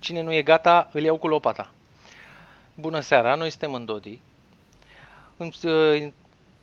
Cine 0.00 0.20
nu 0.20 0.32
e 0.32 0.42
gata, 0.42 0.88
îl 0.92 1.02
iau 1.02 1.16
cu 1.16 1.28
lopata. 1.28 1.70
Bună 2.74 3.00
seara, 3.00 3.34
noi 3.34 3.50
suntem 3.50 3.74
în 3.74 3.84
Dodi. 3.84 4.20
Uh, 5.36 6.12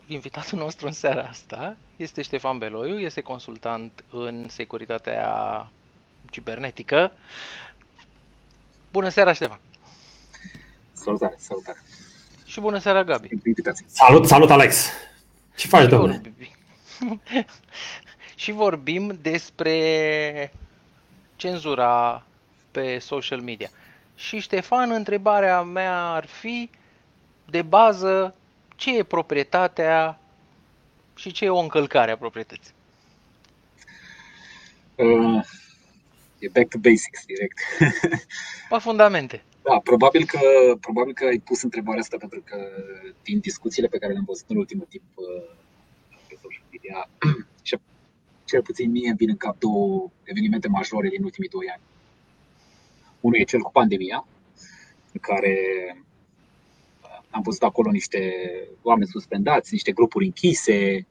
invitatul 0.07 0.57
nostru 0.57 0.85
în 0.85 0.91
seara 0.91 1.21
asta 1.21 1.77
este 1.95 2.21
Ștefan 2.21 2.57
Beloiu, 2.57 2.99
este 2.99 3.21
consultant 3.21 4.03
în 4.11 4.45
securitatea 4.49 5.69
cibernetică. 6.29 7.11
Bună 8.91 9.09
seara, 9.09 9.33
Ștefan! 9.33 9.59
Salutare, 10.93 11.35
salutare! 11.37 11.83
Și 12.45 12.59
bună 12.59 12.77
seara, 12.77 13.03
Gabi! 13.03 13.29
Salut, 13.85 14.27
salut, 14.27 14.49
Alex! 14.49 14.89
Ce 15.55 15.67
faci, 15.67 15.89
domnule? 15.89 16.21
și 18.35 18.51
vorbim 18.51 19.17
despre 19.21 20.53
cenzura 21.35 22.23
pe 22.77 22.99
social 22.99 23.41
media. 23.41 23.69
Și 24.15 24.39
Ștefan, 24.39 24.91
întrebarea 24.91 25.61
mea 25.61 26.13
ar 26.13 26.25
fi 26.25 26.69
de 27.49 27.61
bază 27.61 28.35
ce 28.75 28.97
e 28.97 29.03
proprietatea 29.03 30.19
și 31.15 31.31
ce 31.31 31.45
e 31.45 31.49
o 31.49 31.59
încălcare 31.59 32.11
a 32.11 32.17
proprietății? 32.17 32.73
Uh, 34.95 35.43
e 36.39 36.49
back 36.53 36.69
to 36.69 36.77
basics 36.77 37.25
direct. 37.25 37.59
Pa 38.69 38.79
fundamente. 38.79 39.43
Da, 39.63 39.79
probabil 39.83 40.25
că, 40.25 40.39
probabil 40.81 41.13
că 41.13 41.25
ai 41.25 41.37
pus 41.37 41.61
întrebarea 41.61 42.01
asta 42.01 42.17
pentru 42.17 42.41
că 42.45 42.57
din 43.23 43.39
discuțiile 43.39 43.87
pe 43.87 43.97
care 43.97 44.11
le-am 44.11 44.25
văzut 44.27 44.49
în 44.49 44.57
ultimul 44.57 44.85
timp 44.89 45.03
uh, 45.15 45.49
pe 46.27 46.35
social 46.41 46.65
media 46.71 47.09
și 47.67 47.77
cel 48.45 48.61
puțin 48.61 48.91
mie 48.91 49.13
vin 49.17 49.29
în 49.29 49.37
cap 49.37 49.59
două 49.59 50.11
evenimente 50.23 50.67
majore 50.67 51.09
din 51.09 51.23
ultimii 51.23 51.49
doi 51.49 51.67
ani. 51.73 51.81
Unul 53.19 53.39
e 53.39 53.43
cel 53.43 53.59
cu 53.59 53.71
pandemia, 53.71 54.27
în 55.13 55.19
care 55.19 55.55
am 57.29 57.41
văzut 57.41 57.63
acolo 57.63 57.91
niște 57.91 58.33
oameni 58.81 59.09
suspendați, 59.09 59.73
niște 59.73 59.91
grupuri 59.91 60.25
închise, 60.25 61.07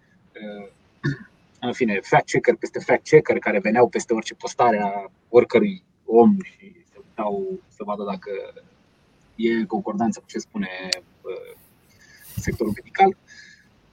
în 1.61 1.73
fine, 1.73 2.01
fact-checker 2.01 2.55
peste 2.59 2.79
fact-checker 2.79 3.39
care 3.41 3.59
veneau 3.59 3.89
peste 3.89 4.15
orice 4.15 4.35
postare 4.35 4.81
a 4.83 5.11
oricărui 5.29 5.83
om 6.05 6.37
și 6.43 6.73
se 6.91 6.97
uitau 6.97 7.61
să 7.69 7.83
vadă 7.85 8.05
dacă 8.05 8.31
e 9.35 9.65
concordanță 9.65 10.21
cu 10.21 10.27
ce 10.27 10.39
spune 10.39 10.69
sectorul 12.37 12.73
medical. 12.75 13.17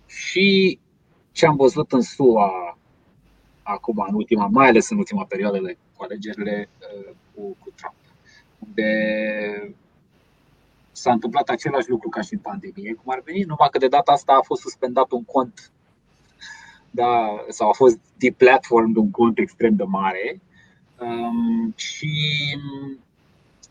Și 0.06 0.80
ce 1.32 1.46
am 1.46 1.56
văzut 1.56 1.92
în 1.92 2.02
SUA 2.02 2.78
acum, 3.64 4.06
în 4.08 4.16
ultima, 4.16 4.48
mai 4.48 4.68
ales 4.68 4.90
în 4.90 4.98
ultima 4.98 5.26
perioadă 5.26 5.60
de 5.60 5.78
cu 5.96 6.04
alegerile 6.04 6.70
cu, 7.34 7.42
cu 7.42 7.72
Trump, 7.76 7.96
unde 8.68 9.76
s-a 10.92 11.12
întâmplat 11.12 11.50
același 11.50 11.90
lucru 11.90 12.10
ca 12.10 12.22
și 12.22 12.34
în 12.34 12.40
pandemie, 12.40 12.94
cum 12.94 13.14
ar 13.14 13.22
veni, 13.26 13.40
numai 13.42 13.68
că 13.72 13.78
de 13.78 13.88
data 13.88 14.12
asta 14.12 14.34
a 14.34 14.46
fost 14.46 14.62
suspendat 14.62 15.12
un 15.12 15.24
cont. 15.24 15.72
Da, 16.92 17.44
sau 17.50 17.70
a 17.70 17.74
fost 17.74 18.00
deplatformed 18.18 18.96
un 18.96 19.12
cont 19.12 19.38
extrem 19.38 19.76
de 19.76 19.84
mare. 19.84 20.42
Um, 21.00 21.74
și 21.76 22.12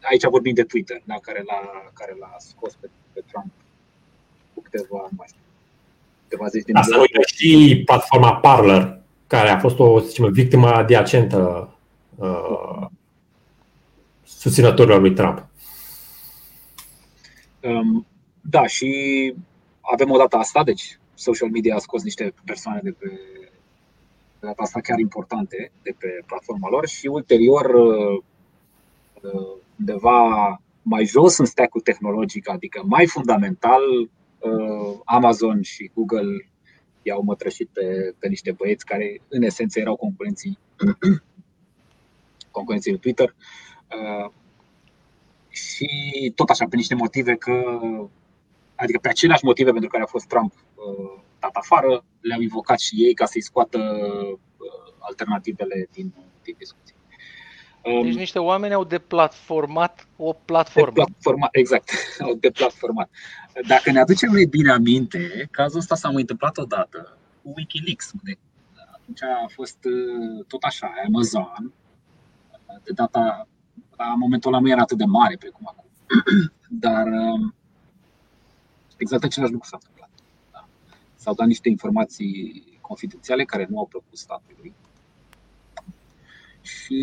aici 0.00 0.24
vorbim 0.24 0.54
de 0.54 0.62
Twitter, 0.62 1.02
da, 1.04 1.14
care, 1.22 1.42
l-a, 1.46 1.90
care 1.92 2.16
l-a 2.20 2.34
scos 2.38 2.74
pe, 2.74 2.90
pe 3.12 3.22
Trump 3.30 3.52
cu 4.54 4.62
câteva, 4.62 5.08
mai 5.16 5.26
știu, 5.28 5.40
câteva 6.22 6.48
zeci 6.48 6.64
de 6.64 6.72
Asta 6.74 6.98
uite, 6.98 7.20
și 7.26 7.82
platforma 7.84 8.36
Parler, 8.36 9.00
care 9.26 9.48
a 9.48 9.58
fost 9.58 9.78
o, 9.78 10.00
să 10.00 10.06
zicem, 10.06 10.32
victimă 10.32 10.68
adiacentă 10.72 11.70
uh, 12.16 12.86
susținătorilor 14.38 15.00
lui 15.00 15.14
Trump. 15.14 15.46
Um, 17.60 18.06
da, 18.40 18.66
și 18.66 19.34
avem 19.80 20.10
o 20.10 20.16
dată 20.16 20.36
asta, 20.36 20.64
deci 20.64 20.98
social 21.14 21.50
media 21.50 21.74
a 21.74 21.78
scos 21.78 22.02
niște 22.02 22.34
persoane 22.44 22.80
de 22.82 22.90
pe 22.90 23.06
de 24.42 24.48
data 24.48 24.62
asta 24.62 24.80
chiar 24.80 24.98
importante 24.98 25.72
de 25.82 25.94
pe 25.98 26.08
platforma 26.26 26.68
lor 26.68 26.86
și 26.86 27.06
ulterior 27.06 27.64
uh, 27.64 28.22
uh, 29.22 29.56
undeva 29.78 30.60
mai 30.82 31.04
jos 31.04 31.38
în 31.38 31.44
stack-ul 31.44 31.80
tehnologic, 31.80 32.48
adică 32.48 32.82
mai 32.84 33.06
fundamental, 33.06 33.82
uh, 34.00 35.00
Amazon 35.04 35.62
și 35.62 35.90
Google 35.94 36.50
i-au 37.02 37.22
mătrășit 37.22 37.68
pe, 37.72 38.14
pe 38.18 38.28
niște 38.28 38.52
băieți 38.52 38.84
care 38.84 39.20
în 39.28 39.42
esență 39.42 39.80
erau 39.80 39.96
concurenții 39.96 40.58
concurenții 42.56 42.90
lui 42.90 43.00
Twitter 43.00 43.34
și 45.48 45.88
tot 46.34 46.48
așa, 46.48 46.66
pe 46.70 46.76
niște 46.76 46.94
motive 46.94 47.34
că, 47.36 47.80
adică 48.74 48.98
pe 48.98 49.08
aceleași 49.08 49.44
motive 49.44 49.70
pentru 49.70 49.88
care 49.88 50.02
a 50.02 50.06
fost 50.06 50.26
Trump 50.26 50.52
uh, 50.74 51.20
dat 51.38 51.54
afară, 51.54 52.04
le-au 52.20 52.40
invocat 52.40 52.78
și 52.78 52.94
ei 53.04 53.14
ca 53.14 53.24
să-i 53.24 53.40
scoată 53.42 53.78
uh, 53.78 54.38
alternativele 54.98 55.88
din, 55.92 56.12
din 56.42 56.54
discuție. 56.58 56.94
Um, 57.84 58.02
deci 58.02 58.14
niște 58.14 58.38
oameni 58.38 58.74
au 58.74 58.84
deplatformat 58.84 60.08
o 60.16 60.32
platformă. 60.32 60.92
Deplatformat, 60.94 61.48
exact, 61.52 61.90
au 62.26 62.34
deplatformat. 62.34 63.10
Dacă 63.66 63.90
ne 63.90 64.00
aducem 64.00 64.30
mai 64.32 64.44
bine 64.44 64.70
aminte, 64.70 65.48
cazul 65.50 65.78
ăsta 65.78 65.94
s-a 65.94 66.10
mai 66.10 66.20
întâmplat 66.20 66.58
odată 66.58 67.18
cu 67.42 67.52
Wikileaks, 67.56 68.12
unde 68.12 68.38
atunci 68.92 69.22
a 69.22 69.46
fost 69.54 69.78
uh, 69.84 70.44
tot 70.46 70.62
așa, 70.62 70.92
Amazon, 71.06 71.72
de 72.82 72.92
data 72.94 73.46
la 74.08 74.14
momentul 74.14 74.52
ăla 74.52 74.62
nu 74.62 74.68
era 74.68 74.80
atât 74.80 74.98
de 74.98 75.04
mare 75.04 75.36
precum 75.36 75.66
acum. 75.70 75.84
Dar 76.86 77.06
um, 77.06 77.54
exact 78.96 79.24
același 79.24 79.52
lucru 79.52 79.68
s-a 79.68 79.78
întâmplat. 79.80 80.10
Da. 80.52 80.68
S-au 81.14 81.34
dat 81.34 81.46
niște 81.46 81.68
informații 81.68 82.64
confidențiale 82.80 83.44
care 83.44 83.66
nu 83.70 83.78
au 83.78 83.86
plăcut 83.86 84.18
statului 84.18 84.74
și 86.62 87.02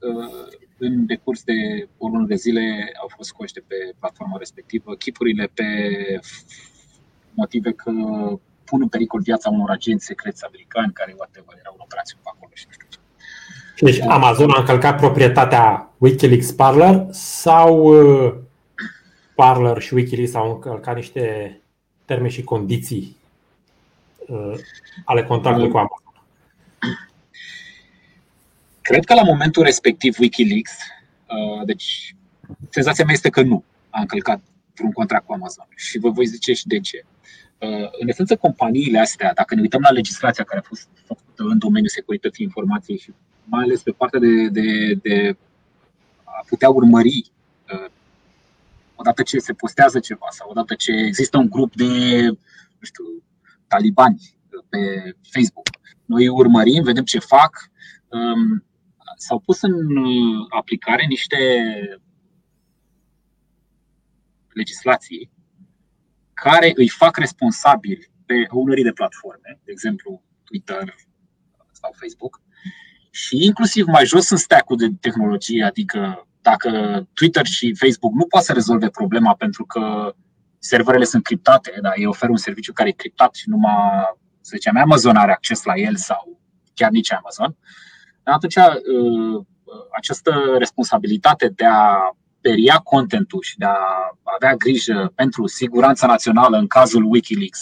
uh, 0.00 0.46
în 0.78 1.06
decurs 1.06 1.42
de 1.42 1.88
o 1.98 2.08
lună 2.08 2.26
de 2.26 2.34
zile 2.34 2.92
au 3.00 3.08
fost 3.16 3.28
scoase 3.28 3.60
pe 3.60 3.94
platforma 3.98 4.36
respectivă 4.38 4.94
chipurile 4.94 5.46
pe 5.54 5.64
motive 7.34 7.72
că 7.72 7.90
pun 8.64 8.82
în 8.82 8.88
pericol 8.88 9.20
viața 9.20 9.50
unor 9.50 9.70
agenți 9.70 10.04
secreți 10.04 10.44
americani 10.44 10.92
care 10.92 11.14
whatever, 11.16 11.56
erau 11.58 11.74
în 11.74 11.82
operațiune 11.84 12.22
pe 12.24 12.30
acolo 12.34 12.50
și 12.54 12.66
nu 12.66 12.72
știu 12.72 12.86
ce. 12.90 12.95
Deci 13.80 14.00
Amazon 14.00 14.50
a 14.50 14.58
încălcat 14.58 14.96
proprietatea 14.96 15.90
Wikileaks 15.98 16.52
Parler 16.52 17.06
sau 17.10 17.76
uh, 17.76 18.34
Parler 19.34 19.80
și 19.80 19.94
Wikileaks 19.94 20.34
au 20.34 20.52
încălcat 20.52 20.94
niște 20.94 21.56
termeni 22.04 22.32
și 22.32 22.42
condiții 22.42 23.16
uh, 24.26 24.54
ale 25.04 25.24
contractului 25.24 25.70
cu 25.70 25.76
Amazon? 25.76 26.28
Cred 28.80 29.04
că 29.04 29.14
la 29.14 29.22
momentul 29.22 29.62
respectiv 29.62 30.18
Wikileaks, 30.18 30.72
uh, 31.26 31.64
deci 31.66 32.14
senzația 32.70 33.04
mea 33.04 33.14
este 33.14 33.30
că 33.30 33.42
nu 33.42 33.64
a 33.90 34.00
încălcat 34.00 34.40
vreun 34.74 34.92
contract 34.92 35.26
cu 35.26 35.32
Amazon 35.32 35.66
și 35.76 35.98
vă 35.98 36.10
voi 36.10 36.26
zice 36.26 36.52
și 36.52 36.66
de 36.66 36.80
ce. 36.80 37.04
În 38.00 38.08
esență, 38.08 38.36
companiile 38.36 38.98
astea, 38.98 39.32
dacă 39.34 39.54
ne 39.54 39.60
uităm 39.60 39.80
la 39.80 39.90
legislația 39.90 40.44
care 40.44 40.58
a 40.58 40.68
fost 40.68 40.88
făcută 41.06 41.42
în 41.42 41.58
domeniul 41.58 41.88
securității 41.88 42.44
informației 42.44 42.98
și 42.98 43.12
mai 43.46 43.62
ales 43.62 43.82
pe 43.82 43.90
partea 43.90 44.20
de, 44.20 44.48
de, 44.48 44.94
de 45.02 45.36
a 46.24 46.44
putea 46.48 46.70
urmări 46.70 47.30
uh, 47.72 47.90
odată 48.94 49.22
ce 49.22 49.38
se 49.38 49.52
postează 49.52 50.00
ceva 50.00 50.26
sau 50.30 50.50
odată 50.50 50.74
ce 50.74 50.92
există 50.92 51.38
un 51.38 51.48
grup 51.48 51.74
de, 51.74 52.22
nu 52.78 52.82
știu, 52.82 53.04
talibani 53.66 54.34
pe 54.68 54.78
Facebook. 55.30 55.66
Noi 56.04 56.28
urmărim, 56.28 56.82
vedem 56.82 57.04
ce 57.04 57.18
fac. 57.18 57.70
Um, 58.08 58.64
s-au 59.16 59.38
pus 59.38 59.60
în 59.62 59.74
aplicare 60.48 61.06
niște 61.06 61.36
legislații 64.48 65.30
care 66.32 66.72
îi 66.74 66.88
fac 66.88 67.16
responsabili 67.16 68.10
pe 68.26 68.46
ownerii 68.48 68.84
de 68.84 68.92
platforme, 68.92 69.60
de 69.64 69.70
exemplu 69.70 70.22
Twitter 70.44 70.94
sau 71.72 71.94
Facebook, 72.00 72.40
și 73.16 73.44
inclusiv 73.44 73.86
mai 73.86 74.06
jos 74.06 74.30
în 74.30 74.36
stack-ul 74.36 74.76
de 74.76 74.88
tehnologie, 75.00 75.64
adică 75.64 76.26
dacă 76.40 76.70
Twitter 77.12 77.46
și 77.46 77.74
Facebook 77.74 78.12
nu 78.12 78.26
pot 78.26 78.42
să 78.42 78.52
rezolve 78.52 78.88
problema 78.88 79.34
pentru 79.34 79.64
că 79.64 80.14
serverele 80.58 81.04
sunt 81.04 81.22
criptate, 81.22 81.78
dar 81.82 81.92
ei 81.96 82.06
oferă 82.06 82.30
un 82.30 82.36
serviciu 82.36 82.72
care 82.72 82.88
e 82.88 82.92
criptat 82.92 83.34
și 83.34 83.48
numai, 83.48 83.72
să 84.40 84.52
zicem, 84.54 84.76
Amazon 84.76 85.16
are 85.16 85.32
acces 85.32 85.62
la 85.62 85.74
el 85.76 85.96
sau 85.96 86.40
chiar 86.74 86.90
nici 86.90 87.12
Amazon, 87.12 87.56
atunci 88.22 88.56
uh, 88.56 89.44
această 89.96 90.32
responsabilitate 90.58 91.48
de 91.48 91.64
a 91.64 91.96
peria 92.40 92.78
contentul 92.78 93.42
și 93.42 93.58
de 93.58 93.64
a 93.64 93.78
avea 94.22 94.54
grijă 94.54 95.12
pentru 95.14 95.46
siguranța 95.46 96.06
națională 96.06 96.56
în 96.56 96.66
cazul 96.66 97.04
Wikileaks 97.04 97.60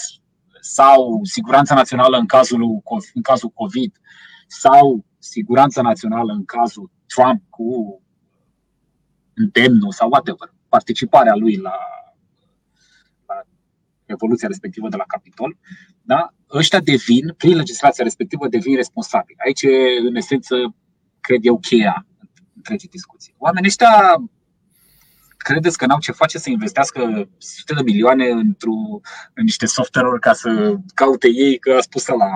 sau 0.60 1.20
siguranța 1.22 1.74
națională 1.74 2.16
în 2.16 2.26
cazul, 2.26 2.82
în 3.14 3.22
cazul 3.22 3.48
COVID 3.48 3.92
sau 4.46 5.04
siguranța 5.24 5.82
națională 5.82 6.32
în 6.32 6.44
cazul 6.44 6.90
Trump 7.06 7.42
cu 7.50 8.00
îndemnul 9.34 9.92
sau 9.92 10.08
whatever, 10.08 10.54
participarea 10.68 11.34
lui 11.34 11.56
la, 11.56 11.78
la 13.26 13.34
evoluția 14.04 14.48
respectivă 14.48 14.88
de 14.88 14.96
la 14.96 15.04
Capitol, 15.06 15.56
da? 16.02 16.34
ăștia 16.50 16.80
devin, 16.80 17.34
prin 17.36 17.56
legislația 17.56 18.04
respectivă, 18.04 18.48
devin 18.48 18.76
responsabili. 18.76 19.38
Aici 19.44 19.62
e, 19.62 19.98
în 20.08 20.14
esență, 20.14 20.74
cred 21.20 21.40
eu, 21.42 21.58
cheia 21.58 22.06
întregii 22.56 22.88
discuții. 22.88 23.34
Oamenii 23.38 23.68
ăștia 23.68 24.16
credeți 25.36 25.78
că 25.78 25.86
n-au 25.86 25.98
ce 25.98 26.12
face 26.12 26.38
să 26.38 26.50
investească 26.50 27.28
sute 27.38 27.74
de 27.74 27.82
milioane 27.82 28.30
într-o, 28.30 29.00
în 29.34 29.44
niște 29.44 29.66
software-uri 29.66 30.20
ca 30.20 30.32
să 30.32 30.74
caute 30.94 31.28
ei 31.28 31.58
că 31.58 31.72
a 31.72 31.80
spus 31.80 32.06
la 32.06 32.30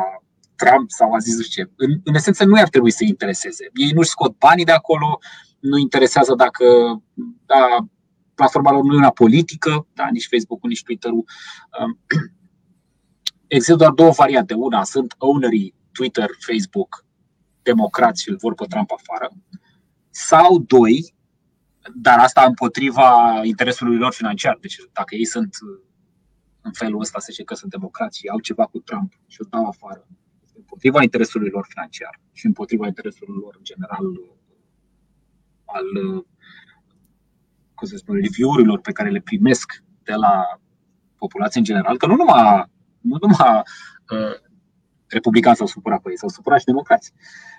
Trump 0.63 0.91
sau 0.91 1.13
a 1.13 1.19
zis 1.19 1.37
nu 1.37 1.43
știu 1.43 1.65
ce. 1.65 1.71
În, 1.77 2.01
în 2.05 2.15
esență 2.15 2.45
nu 2.45 2.61
ar 2.61 2.69
trebui 2.69 2.91
să 2.91 3.05
intereseze. 3.05 3.71
Ei 3.75 3.91
nu-și 3.91 4.09
scot 4.09 4.39
banii 4.39 4.65
de 4.65 4.73
acolo, 4.73 5.19
nu 5.59 5.77
interesează 5.79 6.35
dacă 6.35 6.65
da, 7.47 7.77
platforma 8.35 8.73
lor 8.73 8.83
nu 8.83 8.95
e 8.95 8.97
una 8.97 9.11
politică, 9.11 9.87
da, 9.95 10.09
nici 10.11 10.29
Facebook-ul, 10.31 10.69
nici 10.69 10.83
Twitter-ul. 10.83 11.25
Um, 11.81 11.99
există 13.57 13.75
doar 13.75 13.91
două 13.91 14.11
variante. 14.11 14.55
Una 14.55 14.85
sunt 14.85 15.15
ownerii 15.19 15.75
Twitter, 15.93 16.29
Facebook, 16.47 17.05
democrați 17.63 18.23
și 18.23 18.29
îl 18.29 18.37
vor 18.37 18.55
pe 18.55 18.65
Trump 18.69 18.91
afară. 18.93 19.31
Sau 20.11 20.59
doi, 20.59 21.15
dar 21.95 22.19
asta 22.19 22.45
împotriva 22.45 23.41
interesului 23.43 23.97
lor 23.97 24.13
financiar. 24.13 24.59
Deci 24.61 24.77
dacă 24.93 25.15
ei 25.15 25.25
sunt 25.25 25.57
în 26.61 26.73
felul 26.73 27.01
ăsta, 27.01 27.19
să 27.19 27.27
zice 27.31 27.45
că 27.45 27.55
sunt 27.55 27.71
democrați 27.71 28.19
și 28.19 28.29
au 28.29 28.41
ceva 28.41 28.65
cu 28.67 28.79
Trump 28.79 29.13
și 29.27 29.41
îl 29.41 29.47
dau 29.51 29.65
afară, 29.65 30.07
împotriva 30.69 31.03
interesului 31.03 31.51
lor 31.51 31.67
financiar 31.69 32.21
și 32.33 32.47
împotriva 32.47 32.87
interesului 32.87 33.41
lor 33.41 33.55
în 33.57 33.65
general 33.65 34.07
al 35.65 36.25
cum 37.79 37.89
să 37.89 37.97
spun, 37.97 38.15
review-urilor 38.15 38.81
pe 38.81 38.93
care 38.93 39.11
le 39.11 39.21
primesc 39.21 39.83
de 40.03 40.13
la 40.13 40.61
populație 41.17 41.61
în 41.61 41.65
general, 41.65 41.97
că 41.97 42.07
nu 42.07 42.15
numai, 42.15 42.65
nu 43.01 43.17
numai 43.21 43.63
uh, 44.11 44.51
republicani 45.07 45.57
s-au 45.57 45.67
supărat 45.67 46.03
pe 46.03 46.11
ei, 46.11 46.19
s-au 46.19 46.29
supărat 46.29 46.59
și 46.59 46.65
democrați. 46.65 47.13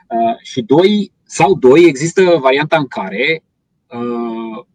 Uh, 0.07 0.37
și 0.41 0.61
doi, 0.61 1.13
sau 1.23 1.55
doi, 1.55 1.83
există 1.83 2.37
varianta 2.41 2.77
în 2.77 2.87
care 2.87 3.43
uh, 3.87 4.65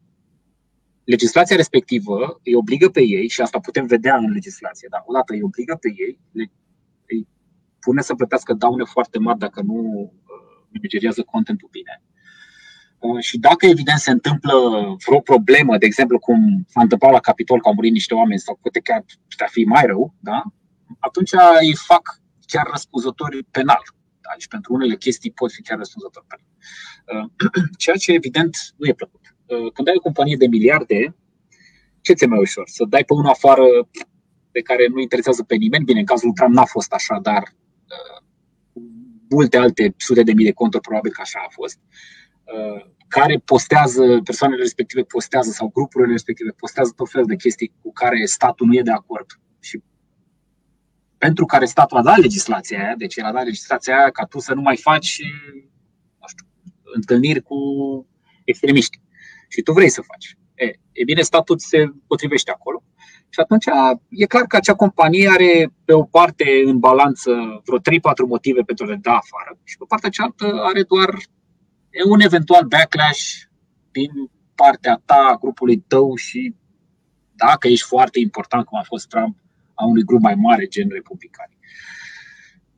legislația 1.04 1.56
respectivă 1.56 2.40
îi 2.44 2.54
obligă 2.54 2.88
pe 2.88 3.02
ei, 3.02 3.28
și 3.28 3.40
asta 3.40 3.58
putem 3.58 3.86
vedea 3.86 4.16
în 4.16 4.30
legislație, 4.32 4.88
dar 4.90 5.02
odată 5.06 5.32
îi 5.32 5.42
obligă 5.42 5.76
pe 5.80 5.88
ei, 5.96 6.18
le, 6.32 6.42
îi 6.42 6.50
pune 7.84 8.02
să 8.02 8.14
plătească 8.14 8.52
daune 8.52 8.84
foarte 8.84 9.18
mari 9.18 9.38
dacă 9.38 9.62
nu 9.62 9.74
uh, 9.74 10.66
managerează 10.72 11.22
contentul 11.22 11.68
bine. 11.70 12.02
Uh, 12.98 13.20
și 13.22 13.38
dacă 13.38 13.66
evident 13.66 13.98
se 13.98 14.10
întâmplă 14.10 14.54
vreo 15.06 15.20
problemă, 15.20 15.78
de 15.78 15.86
exemplu 15.86 16.18
cum 16.18 16.64
s-a 16.68 16.80
întâmplat 16.80 17.12
la 17.12 17.20
Capitol 17.20 17.60
că 17.60 17.68
au 17.68 17.74
murit 17.74 17.92
niște 17.92 18.14
oameni 18.14 18.40
sau 18.40 18.58
poate 18.62 18.80
chiar 18.80 19.04
putea 19.28 19.46
fi 19.46 19.64
mai 19.64 19.86
rău, 19.86 20.14
da? 20.20 20.42
atunci 20.98 21.30
îi 21.60 21.74
fac 21.76 22.20
chiar 22.46 22.66
răspunzători 22.70 23.42
penal. 23.42 23.82
Da? 24.20 24.30
Deci 24.36 24.48
pentru 24.48 24.74
unele 24.74 24.96
chestii 24.96 25.30
pot 25.30 25.52
fi 25.52 25.62
chiar 25.62 25.78
răspunzători 25.78 26.26
penal. 26.26 26.50
Uh, 27.12 27.30
ceea 27.82 27.96
ce 27.96 28.12
evident 28.12 28.56
nu 28.76 28.86
e 28.86 28.92
plăcut. 28.92 29.20
Uh, 29.46 29.72
când 29.72 29.88
ai 29.88 29.94
o 29.96 30.00
companie 30.00 30.36
de 30.36 30.46
miliarde, 30.46 31.16
ce 32.00 32.12
ți-e 32.12 32.26
mai 32.26 32.38
ușor? 32.38 32.68
Să 32.68 32.84
dai 32.84 33.04
pe 33.04 33.14
unul 33.14 33.30
afară 33.30 33.64
pe 34.50 34.60
care 34.60 34.86
nu 34.86 35.00
interesează 35.00 35.42
pe 35.42 35.54
nimeni? 35.54 35.84
Bine, 35.84 35.98
în 35.98 36.04
cazul 36.04 36.32
Trump 36.32 36.54
n-a 36.54 36.64
fost 36.64 36.92
așa, 36.92 37.18
dar 37.22 37.42
multe 39.28 39.56
alte 39.56 39.94
sute 39.96 40.22
de 40.22 40.32
mii 40.32 40.44
de 40.44 40.52
conturi 40.52 40.82
probabil 40.82 41.12
că 41.12 41.20
așa 41.20 41.44
a 41.46 41.50
fost 41.50 41.78
care 43.08 43.42
postează, 43.44 44.20
persoanele 44.24 44.60
respective 44.60 45.02
postează 45.02 45.50
sau 45.50 45.70
grupurile 45.74 46.12
respective 46.12 46.50
postează 46.50 46.92
tot 46.96 47.10
felul 47.10 47.26
de 47.26 47.36
chestii 47.36 47.72
cu 47.82 47.92
care 47.92 48.24
statul 48.24 48.66
nu 48.66 48.74
e 48.74 48.82
de 48.82 48.90
acord 48.90 49.26
și 49.60 49.82
pentru 51.18 51.44
care 51.44 51.64
statul 51.64 51.96
a 51.96 52.02
dat 52.02 52.18
legislația 52.18 52.84
aia, 52.84 52.94
deci 52.96 53.16
el 53.16 53.24
a 53.24 53.32
dat 53.32 53.44
legislația 53.44 53.98
aia 53.98 54.10
ca 54.10 54.24
tu 54.24 54.38
să 54.38 54.54
nu 54.54 54.60
mai 54.60 54.76
faci 54.76 55.20
nu 56.20 56.26
știu, 56.26 56.46
întâlniri 56.94 57.42
cu 57.42 57.56
extremiști 58.44 59.00
și 59.48 59.62
tu 59.62 59.72
vrei 59.72 59.88
să 59.88 60.00
faci. 60.00 60.36
E, 60.54 60.64
e 60.92 61.04
bine, 61.04 61.20
statul 61.20 61.58
se 61.58 61.92
potrivește 62.06 62.50
acolo 62.50 62.82
și 63.34 63.40
atunci 63.40 63.64
e 64.08 64.26
clar 64.26 64.44
că 64.46 64.56
acea 64.56 64.74
companie 64.74 65.28
are 65.28 65.72
pe 65.84 65.92
o 65.92 66.02
parte 66.02 66.44
în 66.64 66.78
balanță 66.78 67.30
vreo 67.64 67.78
3-4 67.78 67.82
motive 68.28 68.60
pentru 68.60 68.84
a 68.84 68.88
le 68.88 68.98
da 69.02 69.12
afară 69.12 69.58
și 69.64 69.76
pe 69.76 69.84
partea 69.88 70.10
cealaltă 70.10 70.46
are 70.62 70.82
doar 70.82 71.08
e 71.90 72.02
un 72.04 72.20
eventual 72.20 72.64
backlash 72.66 73.24
din 73.90 74.10
partea 74.54 75.02
ta, 75.04 75.28
a 75.32 75.36
grupului 75.36 75.78
tău 75.78 76.14
și 76.14 76.54
dacă 77.34 77.68
ești 77.68 77.86
foarte 77.86 78.18
important, 78.18 78.64
cum 78.64 78.78
a 78.78 78.82
fost 78.82 79.08
Trump, 79.08 79.36
a 79.74 79.84
unui 79.84 80.04
grup 80.04 80.20
mai 80.20 80.34
mare, 80.34 80.66
gen 80.66 80.88
republicani. 80.88 81.58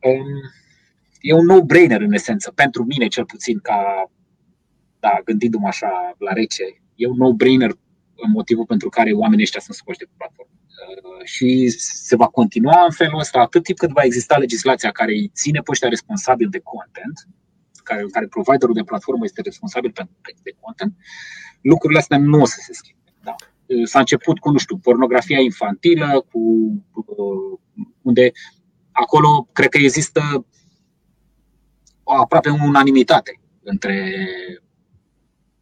Um, 0.02 0.40
e 1.20 1.32
un 1.32 1.46
no-brainer 1.46 2.00
în 2.00 2.12
esență, 2.12 2.50
pentru 2.50 2.84
mine 2.84 3.06
cel 3.06 3.24
puțin, 3.24 3.58
ca 3.58 4.10
da, 5.00 5.20
gândindu-mă 5.24 5.66
așa 5.66 6.14
la 6.18 6.32
rece, 6.32 6.64
e 6.94 7.06
un 7.06 7.16
no-brainer 7.16 7.70
în 7.70 7.85
motivul 8.32 8.66
pentru 8.66 8.88
care 8.88 9.12
oamenii 9.12 9.44
ăștia 9.44 9.60
sunt 9.60 9.76
scoși 9.76 9.98
de 9.98 10.04
pe 10.04 10.14
platformă. 10.16 10.52
Uh, 10.54 11.24
și 11.24 11.68
se 11.78 12.16
va 12.16 12.26
continua 12.26 12.84
în 12.84 12.90
felul 12.90 13.18
ăsta 13.18 13.38
atât 13.40 13.62
timp 13.62 13.78
cât 13.78 13.90
va 13.90 14.02
exista 14.02 14.36
legislația 14.36 14.90
care 14.90 15.12
îi 15.12 15.30
ține 15.34 15.60
pe 15.60 15.70
ăștia 15.70 15.88
responsabili 15.88 16.50
de 16.50 16.58
content, 16.58 17.28
care, 17.82 18.00
în 18.02 18.10
care 18.10 18.26
providerul 18.26 18.74
de 18.74 18.82
platformă 18.82 19.24
este 19.24 19.40
responsabil 19.40 19.90
pentru 19.92 20.14
de 20.42 20.56
content, 20.60 20.96
lucrurile 21.60 21.98
astea 21.98 22.18
nu 22.18 22.40
o 22.40 22.46
să 22.46 22.58
se 22.60 22.72
schimbe. 22.72 23.12
Da. 23.22 23.34
S-a 23.84 23.98
început 23.98 24.38
cu, 24.38 24.50
nu 24.50 24.58
știu, 24.58 24.76
pornografia 24.76 25.40
infantilă, 25.40 26.26
cu 26.30 26.40
uh, 26.94 27.58
unde 28.02 28.32
acolo 28.90 29.48
cred 29.52 29.68
că 29.68 29.78
există 29.78 30.46
aproape 32.04 32.50
unanimitate 32.50 33.40
între, 33.62 34.12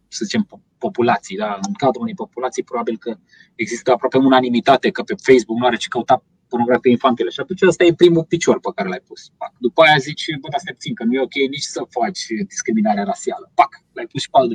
să 0.07 0.25
zicem, 0.25 0.47
populații. 0.87 1.37
Da? 1.43 1.51
În 1.67 1.73
cadrul 1.83 2.01
unei 2.05 2.21
populații, 2.23 2.63
probabil 2.69 2.97
că 2.97 3.11
există 3.55 3.91
aproape 3.91 4.17
unanimitate 4.17 4.87
că 4.95 5.01
pe 5.09 5.15
Facebook 5.27 5.57
nu 5.59 5.65
are 5.65 5.75
ce 5.83 5.87
căuta 5.87 6.15
pornografie 6.51 6.91
infantilă. 6.91 7.29
Și 7.29 7.39
atunci 7.39 7.61
ăsta 7.61 7.83
e 7.83 8.03
primul 8.03 8.25
picior 8.33 8.57
pe 8.59 8.71
care 8.75 8.87
l-ai 8.89 9.03
pus. 9.09 9.21
Pac. 9.37 9.51
După 9.67 9.79
aia 9.81 9.97
zici, 10.07 10.25
bă, 10.41 10.47
dar 10.51 10.59
stai 10.59 10.97
că 10.99 11.03
nu 11.03 11.13
e 11.13 11.27
ok 11.27 11.37
nici 11.55 11.71
să 11.75 11.81
faci 11.97 12.21
discriminare 12.53 13.01
rasială. 13.11 13.45
Pac, 13.59 13.71
l-ai 13.95 14.07
pus 14.11 14.21
și 14.21 14.29
pe 14.29 14.37
al 14.37 14.49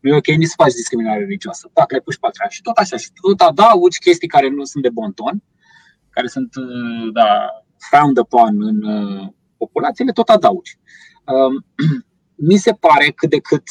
Nu 0.00 0.06
e 0.10 0.20
ok 0.22 0.26
nici 0.26 0.52
să 0.54 0.62
faci 0.62 0.72
discriminare 0.72 1.20
religioasă. 1.26 1.64
Pac, 1.76 1.88
l-ai 1.90 2.04
pus 2.04 2.14
și 2.14 2.20
pe 2.20 2.26
al 2.26 2.50
Și 2.56 2.62
tot 2.68 2.76
așa. 2.76 2.96
Și 2.96 3.08
tot 3.20 3.40
adaugi 3.50 3.98
chestii 4.06 4.34
care 4.36 4.48
nu 4.48 4.64
sunt 4.64 4.82
de 4.82 4.92
bon 4.98 5.12
ton, 5.12 5.36
care 6.14 6.26
sunt, 6.26 6.50
uh, 6.64 7.06
da, 7.18 7.30
found 7.90 8.16
upon 8.18 8.54
în 8.70 8.78
uh, 8.82 9.28
populațiile, 9.62 10.12
tot 10.12 10.28
adaugi. 10.28 10.72
Um, 11.32 11.54
mi 12.50 12.56
se 12.56 12.72
pare 12.72 13.06
cât 13.18 13.30
de 13.30 13.40
cât 13.50 13.66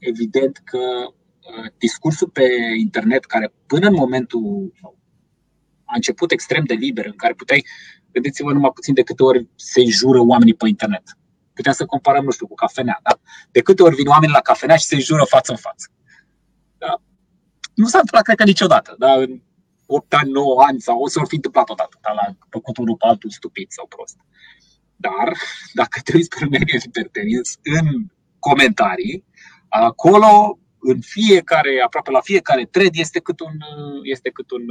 evident 0.00 0.60
că 0.64 0.78
Uh, 1.50 1.72
discursul 1.78 2.28
pe 2.28 2.44
internet 2.78 3.24
care 3.24 3.52
până 3.66 3.86
în 3.86 3.94
momentul 3.94 4.72
a 5.84 5.92
început 5.94 6.30
extrem 6.30 6.64
de 6.64 6.74
liber, 6.74 7.06
în 7.06 7.16
care 7.16 7.34
puteai, 7.34 7.66
vedeți-vă 8.12 8.52
numai 8.52 8.70
puțin 8.74 8.94
de 8.94 9.02
câte 9.02 9.22
ori 9.22 9.48
se 9.54 9.84
jură 9.84 10.20
oamenii 10.20 10.54
pe 10.54 10.68
internet. 10.68 11.02
Puteam 11.52 11.74
să 11.74 11.86
comparăm, 11.86 12.24
nu 12.24 12.30
știu, 12.30 12.46
cu 12.46 12.54
cafenea. 12.54 13.00
Da? 13.02 13.20
De 13.50 13.60
câte 13.60 13.82
ori 13.82 13.94
vin 13.94 14.06
oamenii 14.06 14.34
la 14.34 14.40
cafenea 14.40 14.76
și 14.76 14.84
se 14.84 14.98
jură 14.98 15.24
față 15.24 15.50
în 15.50 15.56
față. 15.56 15.90
Da? 16.78 17.02
Nu 17.74 17.86
s-a 17.86 17.98
întâmplat, 17.98 18.22
cred 18.22 18.36
că, 18.36 18.44
niciodată. 18.44 18.94
Da? 18.98 19.12
În 19.12 19.40
8 19.86 20.14
ani, 20.14 20.30
9 20.30 20.62
ani 20.62 20.80
sau 20.80 21.00
o 21.00 21.08
să 21.08 21.20
fi 21.26 21.34
întâmplat 21.34 21.70
odată, 21.70 21.98
dar 22.00 22.14
la 22.14 22.36
făcut 22.48 22.76
unul 22.76 22.96
pe 22.96 23.06
altul 23.06 23.30
stupid 23.30 23.70
sau 23.70 23.86
prost. 23.86 24.16
Dar, 24.96 25.36
dacă 25.72 26.00
te 26.04 26.16
uiți 26.16 26.28
pe 26.28 26.44
lumea 26.44 26.60
în 27.62 28.06
comentarii, 28.38 29.24
acolo 29.70 30.58
în 30.78 31.00
fiecare, 31.00 31.82
aproape 31.84 32.10
la 32.10 32.20
fiecare 32.20 32.64
thread 32.64 32.94
este 32.94 33.20
cât 33.20 33.40
un, 33.40 33.52
este 34.02 34.30
cât 34.30 34.50
un 34.50 34.62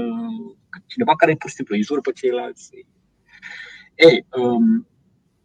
cineva 0.85 1.15
care 1.15 1.35
pur 1.35 1.49
și 1.49 1.55
simplu 1.55 1.75
îi 1.75 1.81
jură 1.81 2.01
pe 2.01 2.11
ceilalți. 2.11 2.69
E, 3.95 4.39
um, 4.39 4.87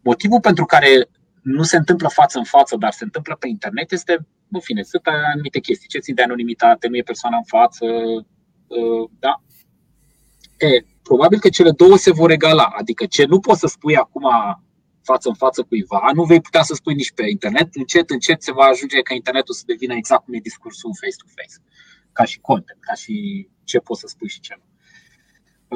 motivul 0.03 0.39
pentru 0.39 0.65
care 0.65 1.09
nu 1.41 1.63
se 1.63 1.77
întâmplă 1.77 2.07
față 2.07 2.37
în 2.37 2.43
față, 2.43 2.75
dar 2.75 2.91
se 2.91 3.03
întâmplă 3.03 3.35
pe 3.35 3.47
internet 3.47 3.91
este, 3.91 4.27
în 4.51 4.59
fine, 4.59 4.83
sunt 4.83 5.07
anumite 5.33 5.59
chestii. 5.59 5.87
Ce 5.87 5.99
țin 5.99 6.15
de 6.15 6.21
anonimitate, 6.21 6.87
nu 6.87 6.97
e 6.97 7.01
persoana 7.01 7.37
în 7.37 7.43
față, 7.43 7.85
uh, 8.67 9.09
da? 9.19 9.41
E, 10.57 10.85
probabil 11.03 11.39
că 11.39 11.49
cele 11.49 11.71
două 11.71 11.97
se 11.97 12.11
vor 12.11 12.29
regala. 12.29 12.63
Adică 12.63 13.05
ce 13.05 13.25
nu 13.25 13.39
poți 13.39 13.59
să 13.59 13.67
spui 13.67 13.95
acum 13.95 14.23
față 15.05 15.29
în 15.29 15.35
față 15.35 15.61
cuiva, 15.63 16.09
nu 16.13 16.23
vei 16.23 16.41
putea 16.41 16.63
să 16.63 16.73
spui 16.73 16.93
nici 16.93 17.11
pe 17.11 17.29
internet. 17.29 17.75
Încet, 17.75 18.09
încet 18.09 18.43
se 18.43 18.51
va 18.51 18.63
ajunge 18.63 19.01
ca 19.01 19.13
internetul 19.13 19.53
să 19.53 19.63
devină 19.65 19.93
exact 19.93 20.23
cum 20.23 20.33
e 20.33 20.39
discursul 20.39 20.97
face-to-face, 20.99 21.57
ca 22.11 22.23
și 22.23 22.39
content, 22.39 22.79
ca 22.79 22.93
și 22.93 23.47
ce 23.63 23.79
poți 23.79 23.99
să 23.99 24.07
spui 24.07 24.29
și 24.29 24.39
ce 24.39 24.53
nu. 24.57 24.65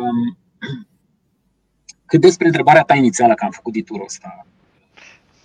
Um, 0.02 0.38
cât 2.10 2.22
despre 2.22 2.46
întrebarea 2.46 2.84
ta 2.84 2.96
inițială, 2.96 3.34
că 3.34 3.46
am 3.46 3.52
făcut 3.52 3.74
diturul 3.74 4.06
ăsta 4.06 4.46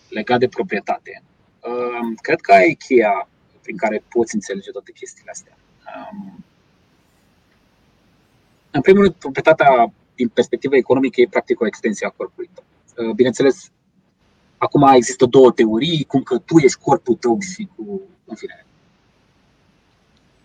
legat 0.08 0.38
de 0.38 0.48
proprietate. 0.48 1.22
Um, 1.60 2.14
cred 2.14 2.40
că 2.40 2.52
ai 2.52 2.74
cheia 2.86 3.28
prin 3.62 3.76
care 3.76 4.04
poți 4.08 4.34
înțelege 4.34 4.70
toate 4.70 4.92
chestiile 4.92 5.30
astea. 5.30 5.56
Um, 5.96 6.44
în 8.70 8.80
primul 8.80 9.02
rând, 9.02 9.14
proprietatea 9.14 9.92
din 10.14 10.28
perspectivă 10.28 10.76
economică 10.76 11.20
e 11.20 11.26
practic 11.30 11.60
o 11.60 11.66
extensie 11.66 12.06
a 12.06 12.10
corpului 12.10 12.50
tău. 12.54 12.64
Uh, 12.96 13.14
bineînțeles, 13.14 13.70
acum 14.56 14.82
există 14.94 15.26
două 15.26 15.52
teorii, 15.52 16.04
cum 16.04 16.22
că 16.22 16.38
tu 16.38 16.58
ești 16.58 16.78
corpul 16.78 17.14
tău 17.14 17.38
și 17.40 17.68
cu, 17.76 18.00
în 18.24 18.36
fine, 18.36 18.66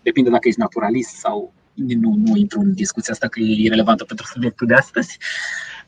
depinde 0.02 0.30
dacă 0.30 0.48
ești 0.48 0.60
naturalist 0.60 1.10
sau 1.10 1.52
nu, 1.74 2.14
nu 2.16 2.36
intru 2.36 2.60
în 2.60 2.74
discuția 2.74 3.12
asta 3.12 3.28
că 3.28 3.40
e 3.40 3.62
irrelevantă 3.62 4.04
pentru 4.04 4.26
subiectul 4.26 4.66
de 4.66 4.74
astăzi. 4.74 5.18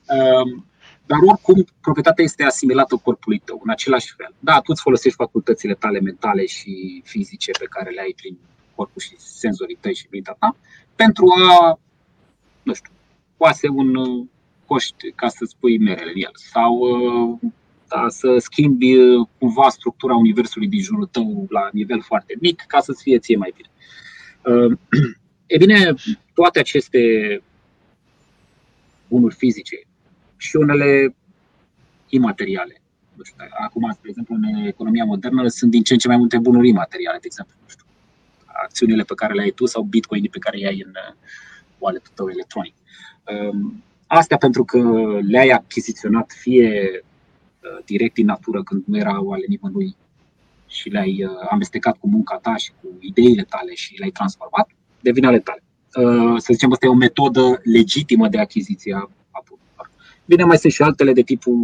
Um, 0.08 0.66
dar 1.06 1.18
oricum, 1.26 1.64
proprietatea 1.80 2.24
este 2.24 2.44
asimilată 2.44 2.96
corpului 2.96 3.38
tău, 3.38 3.60
în 3.64 3.70
același 3.70 4.14
fel. 4.16 4.34
Da, 4.38 4.56
tu 4.56 4.64
îți 4.66 4.82
folosești 4.82 5.16
facultățile 5.16 5.74
tale 5.74 6.00
mentale 6.00 6.46
și 6.46 7.02
fizice 7.04 7.50
pe 7.50 7.66
care 7.70 7.90
le 7.90 8.00
ai 8.00 8.14
prin 8.16 8.38
corpul 8.74 9.00
și 9.00 9.14
senzorii 9.18 9.78
tăi 9.80 9.94
și 9.94 10.06
mintea 10.10 10.36
ta, 10.38 10.56
pentru 10.94 11.26
a, 11.50 11.78
nu 12.62 12.74
știu, 12.74 12.92
poate 13.36 13.68
un 13.68 13.94
uh, 13.94 14.26
coști 14.72 15.12
ca 15.14 15.28
să-ți 15.28 15.56
pui 15.60 15.78
merele 15.78 16.10
în 16.14 16.20
el 16.22 16.30
sau 16.32 16.72
uh, 16.74 17.38
da, 17.88 18.08
să 18.08 18.36
schimbi 18.38 18.96
uh, 18.96 19.26
cumva 19.38 19.68
structura 19.68 20.14
universului 20.14 20.68
din 20.68 20.80
jurul 20.80 21.06
tău 21.06 21.46
la 21.48 21.68
nivel 21.72 22.00
foarte 22.00 22.34
mic 22.40 22.64
ca 22.66 22.80
să-ți 22.80 23.02
fie 23.02 23.18
ție 23.18 23.36
mai 23.36 23.54
bine. 23.56 23.68
E 25.46 25.56
bine, 25.56 25.94
toate 26.34 26.58
aceste 26.58 27.00
bunuri 29.08 29.34
fizice 29.34 29.80
și 30.36 30.56
unele 30.56 31.14
imateriale. 32.08 32.82
Acum, 33.64 33.90
spre 33.92 34.08
exemplu, 34.08 34.34
în 34.34 34.66
economia 34.66 35.04
modernă 35.04 35.48
sunt 35.48 35.70
din 35.70 35.82
ce 35.82 35.92
în 35.92 35.98
ce 35.98 36.08
mai 36.08 36.16
multe 36.16 36.38
bunuri 36.38 36.68
imateriale, 36.68 37.18
de 37.20 37.26
exemplu, 37.26 37.54
nu 37.62 37.68
știu, 37.68 37.84
acțiunile 38.64 39.02
pe 39.02 39.14
care 39.14 39.34
le 39.34 39.42
ai 39.42 39.50
tu 39.50 39.66
sau 39.66 39.82
bitcoinii 39.82 40.28
pe 40.28 40.38
care 40.38 40.56
le 40.56 40.66
ai 40.66 40.82
în 40.86 40.90
uh, 40.90 41.14
wallet-ul 41.78 42.12
tău 42.14 42.28
electronic. 42.28 42.74
Um, 43.32 43.82
astea 44.18 44.36
pentru 44.36 44.64
că 44.64 44.78
le-ai 45.20 45.48
achiziționat 45.48 46.32
fie 46.38 46.90
uh, 47.02 47.84
direct 47.84 48.14
din 48.14 48.26
natură 48.26 48.62
când 48.62 48.82
nu 48.86 48.96
erau 48.98 49.30
ale 49.30 49.44
nimănui 49.48 49.96
și 50.66 50.88
le-ai 50.88 51.24
uh, 51.24 51.30
amestecat 51.50 51.96
cu 51.98 52.08
munca 52.08 52.36
ta 52.36 52.56
și 52.56 52.70
cu 52.80 52.88
ideile 53.00 53.42
tale 53.42 53.74
și 53.74 53.98
le-ai 53.98 54.10
transformat, 54.10 54.68
devin 55.00 55.24
ale 55.24 55.38
tale. 55.38 55.62
Să 56.36 56.52
zicem, 56.52 56.72
asta 56.72 56.86
e 56.86 56.88
o 56.88 56.94
metodă 56.94 57.60
legitimă 57.62 58.28
de 58.28 58.38
achiziție 58.38 58.94
a 58.94 59.10
Bine, 60.24 60.44
mai 60.44 60.58
sunt 60.58 60.72
și 60.72 60.82
altele 60.82 61.12
de 61.12 61.22
tipul 61.22 61.54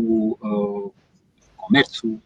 uh, 0.41 0.91
comerțul, 1.55 2.19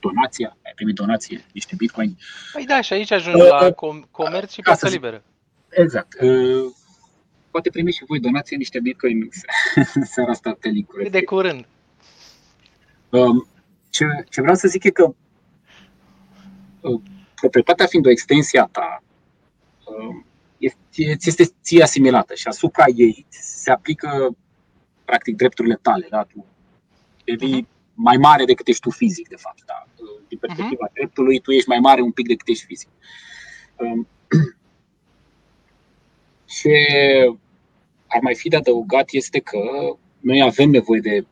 donația, 0.00 0.56
ai 0.64 0.72
primit 0.74 0.94
donație, 0.94 1.44
niște 1.52 1.74
bitcoin. 1.76 2.16
Păi 2.52 2.64
da, 2.64 2.80
și 2.80 2.92
aici 2.92 3.10
ajungi 3.10 3.40
uh, 3.40 3.48
la 3.48 3.70
com- 3.70 4.10
comerț 4.10 4.52
și 4.52 4.60
piața 4.60 4.88
liberă. 4.88 5.22
Exact. 5.68 6.16
Uh, 7.48 7.50
poate 7.50 7.70
primi 7.70 7.92
și 7.92 8.04
voi 8.06 8.20
donație 8.20 8.56
niște 8.56 8.80
bitcoin 8.80 9.28
seara 10.12 10.30
asta 10.30 10.56
pe 10.60 10.68
link 10.68 11.08
De 11.10 11.24
curând. 11.24 11.66
Uh, 13.10 13.44
ce, 13.90 14.04
ce 14.28 14.40
vreau 14.40 14.56
să 14.56 14.68
zic 14.68 14.84
e 14.84 14.90
că 14.90 15.14
uh, 16.80 17.00
proprietatea 17.34 17.86
fiind 17.86 18.06
o 18.06 18.10
extensie 18.10 18.60
a 18.60 18.64
ta, 18.64 19.02
uh, 19.84 20.16
este, 20.58 21.16
este 21.24 21.44
ție 21.62 21.82
asimilată 21.82 22.34
și 22.34 22.48
asupra 22.48 22.84
ei 22.94 23.26
se 23.28 23.70
aplică 23.70 24.36
practic 25.04 25.36
drepturile 25.36 25.78
tale, 25.82 26.06
da? 26.10 26.22
Tu 26.22 26.46
devii 27.24 27.62
uh-huh. 27.62 27.94
mai 27.94 28.16
mare 28.16 28.44
decât 28.44 28.68
ești 28.68 28.82
tu 28.82 28.90
fizic, 28.90 29.28
de 29.28 29.36
fapt, 29.36 29.64
da? 29.64 29.86
Din 30.28 30.38
perspectiva 30.38 30.88
uh-huh. 30.88 30.92
dreptului, 30.92 31.40
tu 31.40 31.50
ești 31.50 31.68
mai 31.68 31.78
mare 31.78 32.00
un 32.00 32.12
pic 32.12 32.26
decât 32.26 32.48
ești 32.48 32.64
fizic. 32.64 32.88
Um, 33.76 34.08
ce 36.48 36.74
ar 38.06 38.20
mai 38.20 38.34
fi 38.34 38.48
de 38.48 38.56
adăugat 38.56 39.08
este 39.12 39.38
că 39.38 39.58
noi 40.20 40.42
avem 40.42 40.70
nevoie 40.70 41.00
de 41.00 41.26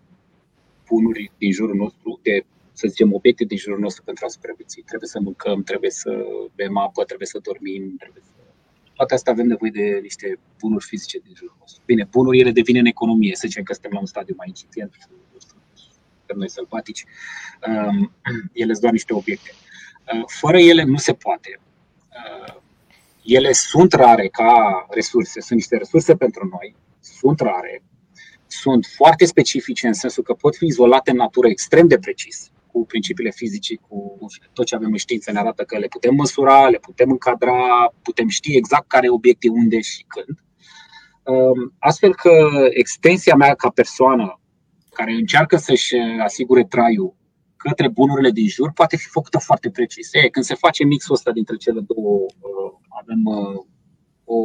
bunuri 0.89 1.33
din 1.39 1.53
jurul 1.53 1.77
nostru, 1.77 2.21
de, 2.23 2.45
să 2.73 2.89
zicem, 2.89 3.15
obiecte 3.15 3.45
din 3.45 3.57
jurul 3.57 3.79
nostru 3.79 4.03
pentru 4.03 4.25
a 4.25 4.29
supraviețui. 4.29 4.83
Trebuie 4.83 5.09
să 5.09 5.21
mâncăm, 5.21 5.63
trebuie 5.63 5.91
să 5.91 6.27
bem 6.55 6.77
apă, 6.77 7.05
trebuie 7.05 7.27
să 7.27 7.39
dormim, 7.43 7.97
trebuie 7.99 8.23
să 8.27 8.31
toate 8.97 9.15
astea 9.15 9.33
avem 9.33 9.47
nevoie 9.47 9.71
de 9.71 9.99
niște 10.03 10.39
bunuri 10.61 10.85
fizice 10.85 11.19
din 11.19 11.35
jurul 11.35 11.57
nostru. 11.61 11.83
Bine, 11.87 12.09
bunuri 12.11 12.39
ele 12.41 12.51
devin 12.51 12.77
în 12.77 12.87
economie, 12.87 13.35
să 13.35 13.47
zicem 13.47 13.63
că 13.63 13.73
suntem 13.73 13.91
la 13.93 13.99
un 13.99 14.07
stadiu 14.07 14.35
mai 14.37 14.47
incipient, 14.49 14.93
suntem 16.27 16.37
noi 16.37 16.51
sălbatici, 16.51 17.05
um, 17.69 18.13
ele 18.63 18.71
sunt 18.71 18.81
doar 18.81 18.93
niște 18.93 19.15
obiecte. 19.15 19.51
Uh, 20.15 20.25
fără 20.27 20.59
ele 20.59 20.83
nu 20.83 20.97
se 20.97 21.13
poate. 21.13 21.61
Uh, 23.27 23.33
ele 23.35 23.53
sunt 23.53 23.93
rare 23.93 24.29
ca 24.29 24.87
resurse, 24.91 25.41
sunt 25.41 25.59
niște 25.59 25.77
resurse 25.77 26.17
pentru 26.17 26.49
noi, 26.51 26.77
sunt 27.01 27.41
rare, 27.41 27.83
sunt 28.47 28.87
foarte 28.97 29.25
specifice 29.25 29.87
în 29.87 29.93
sensul 29.93 30.23
că 30.23 30.33
pot 30.33 30.57
fi 30.57 30.65
izolate 30.67 31.11
în 31.11 31.17
natură 31.17 31.49
extrem 31.49 31.87
de 31.87 31.99
precis 31.99 32.51
cu 32.67 32.87
principiile 32.87 33.31
fizice, 33.31 33.75
cu 33.89 34.19
tot 34.53 34.67
ce 34.67 34.75
avem 34.75 34.91
în 34.91 34.97
știință, 34.97 35.33
ne 35.33 35.39
arată 35.39 35.63
că 35.63 35.79
le 35.79 35.87
putem 35.87 36.15
măsura, 36.15 36.69
le 36.69 36.79
putem 36.79 37.11
încadra, 37.11 37.93
putem 38.03 38.29
ști 38.29 38.57
exact 38.57 38.89
care 38.89 39.09
obiecte 39.09 39.49
unde 39.49 39.81
și 39.81 40.05
când. 40.09 40.39
Um, 41.23 41.75
astfel 41.79 42.15
că 42.15 42.33
extensia 42.71 43.35
mea 43.35 43.55
ca 43.55 43.69
persoană 43.69 44.41
care 44.91 45.13
încearcă 45.13 45.57
să-și 45.57 45.97
asigure 46.23 46.65
traiul 46.65 47.15
către 47.57 47.89
bunurile 47.89 48.31
din 48.31 48.49
jur 48.49 48.73
poate 48.73 48.97
fi 48.97 49.09
făcută 49.09 49.39
foarte 49.39 49.71
precis. 49.71 50.13
E, 50.13 50.29
când 50.29 50.45
se 50.45 50.55
face 50.55 50.85
mixul 50.85 51.15
ăsta 51.15 51.31
dintre 51.33 51.57
cele 51.57 51.81
două, 51.81 52.19
uh, 52.19 52.73
avem 53.01 53.25
uh, 53.25 53.65
o 54.25 54.39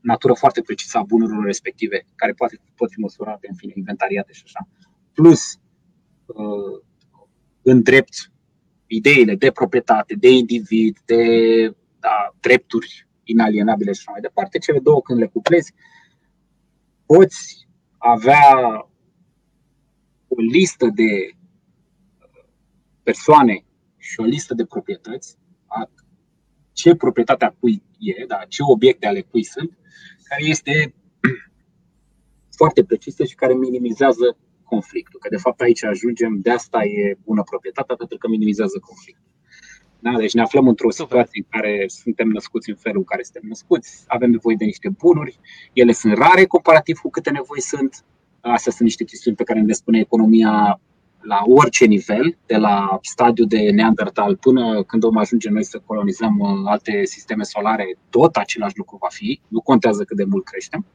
natură 0.00 0.32
foarte 0.32 0.60
precisă 0.60 0.98
a 0.98 1.02
bunurilor 1.02 1.44
respective, 1.44 2.04
care 2.14 2.32
poate, 2.32 2.60
pot 2.74 2.90
fi 2.90 2.98
măsurate, 2.98 3.46
în 3.50 3.56
fine, 3.56 3.72
inventariate 3.76 4.32
și 4.32 4.42
așa. 4.44 4.68
Plus 5.12 5.60
uh, 6.26 6.82
îndrept 7.62 8.32
ideile 8.86 9.34
de 9.34 9.50
proprietate, 9.50 10.14
de 10.14 10.30
individ, 10.30 10.98
de 11.04 11.24
da, 12.00 12.34
drepturi 12.40 13.08
inalienabile 13.24 13.92
și 13.92 13.98
așa 14.00 14.10
mai 14.10 14.20
departe, 14.20 14.58
cele 14.58 14.78
două 14.78 15.00
când 15.00 15.18
le 15.18 15.26
cuplezi, 15.26 15.72
poți 17.06 17.68
avea 17.98 18.56
o 20.28 20.40
listă 20.52 20.86
de 20.86 21.30
persoane 23.02 23.64
și 23.96 24.20
o 24.20 24.24
listă 24.24 24.54
de 24.54 24.64
proprietăți, 24.64 25.36
a 25.66 25.90
ce 26.72 26.94
proprietatea 26.94 27.56
cui 27.60 27.82
e, 28.02 28.24
da, 28.26 28.44
ce 28.48 28.62
obiecte 28.62 29.06
ale 29.06 29.20
cui 29.20 29.44
sunt, 29.44 29.78
care 30.28 30.44
este 30.44 30.94
foarte 32.60 32.84
precisă 32.84 33.24
și 33.24 33.34
care 33.34 33.54
minimizează 33.54 34.36
conflictul. 34.64 35.20
Că 35.20 35.28
de 35.28 35.36
fapt 35.36 35.60
aici 35.60 35.84
ajungem, 35.84 36.38
de 36.40 36.50
asta 36.50 36.84
e 36.84 37.16
bună 37.24 37.42
proprietatea, 37.42 37.96
pentru 37.96 38.16
că 38.18 38.28
minimizează 38.28 38.78
conflictul. 38.78 39.30
Da? 39.98 40.12
Deci 40.18 40.32
ne 40.32 40.42
aflăm 40.42 40.68
într-o 40.68 40.90
situație 40.90 41.44
în 41.44 41.60
care 41.60 41.84
suntem 41.86 42.28
născuți 42.28 42.70
în 42.70 42.76
felul 42.76 42.98
în 42.98 43.04
care 43.04 43.22
suntem 43.22 43.42
născuți, 43.48 44.04
avem 44.06 44.30
nevoie 44.30 44.56
de 44.58 44.64
niște 44.64 44.88
bunuri, 44.88 45.38
ele 45.72 45.92
sunt 45.92 46.12
rare 46.16 46.44
comparativ 46.44 46.98
cu 46.98 47.10
câte 47.10 47.30
nevoi 47.30 47.60
sunt. 47.60 48.04
Astea 48.40 48.72
sunt 48.72 48.88
niște 48.88 49.04
chestiuni 49.04 49.36
pe 49.36 49.44
care 49.44 49.60
ne 49.60 49.72
spune 49.72 49.98
economia 49.98 50.80
la 51.22 51.42
orice 51.46 51.84
nivel, 51.84 52.36
de 52.46 52.56
la 52.56 52.98
stadiul 53.02 53.46
de 53.46 53.70
neandertal 53.70 54.36
până 54.36 54.82
când 54.82 55.02
vom 55.02 55.16
ajunge 55.16 55.48
noi 55.48 55.64
să 55.64 55.82
colonizăm 55.86 56.38
uh, 56.38 56.48
alte 56.64 57.04
sisteme 57.04 57.42
solare, 57.42 57.98
tot 58.10 58.36
același 58.36 58.76
lucru 58.76 58.96
va 59.00 59.08
fi, 59.10 59.40
nu 59.48 59.60
contează 59.60 60.04
cât 60.04 60.16
de 60.16 60.24
mult 60.24 60.44
creștem. 60.44 60.86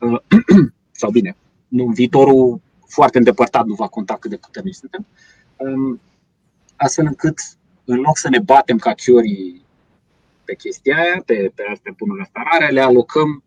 Uh, 0.00 0.18
sau 1.00 1.10
bine, 1.10 1.36
nu, 1.68 1.86
viitorul 1.86 2.60
foarte 2.86 3.18
îndepărtat 3.18 3.66
nu 3.66 3.74
va 3.74 3.88
conta 3.88 4.16
cât 4.16 4.30
de 4.30 4.36
puternici 4.36 4.74
suntem, 4.74 5.06
um, 5.56 6.00
astfel 6.76 7.06
încât 7.06 7.38
în 7.84 7.96
loc 8.00 8.16
să 8.16 8.28
ne 8.28 8.38
batem 8.38 8.78
ca 8.78 8.92
chiorii 8.92 9.66
pe 10.44 10.54
chestia 10.54 10.96
aia, 10.96 11.22
pe, 11.26 11.52
pe 11.54 11.62
astea 11.72 11.94
punurile 11.96 12.24
astea 12.24 12.42
rare, 12.52 12.72
le 12.72 12.80
alocăm 12.80 13.42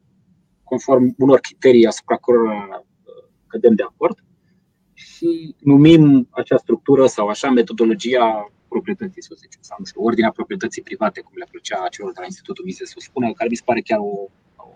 conform 0.63 1.15
unor 1.17 1.39
criterii 1.39 1.87
asupra 1.87 2.17
cărora 2.17 2.67
uh, 3.03 3.23
cădem 3.47 3.75
de 3.75 3.83
acord 3.83 4.23
și 5.21 5.55
numim 5.59 6.27
acea 6.29 6.57
structură 6.57 7.05
sau 7.05 7.27
așa 7.27 7.49
metodologia 7.49 8.51
proprietății, 8.67 9.23
să 9.23 9.33
zicem, 9.35 9.59
sau 9.61 9.77
nu 9.79 9.85
știu, 9.85 10.03
ordinea 10.03 10.31
proprietății 10.31 10.81
private, 10.81 11.21
cum 11.21 11.33
le 11.35 11.47
plăcea 11.51 11.87
celor 11.91 12.11
de 12.11 12.19
la 12.19 12.25
Institutul 12.25 12.65
Mises 12.65 12.89
să 12.89 12.95
spună, 12.99 13.31
care 13.31 13.49
mi 13.49 13.55
se 13.55 13.61
pare 13.65 13.81
chiar 13.81 13.99
o, 13.99 14.13
o, 14.55 14.67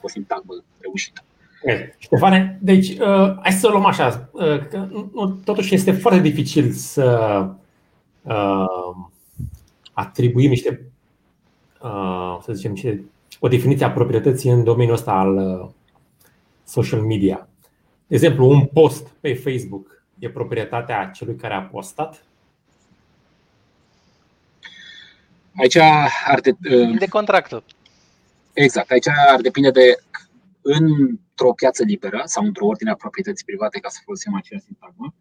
o 0.00 0.08
sintagmă 0.08 0.54
reușită. 0.78 1.22
Ștefane, 1.98 2.58
deci 2.62 2.88
uh, 2.88 3.36
hai 3.42 3.52
să 3.52 3.66
o 3.66 3.70
luăm 3.70 3.84
așa. 3.84 4.28
Uh, 4.32 4.66
că, 4.68 4.88
nu, 5.12 5.40
totuși 5.44 5.74
este 5.74 5.92
foarte 5.92 6.20
dificil 6.20 6.72
să 6.72 7.06
uh, 8.22 8.96
atribuim 9.92 10.48
niște, 10.48 10.90
uh, 11.82 12.38
să 12.42 12.52
zicem, 12.52 12.70
niște, 12.70 13.04
o 13.40 13.48
definiție 13.48 13.86
a 13.86 13.90
proprietății 13.90 14.50
în 14.50 14.64
domeniul 14.64 14.94
ăsta 14.94 15.12
al 15.12 15.36
uh, 15.36 15.68
social 16.64 17.00
media. 17.00 17.37
De 18.08 18.14
exemplu, 18.14 18.48
un 18.50 18.66
post 18.66 19.06
pe 19.20 19.34
Facebook 19.34 20.04
e 20.18 20.30
proprietatea 20.30 21.10
celui 21.14 21.36
care 21.36 21.54
a 21.54 21.62
postat? 21.62 22.24
Aici 25.56 25.76
ar 26.26 26.40
de, 26.40 26.56
um, 26.74 26.96
de 26.96 27.06
contractul. 27.06 27.64
Exact, 28.52 28.90
aici 28.90 29.08
ar 29.08 29.40
depinde 29.40 29.70
de 29.70 29.96
într-o 30.62 31.52
piață 31.52 31.82
liberă 31.84 32.22
sau 32.24 32.44
într-o 32.44 32.66
ordine 32.66 32.90
a 32.90 32.94
proprietății 32.94 33.44
private, 33.44 33.78
ca 33.78 33.88
să 33.88 34.00
folosim 34.04 34.34
aceeași 34.34 34.64
sintagmă. 34.64 35.14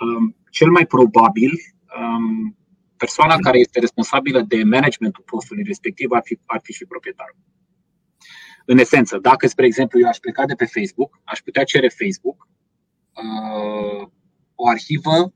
Um, 0.00 0.36
cel 0.50 0.70
mai 0.70 0.86
probabil, 0.86 1.52
um, 2.00 2.56
persoana 2.96 3.36
care 3.36 3.58
este 3.58 3.80
responsabilă 3.80 4.40
de 4.40 4.62
managementul 4.62 5.24
postului 5.26 5.62
respectiv 5.62 6.10
ar 6.10 6.22
fi, 6.24 6.38
ar 6.46 6.60
fi 6.62 6.72
și 6.72 6.84
proprietarul. 6.84 7.36
În 8.68 8.78
esență, 8.78 9.18
dacă, 9.18 9.46
spre 9.46 9.66
exemplu, 9.66 10.00
eu 10.00 10.08
aș 10.08 10.18
pleca 10.18 10.44
de 10.44 10.54
pe 10.54 10.64
Facebook, 10.64 11.20
aș 11.24 11.38
putea 11.38 11.64
cere 11.64 11.88
Facebook 11.88 12.48
uh, 13.12 14.08
o 14.54 14.68
arhivă 14.68 15.32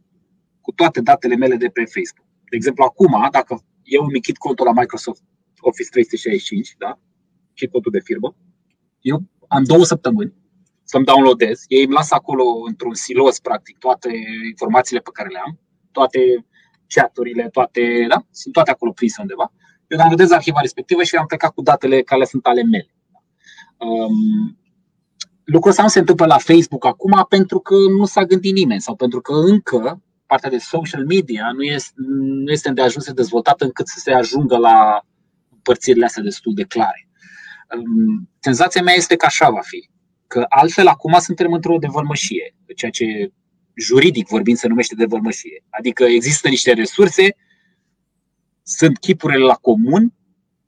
cu 0.61 0.73
toate 0.73 1.01
datele 1.01 1.37
mele 1.37 1.57
de 1.57 1.69
pe 1.69 1.85
Facebook. 1.85 2.27
De 2.51 2.57
exemplu, 2.57 2.85
acum, 2.85 3.29
dacă 3.31 3.65
eu 3.83 4.03
îmi 4.03 4.15
închid 4.15 4.37
contul 4.37 4.67
la 4.67 4.73
Microsoft 4.73 5.23
Office 5.61 5.89
365 5.89 6.75
da? 6.79 6.99
și 7.53 7.67
contul 7.67 7.93
de 7.93 8.01
firmă, 8.01 8.37
eu 9.01 9.23
am 9.49 9.65
două 9.65 9.85
săptămâni 9.85 10.35
să-mi 10.93 11.05
downloadez. 11.05 11.65
Ei 11.69 11.85
îmi 11.85 11.93
lasă 11.93 12.15
acolo 12.15 12.45
într-un 12.67 12.95
silos, 12.95 13.39
practic, 13.39 13.79
toate 13.79 14.11
informațiile 14.49 15.01
pe 15.01 15.11
care 15.13 15.29
le 15.29 15.41
am, 15.47 15.59
toate 15.93 16.21
chaturile, 16.87 17.49
toate, 17.49 18.07
da? 18.09 18.19
Sunt 18.31 18.53
toate 18.55 18.71
acolo 18.71 18.93
prinse 18.93 19.21
undeva. 19.21 19.53
Eu 19.87 19.99
downloadez 19.99 20.31
arhiva 20.31 20.61
respectivă 20.61 21.03
și 21.03 21.17
am 21.17 21.27
plecat 21.27 21.53
cu 21.55 21.63
datele 21.63 22.03
care 22.03 22.25
sunt 22.25 22.47
ale 22.47 22.63
mele. 22.63 22.91
Um, 23.81 24.59
lucrul 25.45 25.71
ăsta 25.71 25.83
nu 25.83 25.89
se 25.89 25.99
întâmplă 25.99 26.27
la 26.27 26.39
Facebook 26.39 26.85
acum 26.85 27.27
pentru 27.29 27.59
că 27.59 27.75
nu 27.99 28.05
s-a 28.05 28.25
gândit 28.25 28.55
nimeni 28.55 28.81
sau 28.81 28.97
pentru 28.97 29.21
că 29.21 29.33
încă 29.33 30.03
partea 30.27 30.51
de 30.51 30.59
social 30.59 31.05
media 31.07 31.51
nu 31.55 31.63
este, 31.63 31.93
nu 32.45 32.51
este 32.51 32.73
de 32.73 32.83
ajuns 32.83 33.05
de 33.05 33.13
dezvoltată 33.13 33.65
încât 33.65 33.87
să 33.87 33.99
se 33.99 34.13
ajungă 34.13 34.57
la 34.57 35.01
părțirile 35.63 36.05
astea 36.05 36.23
destul 36.23 36.55
de 36.55 36.65
clare. 36.65 37.09
Um, 37.77 38.31
senzația 38.39 38.83
mea 38.83 38.95
este 38.95 39.17
că 39.17 39.27
așa 39.27 39.51
va 39.51 39.61
fi. 39.61 39.89
Că 40.27 40.45
altfel 40.49 40.87
acum 40.87 41.19
suntem 41.19 41.53
într-o 41.53 41.77
devălmășie, 41.77 42.57
ceea 42.77 42.91
ce 42.91 43.33
juridic 43.75 44.29
vorbind 44.29 44.57
se 44.57 44.69
numește 44.69 44.95
devălmășie. 44.95 45.65
Adică 45.71 46.05
există 46.05 46.49
niște 46.49 46.73
resurse, 46.73 47.37
sunt 48.63 48.99
chipurile 48.99 49.45
la 49.45 49.55
comun, 49.55 50.15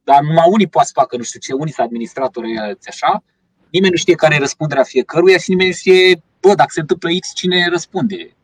dar 0.05 0.23
numai 0.23 0.49
unii 0.49 0.67
poate 0.67 0.87
să 0.87 0.93
facă 0.95 1.17
nu 1.17 1.23
știu 1.23 1.41
ce, 1.41 1.53
unii 1.53 1.73
sunt 1.73 1.87
administratori 1.87 2.59
așa, 2.87 3.25
nimeni 3.71 3.93
nu 3.93 3.99
știe 3.99 4.15
care 4.15 4.35
e 4.35 4.39
răspunderea 4.39 4.83
fiecăruia 4.83 5.39
și 5.39 5.51
nimeni 5.51 5.69
nu 5.69 5.75
știe, 5.75 6.23
bă, 6.41 6.55
dacă 6.55 6.71
se 6.73 6.81
întâmplă 6.81 7.09
X, 7.21 7.35
cine 7.35 7.69
răspunde. 7.69 8.37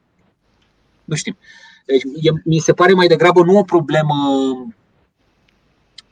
Nu 1.04 1.14
știm. 1.14 1.36
Deci, 1.84 2.02
mi 2.44 2.58
se 2.58 2.72
pare 2.72 2.92
mai 2.92 3.06
degrabă 3.06 3.42
nu 3.42 3.58
o 3.58 3.62
problemă 3.62 4.14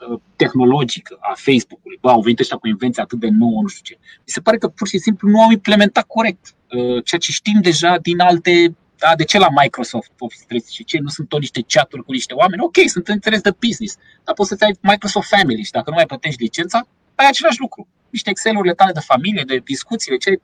uh, 0.09 0.21
tehnologică 0.37 1.17
a 1.21 1.35
Facebook-ului. 1.37 1.99
Bă, 2.01 2.11
au 2.11 2.21
venit 2.21 2.39
ăștia 2.39 2.57
cu 2.57 2.69
invenție 2.69 3.03
atât 3.03 3.19
de 3.19 3.29
nouă, 3.31 3.61
nu 3.63 3.69
știu 3.69 3.83
ce. 3.85 3.99
Mi 4.01 4.25
se 4.25 4.41
pare 4.41 4.59
că 4.59 4.69
pur 4.69 4.89
și 4.89 4.99
simplu 4.99 5.29
nu 5.29 5.43
au 5.43 5.51
implementat 5.51 6.05
corect 6.07 6.55
uh, 6.71 7.05
ceea 7.05 7.21
ce 7.21 7.33
știm 7.33 7.61
deja 7.61 7.99
din 7.99 8.21
alte 8.21 8.77
da, 8.99 9.15
de 9.17 9.25
ce 9.25 9.39
la 9.39 9.49
Microsoft 9.63 10.11
Office 10.19 10.45
365 10.47 11.03
nu 11.03 11.09
sunt 11.09 11.29
tot 11.29 11.41
niște 11.41 11.61
chaturi 11.67 12.05
cu 12.05 12.13
niște 12.13 12.35
oameni? 12.35 12.63
Ok, 12.63 12.77
sunt 12.87 13.09
în 13.09 13.15
interes 13.15 13.41
de 13.41 13.55
business, 13.67 13.99
dar 14.25 14.35
poți 14.35 14.49
să-ți 14.49 14.65
ai 14.65 14.75
Microsoft 14.81 15.29
Family 15.29 15.63
și 15.63 15.71
dacă 15.71 15.91
nu 15.91 15.97
mai 15.97 16.07
plătești 16.07 16.43
licența, 16.43 16.87
ai 17.15 17.27
același 17.29 17.61
lucru. 17.61 17.89
Niște 18.11 18.31
Excel-urile 18.31 18.75
tale 18.75 18.93
de 18.93 19.01
familie, 19.01 19.43
de 19.47 19.57
discuțiile, 19.65 20.17
ce 20.17 20.29
ai 20.29 20.41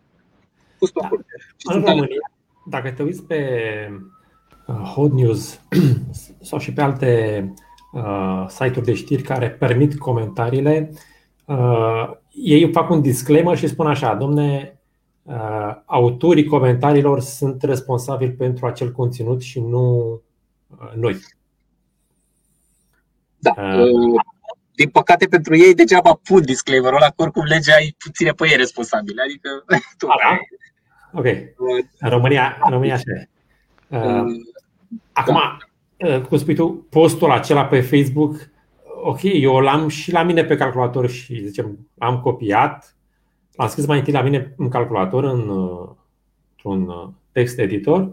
pus 0.78 0.90
tu 0.90 1.00
acolo. 1.02 1.21
Da. 1.64 1.75
În 1.75 1.80
România, 1.80 2.30
dacă 2.66 2.90
te 2.90 3.02
uiți 3.02 3.23
pe 3.23 3.40
uh, 4.66 4.75
Hot 4.75 5.12
News 5.12 5.61
sau 6.49 6.59
și 6.59 6.73
pe 6.73 6.82
alte 6.82 7.52
uh, 7.92 8.44
site-uri 8.49 8.87
de 8.87 8.94
știri 8.94 9.23
care 9.23 9.50
permit 9.50 9.99
comentariile, 9.99 10.90
uh, 11.44 12.11
ei 12.31 12.72
fac 12.72 12.90
un 12.90 13.00
disclaimer 13.00 13.57
și 13.57 13.66
spun 13.66 13.87
așa, 13.87 14.14
domne, 14.14 14.77
Uh, 14.77 14.82
autorii 15.85 16.44
comentariilor 16.44 17.20
sunt 17.20 17.62
responsabili 17.62 18.32
pentru 18.32 18.66
acel 18.66 18.92
conținut 18.92 19.42
și 19.42 19.61
nu 19.61 20.12
uh, 20.66 20.92
noi. 20.94 21.16
Da. 23.38 23.54
Uh, 23.56 24.20
din 24.74 24.88
păcate 24.88 25.26
pentru 25.26 25.56
ei, 25.56 25.74
degeaba 25.74 26.20
pun 26.22 26.42
disclaimer-ul 26.42 26.96
ăla, 26.96 27.06
că 27.06 27.22
oricum 27.22 27.44
legea 27.44 27.74
îi 27.80 27.96
ține 28.12 28.30
pe 28.30 28.48
ei 28.48 28.56
responsabili. 28.56 29.20
Adică, 29.24 29.48
tu 29.98 30.06
da. 30.06 30.38
Ok. 31.18 31.24
În 31.98 32.11
România, 32.11 32.61
în 32.64 32.70
România 32.70 32.94
așa 32.94 33.11
e. 33.11 33.28
Acum, 35.12 35.40
da. 35.96 36.20
cum 36.20 36.38
spui 36.38 36.54
tu, 36.54 36.87
postul 36.90 37.30
acela 37.30 37.66
pe 37.66 37.80
Facebook, 37.80 38.50
ok, 39.02 39.22
eu 39.22 39.58
l-am 39.58 39.88
și 39.88 40.12
la 40.12 40.22
mine 40.22 40.44
pe 40.44 40.56
calculator 40.56 41.08
și, 41.08 41.46
zicem, 41.46 41.88
l-am 41.94 42.20
copiat, 42.20 42.96
am 43.57 43.69
scris 43.69 43.87
mai 43.87 43.99
întâi 43.99 44.12
la 44.12 44.23
mine 44.23 44.55
în 44.57 44.69
calculator, 44.69 45.25
în, 45.25 45.49
un 46.62 46.88
uh, 46.88 47.09
text 47.33 47.59
editor, 47.59 48.12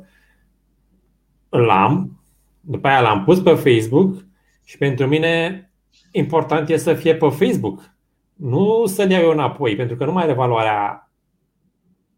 l-am, 1.49 2.21
după 2.61 2.87
aia 2.87 3.01
l-am 3.01 3.23
pus 3.23 3.39
pe 3.39 3.53
Facebook 3.53 4.25
și 4.63 4.77
pentru 4.77 5.07
mine 5.07 5.63
important 6.11 6.69
este 6.69 6.93
să 6.93 6.99
fie 6.99 7.15
pe 7.15 7.29
Facebook. 7.29 7.93
Nu 8.33 8.85
să-l 8.85 9.09
iau 9.09 9.23
eu 9.23 9.31
înapoi, 9.31 9.75
pentru 9.75 9.95
că 9.95 10.05
nu 10.05 10.11
mai 10.11 10.23
are 10.23 10.33
valoarea 10.33 11.11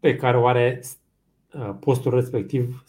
pe 0.00 0.16
care 0.16 0.36
o 0.36 0.46
are 0.46 0.82
uh, 1.52 1.70
postul 1.80 2.14
respectiv. 2.14 2.84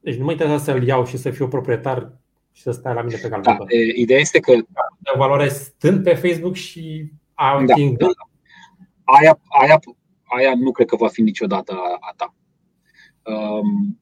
Deci 0.00 0.16
nu 0.16 0.24
mă 0.24 0.30
interesează 0.30 0.64
să-l 0.64 0.86
iau 0.86 1.06
și 1.06 1.16
să 1.16 1.30
fiu 1.30 1.48
proprietar 1.48 2.12
și 2.52 2.62
să 2.62 2.70
stai 2.70 2.94
la 2.94 3.02
mine 3.02 3.18
pe 3.22 3.28
calculator. 3.28 3.66
Da, 3.66 3.74
ideea 3.96 4.18
este 4.18 4.40
că. 4.40 4.52
Valoare 5.16 5.48
stând 5.48 6.02
pe 6.02 6.14
Facebook 6.14 6.54
și 6.54 7.12
atingând 7.34 7.98
da, 7.98 8.06
da 8.06 8.31
aia, 9.04 9.38
aia, 9.60 9.80
aia 10.24 10.54
nu 10.54 10.70
cred 10.70 10.86
că 10.86 10.96
va 10.96 11.08
fi 11.08 11.22
niciodată 11.22 11.72
a 12.00 12.12
ta. 12.16 12.34
Um, 13.22 14.00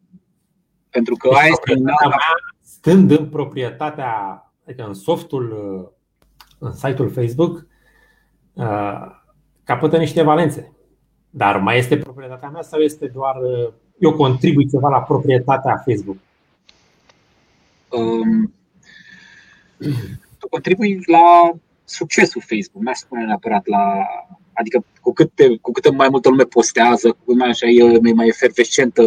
pentru 0.91 1.15
că 1.15 1.29
aia 1.29 1.49
este. 1.49 1.83
Stând 2.61 3.11
în 3.11 3.29
proprietatea, 3.29 4.13
adică 4.67 4.87
în 4.87 4.95
softul, 4.95 5.53
în 6.59 6.73
site-ul 6.73 7.11
Facebook, 7.11 7.67
uh, 8.53 9.07
capătă 9.65 9.97
niște 9.97 10.23
valențe. 10.23 10.73
Dar 11.31 11.61
mai 11.61 11.79
este 11.79 11.99
proprietatea 11.99 12.49
mea 12.49 12.63
sau 12.63 12.81
este 12.81 13.07
doar 13.07 13.37
eu 14.01 14.13
contribui 14.13 14.69
ceva 14.69 14.89
la 14.89 15.03
proprietatea 15.03 15.83
Facebook? 15.85 16.17
Um, 17.89 18.55
tu 20.39 20.49
contribui 20.49 21.01
la 21.07 21.51
succesul 21.85 22.41
Facebook, 22.41 22.83
nu 22.83 22.91
aș 22.91 22.97
spune 22.97 23.25
neapărat 23.25 23.67
la 23.67 24.07
Adică 24.61 24.85
cu 25.01 25.13
cât, 25.13 25.31
cu 25.61 25.73
cât 25.73 25.95
mai 25.95 26.09
multă 26.09 26.29
lume 26.29 26.45
postează, 26.45 27.09
cu 27.11 27.19
cât 27.27 27.37
mai, 27.37 27.49
așa 27.49 27.67
e 27.67 28.13
mai 28.15 28.27
efervescentă 28.27 29.03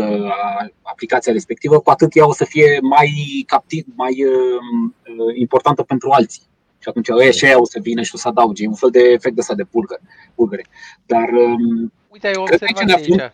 aplicația 0.81 1.33
respectivă, 1.33 1.79
cu 1.79 1.89
atât 1.89 2.15
ea 2.15 2.27
o 2.27 2.33
să 2.33 2.45
fie 2.45 2.79
mai, 2.81 3.43
captiv, 3.47 3.85
mai 3.95 4.23
uh, 4.23 5.35
importantă 5.35 5.83
pentru 5.83 6.09
alții. 6.09 6.41
Și 6.79 6.89
atunci 6.89 7.09
ăia 7.09 7.31
și 7.31 7.45
aia 7.45 7.59
o 7.59 7.65
să 7.65 7.79
vină 7.81 8.01
și 8.01 8.11
o 8.13 8.17
să 8.17 8.27
adauge. 8.27 8.63
E 8.63 8.67
un 8.67 8.73
fel 8.73 8.89
de 8.89 8.99
efect 8.99 9.37
ăsta 9.37 9.53
de 9.55 9.65
bulgăre. 9.71 10.01
bulgăre. 10.35 10.65
Dar, 11.05 11.29
um, 11.29 11.93
Uite, 12.09 12.27
ai 12.27 12.35
o 12.35 12.41
observație 12.41 12.95
aici, 12.95 13.09
aici. 13.09 13.31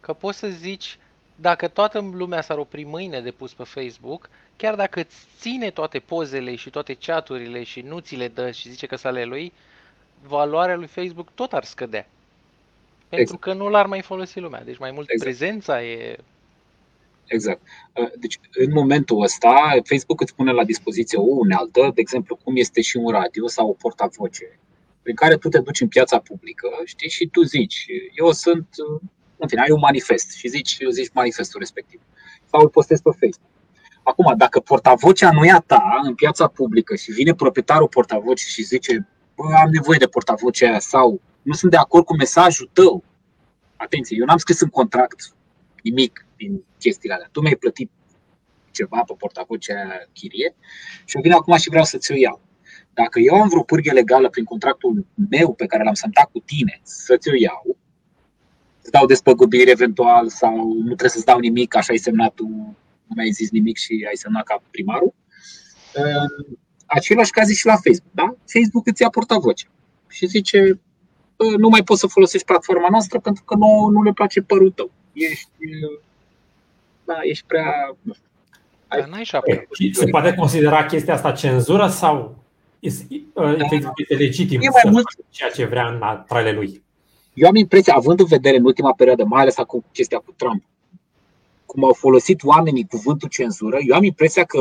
Că 0.00 0.12
poți 0.12 0.38
să 0.38 0.48
zici, 0.48 0.98
dacă 1.36 1.68
toată 1.68 2.10
lumea 2.12 2.40
s-ar 2.42 2.58
opri 2.58 2.84
mâine 2.84 3.20
de 3.20 3.30
pus 3.30 3.52
pe 3.52 3.64
Facebook, 3.64 4.28
chiar 4.56 4.74
dacă 4.74 5.00
îți 5.00 5.16
ține 5.40 5.70
toate 5.70 5.98
pozele 5.98 6.54
și 6.54 6.70
toate 6.70 6.94
chaturile 6.94 7.62
și 7.62 7.80
nu 7.80 7.98
ți 7.98 8.16
le 8.16 8.28
dă 8.28 8.50
și 8.50 8.70
zice 8.70 8.86
că 8.86 8.96
sunt 8.96 9.12
ale 9.12 9.24
lui, 9.24 9.52
valoarea 10.26 10.76
lui 10.76 10.86
Facebook 10.86 11.30
tot 11.34 11.52
ar 11.52 11.64
scădea. 11.64 12.08
Pentru 13.08 13.34
exact. 13.34 13.40
că 13.40 13.52
nu 13.52 13.68
l-ar 13.68 13.86
mai 13.86 14.02
folosi 14.02 14.40
lumea. 14.40 14.64
Deci 14.64 14.78
mai 14.78 14.90
mult 14.90 15.10
exact. 15.10 15.30
prezența 15.30 15.82
e... 15.82 16.18
Exact. 17.26 17.60
Uh, 17.92 18.10
deci 18.18 18.40
în 18.52 18.72
momentul 18.72 19.22
ăsta 19.22 19.70
Facebook 19.84 20.20
îți 20.20 20.34
pune 20.34 20.52
la 20.52 20.64
dispoziție 20.64 21.18
o 21.18 21.22
unealtă, 21.22 21.90
de 21.94 22.00
exemplu 22.00 22.38
cum 22.44 22.56
este 22.56 22.80
și 22.80 22.96
un 22.96 23.10
radio 23.10 23.46
sau 23.46 23.68
o 23.68 23.72
portavoce, 23.72 24.58
prin 25.02 25.14
care 25.14 25.36
tu 25.36 25.48
te 25.48 25.58
duci 25.58 25.80
în 25.80 25.88
piața 25.88 26.18
publică 26.18 26.68
știi, 26.84 27.10
și 27.10 27.26
tu 27.26 27.42
zici, 27.42 27.86
eu 28.14 28.32
sunt, 28.32 28.68
uh, 28.90 29.00
în 29.36 29.48
fine, 29.48 29.60
ai 29.60 29.70
un 29.70 29.78
manifest 29.78 30.32
și 30.32 30.48
zici, 30.48 30.78
zici 30.90 31.10
manifestul 31.12 31.60
respectiv. 31.60 32.00
Sau 32.50 32.60
îl 32.60 32.68
postezi 32.68 33.02
pe 33.02 33.10
Facebook. 33.10 33.50
Acum, 34.02 34.34
dacă 34.36 34.60
portavocea 34.60 35.30
nu 35.30 35.44
e 35.44 35.50
a 35.50 35.58
ta 35.58 36.00
în 36.02 36.14
piața 36.14 36.46
publică 36.46 36.94
și 36.94 37.10
vine 37.10 37.34
proprietarul 37.34 37.88
portavocii 37.88 38.50
și 38.50 38.62
zice 38.62 39.08
bă, 39.36 39.54
am 39.62 39.70
nevoie 39.70 39.98
de 39.98 40.06
portavocea 40.06 40.68
aia 40.68 40.78
sau 40.78 41.20
nu 41.42 41.52
sunt 41.52 41.70
de 41.70 41.76
acord 41.76 42.04
cu 42.04 42.16
mesajul 42.16 42.70
tău. 42.72 43.04
Atenție, 43.76 44.16
eu 44.20 44.24
n-am 44.24 44.36
scris 44.36 44.60
în 44.60 44.68
contract 44.68 45.34
nimic 45.82 46.26
din 46.36 46.64
chestiile 46.78 47.14
alea. 47.14 47.28
Tu 47.32 47.40
mi-ai 47.40 47.54
plătit 47.54 47.90
ceva 48.70 49.02
pe 49.06 49.14
portavocea 49.18 49.74
aia 49.74 50.08
chirie 50.12 50.54
și 51.04 51.16
eu 51.16 51.22
vin 51.22 51.32
acum 51.32 51.56
și 51.56 51.68
vreau 51.68 51.84
să 51.84 51.98
ți-o 51.98 52.14
iau. 52.14 52.40
Dacă 52.94 53.18
eu 53.18 53.34
am 53.34 53.48
vreo 53.48 53.62
pârghie 53.62 53.92
legală 53.92 54.28
prin 54.28 54.44
contractul 54.44 55.06
meu 55.30 55.54
pe 55.54 55.66
care 55.66 55.82
l-am 55.82 55.94
semnat 55.94 56.30
cu 56.30 56.38
tine 56.38 56.80
să 56.82 57.16
ți-o 57.16 57.32
iau, 57.38 57.76
îți 58.82 58.90
dau 58.90 59.06
despăgubiri 59.06 59.70
eventual 59.70 60.28
sau 60.28 60.56
nu 60.72 60.84
trebuie 60.84 61.10
să-ți 61.10 61.24
dau 61.24 61.38
nimic, 61.38 61.76
așa 61.76 61.92
ai 61.92 61.98
semnat 61.98 62.34
tu, 62.34 62.46
nu 63.06 63.14
mi-ai 63.14 63.30
zis 63.30 63.50
nimic 63.50 63.76
și 63.76 64.04
ai 64.08 64.16
semnat 64.16 64.44
ca 64.44 64.62
primarul, 64.70 65.14
același 66.86 67.30
caz 67.30 67.48
și 67.48 67.66
la 67.66 67.72
Facebook. 67.72 68.12
Da? 68.12 68.34
Facebook 68.52 68.86
îți 68.86 69.02
ia 69.02 69.08
portavoce 69.08 69.66
și 70.08 70.26
zice 70.26 70.80
nu 71.58 71.68
mai 71.68 71.82
poți 71.82 72.00
să 72.00 72.06
folosești 72.06 72.46
platforma 72.46 72.86
noastră 72.90 73.18
pentru 73.18 73.44
că 73.44 73.54
nu, 73.54 73.88
nu 73.92 74.02
le 74.02 74.12
place 74.12 74.42
părul 74.42 74.70
tău. 74.70 74.90
Ești, 75.12 75.48
da, 77.04 77.14
ești 77.22 77.44
prea... 77.46 77.96
Ai, 78.86 79.04
n-ai 79.10 79.28
Se 79.92 80.06
poate 80.10 80.34
considera 80.34 80.86
chestia 80.86 81.14
asta 81.14 81.32
cenzură 81.32 81.88
sau 81.88 82.36
este, 82.78 83.06
da. 83.34 83.50
este 83.50 84.14
legitim 84.14 84.60
e 84.60 84.68
mai 84.68 84.80
să 84.82 84.90
mult... 84.90 85.04
ceea 85.30 85.50
ce 85.50 85.64
vrea 85.64 85.86
în 85.86 86.24
traiele 86.26 86.52
lui? 86.52 86.82
Eu 87.34 87.48
am 87.48 87.54
impresia, 87.54 87.94
având 87.94 88.20
în 88.20 88.26
vedere 88.26 88.56
în 88.56 88.64
ultima 88.64 88.92
perioadă, 88.92 89.24
mai 89.24 89.40
ales 89.40 89.58
acum 89.58 89.84
chestia 89.92 90.18
cu 90.18 90.34
Trump, 90.36 90.62
cum 91.66 91.84
au 91.84 91.92
folosit 91.92 92.42
oamenii 92.42 92.86
cuvântul 92.86 93.28
cenzură, 93.28 93.78
eu 93.86 93.96
am 93.96 94.04
impresia 94.04 94.44
că 94.44 94.58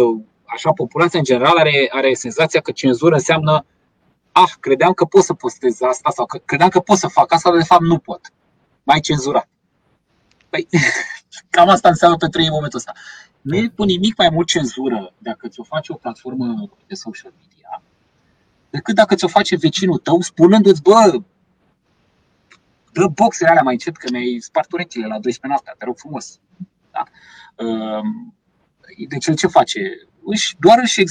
așa 0.55 0.71
populația 0.71 1.19
în 1.19 1.25
general 1.25 1.57
are, 1.57 1.87
are 1.91 2.13
senzația 2.13 2.61
că 2.61 2.71
cenzură 2.71 3.15
înseamnă 3.15 3.65
ah, 4.31 4.51
credeam 4.59 4.93
că 4.93 5.05
pot 5.05 5.23
să 5.23 5.33
postez 5.33 5.81
asta 5.81 6.09
sau 6.09 6.25
că 6.25 6.37
credeam 6.37 6.69
că 6.69 6.79
pot 6.79 6.97
să 6.97 7.07
fac 7.07 7.33
asta, 7.33 7.49
dar 7.49 7.57
de 7.59 7.65
fapt 7.65 7.81
nu 7.81 7.97
pot. 7.97 8.21
Mai 8.83 8.99
cenzurat. 8.99 9.47
Păi, 10.49 10.67
cam 11.55 11.69
asta 11.69 11.89
înseamnă 11.89 12.17
pentru 12.17 12.39
ei 12.39 12.47
în 12.47 12.53
momentul 12.53 12.79
ăsta. 12.79 12.91
Nu 13.41 13.55
e 13.55 13.71
cu 13.75 13.83
nimic 13.83 14.17
mai 14.17 14.29
mult 14.29 14.47
cenzură 14.47 15.13
dacă 15.17 15.47
ți-o 15.47 15.63
face 15.63 15.91
o 15.91 15.95
platformă 15.95 16.69
de 16.87 16.93
social 16.93 17.33
media 17.39 17.81
decât 18.75 18.95
dacă 18.95 19.15
ți-o 19.15 19.27
face 19.27 19.55
vecinul 19.55 19.97
tău 19.97 20.21
spunându-ți, 20.21 20.81
bă, 20.81 21.21
dă 22.91 23.07
boxele 23.07 23.49
alea 23.49 23.61
mai 23.61 23.73
încet 23.73 23.95
că 23.97 24.07
mi-ai 24.11 24.37
spart 24.39 24.71
urechile 24.71 25.07
la 25.07 25.19
12 25.19 25.47
noaptea, 25.47 25.75
te 25.77 25.85
rog 25.85 25.97
frumos. 25.97 26.39
Da? 26.91 27.03
Ehm, 27.55 28.35
deci 29.07 29.27
el 29.27 29.35
ce 29.35 29.47
face? 29.47 29.79
Își, 30.25 30.55
doar 30.59 30.79
își 30.81 31.01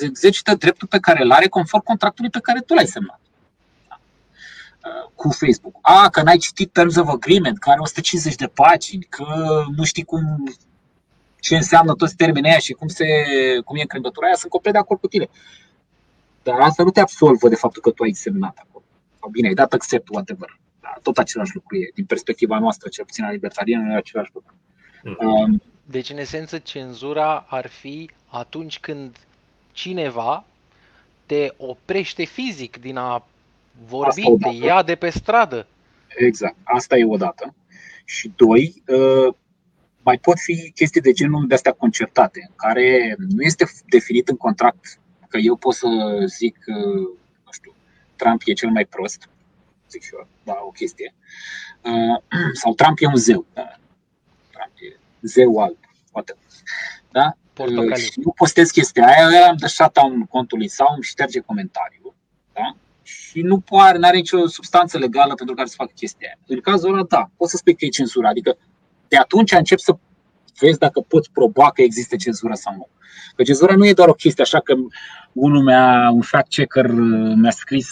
exercită 0.00 0.54
dreptul 0.54 0.88
pe 0.88 0.98
care 0.98 1.22
îl 1.22 1.30
are 1.30 1.48
conform 1.48 1.82
contractului 1.82 2.30
pe 2.30 2.40
care 2.40 2.60
tu 2.60 2.74
l-ai 2.74 2.86
semnat 2.86 3.20
da? 3.88 4.00
Ehm, 4.88 5.12
cu 5.14 5.30
Facebook. 5.30 5.74
A, 5.80 6.08
că 6.08 6.22
n-ai 6.22 6.36
citit 6.36 6.72
Terms 6.72 6.96
of 6.96 7.08
Agreement, 7.08 7.58
care 7.58 7.72
are 7.72 7.80
150 7.80 8.34
de 8.34 8.46
pagini, 8.46 9.06
că 9.08 9.64
nu 9.76 9.84
știi 9.84 10.04
cum 10.04 10.54
ce 11.40 11.56
înseamnă 11.56 11.94
toți 11.94 12.16
termenii 12.16 12.50
aia 12.50 12.58
și 12.58 12.72
cum, 12.72 12.88
se, 12.88 13.06
cum 13.64 13.76
e 13.76 13.80
încrengătura 13.80 14.26
aia, 14.26 14.34
sunt 14.34 14.50
complet 14.50 14.72
de 14.72 14.78
acord 14.78 15.00
cu 15.00 15.06
tine. 15.06 15.28
Dar 16.42 16.60
asta 16.60 16.82
nu 16.82 16.90
te 16.90 17.00
absolvă 17.00 17.48
de 17.48 17.54
faptul 17.54 17.82
că 17.82 17.90
tu 17.90 18.02
ai 18.02 18.12
semnat 18.12 18.56
acolo. 18.68 18.84
Sau 19.20 19.28
bine, 19.28 19.48
ai 19.48 19.54
dat 19.54 19.72
accept, 19.72 20.08
whatever. 20.08 20.58
Da, 20.80 20.94
tot 21.02 21.18
același 21.18 21.54
lucru 21.54 21.76
e. 21.76 21.90
Din 21.94 22.04
perspectiva 22.04 22.58
noastră, 22.58 22.88
cel 22.88 23.04
puțin 23.04 23.24
a 23.24 23.30
libertariană, 23.30 23.92
e 23.92 23.96
același 23.96 24.30
lucru. 24.34 24.54
Um, 25.18 25.62
deci, 25.88 26.10
în 26.10 26.18
esență, 26.18 26.58
cenzura 26.58 27.46
ar 27.48 27.66
fi 27.66 28.10
atunci 28.26 28.78
când 28.78 29.16
cineva 29.72 30.44
te 31.26 31.48
oprește 31.56 32.24
fizic 32.24 32.80
din 32.80 32.96
a 32.96 33.26
vorbi, 33.88 34.22
te 34.40 34.48
ia 34.48 34.82
de 34.82 34.94
pe 34.94 35.10
stradă. 35.10 35.66
Exact, 36.08 36.56
asta 36.62 36.96
e 36.96 37.04
o 37.04 37.16
dată. 37.16 37.54
Și 38.04 38.32
doi, 38.36 38.82
uh, 38.86 39.34
mai 40.02 40.18
pot 40.18 40.38
fi 40.38 40.70
chestii 40.74 41.00
de 41.00 41.12
genul 41.12 41.46
de 41.46 41.54
astea 41.54 41.72
concertate, 41.72 42.46
în 42.48 42.54
care 42.56 43.16
nu 43.18 43.42
este 43.42 43.66
definit 43.88 44.28
în 44.28 44.36
contract 44.36 44.98
că 45.28 45.38
eu 45.38 45.56
pot 45.56 45.74
să 45.74 45.88
zic, 46.26 46.56
uh, 46.66 47.08
nu 47.44 47.52
știu, 47.52 47.74
Trump 48.16 48.42
e 48.44 48.52
cel 48.52 48.70
mai 48.70 48.84
prost, 48.84 49.28
zic 49.90 50.02
și 50.02 50.10
eu, 50.14 50.28
da, 50.44 50.58
o 50.66 50.70
chestie, 50.70 51.14
uh, 51.82 52.22
sau 52.62 52.74
Trump 52.74 52.98
e 53.00 53.06
un 53.06 53.16
zeu, 53.16 53.46
da, 53.52 53.62
Trump 53.62 53.76
e 53.76 53.85
zeu 55.26 55.58
alb, 55.58 55.76
poate. 56.12 56.36
Da? 57.10 57.36
Portocaliu. 57.52 57.94
Și 57.94 58.12
eu 58.24 58.32
postez 58.36 58.70
chestia 58.70 59.06
aia, 59.06 59.38
eu 59.38 59.48
am 59.48 59.56
dat 59.56 59.70
shutdown 59.70 60.24
contului 60.24 60.68
sau 60.68 60.86
îmi 60.94 61.02
șterge 61.02 61.40
comentariul. 61.40 62.14
Da? 62.52 62.76
Și 63.02 63.40
nu 63.40 63.60
poate, 63.60 63.98
nu 63.98 64.06
are 64.06 64.16
nicio 64.16 64.46
substanță 64.46 64.98
legală 64.98 65.34
pentru 65.34 65.54
care 65.54 65.68
să 65.68 65.74
facă 65.76 65.92
chestia 65.94 66.28
aia. 66.28 66.38
În 66.46 66.60
cazul 66.60 66.94
ăla, 66.94 67.04
da, 67.08 67.30
poți 67.36 67.50
să 67.50 67.56
spui 67.56 67.74
că 67.74 67.84
e 67.84 67.88
cenzură. 67.88 68.26
Adică 68.26 68.56
de 69.08 69.16
atunci 69.16 69.52
încep 69.52 69.78
să 69.78 69.96
vezi 70.60 70.78
dacă 70.78 71.00
poți 71.00 71.30
proba 71.30 71.70
că 71.70 71.82
există 71.82 72.16
cenzură 72.16 72.54
sau 72.54 72.74
nu. 72.74 72.88
Că 73.36 73.42
cenzura 73.42 73.74
nu 73.74 73.86
e 73.86 73.92
doar 73.92 74.08
o 74.08 74.12
chestie 74.12 74.42
așa 74.42 74.60
că 74.60 74.74
unul 75.32 75.62
mi-a, 75.62 76.10
un 76.10 76.20
fact 76.20 76.48
checker 76.48 76.90
mi-a 77.36 77.50
scris, 77.50 77.88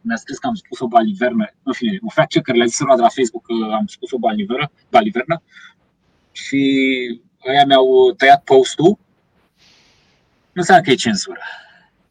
mi-a 0.00 0.16
scris 0.16 0.38
că 0.38 0.46
am 0.46 0.54
spus 0.54 0.80
o 0.80 0.86
balivernă, 0.86 1.46
în 1.62 1.72
fine, 1.72 1.98
un 2.02 2.08
fact 2.08 2.28
checker 2.28 2.54
le-a 2.54 2.66
zis 2.66 2.78
de 2.78 2.84
la 2.84 3.08
Facebook 3.08 3.44
că 3.46 3.74
am 3.74 3.86
spus 3.86 4.10
o 4.12 4.18
balivernă, 4.18 4.70
balivernă 4.90 5.42
și 6.32 7.20
ăia 7.48 7.64
mi-au 7.64 8.12
tăiat 8.16 8.42
postul, 8.44 8.98
nu 10.52 10.60
înseamnă 10.60 10.84
că 10.84 10.90
e 10.90 10.94
cenzură. 10.94 11.40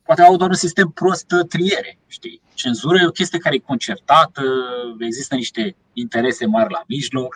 Poate 0.03 0.21
au 0.21 0.38
doar 0.38 0.49
un 0.49 0.55
sistem 0.55 0.89
prost 0.89 1.25
triere, 1.49 1.97
știi? 2.08 2.41
Cenzură 2.53 2.97
e 2.97 3.08
o 3.08 3.12
chestie 3.12 3.39
care 3.39 3.55
e 3.55 3.60
concertată, 3.60 4.43
există 4.99 5.36
niște 5.36 5.75
interese 5.93 6.45
mari 6.45 6.71
la 6.71 6.84
mijloc, 6.88 7.36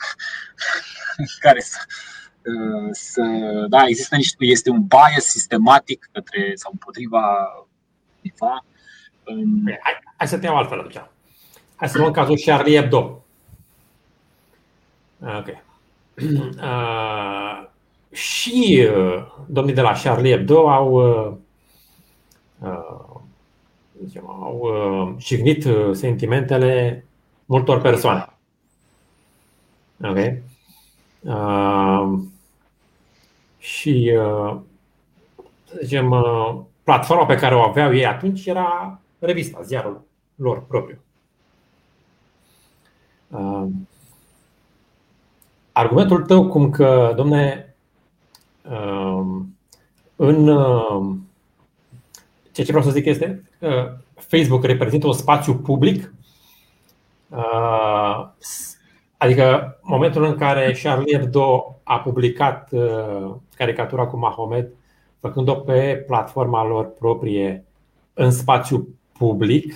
care 1.45 1.59
să, 1.59 1.79
să 2.91 3.21
da, 3.69 3.83
există 3.85 4.15
niște, 4.15 4.45
este 4.45 4.69
un 4.69 4.81
bias 4.81 5.25
sistematic 5.25 6.09
către 6.11 6.51
sau 6.55 6.71
împotriva 6.71 7.21
cuiva. 8.19 8.65
Hai, 9.81 9.99
hai 10.17 10.27
să 10.27 10.37
te 10.37 10.45
iau 10.45 10.57
altfel 10.57 10.79
atunci. 10.79 11.01
Hai 11.75 11.89
să 11.89 11.97
luăm 11.97 12.11
cazul 12.11 12.41
Charlie 12.45 12.79
Hebdo. 12.79 13.25
Ok. 15.19 15.47
Uh, 16.61 17.67
și 18.11 18.87
uh, 18.95 19.25
domnii 19.47 19.73
de 19.73 19.81
la 19.81 19.93
Charlie 19.93 20.35
Hebdo 20.35 20.69
au, 20.69 20.91
uh, 20.93 21.33
uh, 22.59 23.21
zicem, 24.05 24.29
au 24.29 24.59
uh, 24.61 25.15
jignit 25.17 25.65
uh, 25.65 25.89
sentimentele 25.95 27.05
multor 27.45 27.81
persoane. 27.81 28.37
Ok? 30.03 30.17
Uh, 31.21 32.19
și, 33.57 34.13
uh, 34.17 34.59
să 35.65 35.79
zicem, 35.81 36.11
uh, 36.11 36.59
platforma 36.83 37.25
pe 37.25 37.35
care 37.35 37.55
o 37.55 37.61
aveau 37.61 37.93
ei 37.93 38.05
atunci 38.05 38.45
era 38.45 38.99
revista, 39.19 39.61
ziarul 39.61 40.01
lor 40.35 40.65
propriu. 40.65 40.97
Uh, 43.27 43.67
argumentul 45.73 46.21
tău 46.21 46.47
cum 46.47 46.69
că, 46.69 47.13
domne, 47.15 47.75
în 50.15 50.45
ceea 52.51 52.65
ce 52.65 52.71
vreau 52.71 52.83
să 52.83 52.91
zic 52.91 53.05
este 53.05 53.43
că 53.59 53.97
Facebook 54.15 54.63
reprezintă 54.63 55.07
un 55.07 55.13
spațiu 55.13 55.55
public, 55.55 56.13
adică 59.17 59.77
momentul 59.81 60.23
în 60.23 60.35
care 60.35 60.77
Charlie 60.83 61.17
Hebdo 61.17 61.75
a 61.83 61.99
publicat 61.99 62.69
caricatura 63.55 64.05
cu 64.05 64.17
Mahomet, 64.17 64.71
făcând-o 65.19 65.53
pe 65.53 66.03
platforma 66.07 66.65
lor 66.65 66.85
proprie 66.85 67.65
în 68.13 68.31
spațiu 68.31 68.87
public, 69.17 69.73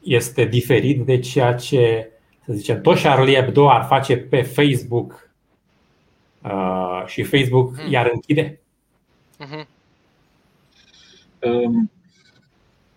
este 0.00 0.44
diferit 0.44 1.04
de 1.04 1.18
ceea 1.18 1.54
ce, 1.54 2.10
să 2.48 2.54
zicem, 2.54 2.80
tot 2.80 3.00
Charlie 3.00 3.34
Hebdo 3.34 3.70
ar 3.70 3.84
face 3.84 4.16
pe 4.16 4.42
Facebook 4.42 5.30
și 7.06 7.22
Facebook 7.22 7.76
hmm. 7.76 7.90
i-ar 7.90 8.10
închide? 8.12 8.60
Uh-huh. 9.44 9.66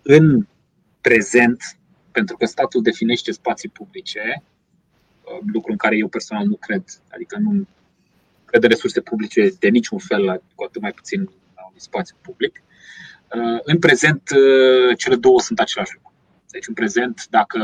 În 0.01 0.47
prezent, 1.01 1.77
pentru 2.11 2.37
că 2.37 2.45
statul 2.45 2.81
definește 2.81 3.31
spații 3.31 3.69
publice, 3.69 4.43
lucru 5.53 5.71
în 5.71 5.77
care 5.77 5.97
eu 5.97 6.07
personal 6.07 6.45
nu 6.45 6.55
cred, 6.55 6.83
adică 7.09 7.37
nu 7.37 7.67
cred 8.45 8.63
în 8.63 8.69
resurse 8.69 9.01
publice 9.01 9.49
de 9.59 9.67
niciun 9.67 9.97
fel, 9.97 10.41
cu 10.55 10.63
atât 10.63 10.81
mai 10.81 10.91
puțin 10.91 11.29
la 11.55 11.61
un 11.65 11.73
spațiu 11.75 12.15
public. 12.21 12.63
În 13.63 13.79
prezent, 13.79 14.29
cele 14.97 15.15
două 15.15 15.39
sunt 15.39 15.59
același 15.59 15.91
lucru. 15.93 16.00
Deci, 16.51 16.67
în 16.67 16.73
prezent, 16.73 17.27
dacă 17.29 17.59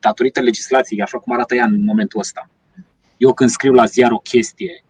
datorită 0.00 0.40
legislației, 0.40 1.02
așa 1.02 1.18
cum 1.18 1.32
arată 1.32 1.54
ea 1.54 1.64
în 1.64 1.84
momentul 1.84 2.20
ăsta, 2.20 2.50
eu 3.16 3.34
când 3.34 3.50
scriu 3.50 3.72
la 3.72 3.84
ziar 3.84 4.10
o 4.10 4.18
chestie 4.18 4.84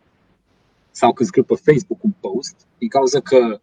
sau 0.90 1.12
când 1.12 1.28
scriu 1.28 1.44
pe 1.44 1.54
Facebook 1.64 2.02
un 2.02 2.12
post, 2.20 2.66
din 2.78 2.88
cauza 2.88 3.20
că 3.20 3.60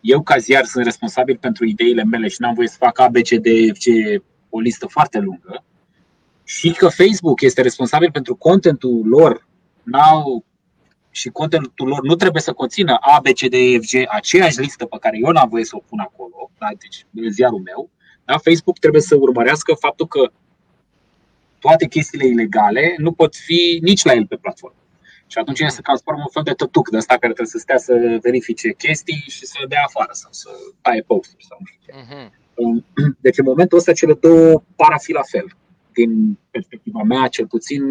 eu 0.00 0.22
ca 0.22 0.36
ziar 0.36 0.64
sunt 0.64 0.84
responsabil 0.84 1.36
pentru 1.36 1.64
ideile 1.64 2.04
mele 2.04 2.28
și 2.28 2.40
n-am 2.40 2.54
voie 2.54 2.68
să 2.68 2.76
fac 2.78 2.98
ABCDFG 2.98 3.86
o 4.48 4.60
listă 4.60 4.86
foarte 4.86 5.18
lungă 5.18 5.64
și 6.44 6.72
că 6.72 6.88
Facebook 6.88 7.40
este 7.40 7.62
responsabil 7.62 8.10
pentru 8.10 8.36
contentul 8.36 9.06
lor 9.06 9.46
n-au 9.82 10.44
și 11.10 11.28
contentul 11.28 11.88
lor 11.88 12.02
nu 12.02 12.14
trebuie 12.14 12.42
să 12.42 12.52
conțină 12.52 12.94
A, 13.00 13.20
B, 13.22 13.26
C, 13.26 13.40
D, 13.40 13.52
E, 13.52 13.78
F, 13.78 13.84
G, 13.90 13.94
aceeași 14.08 14.60
listă 14.60 14.84
pe 14.84 14.96
care 15.00 15.18
eu 15.22 15.30
n-am 15.30 15.48
voie 15.48 15.64
să 15.64 15.76
o 15.76 15.82
pun 15.88 15.98
acolo, 15.98 16.50
da? 16.58 16.66
deci 16.78 17.06
ziarul 17.30 17.58
meu, 17.58 17.90
da? 18.30 18.38
Facebook 18.38 18.78
trebuie 18.78 19.02
să 19.02 19.16
urmărească 19.16 19.74
faptul 19.74 20.06
că 20.06 20.30
toate 21.58 21.86
chestiile 21.86 22.26
ilegale 22.26 22.94
nu 22.98 23.12
pot 23.12 23.36
fi 23.36 23.78
nici 23.82 24.04
la 24.04 24.12
el 24.12 24.26
pe 24.26 24.36
platformă. 24.36 24.76
Și 25.26 25.38
atunci 25.38 25.60
el 25.60 25.70
se 25.70 25.80
transformă 25.80 26.20
în 26.20 26.32
fel 26.32 26.42
de 26.42 26.52
tătuc 26.52 26.90
de 26.90 26.96
ăsta 26.96 27.14
care 27.14 27.32
trebuie 27.32 27.54
să 27.56 27.58
stea 27.58 27.78
să 27.78 28.18
verifice 28.22 28.72
chestii 28.72 29.24
și 29.28 29.46
să 29.46 29.58
dea 29.68 29.82
afară 29.86 30.10
sau 30.12 30.30
să 30.32 30.48
taie 30.80 31.02
post 31.02 31.36
sau 31.48 31.58
nu 31.60 31.66
știu 31.66 31.80
ce. 31.84 31.92
Mhm. 32.02 32.32
Deci 33.24 33.38
în 33.38 33.44
momentul 33.44 33.78
ăsta 33.78 33.92
cele 33.92 34.14
două 34.14 34.62
par 34.76 34.92
a 34.92 34.98
fi 34.98 35.12
la 35.12 35.22
fel, 35.22 35.56
din 35.92 36.38
perspectiva 36.50 37.02
mea 37.02 37.28
cel 37.28 37.46
puțin, 37.46 37.82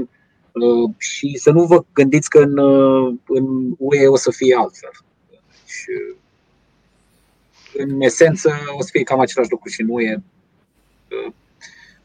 uh, 0.52 0.90
și 0.98 1.38
să 1.38 1.52
nu 1.52 1.66
vă 1.66 1.86
gândiți 1.94 2.30
că 2.30 2.40
în, 2.40 2.58
uh, 2.58 3.16
în 3.28 3.74
UE 3.78 4.08
o 4.08 4.16
să 4.16 4.32
fie 4.32 4.56
altfel. 4.56 4.92
Deci, 5.30 5.86
uh, 5.88 6.18
în 7.82 8.02
esență 8.02 8.52
o 8.78 8.82
să 8.82 8.90
fie 8.92 9.04
cam 9.04 9.20
același 9.20 9.52
lucru 9.52 9.70
și 9.70 9.82
în 9.82 9.88
UE. 9.90 10.16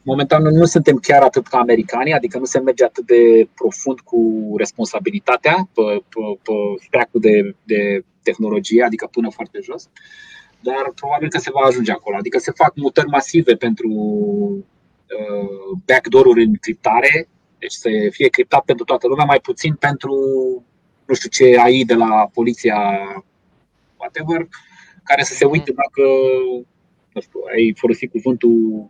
Momentan 0.01 0.43
nu 0.43 0.65
suntem 0.65 0.97
chiar 0.97 1.21
atât 1.21 1.47
ca 1.47 1.57
americanii, 1.57 2.13
adică 2.13 2.37
nu 2.37 2.45
se 2.45 2.59
merge 2.59 2.83
atât 2.83 3.05
de 3.05 3.49
profund 3.55 3.99
cu 3.99 4.53
responsabilitatea 4.57 5.69
pe, 5.73 5.81
pe, 5.81 6.39
pe 6.43 6.53
stack 6.87 7.09
de, 7.11 7.55
de 7.63 8.03
tehnologie, 8.23 8.83
adică 8.83 9.07
până 9.11 9.29
foarte 9.29 9.59
jos 9.63 9.89
dar 10.67 10.91
probabil 10.95 11.29
că 11.29 11.37
se 11.37 11.51
va 11.51 11.59
ajunge 11.65 11.91
acolo. 11.91 12.15
Adică 12.17 12.37
se 12.37 12.51
fac 12.51 12.71
mutări 12.75 13.07
masive 13.07 13.53
pentru 13.55 13.89
uh, 15.17 15.77
backdoor-uri 15.85 16.43
în 16.43 16.53
criptare, 16.55 17.27
deci 17.59 17.71
să 17.71 17.89
fie 18.11 18.27
criptat 18.27 18.63
pentru 18.65 18.85
toată 18.85 19.07
lumea, 19.07 19.25
mai 19.25 19.39
puțin 19.39 19.73
pentru 19.75 20.13
nu 21.05 21.13
știu 21.13 21.29
ce 21.29 21.59
AI 21.59 21.83
de 21.85 21.93
la 21.93 22.29
poliția 22.33 22.79
whatever, 23.97 24.47
care 25.05 25.23
să 25.23 25.33
se 25.33 25.45
uite 25.45 25.71
dacă 25.71 26.01
nu 27.13 27.21
știu, 27.21 27.39
ai 27.53 27.73
folosit 27.77 28.11
cuvântul 28.11 28.89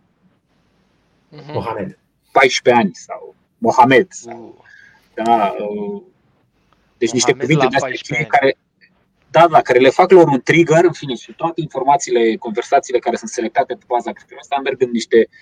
Mhm. 1.28 1.52
Mohamed. 1.52 1.98
14 2.32 2.82
ani 2.82 2.94
sau 2.94 3.34
Mohamed. 3.58 4.06
Sau, 4.10 4.64
Uh, 5.18 5.24
da, 5.24 5.54
uh, 5.58 6.02
deci 6.98 7.12
niște 7.12 7.30
Mohamed 7.32 7.40
cuvinte 7.46 7.64
la 7.64 7.70
de 7.70 7.76
astea 7.76 7.88
14 7.90 8.12
cheie 8.12 8.20
ani. 8.20 8.28
care, 8.38 8.56
da, 9.30 9.48
da, 9.48 9.60
care 9.62 9.78
le 9.78 9.88
fac 9.90 10.10
lor 10.10 10.28
un 10.28 10.40
trigger, 10.40 10.84
în 10.84 10.92
fine, 10.92 11.14
și 11.14 11.32
toate 11.32 11.60
informațiile, 11.60 12.36
conversațiile 12.36 12.98
care 12.98 13.16
sunt 13.16 13.30
selectate 13.30 13.74
pe 13.74 13.84
baza 13.86 14.12
chestiunii 14.12 14.42
asta 14.42 14.60
merg 14.64 14.82
în 14.82 14.90
niște, 14.90 15.16
um, 15.16 15.32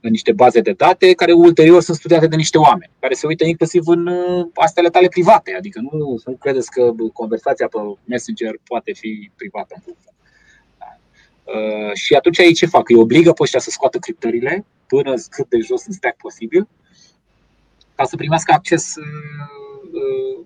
în 0.00 0.10
niște 0.10 0.32
baze 0.32 0.60
de 0.60 0.72
date 0.72 1.12
care 1.12 1.32
ulterior 1.32 1.82
sunt 1.82 1.96
studiate 1.96 2.26
de 2.26 2.36
niște 2.36 2.58
oameni, 2.58 2.90
care 2.98 3.14
se 3.14 3.26
uită 3.26 3.44
inclusiv 3.44 3.86
în 3.86 4.06
uh, 4.06 4.46
astele 4.54 4.88
tale 4.88 5.08
private, 5.08 5.54
adică 5.58 5.80
nu, 5.80 6.16
să 6.16 6.30
nu 6.30 6.36
credeți 6.36 6.70
că 6.70 6.92
conversația 7.12 7.68
pe 7.68 7.78
Messenger 8.04 8.54
poate 8.64 8.92
fi 8.92 9.30
privată 9.36 9.74
în 9.74 9.80
vreun 9.82 9.96
fel. 10.04 10.14
Da. 10.78 10.86
Uh, 11.52 11.94
și 11.94 12.14
atunci 12.14 12.38
ei 12.38 12.52
ce 12.52 12.66
fac? 12.66 12.88
Îi 12.88 12.96
obligă 12.96 13.32
pe 13.32 13.42
ăștia 13.42 13.60
să 13.60 13.70
scoată 13.70 13.98
criptările 13.98 14.64
până 14.86 15.14
cât 15.30 15.48
de 15.48 15.58
jos 15.58 15.86
în 15.86 15.92
stack 15.92 16.16
posibil 16.16 16.68
ca 17.94 18.04
să 18.04 18.16
primească 18.16 18.52
acces 18.52 18.94
uh, 18.96 19.90
uh, 19.92 20.44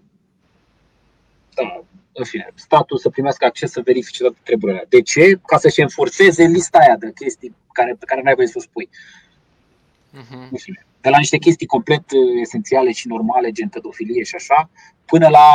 da, 1.55 1.85
în 2.13 2.25
fine, 2.25 2.53
statul 2.55 2.99
să 2.99 3.09
primească 3.09 3.45
acces 3.45 3.71
să 3.71 3.81
verifice 3.81 4.23
toate 4.23 4.39
treburile. 4.43 4.87
De 4.89 5.03
ce? 5.03 5.41
Ca 5.47 5.59
să-și 5.59 5.81
înforțeze 5.81 6.45
lista 6.45 6.79
aia 6.79 6.97
de 6.97 7.13
chestii 7.15 7.55
care, 7.75 7.97
pe 7.99 8.05
care 8.05 8.23
n-ai 8.23 8.35
voie 8.35 8.47
să 8.47 8.55
o 8.57 8.61
spui. 8.61 8.89
mhm. 10.11 10.49
În 10.51 10.59
fine, 10.59 10.87
de 11.01 11.09
la 11.11 11.19
niște 11.19 11.39
chestii 11.39 11.67
complet 11.67 12.11
uh, 12.11 12.41
esențiale 12.41 12.93
și 12.93 13.09
normale, 13.09 13.51
gen 13.51 13.69
pedofilie 13.69 14.23
și 14.23 14.35
așa, 14.35 14.71
până 15.05 15.29
la 15.29 15.47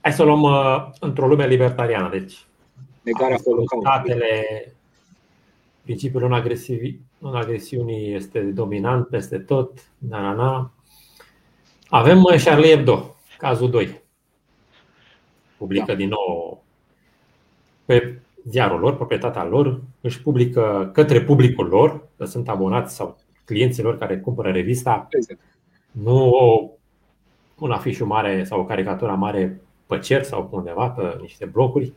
Hai 0.00 0.12
să 0.12 0.22
o 0.22 0.24
luăm 0.24 0.42
uh, 0.42 0.90
într-o 1.00 1.26
lume 1.26 1.46
libertariană. 1.46 2.08
Deci, 2.08 2.46
negarea 3.02 3.36
holocaustului. 3.44 3.84
statele, 3.84 4.44
principiul 5.82 6.22
non-agresivi- 6.22 6.96
non-agresiunii 7.18 8.14
este 8.14 8.40
dominant 8.40 9.06
peste 9.06 9.38
tot. 9.38 9.90
Na, 9.98 10.20
na, 10.20 10.32
na. 10.32 10.72
Avem 11.88 12.22
uh, 12.22 12.42
Charlie 12.44 12.68
Hebdo, 12.74 13.16
cazul 13.38 13.70
2. 13.70 14.00
Publică 15.56 15.84
Da. 15.86 15.94
din 15.94 16.08
nou 16.08 16.62
pe 17.84 18.20
ziarul 18.50 18.80
lor, 18.80 18.96
proprietatea 18.96 19.44
lor, 19.44 19.80
își 20.00 20.22
publică 20.22 20.90
către 20.92 21.20
publicul 21.22 21.66
lor, 21.66 22.08
că 22.16 22.24
sunt 22.24 22.48
abonați 22.48 22.94
sau 22.94 23.16
clienții 23.44 23.82
lor 23.82 23.98
care 23.98 24.18
cumpără 24.18 24.50
revista, 24.50 25.06
Exact. 25.10 25.40
nu 25.90 26.30
o, 26.30 26.70
un 27.58 27.70
afiș 27.70 28.00
mare 28.00 28.44
sau 28.44 28.60
o 28.60 28.64
caricatură 28.64 29.12
mare 29.12 29.60
pe 29.86 29.98
cer 29.98 30.22
sau 30.22 30.44
pe 30.44 30.56
undeva, 30.56 30.88
pe 30.88 31.18
niște 31.20 31.44
blocuri. 31.44 31.92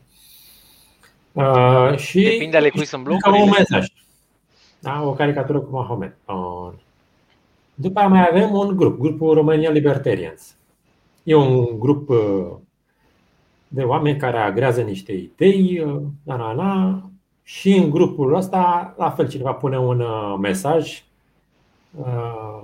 Uh, 1.32 1.96
și 1.98 2.22
Depinde 2.24 2.58
ale 2.58 2.70
cui 2.70 2.86
sunt 2.86 3.04
ca 3.04 3.12
un 3.12 3.18
blocurile. 3.22 3.58
mesaj. 3.58 3.88
Da, 4.80 5.04
o 5.04 5.14
caricatură 5.14 5.60
cu 5.60 5.72
Mahomet. 5.72 6.16
Uh, 6.26 6.72
După 7.76 8.00
aia 8.00 8.08
mai 8.08 8.28
avem 8.32 8.54
un 8.54 8.76
grup, 8.76 9.00
grupul 9.00 9.34
România 9.34 9.70
Libertarians. 9.70 10.56
E 11.24 11.36
un 11.36 11.80
grup 11.80 12.10
uh, 12.10 12.18
de 13.74 13.84
oameni 13.84 14.18
care 14.20 14.38
agrează 14.38 14.82
niște 14.82 15.12
idei, 15.14 15.80
uh, 15.80 16.02
na, 16.24 16.36
na, 16.36 16.52
na, 16.54 17.10
și 17.44 17.76
în 17.76 17.90
grupul 17.90 18.34
ăsta, 18.34 18.94
la 18.98 19.10
fel, 19.10 19.30
cineva 19.30 19.54
pune 19.54 19.80
un 19.80 20.00
uh, 20.00 20.38
mesaj 20.40 21.04
uh, 21.98 22.64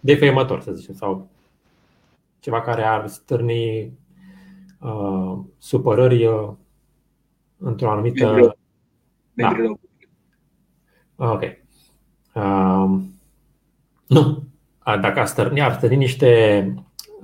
defăimător, 0.00 0.60
să 0.60 0.72
zicem, 0.72 0.94
sau 0.94 1.26
ceva 2.40 2.60
care 2.60 2.82
ar 2.82 3.06
stârni 3.08 3.92
uh, 4.80 5.38
supărări 5.58 6.26
uh, 6.26 6.48
într-o 7.58 7.90
anumită. 7.90 8.24
Membrilor- 8.24 8.58
Da. 9.34 9.46
membrilor. 9.48 9.78
Ok. 11.16 11.42
Um, 12.34 13.14
nu. 14.06 14.42
A, 14.78 14.96
Dacă 14.96 15.20
ar 15.20 15.26
stârni, 15.26 15.60
ar 15.60 15.72
stârni 15.74 15.96
niște 15.96 16.74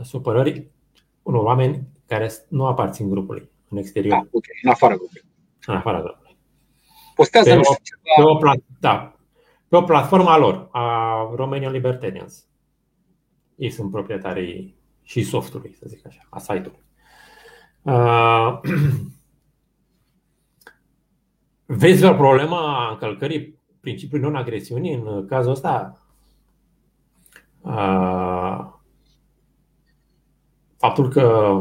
supărări 0.03 0.66
unor 1.22 1.42
oameni 1.44 1.87
care 2.06 2.30
nu 2.48 2.66
aparțin 2.66 3.08
grupului, 3.11 3.50
în 3.68 3.76
exterior, 3.78 4.12
Da, 4.16 4.26
ok, 4.30 4.44
în 4.62 4.70
afara 4.70 4.94
grupului. 4.94 5.22
în 5.66 5.74
afara 5.74 6.00
grupului. 6.00 6.37
Postează, 7.14 7.48
Pe 7.48 7.54
nu 7.54 7.61
o- 7.61 7.72
știu, 7.72 7.96
Pe 8.02 8.11
ceva, 8.16 8.30
o, 8.30 8.38
pla- 8.38 8.78
da, 8.80 9.16
pe 9.68 9.76
o 9.76 9.82
platformă 9.82 10.28
a 10.30 10.37
lor, 10.38 10.68
a 10.72 11.16
Romanian 11.35 11.72
Libertarians. 11.72 12.46
Ei 13.56 13.70
sunt 13.70 13.90
proprietarii 13.90 14.76
și 15.02 15.22
softului, 15.22 15.74
să 15.74 15.85
zic 15.88 16.06
așa, 16.06 16.20
a 16.30 16.38
site-ului. 16.38 16.82
Uh, 17.82 18.61
vezi 21.66 22.04
o 22.04 22.14
problemă 22.14 22.56
a 22.56 22.90
încălcării 22.90 23.61
principiului 23.80 24.26
non-agresiunii 24.26 24.94
în 24.94 25.26
cazul 25.26 25.52
ăsta? 25.52 25.96
Uh, 27.61 28.41
faptul 30.83 31.09
că 31.09 31.61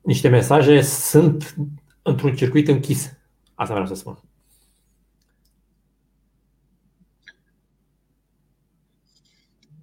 niște 0.00 0.28
mesaje 0.28 0.80
sunt 0.80 1.54
într-un 2.02 2.34
circuit 2.34 2.68
închis. 2.68 3.12
Asta 3.54 3.72
vreau 3.72 3.88
să 3.88 3.94
spun. 3.94 4.18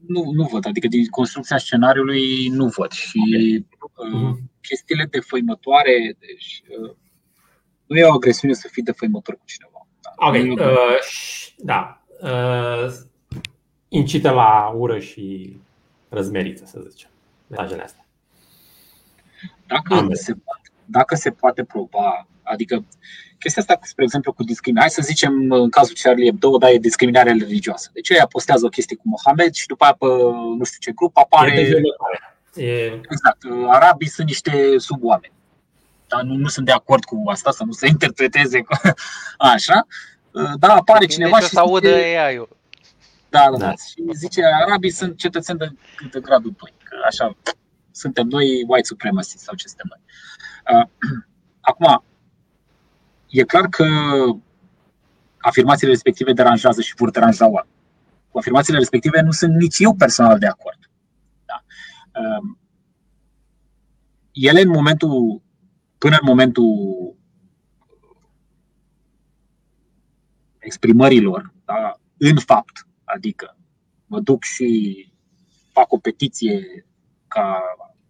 nu, 0.08 0.32
nu 0.32 0.48
văd, 0.52 0.66
adică 0.66 0.88
din 0.88 1.08
construcția 1.08 1.58
scenariului 1.58 2.48
nu 2.48 2.68
văd. 2.68 2.92
Și 2.92 3.66
uh, 3.96 4.12
Mhm. 4.14 4.50
chestiile 4.62 5.06
defăimătoare, 5.12 6.16
deci, 6.20 6.64
uh, 6.82 6.92
nu 7.86 7.98
e 7.98 8.04
o 8.04 8.14
agresiune 8.14 8.54
să 8.54 8.68
fii 8.72 8.84
defăimător 8.84 9.36
cu 9.36 9.44
cineva. 9.46 9.88
Da, 10.02 10.28
Ok, 10.28 10.34
nu 10.36 10.62
e 10.62 10.66
o- 10.66 10.72
uh, 10.72 11.02
și- 11.02 11.54
da. 11.58 12.04
Uh, 12.22 12.94
incită 13.88 14.30
la 14.32 14.74
ură 14.78 15.00
și 15.00 15.56
răzmeriță, 16.10 16.66
să 16.66 16.86
zicem, 16.90 17.10
mesajele 17.48 17.84
astea. 17.84 18.06
Dacă 19.68 19.94
Ambele. 19.94 20.16
se, 20.16 20.34
poate, 20.34 20.70
dacă 20.86 21.16
se 21.16 21.32
poate 21.32 21.64
proba, 21.64 22.28
adică 22.44 22.86
chestia 23.40 23.62
asta, 23.62 23.80
spre 23.82 24.04
exemplu, 24.04 24.34
cu 24.34 24.44
discriminare, 24.44 24.92
hai 24.94 25.04
să 25.04 25.12
zicem 25.12 25.52
în 25.52 25.70
cazul 25.70 25.96
Charlie 26.02 26.26
Hebdo, 26.26 26.58
da, 26.58 26.72
e 26.72 26.78
discriminare 26.78 27.32
religioasă. 27.32 27.90
Deci 27.94 28.10
ea 28.10 28.28
postează 28.28 28.66
o 28.66 28.70
chestie 28.70 28.96
cu 28.96 29.04
Mohamed 29.06 29.54
și 29.54 29.68
după 29.68 29.84
aia 29.84 29.96
pe 30.00 30.06
nu 30.58 30.64
știu 30.64 30.78
ce 30.80 30.92
grup 30.92 31.18
E 31.18 31.20
apare, 31.20 31.56
dezvoltare. 31.56 32.38
E, 32.56 32.86
exact, 32.86 33.38
arabii 33.68 34.08
sunt 34.08 34.28
niște 34.28 34.78
suboameni. 34.78 35.34
Dar 36.08 36.22
nu, 36.22 36.34
nu 36.34 36.48
sunt 36.48 36.66
de 36.66 36.72
acord 36.72 37.04
cu 37.04 37.24
asta, 37.26 37.52
să 37.52 37.64
nu 37.64 37.72
se 37.72 37.88
interpreteze 37.88 38.62
cu, 38.62 38.78
așa. 39.54 39.88
Da, 40.32 40.68
apare 40.68 41.00
Depinde 41.00 41.14
cineva 41.14 41.38
ce 41.38 41.44
o 41.44 41.48
și 41.48 41.54
să 41.54 41.60
audă 41.60 41.88
zice, 41.88 42.18
AI-ul. 42.18 42.58
Da, 43.34 43.50
da, 43.52 43.58
Da. 43.58 43.66
da. 43.66 43.72
Și 43.72 44.04
zice, 44.14 44.44
arabii 44.44 44.90
sunt 44.90 45.18
cetățeni 45.18 45.60
de, 45.60 45.72
de 46.12 46.20
gradul 46.20 46.54
2. 46.58 46.74
Că 46.84 46.96
așa, 47.06 47.38
suntem 47.92 48.28
noi 48.28 48.46
white 48.68 48.88
supremacists 48.88 49.44
sau 49.44 49.56
ce 49.56 49.68
suntem 49.68 49.92
noi. 49.94 50.02
Uh, 50.80 50.88
Acum, 51.70 52.04
e 53.28 53.44
clar 53.44 53.68
că 53.68 53.86
afirmațiile 55.38 55.92
respective 55.92 56.34
deranjează 56.34 56.82
și 56.82 56.94
vor 56.96 57.12
deranja 57.12 57.46
oameni. 57.46 57.74
Cu 58.30 58.38
afirmațiile 58.38 58.78
respective 58.80 59.22
nu 59.22 59.32
sunt 59.32 59.56
nici 59.56 59.80
eu 59.80 59.96
personal 59.96 60.40
de 60.40 60.48
acord. 60.48 60.90
Da. 61.46 61.64
Um, 62.20 62.58
Ele 64.32 64.62
în 64.62 64.70
momentul, 64.70 65.42
până 65.98 66.16
în 66.22 66.28
momentul 66.28 66.72
exprimărilor, 70.60 71.54
da, 71.66 72.00
în 72.18 72.38
fapt, 72.38 72.88
Adică 73.16 73.58
mă 74.06 74.20
duc 74.20 74.44
și 74.44 74.68
fac 75.72 75.92
o 75.92 75.98
petiție 75.98 76.86
ca 77.28 77.62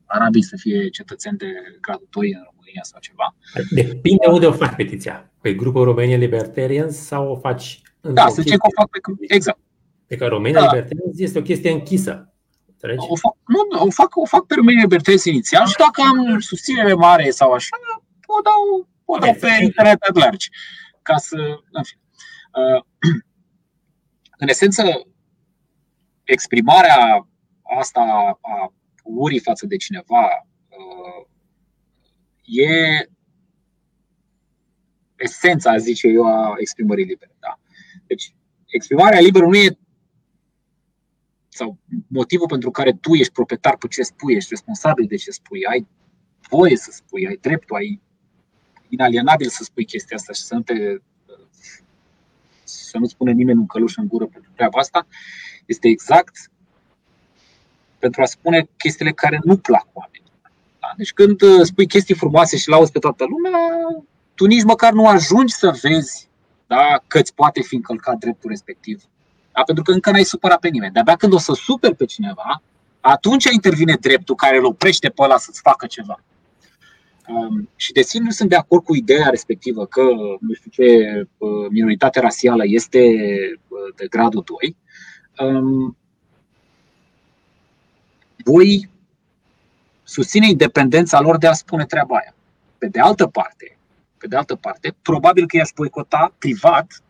arabii 0.05 0.43
să 0.43 0.55
fie 0.59 0.89
cetățeni 0.89 1.37
de 1.37 1.47
gradul 1.81 2.07
2 2.09 2.33
în 2.33 2.43
România 2.51 2.81
sau 2.81 2.99
ceva. 2.99 3.35
Depinde 3.69 4.27
unde 4.27 4.45
o 4.45 4.51
faci 4.51 4.75
petiția. 4.75 5.31
Pe 5.41 5.53
grupul 5.53 5.83
România 5.83 6.17
Libertarians 6.17 6.95
sau 6.97 7.31
o 7.31 7.35
faci 7.35 7.81
Da, 8.01 8.27
să 8.27 8.41
zicem 8.41 8.57
că 8.57 8.67
o 8.67 8.81
fac 8.81 8.89
pe 8.89 8.99
exact. 9.27 9.59
Pe 10.07 10.15
că 10.15 10.25
România 10.25 10.59
da. 10.59 10.65
Libertarians 10.65 11.19
este 11.19 11.39
o 11.39 11.41
chestie 11.41 11.71
închisă. 11.71 12.27
O 12.97 13.15
fac, 13.15 13.35
nu, 13.47 13.85
o 13.85 13.89
fac, 13.89 14.15
o 14.15 14.25
fac 14.25 14.45
pe 14.45 14.53
România 14.55 14.81
Libertarians 14.81 15.25
inițial 15.25 15.67
și 15.67 15.77
dacă 15.77 16.01
am 16.01 16.39
susținere 16.39 16.93
mare 16.93 17.29
sau 17.29 17.51
așa, 17.51 17.77
o 18.25 18.41
dau, 18.41 18.87
o 19.05 19.17
dau 19.17 19.33
pe 19.39 19.63
internet 19.63 19.97
pe 19.99 20.19
largi. 20.19 20.49
Ca 21.01 21.17
să. 21.17 21.37
În, 21.71 21.83
fine. 21.83 22.01
Uh, 22.53 22.81
în 24.43 24.49
esență, 24.49 25.07
exprimarea 26.23 27.27
asta 27.79 28.01
a 28.41 28.73
urii 29.03 29.39
față 29.39 29.65
de 29.65 29.75
cineva 29.75 30.47
uh, 30.69 31.27
e 32.43 33.09
esența, 35.15 35.77
zice 35.77 36.07
eu, 36.07 36.25
a 36.25 36.53
exprimării 36.57 37.05
libere. 37.05 37.35
Da? 37.39 37.59
Deci, 38.07 38.35
exprimarea 38.65 39.19
liberă 39.19 39.45
nu 39.45 39.55
e 39.55 39.77
sau 41.47 41.77
motivul 42.07 42.47
pentru 42.47 42.71
care 42.71 42.93
tu 42.93 43.13
ești 43.13 43.33
proprietar 43.33 43.77
pe 43.77 43.87
ce 43.87 44.01
spui, 44.01 44.35
ești 44.35 44.49
responsabil 44.49 45.05
de 45.05 45.15
ce 45.15 45.31
spui, 45.31 45.65
ai 45.65 45.87
voie 46.49 46.77
să 46.77 46.91
spui, 46.91 47.27
ai 47.27 47.37
dreptul, 47.41 47.75
ai 47.75 48.01
inalienabil 48.89 49.47
să 49.47 49.63
spui 49.63 49.85
chestia 49.85 50.17
asta 50.17 50.33
și 50.33 50.41
să 50.41 50.53
nu 50.55 50.61
te 50.61 50.97
să 52.73 52.97
nu 52.97 53.05
spune 53.05 53.31
nimeni 53.31 53.59
un 53.59 53.65
căluș 53.65 53.95
în 53.95 54.07
gură 54.07 54.25
pentru 54.25 54.51
treaba 54.55 54.79
asta, 54.79 55.07
este 55.65 55.87
exact 55.87 56.51
pentru 57.99 58.21
a 58.21 58.25
spune 58.25 58.67
chestiile 58.77 59.11
care 59.11 59.39
nu 59.43 59.57
plac 59.57 59.87
oamenilor. 59.93 60.51
Da? 60.79 60.93
Deci 60.97 61.13
când 61.13 61.41
uh, 61.41 61.61
spui 61.61 61.87
chestii 61.87 62.15
frumoase 62.15 62.57
și 62.57 62.69
lauzi 62.69 62.91
pe 62.91 62.99
toată 62.99 63.23
lumea, 63.23 63.59
tu 64.35 64.45
nici 64.45 64.63
măcar 64.63 64.93
nu 64.93 65.07
ajungi 65.07 65.53
să 65.53 65.79
vezi 65.81 66.29
da, 66.67 67.03
că 67.07 67.19
îți 67.19 67.33
poate 67.33 67.61
fi 67.61 67.75
încălcat 67.75 68.17
dreptul 68.17 68.49
respectiv. 68.49 69.03
Da? 69.51 69.61
Pentru 69.61 69.83
că 69.83 69.91
încă 69.91 70.11
n-ai 70.11 70.23
supărat 70.23 70.59
pe 70.59 70.67
nimeni. 70.67 70.93
De-abia 70.93 71.15
când 71.15 71.33
o 71.33 71.37
să 71.37 71.53
superi 71.53 71.95
pe 71.95 72.05
cineva, 72.05 72.61
atunci 73.01 73.43
intervine 73.43 73.97
dreptul 73.99 74.35
care 74.35 74.57
îl 74.57 74.65
oprește 74.65 75.09
pe 75.09 75.21
ăla 75.21 75.37
să-ți 75.37 75.61
facă 75.61 75.85
ceva. 75.85 76.19
Um, 77.27 77.69
și 77.75 77.91
deși 77.91 78.17
nu 78.17 78.29
sunt 78.29 78.49
de 78.49 78.55
acord 78.55 78.83
cu 78.83 78.95
ideea 78.95 79.29
respectivă 79.29 79.85
că 79.85 80.01
nu 80.39 80.53
știu 80.53 80.71
ce 80.71 80.83
uh, 81.37 81.67
minoritate 81.69 82.19
rasială 82.19 82.63
este 82.65 82.99
uh, 83.67 83.95
de 83.95 84.07
gradul 84.09 84.43
2, 84.45 84.77
um, 85.49 85.97
voi 88.43 88.89
susține 90.03 90.49
independența 90.49 91.21
lor 91.21 91.37
de 91.37 91.47
a 91.47 91.53
spune 91.53 91.85
treaba 91.85 92.15
aia. 92.15 92.35
Pe 92.77 92.87
de 92.87 92.99
altă 92.99 93.27
parte, 93.27 93.77
pe 94.17 94.27
de 94.27 94.35
altă 94.35 94.55
parte, 94.55 94.95
probabil 95.01 95.47
că 95.47 95.57
i-aș 95.57 95.69
boicota 95.75 96.33
privat 96.37 96.87
da? 96.87 97.03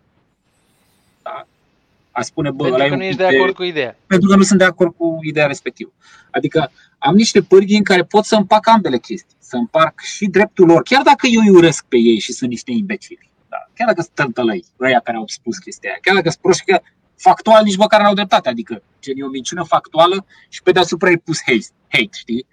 A 2.14 2.22
spune, 2.22 2.52
bă, 2.52 2.64
pentru 2.64 2.88
că 2.88 2.96
nu 2.96 3.04
ești 3.04 3.18
de 3.18 3.26
acord 3.26 3.54
cu 3.54 3.64
ideea. 3.64 3.98
Pentru 4.08 4.30
că 4.30 4.36
nu 4.36 4.44
sunt 4.44 4.60
de 4.60 4.66
acord 4.66 4.94
cu 4.98 5.20
ideea 5.22 5.46
respectivă. 5.46 5.92
Adică 6.32 6.72
am 6.98 7.16
niște 7.16 7.42
pârghii 7.42 7.78
în 7.78 7.84
care 7.84 8.04
pot 8.04 8.26
să 8.26 8.36
împac 8.36 8.68
ambele 8.68 8.98
chestii. 8.98 9.38
Să 9.40 9.56
împarc 9.56 10.00
și 10.00 10.26
dreptul 10.26 10.66
lor, 10.68 10.82
chiar 10.82 11.02
dacă 11.02 11.28
eu 11.28 11.42
îi 11.42 11.50
urăsc 11.50 11.86
pe 11.86 11.98
ei 11.98 12.20
și 12.20 12.32
sunt 12.32 12.50
niște 12.50 12.72
imbecili. 12.72 13.30
Da? 13.50 13.58
Chiar 13.74 13.88
dacă 13.88 14.02
sunt 14.02 14.16
tăltălăi, 14.16 14.66
ăia 14.80 15.00
care 15.00 15.18
au 15.18 15.28
spus 15.28 15.58
chestia 15.58 15.90
aia. 15.90 16.00
Chiar 16.02 16.16
dacă 16.16 16.30
sunt 16.30 16.42
proști, 16.42 16.66
că 16.66 16.82
factual 17.16 17.64
nici 17.64 17.78
măcar 17.78 18.02
n-au 18.02 18.14
dreptate. 18.14 18.50
Adică, 18.50 18.84
gen, 19.02 19.18
e 19.18 19.24
o 19.24 19.30
minciună 19.30 19.64
factuală 19.64 20.26
și 20.50 20.62
pe 20.62 20.72
deasupra 20.72 21.10
e 21.10 21.18
pus 21.18 21.40
hate, 21.46 21.68
hate 21.88 22.10
știi? 22.12 22.46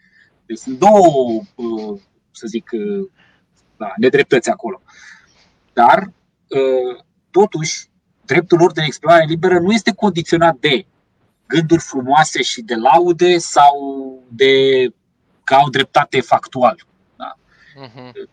Deci 0.47 0.59
sunt 0.59 0.79
două, 0.79 1.41
uh, 1.55 2.01
să 2.31 2.47
zic, 2.47 2.71
uh, 2.73 3.09
da, 3.77 3.93
nedreptăți 3.97 4.51
acolo. 4.51 4.83
Dar, 5.73 6.13
uh, 6.49 7.05
totuși, 7.31 7.90
dreptul 8.33 8.59
lor 8.59 8.73
de 8.73 8.83
exprimare 8.85 9.25
liberă 9.25 9.59
nu 9.59 9.73
este 9.73 9.93
condiționat 9.95 10.57
de 10.57 10.87
gânduri 11.47 11.81
frumoase 11.81 12.43
și 12.43 12.61
de 12.63 12.75
laude 12.75 13.39
sau 13.39 13.75
de 14.29 14.53
că 15.45 15.55
au 15.55 15.69
dreptate 15.71 16.21
factual. 16.21 16.87
Da? 17.17 17.37
Uh-huh. 17.87 18.29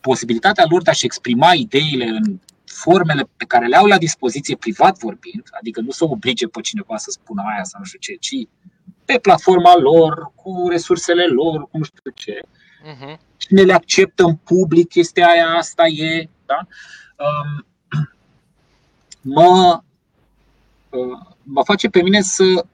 Posibilitatea 0.00 0.64
lor 0.68 0.82
de 0.82 0.90
a-și 0.90 1.04
exprima 1.04 1.54
ideile 1.54 2.04
în 2.04 2.40
formele 2.64 3.28
pe 3.36 3.44
care 3.44 3.66
le 3.66 3.76
au 3.76 3.86
la 3.86 3.98
dispoziție 3.98 4.56
privat 4.56 4.98
vorbind, 4.98 5.44
adică 5.58 5.80
nu 5.80 5.90
să 5.90 6.04
oblige 6.04 6.46
pe 6.46 6.60
cineva 6.60 6.96
să 6.96 7.10
spună 7.10 7.42
aia 7.52 7.64
sau 7.64 7.80
nu 7.80 7.86
știu 7.86 7.98
ce, 7.98 8.14
ci 8.14 8.48
pe 9.04 9.18
platforma 9.18 9.76
lor, 9.76 10.32
cu 10.34 10.68
resursele 10.68 11.26
lor, 11.26 11.62
cu 11.70 11.78
nu 11.78 11.84
știu 11.84 12.10
ce. 12.14 12.40
Uh-huh. 12.40 13.16
Cine 13.36 13.62
le 13.62 13.72
acceptă 13.72 14.22
în 14.22 14.36
public, 14.36 14.94
este 14.94 15.22
aia, 15.22 15.48
asta 15.48 15.86
e. 15.86 16.28
Da? 16.46 16.58
Um, 17.24 17.66
mă, 19.26 19.80
uh, 20.90 21.18
mă 21.42 21.62
face 21.64 21.88
pe 21.88 22.02
mine 22.02 22.20
să 22.20 22.64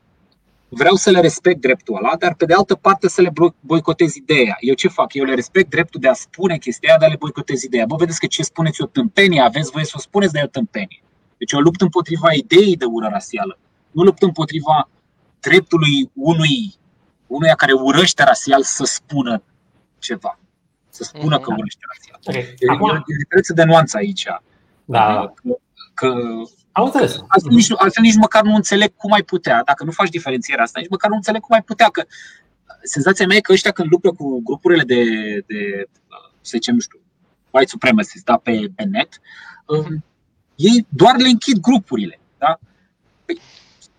vreau 0.68 0.94
să 0.94 1.10
le 1.10 1.20
respect 1.20 1.60
dreptul 1.60 1.96
ăla, 1.96 2.16
dar 2.16 2.34
pe 2.34 2.44
de 2.44 2.54
altă 2.54 2.74
parte 2.74 3.08
să 3.08 3.20
le 3.20 3.32
boicotez 3.60 4.14
ideea. 4.14 4.56
Eu 4.60 4.74
ce 4.74 4.88
fac? 4.88 5.14
Eu 5.14 5.24
le 5.24 5.34
respect 5.34 5.70
dreptul 5.70 6.00
de 6.00 6.08
a 6.08 6.12
spune 6.12 6.58
chestia 6.58 6.88
aia, 6.90 6.98
dar 6.98 7.08
le 7.08 7.16
boicotez 7.18 7.62
ideea. 7.62 7.86
Bă, 7.86 7.96
vedeți 7.96 8.20
că 8.20 8.26
ce 8.26 8.42
spuneți 8.42 8.82
o 8.82 8.86
tâmpenie, 8.86 9.40
aveți 9.40 9.70
voie 9.70 9.84
să 9.84 9.92
o 9.96 10.00
spuneți, 10.00 10.32
dar 10.32 10.42
e 10.42 10.46
o 10.46 10.48
tâmpenie. 10.48 11.02
Deci 11.36 11.52
eu 11.52 11.60
lupt 11.60 11.80
împotriva 11.80 12.32
ideii 12.32 12.76
de 12.76 12.84
ură 12.84 13.08
rasială. 13.12 13.58
Nu 13.90 14.02
lupt 14.02 14.22
împotriva 14.22 14.88
dreptului 15.40 16.10
unui, 16.14 16.74
unuia 17.26 17.54
care 17.54 17.72
urăște 17.72 18.22
rasial 18.24 18.62
să 18.62 18.84
spună 18.84 19.42
ceva. 19.98 20.38
Să 20.88 21.04
spună 21.04 21.38
mm-hmm. 21.38 21.42
că 21.42 21.54
urăște 21.56 21.84
rasial. 21.92 22.20
Okay. 22.26 22.54
Acum... 22.66 22.88
E, 22.88 22.92
e 22.92 23.14
o 23.14 23.16
diferență 23.18 23.52
de 23.52 23.64
nuanță 23.64 23.96
aici. 23.96 24.26
Da. 24.84 25.32
Că, 25.34 25.58
că 25.94 26.06
am 26.72 26.84
înțeles. 26.84 27.16
Altfel 27.28 27.52
nici, 27.52 27.70
altfel 27.76 28.02
nici 28.02 28.14
măcar 28.14 28.42
nu 28.42 28.54
înțeleg 28.54 28.96
cum 28.96 29.12
ai 29.12 29.22
putea, 29.22 29.62
dacă 29.64 29.84
nu 29.84 29.90
faci 29.90 30.08
diferențierea 30.08 30.64
asta, 30.64 30.80
nici 30.80 30.90
măcar 30.90 31.10
nu 31.10 31.16
înțeleg 31.16 31.40
cum 31.40 31.54
ai 31.54 31.62
putea, 31.62 31.88
că 31.88 32.04
senzația 32.82 33.26
mea 33.26 33.36
e 33.36 33.40
că 33.40 33.52
ăștia 33.52 33.70
când 33.70 33.90
luptă 33.90 34.10
cu 34.10 34.40
grupurile 34.42 34.82
de, 34.82 35.04
de 35.46 35.88
să 36.40 36.50
zicem, 36.54 36.74
nu 36.74 36.80
știu, 36.80 37.00
white 37.50 37.70
supremacists, 37.70 38.22
da, 38.24 38.36
pe, 38.36 38.70
pe 38.74 38.84
net, 38.84 39.20
um, 39.66 40.04
ei 40.54 40.86
doar 40.88 41.16
le 41.16 41.28
închid 41.28 41.58
grupurile, 41.60 42.20
da? 42.38 42.58
Păi, 43.24 43.40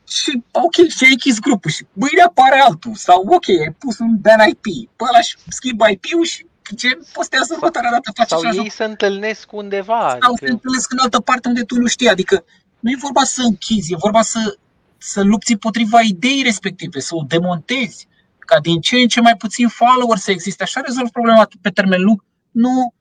și 0.08 0.44
ok, 0.52 0.88
și 0.88 1.04
ai 1.04 1.12
închis 1.12 1.40
grupul 1.40 1.72
și 1.72 1.86
mâine 1.94 2.22
apare 2.22 2.60
altul 2.60 2.96
sau 2.96 3.26
ok, 3.28 3.50
ai 3.50 3.76
pus 3.78 4.00
un 4.00 4.18
ban 4.18 4.48
IP, 4.50 4.90
pe 4.96 5.04
ăla 5.10 5.22
și 5.22 5.38
schimbă 5.48 5.90
IP-ul 5.90 6.24
și 6.24 6.46
gen, 6.76 7.00
postează 7.14 7.54
următoarea 7.54 7.92
dată, 7.92 8.12
face 8.16 8.36
Sau 8.36 8.64
ei 8.64 8.70
se 8.70 8.84
întâlnesc 8.84 9.52
undeva. 9.52 10.10
Sau 10.10 10.32
adică... 10.32 10.46
se 10.46 10.52
întâlnesc 10.52 10.92
în 10.92 10.98
altă 11.02 11.20
parte 11.20 11.48
unde 11.48 11.62
tu 11.62 11.76
nu 11.80 11.88
știi. 11.88 12.10
Adică 12.10 12.44
nu 12.80 12.90
e 12.90 12.96
vorba 13.00 13.24
să 13.24 13.42
închizi, 13.42 13.94
e 13.94 13.96
vorba 14.00 14.22
să, 14.22 14.58
să 14.98 15.24
lupți 15.24 15.52
împotriva 15.52 16.02
ideii 16.02 16.44
respective, 16.44 17.00
să 17.00 17.16
o 17.16 17.24
demontezi, 17.28 18.08
ca 18.40 18.60
din 18.60 18.82
ce 18.82 18.96
în 18.96 19.08
ce 19.08 19.22
mai 19.22 19.36
puțin 19.38 19.68
follower 19.68 20.18
să 20.18 20.32
existe. 20.32 20.64
Așa 20.64 20.82
rezolvi 20.86 21.12
problema 21.12 21.48
pe 21.62 21.70
termen 21.70 22.02
lung, 22.02 22.24
nu 22.52 22.94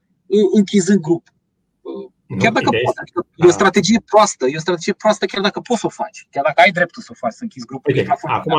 închizând 0.53 1.01
grup. 1.01 1.29
Chiar 2.39 2.53
dacă 2.53 2.71
poți. 2.85 2.99
Adică 2.99 3.27
e 3.35 3.45
o 3.45 3.47
da. 3.47 3.53
strategie 3.53 4.03
proastă, 4.07 4.47
e 4.47 4.57
o 4.57 4.61
strategie 4.61 4.93
proastă 4.93 5.27
chiar 5.27 5.43
dacă 5.43 5.61
poți 5.61 5.81
să 5.81 5.87
o 5.87 5.89
faci, 5.89 6.27
chiar 6.31 6.45
dacă 6.47 6.61
ai 6.61 6.71
dreptul 6.71 7.03
să 7.03 7.09
o 7.13 7.15
faci, 7.15 7.33
să 7.33 7.43
închizi 7.43 7.67
grupul. 7.67 7.93
Uite, 7.97 8.15
acum, 8.23 8.55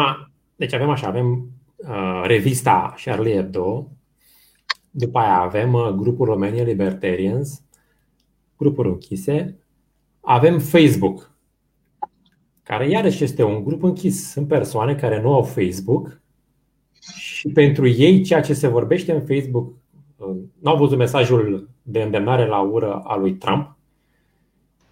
deci 0.56 0.74
avem 0.74 0.90
așa, 0.90 1.08
avem 1.08 1.48
uh, 1.76 2.22
revista 2.24 2.94
Charlie 3.04 3.36
Hebdo, 3.36 3.88
după 4.96 5.20
aia 5.20 5.40
avem 5.40 5.74
uh, 5.74 5.90
grupul 5.90 6.26
Romania 6.26 6.64
Libertarians, 6.64 7.62
grupuri 8.58 8.88
închise, 8.88 9.58
avem 10.22 10.60
Facebook, 10.60 11.32
care 12.64 12.90
iarăși 12.90 13.24
este 13.24 13.44
un 13.44 13.64
grup 13.64 13.84
închis. 13.84 14.32
Sunt 14.32 14.48
persoane 14.48 14.96
care 14.96 15.22
nu 15.22 15.34
au 15.34 15.44
Facebook 15.44 16.22
și 17.16 17.50
pentru 17.50 17.88
ei 17.88 18.24
ceea 18.24 18.42
ce 18.42 18.54
se 18.54 18.68
vorbește 18.68 19.12
în 19.12 19.22
Facebook, 19.22 19.74
uh, 20.18 20.36
nu 20.60 20.70
au 20.70 20.78
văzut 20.78 20.98
mesajul 20.98 21.70
de 21.82 22.02
îndemnare 22.02 22.46
la 22.46 22.60
ură 22.60 22.94
a 22.94 23.16
lui 23.16 23.34
Trump. 23.34 23.78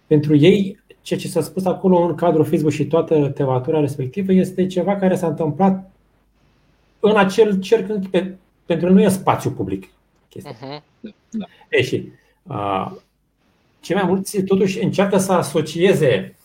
Pentru 0.06 0.36
ei, 0.36 0.80
ceea 1.00 1.20
ce 1.20 1.28
s-a 1.28 1.40
spus 1.40 1.64
acolo 1.64 1.98
în 1.98 2.14
cadrul 2.14 2.44
Facebook 2.44 2.72
și 2.72 2.86
toată 2.86 3.28
tevatura 3.28 3.80
respectivă 3.80 4.32
este 4.32 4.66
ceva 4.66 4.96
care 4.96 5.14
s-a 5.14 5.26
întâmplat 5.26 5.90
în 7.00 7.16
acel 7.16 7.60
cerc, 7.60 7.86
pentru 8.66 8.86
că 8.86 8.92
nu 8.92 9.02
e 9.02 9.08
spațiu 9.08 9.50
public. 9.50 9.88
Uh-huh. 10.38 10.82
Da. 11.30 11.44
E, 11.68 11.82
și 11.82 12.12
uh, 12.42 12.92
cei 13.80 13.96
mai 13.96 14.04
mulți 14.04 14.42
totuși 14.42 14.82
încearcă 14.82 15.18
să 15.18 15.32
asocieze 15.32 16.36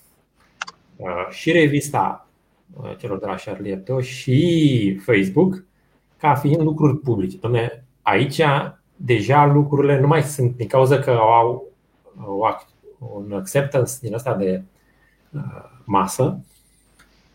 uh, 0.95 1.28
și 1.30 1.51
revista 1.51 2.28
uh, 2.74 2.97
celor 2.97 3.20
de 3.20 3.26
la 3.26 3.36
Charlie 3.36 3.72
Hebdo 3.72 4.01
și 4.01 4.99
Facebook 5.03 5.63
ca 6.18 6.36
fiind 6.36 6.61
lucruri 6.61 6.97
publice. 6.97 7.38
Dom'le, 7.38 7.84
aici 8.01 8.41
deja 8.95 9.45
lucrurile 9.45 9.99
nu 9.99 10.07
mai 10.07 10.24
sunt 10.24 10.55
din 10.55 10.68
cauza 10.68 10.99
că 10.99 11.11
au, 11.11 11.72
au 12.18 12.65
un 12.99 13.34
acceptance 13.34 13.93
din 14.01 14.13
asta 14.13 14.34
de 14.36 14.63
uh, 15.32 15.70
masă 15.84 16.39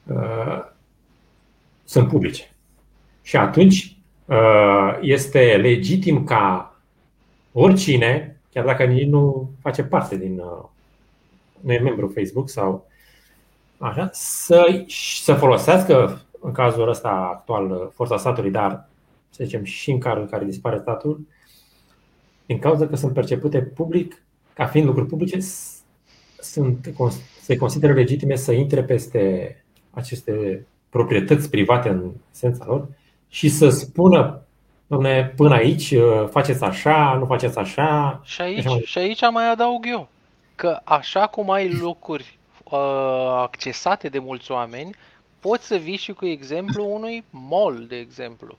uh, 0.06 0.64
sunt 1.84 2.08
publice. 2.08 2.54
Și 3.22 3.36
atunci 3.36 3.84
uh, 3.84 4.01
este 5.00 5.56
legitim 5.56 6.24
ca 6.24 6.74
oricine, 7.52 8.40
chiar 8.52 8.64
dacă 8.64 8.84
nici 8.84 9.06
nu 9.06 9.50
face 9.60 9.82
parte 9.82 10.16
din. 10.16 10.38
Uh, 10.38 10.64
nu 11.60 11.72
e 11.72 11.78
membru 11.78 12.12
Facebook 12.14 12.48
sau 12.48 12.86
așa, 13.78 14.10
să, 14.12 14.84
să 15.22 15.34
folosească 15.34 16.20
în 16.40 16.52
cazul 16.52 16.88
ăsta 16.88 17.08
actual 17.08 17.90
forța 17.94 18.16
statului, 18.16 18.50
dar 18.50 18.88
să 19.30 19.44
zicem 19.44 19.64
și 19.64 19.90
în 19.90 19.98
cazul 19.98 20.20
în 20.20 20.28
care 20.28 20.44
dispare 20.44 20.78
statul, 20.78 21.26
din 22.46 22.58
cauza 22.58 22.86
că 22.86 22.96
sunt 22.96 23.12
percepute 23.12 23.60
public, 23.60 24.22
ca 24.54 24.66
fiind 24.66 24.86
lucruri 24.86 25.08
publice, 25.08 25.38
sunt, 26.40 26.94
se 27.40 27.56
consideră 27.56 27.92
legitime 27.92 28.36
să 28.36 28.52
intre 28.52 28.82
peste 28.82 29.56
aceste 29.90 30.66
proprietăți 30.88 31.50
private 31.50 31.88
în 31.88 32.10
esența 32.32 32.64
lor 32.66 32.88
și 33.32 33.48
să 33.48 33.68
spună 33.68 34.42
Domne, 34.92 35.32
până 35.36 35.54
aici 35.54 35.90
uh, 35.90 36.28
faceți 36.30 36.62
așa, 36.62 37.16
nu 37.18 37.24
faceți 37.24 37.58
așa. 37.58 38.20
Și 38.24 38.40
aici, 38.40 38.66
așa 38.66 38.78
și 38.84 38.98
aici 38.98 39.20
mai 39.30 39.50
adaug 39.50 39.84
eu 39.88 40.08
că 40.54 40.80
așa 40.84 41.26
cum 41.26 41.50
ai 41.50 41.68
locuri 41.68 42.38
uh, 42.64 43.38
accesate 43.42 44.08
de 44.08 44.18
mulți 44.18 44.50
oameni, 44.50 44.94
poți 45.40 45.66
să 45.66 45.76
vii 45.76 45.96
și 45.96 46.12
cu 46.12 46.26
exemplu 46.26 46.94
unui 46.94 47.24
mall, 47.30 47.86
de 47.88 47.96
exemplu. 47.96 48.58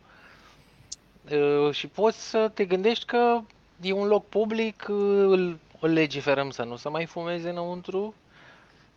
Uh, 1.32 1.74
și 1.74 1.88
poți 1.88 2.30
să 2.30 2.52
te 2.54 2.66
gândești 2.66 3.06
că 3.06 3.40
e 3.82 3.92
un 3.92 4.08
loc 4.08 4.26
public, 4.26 4.86
uh, 4.90 5.26
îl, 5.28 5.58
îl 5.80 5.90
legiferăm 5.90 6.50
să 6.50 6.64
nu 6.64 6.76
se 6.76 6.90
mai 6.90 7.06
fumeze 7.06 7.50
înăuntru, 7.50 8.14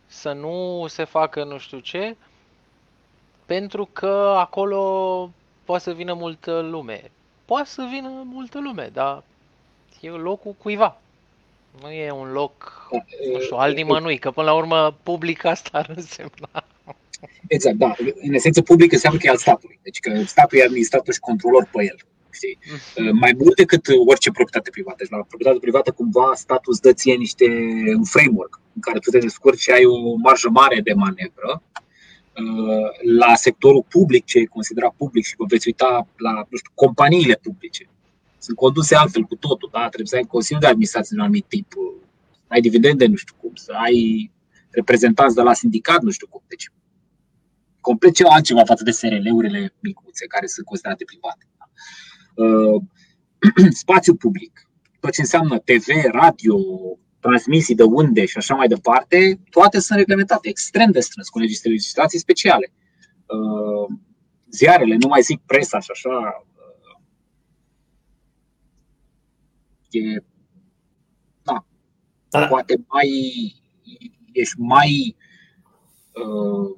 să 0.05 0.31
nu 0.31 0.85
se 0.87 1.03
facă 1.03 1.43
nu 1.43 1.57
știu 1.57 1.79
ce, 1.79 2.15
pentru 3.45 3.89
că 3.93 4.35
acolo 4.37 5.31
poate 5.67 5.83
să 5.83 5.93
vină 5.93 6.13
multă 6.13 6.59
lume. 6.71 7.11
Poate 7.45 7.69
să 7.69 7.87
vină 7.93 8.09
multă 8.35 8.59
lume, 8.59 8.89
dar 8.93 9.23
e 10.01 10.09
locul 10.09 10.55
cuiva. 10.57 11.01
Nu 11.81 11.91
e 11.91 12.11
un 12.11 12.31
loc, 12.31 12.87
nu 13.33 13.39
știu, 13.39 13.55
al 13.55 13.73
nimănui, 13.73 14.17
că 14.17 14.31
până 14.31 14.45
la 14.45 14.53
urmă 14.53 14.97
public 15.03 15.43
asta 15.43 15.69
ar 15.77 15.93
însemna. 15.95 16.63
Exact, 17.47 17.75
da. 17.75 17.95
În 18.21 18.33
esență 18.33 18.61
public 18.61 18.91
înseamnă 18.91 19.19
că 19.19 19.27
e 19.27 19.29
al 19.29 19.37
statului. 19.37 19.79
Deci 19.83 19.99
că 19.99 20.23
statul 20.25 20.57
e 20.57 20.63
administrator 20.63 21.13
și 21.13 21.19
controlor 21.19 21.69
pe 21.71 21.83
el. 21.83 21.97
Știi? 22.29 22.57
Mm. 22.97 23.17
Mai 23.17 23.35
mult 23.37 23.55
decât 23.55 23.85
orice 24.07 24.31
proprietate 24.31 24.69
privată. 24.69 24.97
Deci 24.97 25.09
la 25.09 25.17
proprietate 25.17 25.59
privată 25.59 25.91
cumva 25.91 26.31
statul 26.35 26.71
îți 26.71 26.81
dă 26.81 26.93
ție 26.93 27.15
niște 27.15 27.45
un 27.97 28.03
framework 28.03 28.59
în 28.75 28.81
care 28.81 28.99
tu 28.99 29.09
te 29.09 29.17
descurci 29.17 29.59
și 29.59 29.71
ai 29.71 29.85
o 29.85 30.15
marjă 30.15 30.49
mare 30.49 30.81
de 30.81 30.93
manevră 30.93 31.61
Uh, 31.77 31.86
la 33.17 33.35
sectorul 33.35 33.85
public, 33.89 34.25
ce 34.25 34.39
e 34.39 34.45
considerat 34.45 34.93
public 34.97 35.25
și 35.25 35.35
vă 35.37 35.45
veți 35.47 35.67
uita 35.67 36.07
la 36.17 36.31
nu 36.31 36.57
știu, 36.57 36.71
companiile 36.73 37.39
publice. 37.41 37.89
Sunt 38.37 38.57
conduse 38.57 38.95
altfel 38.95 39.23
cu 39.23 39.35
totul, 39.35 39.69
da? 39.71 39.79
trebuie 39.79 40.07
să 40.07 40.15
ai 40.15 40.23
consiliu 40.23 40.59
de 40.61 40.67
administrație 40.67 41.09
de 41.09 41.17
un 41.17 41.21
anumit 41.21 41.45
tip, 41.47 41.73
să 42.31 42.47
ai 42.47 42.61
dividende, 42.61 43.05
nu 43.05 43.15
știu 43.15 43.35
cum, 43.41 43.51
să 43.55 43.71
ai 43.85 44.31
reprezentanți 44.69 45.35
de 45.35 45.41
la 45.41 45.53
sindicat, 45.53 46.01
nu 46.01 46.09
știu 46.09 46.27
cum. 46.27 46.43
Deci, 46.47 46.71
complet 47.81 48.13
ceva 48.13 48.29
altceva 48.29 48.63
față 48.63 48.83
de 48.83 48.91
SRL-urile 48.91 49.73
micuțe, 49.79 50.25
care 50.25 50.47
sunt 50.47 50.65
considerate 50.65 51.03
private. 51.03 51.45
Da? 51.57 51.65
Uh, 52.43 52.81
spațiu 53.83 54.15
public, 54.15 54.69
tot 54.99 55.11
ce 55.11 55.21
înseamnă 55.21 55.57
TV, 55.57 55.87
radio, 56.11 56.57
transmisii 57.27 57.75
de 57.75 57.83
unde 57.83 58.25
și 58.25 58.37
așa 58.37 58.55
mai 58.55 58.67
departe, 58.67 59.39
toate 59.49 59.79
sunt 59.79 59.97
reglementate 59.97 60.49
extrem 60.49 60.91
de 60.91 60.99
strâns 60.99 61.29
cu 61.29 61.39
legislații 61.39 62.19
speciale. 62.19 62.71
Uh, 63.25 63.97
ziarele, 64.49 64.95
nu 64.95 65.07
mai 65.07 65.21
zic 65.21 65.41
presa 65.45 65.79
și 65.79 65.91
așa, 65.91 66.09
uh, 66.09 66.99
e, 69.89 70.23
da, 71.43 71.65
da. 72.29 72.47
poate 72.47 72.85
mai, 72.87 73.09
ești 74.31 74.59
mai 74.59 75.15
uh, 76.13 76.73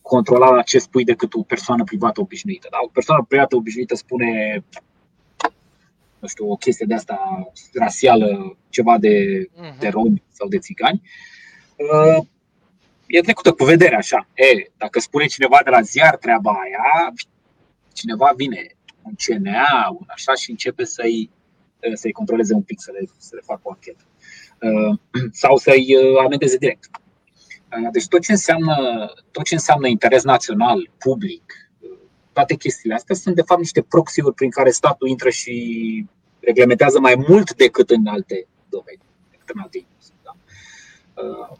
controlat 0.00 0.54
la 0.54 0.62
ce 0.62 0.78
spui 0.78 1.04
decât 1.04 1.34
o 1.34 1.42
persoană 1.42 1.84
privată 1.84 2.20
obișnuită. 2.20 2.68
Da? 2.70 2.78
O 2.84 2.88
persoană 2.88 3.24
privată 3.28 3.56
obișnuită 3.56 3.94
spune 3.94 4.62
nu 6.20 6.28
știu, 6.28 6.50
o 6.50 6.56
chestie 6.56 6.86
de 6.86 6.94
asta 6.94 7.18
rasială, 7.72 8.56
ceva 8.70 8.98
de, 8.98 9.44
uh-huh. 9.44 9.78
de 9.78 9.88
romi 9.88 10.22
sau 10.32 10.48
de 10.48 10.58
țigani, 10.58 11.02
uh, 11.76 12.24
e 13.06 13.20
trecută 13.20 13.52
cu 13.52 13.64
vedere 13.64 13.96
așa. 13.96 14.28
E, 14.34 14.70
dacă 14.76 15.00
spune 15.00 15.26
cineva 15.26 15.58
de 15.64 15.70
la 15.70 15.80
ziar 15.80 16.16
treaba 16.16 16.50
aia, 16.50 17.12
cineva 17.92 18.32
vine, 18.36 18.66
un 19.02 19.12
CNA, 19.24 19.88
un 19.90 20.06
așa 20.06 20.34
și 20.34 20.50
începe 20.50 20.84
să-i, 20.84 21.30
uh, 21.88 21.94
să-i 21.94 22.12
controleze 22.12 22.54
un 22.54 22.62
pic, 22.62 22.80
să 22.80 22.90
le, 22.92 23.08
să 23.18 23.30
le 23.34 23.40
facă 23.44 23.60
o 23.62 23.70
anchetă. 23.70 24.04
Uh, 24.60 24.98
sau 25.42 25.56
să-i 25.56 25.96
amendeze 26.24 26.56
direct. 26.56 26.90
Deci 27.92 28.08
tot 28.08 28.20
ce 28.20 28.32
înseamnă, 28.32 28.74
tot 29.30 29.44
ce 29.44 29.54
înseamnă 29.54 29.88
interes 29.88 30.22
național, 30.22 30.90
public, 30.98 31.70
toate 32.32 32.54
chestiile 32.54 32.94
astea 32.94 33.14
sunt 33.14 33.34
de 33.34 33.42
fapt 33.42 33.60
niște 33.60 33.82
proxy-uri 33.82 34.34
prin 34.34 34.50
care 34.50 34.70
statul 34.70 35.08
intră 35.08 35.30
și 35.30 36.06
reglementează 36.40 37.00
mai 37.00 37.24
mult 37.28 37.54
decât 37.54 37.90
în 37.90 38.06
alte 38.06 38.46
domenii, 38.70 39.08
decât 39.30 39.48
în 39.54 39.60
alte 39.60 39.78
industrie. 39.78 40.20
Da. 40.22 40.34
Uh, 41.22 41.56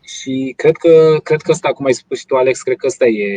și 0.00 0.54
cred 0.56 0.76
că, 0.76 1.18
cred 1.22 1.40
că 1.40 1.50
asta, 1.50 1.72
cum 1.72 1.86
ai 1.86 1.92
spus 1.92 2.18
și 2.18 2.26
tu, 2.26 2.36
Alex, 2.36 2.62
cred 2.62 2.76
că 2.76 2.86
asta 2.86 3.06
e 3.06 3.28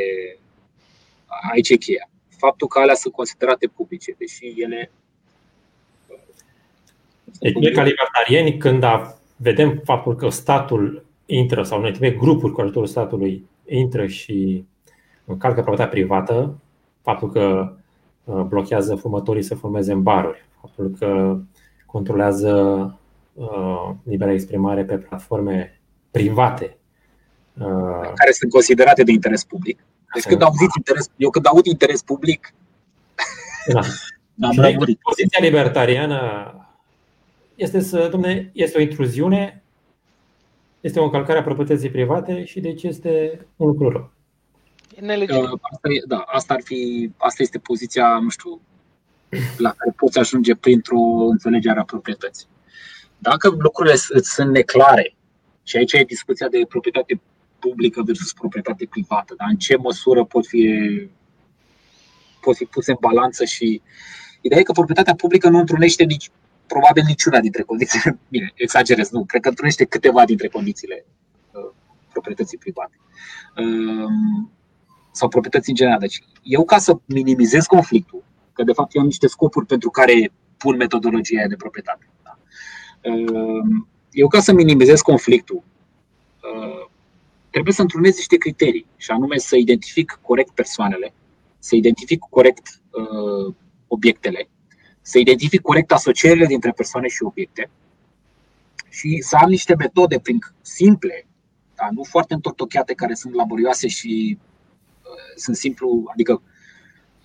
aici 1.51 1.69
e 1.69 1.75
cheia. 1.75 2.09
Faptul 2.37 2.67
că 2.67 2.79
alea 2.79 2.95
sunt 2.95 3.13
considerate 3.13 3.67
publice, 3.67 4.15
deși 4.17 4.53
ele 4.61 4.91
deci 7.39 7.53
noi 7.53 7.71
ca 7.71 7.83
libertarieni, 7.83 8.57
când 8.57 8.83
vedem 9.35 9.81
faptul 9.83 10.15
că 10.15 10.29
statul 10.29 11.05
intră, 11.25 11.63
sau 11.63 11.79
noi 11.79 12.15
grupuri 12.17 12.53
cu 12.53 12.61
ajutorul 12.61 12.87
statului 12.87 13.47
intră 13.65 14.07
și 14.07 14.65
încalcă 15.25 15.61
proprietatea 15.61 15.93
privată, 15.93 16.59
faptul 17.01 17.31
că 17.31 17.73
uh, 18.23 18.41
blochează 18.41 18.95
fumătorii 18.95 19.41
să 19.41 19.55
fumeze 19.55 19.91
în 19.91 20.01
baruri, 20.01 20.45
faptul 20.61 20.95
că 20.99 21.37
controlează 21.91 22.49
uh, 23.33 23.91
libera 24.03 24.31
exprimare 24.31 24.83
pe 24.83 24.97
platforme 24.97 25.81
private. 26.11 26.77
Uh, 27.57 28.11
care 28.15 28.31
sunt 28.31 28.51
considerate 28.51 29.03
de 29.03 29.11
interes 29.11 29.43
public. 29.43 29.79
Deci 30.13 30.23
când 30.23 30.41
auzit 30.41 30.69
interes, 30.77 31.09
eu 31.17 31.29
când 31.29 31.45
aud 31.47 31.65
interes 31.65 32.01
public, 32.01 32.53
da. 33.67 33.79
am 34.47 34.55
Poziția 35.01 35.39
libertariană 35.41 36.53
este 37.55 37.79
să, 37.79 38.07
domne, 38.11 38.49
este 38.53 38.77
o 38.77 38.81
intruziune, 38.81 39.63
este 40.79 40.99
o 40.99 41.03
încălcare 41.03 41.39
a 41.39 41.43
proprietății 41.43 41.89
private 41.89 42.43
și 42.43 42.59
deci 42.59 42.83
este 42.83 43.45
un 43.55 43.67
lucru 43.67 43.89
rău. 43.89 44.11
Asta, 45.61 45.89
e, 45.89 46.03
da, 46.07 46.17
asta, 46.17 46.53
ar 46.53 46.61
fi, 46.63 47.11
asta 47.17 47.43
este 47.43 47.57
poziția, 47.57 48.19
nu 48.19 48.29
știu, 48.29 48.61
la 49.57 49.71
care 49.77 49.93
poți 49.95 50.19
ajunge 50.19 50.55
printr-o 50.55 50.99
înțelegere 51.29 51.79
a 51.79 51.83
proprietății. 51.83 52.47
Dacă 53.17 53.55
lucrurile 53.59 53.95
sunt 54.21 54.51
neclare, 54.51 55.15
și 55.63 55.77
aici 55.77 55.93
e 55.93 56.03
discuția 56.03 56.47
de 56.47 56.65
proprietate 56.69 57.21
publică 57.59 58.01
versus 58.01 58.33
proprietate 58.33 58.87
privată, 58.89 59.33
dar 59.37 59.47
în 59.49 59.57
ce 59.57 59.75
măsură 59.77 60.23
pot 60.25 60.47
fi, 60.47 60.63
pot 62.41 62.55
fi 62.55 62.65
puse 62.65 62.91
în 62.91 62.97
balanță 62.99 63.45
și 63.45 63.81
ideea 64.41 64.59
e 64.59 64.63
că 64.63 64.71
proprietatea 64.71 65.15
publică 65.15 65.49
nu 65.49 65.57
întrunește 65.57 66.03
nici, 66.03 66.29
probabil 66.67 67.03
niciuna 67.07 67.39
dintre 67.39 67.61
condițiile, 67.61 68.19
bine, 68.33 68.51
exagerez, 68.55 69.09
nu, 69.09 69.25
cred 69.25 69.41
că 69.41 69.49
întrunește 69.49 69.85
câteva 69.85 70.25
dintre 70.25 70.47
condițiile 70.47 71.05
uh, 71.51 71.71
proprietății 72.11 72.57
private. 72.57 72.99
Uh, 73.57 74.11
sau 75.11 75.27
proprietăți 75.27 75.69
în 75.69 75.75
general. 75.75 75.99
Deci, 75.99 76.23
eu 76.43 76.65
ca 76.65 76.77
să 76.77 76.97
minimizez 77.05 77.65
conflictul, 77.65 78.23
că 78.59 78.65
de 78.65 78.73
fapt 78.73 78.95
eu 78.95 79.01
am 79.01 79.07
niște 79.07 79.27
scopuri 79.27 79.65
pentru 79.65 79.89
care 79.89 80.31
pun 80.57 80.75
metodologia 80.75 81.47
de 81.47 81.55
proprietate. 81.55 82.09
Da? 82.23 82.37
Ehm, 83.01 83.87
eu 84.11 84.27
ca 84.27 84.39
să 84.39 84.53
minimizez 84.53 85.01
conflictul, 85.01 85.63
ehm, 86.43 86.89
trebuie 87.49 87.73
să 87.73 87.81
întrunez 87.81 88.15
niște 88.15 88.37
criterii, 88.37 88.85
și 88.97 89.11
anume 89.11 89.37
să 89.37 89.55
identific 89.55 90.19
corect 90.21 90.51
persoanele, 90.53 91.13
să 91.59 91.75
identific 91.75 92.19
corect 92.29 92.81
ehm, 92.97 93.55
obiectele, 93.87 94.49
să 95.01 95.19
identific 95.19 95.61
corect 95.61 95.91
asocierile 95.91 96.45
dintre 96.45 96.71
persoane 96.71 97.07
și 97.07 97.23
obiecte 97.23 97.69
și 98.89 99.21
să 99.21 99.37
am 99.41 99.49
niște 99.49 99.75
metode 99.75 100.19
prin 100.19 100.39
simple, 100.61 101.27
da? 101.75 101.87
nu 101.91 102.03
foarte 102.03 102.33
întortocheate, 102.33 102.93
care 102.93 103.13
sunt 103.13 103.33
laborioase 103.33 103.87
și 103.87 104.37
sunt 105.35 105.55
simplu, 105.55 106.03
adică 106.11 106.41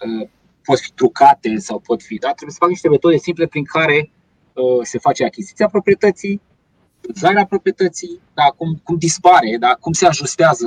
uh, 0.01 0.29
pot 0.65 0.79
fi 0.81 0.91
trucate 0.93 1.57
sau 1.57 1.79
pot 1.79 2.03
fi, 2.03 2.19
da? 2.19 2.27
trebuie 2.27 2.51
să 2.51 2.57
fac 2.61 2.69
niște 2.69 2.89
metode 2.89 3.17
simple 3.17 3.47
prin 3.47 3.65
care 3.65 4.11
uh, 4.53 4.81
se 4.83 4.99
face 4.99 5.25
achiziția 5.25 5.69
proprietății, 5.69 6.41
vânzarea 7.01 7.47
proprietății, 7.47 8.21
da, 8.35 8.45
cum, 8.57 8.81
cum 8.85 8.97
dispare, 8.97 9.57
da, 9.61 9.77
cum 9.81 9.93
se 9.93 10.07
ajustează 10.07 10.67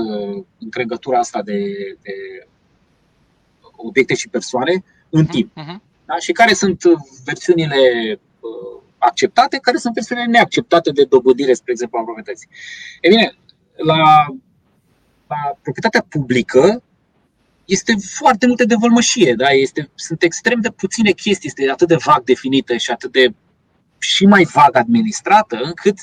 încregătura 0.59 1.19
asta 1.19 1.41
de, 1.41 1.59
de 2.01 2.11
obiecte 3.75 4.13
și 4.15 4.29
persoane 4.29 4.83
în 5.09 5.21
Mhm, 5.21 5.31
timp. 5.31 5.51
mhm. 5.55 5.81
Da? 6.05 6.15
Și 6.17 6.31
care 6.31 6.53
sunt 6.53 6.81
versiunile 7.25 7.77
uh, 8.39 8.81
acceptate, 8.97 9.57
care 9.57 9.77
sunt 9.77 9.93
versiunile 9.93 10.25
neacceptate 10.27 10.91
de 10.91 11.03
dobândire, 11.03 11.53
spre 11.53 11.71
exemplu, 11.71 11.99
a 11.99 12.03
proprietății. 12.03 12.47
E 13.01 13.09
bine, 13.09 13.31
la, 13.75 14.25
la 15.27 15.57
proprietatea 15.61 16.05
publică 16.09 16.83
este 17.67 17.95
foarte 18.19 18.47
multe 18.47 18.65
de 18.65 18.75
vălmășie, 18.79 19.33
da? 19.33 19.49
este, 19.49 19.89
sunt 19.95 20.23
extrem 20.23 20.59
de 20.61 20.69
puține 20.69 21.11
chestii, 21.11 21.47
este 21.47 21.71
atât 21.71 21.87
de 21.87 21.95
vag 22.05 22.23
definită 22.23 22.77
și 22.77 22.91
atât 22.91 23.11
de 23.11 23.33
și 23.97 24.25
mai 24.25 24.43
vag 24.53 24.75
administrată, 24.75 25.59
încât 25.63 25.97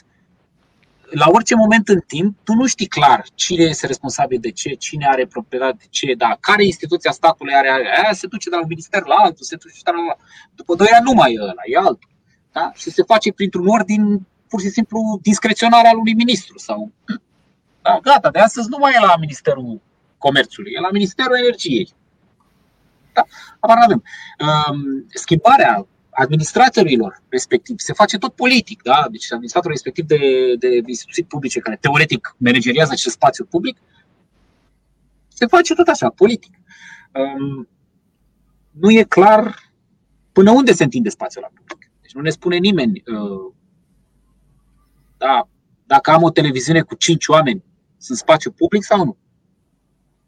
la 1.11 1.27
orice 1.29 1.55
moment 1.55 1.89
în 1.89 2.01
timp, 2.07 2.37
tu 2.43 2.53
nu 2.53 2.67
știi 2.67 2.87
clar 2.87 3.25
cine 3.35 3.63
este 3.65 3.87
responsabil 3.87 4.39
de 4.41 4.51
ce, 4.51 4.75
cine 4.75 5.07
are 5.07 5.27
proprietate 5.27 5.77
de 5.79 5.87
ce, 5.91 6.15
da, 6.15 6.37
care 6.41 6.65
instituția 6.65 7.11
statului 7.11 7.55
are, 7.55 7.69
aia 7.69 8.13
se 8.13 8.27
duce 8.27 8.49
de 8.49 8.55
la 8.55 8.63
un 8.63 8.69
minister 8.69 9.05
la 9.05 9.15
altul, 9.15 9.45
se 9.45 9.57
duce 9.57 9.81
de 9.85 9.91
la 9.91 10.17
după 10.55 10.75
doi 10.75 10.87
ani 10.87 11.05
nu 11.05 11.13
mai 11.13 11.33
e 11.33 11.41
ăla, 11.41 11.63
e 11.65 11.77
altul. 11.77 12.11
Da? 12.53 12.73
Și 12.75 12.91
se 12.91 13.03
face 13.03 13.33
printr-un 13.33 13.67
ordin 13.67 14.27
pur 14.49 14.61
și 14.61 14.69
simplu 14.69 15.19
discreționar 15.23 15.85
al 15.87 15.97
unui 15.97 16.15
ministru. 16.15 16.59
Sau, 16.59 16.93
da, 17.83 17.99
gata, 18.03 18.31
de 18.31 18.39
astăzi 18.39 18.69
nu 18.71 18.77
mai 18.81 18.93
e 18.93 19.01
la 19.01 19.17
Ministerul 19.21 19.81
Comerțului, 20.27 20.73
e 20.75 20.81
la 20.81 20.91
Ministerul 20.91 21.37
Energiei. 21.37 21.89
Da, 23.13 23.23
apar 23.61 23.79
avem. 23.85 24.03
Um, 24.45 25.07
schimbarea 25.15 25.87
administratorilor 26.11 27.23
respectiv 27.29 27.79
se 27.79 27.93
face 27.93 28.19
tot 28.19 28.35
politic, 28.35 28.83
da? 28.83 29.07
Deci 29.11 29.33
administratorul 29.33 29.77
respectiv 29.77 30.05
de, 30.07 30.19
de 30.59 30.69
instituții 30.87 31.25
publice 31.25 31.61
care 31.61 31.77
teoretic 31.81 32.35
manageriază 32.39 32.93
acest 32.93 33.15
spațiu 33.15 33.45
public 33.45 33.77
se 35.29 35.47
face 35.47 35.75
tot 35.75 35.89
așa, 35.89 36.09
politic. 36.09 36.55
Um, 37.13 37.69
nu 38.71 38.91
e 38.91 39.03
clar 39.03 39.73
până 40.33 40.51
unde 40.51 40.73
se 40.73 40.85
întinde 40.85 41.09
spațiul 41.09 41.43
la 41.43 41.53
public. 41.55 41.91
Deci 42.01 42.13
nu 42.13 42.21
ne 42.21 42.31
spune 42.31 42.57
nimeni, 42.57 43.03
uh, 43.07 43.53
da, 45.17 45.49
dacă 45.87 46.11
am 46.11 46.23
o 46.23 46.31
televiziune 46.31 46.81
cu 46.81 46.95
5 46.95 47.29
oameni, 47.29 47.65
sunt 47.97 48.19
spațiu 48.19 48.51
public 48.51 48.83
sau 48.85 49.05
nu? 49.05 49.17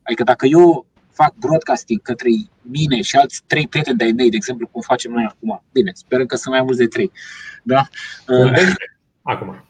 Adică 0.07 0.23
dacă 0.23 0.47
eu 0.47 0.87
fac 1.13 1.35
broadcasting 1.35 2.03
către 2.03 2.29
mine 2.63 3.03
și 3.03 3.17
alți 3.17 3.43
trei 3.47 3.69
prieteni 3.69 3.97
de-ai 3.97 4.13
mei, 4.13 4.31
de 4.31 4.37
exemplu, 4.37 4.67
cum 4.67 4.81
facem 4.81 5.13
noi 5.13 5.25
acum. 5.29 5.63
Bine, 5.73 5.93
sperăm 5.95 6.27
că 6.27 6.37
sunt 6.37 6.55
mai 6.55 6.63
mulți 6.63 6.79
de 6.79 6.87
trei. 6.87 7.13
Da? 7.63 7.89
Acum. 9.23 9.65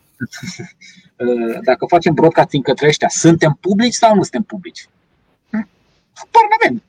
Dacă 1.69 1.87
facem 1.89 2.15
broadcasting 2.15 2.65
către 2.65 2.87
ăștia, 2.87 3.09
suntem 3.09 3.59
publici 3.61 3.93
sau 3.95 4.15
nu 4.15 4.23
suntem 4.23 4.43
publici? 4.43 4.89
Habar 6.19 6.45
n-avem. 6.51 6.83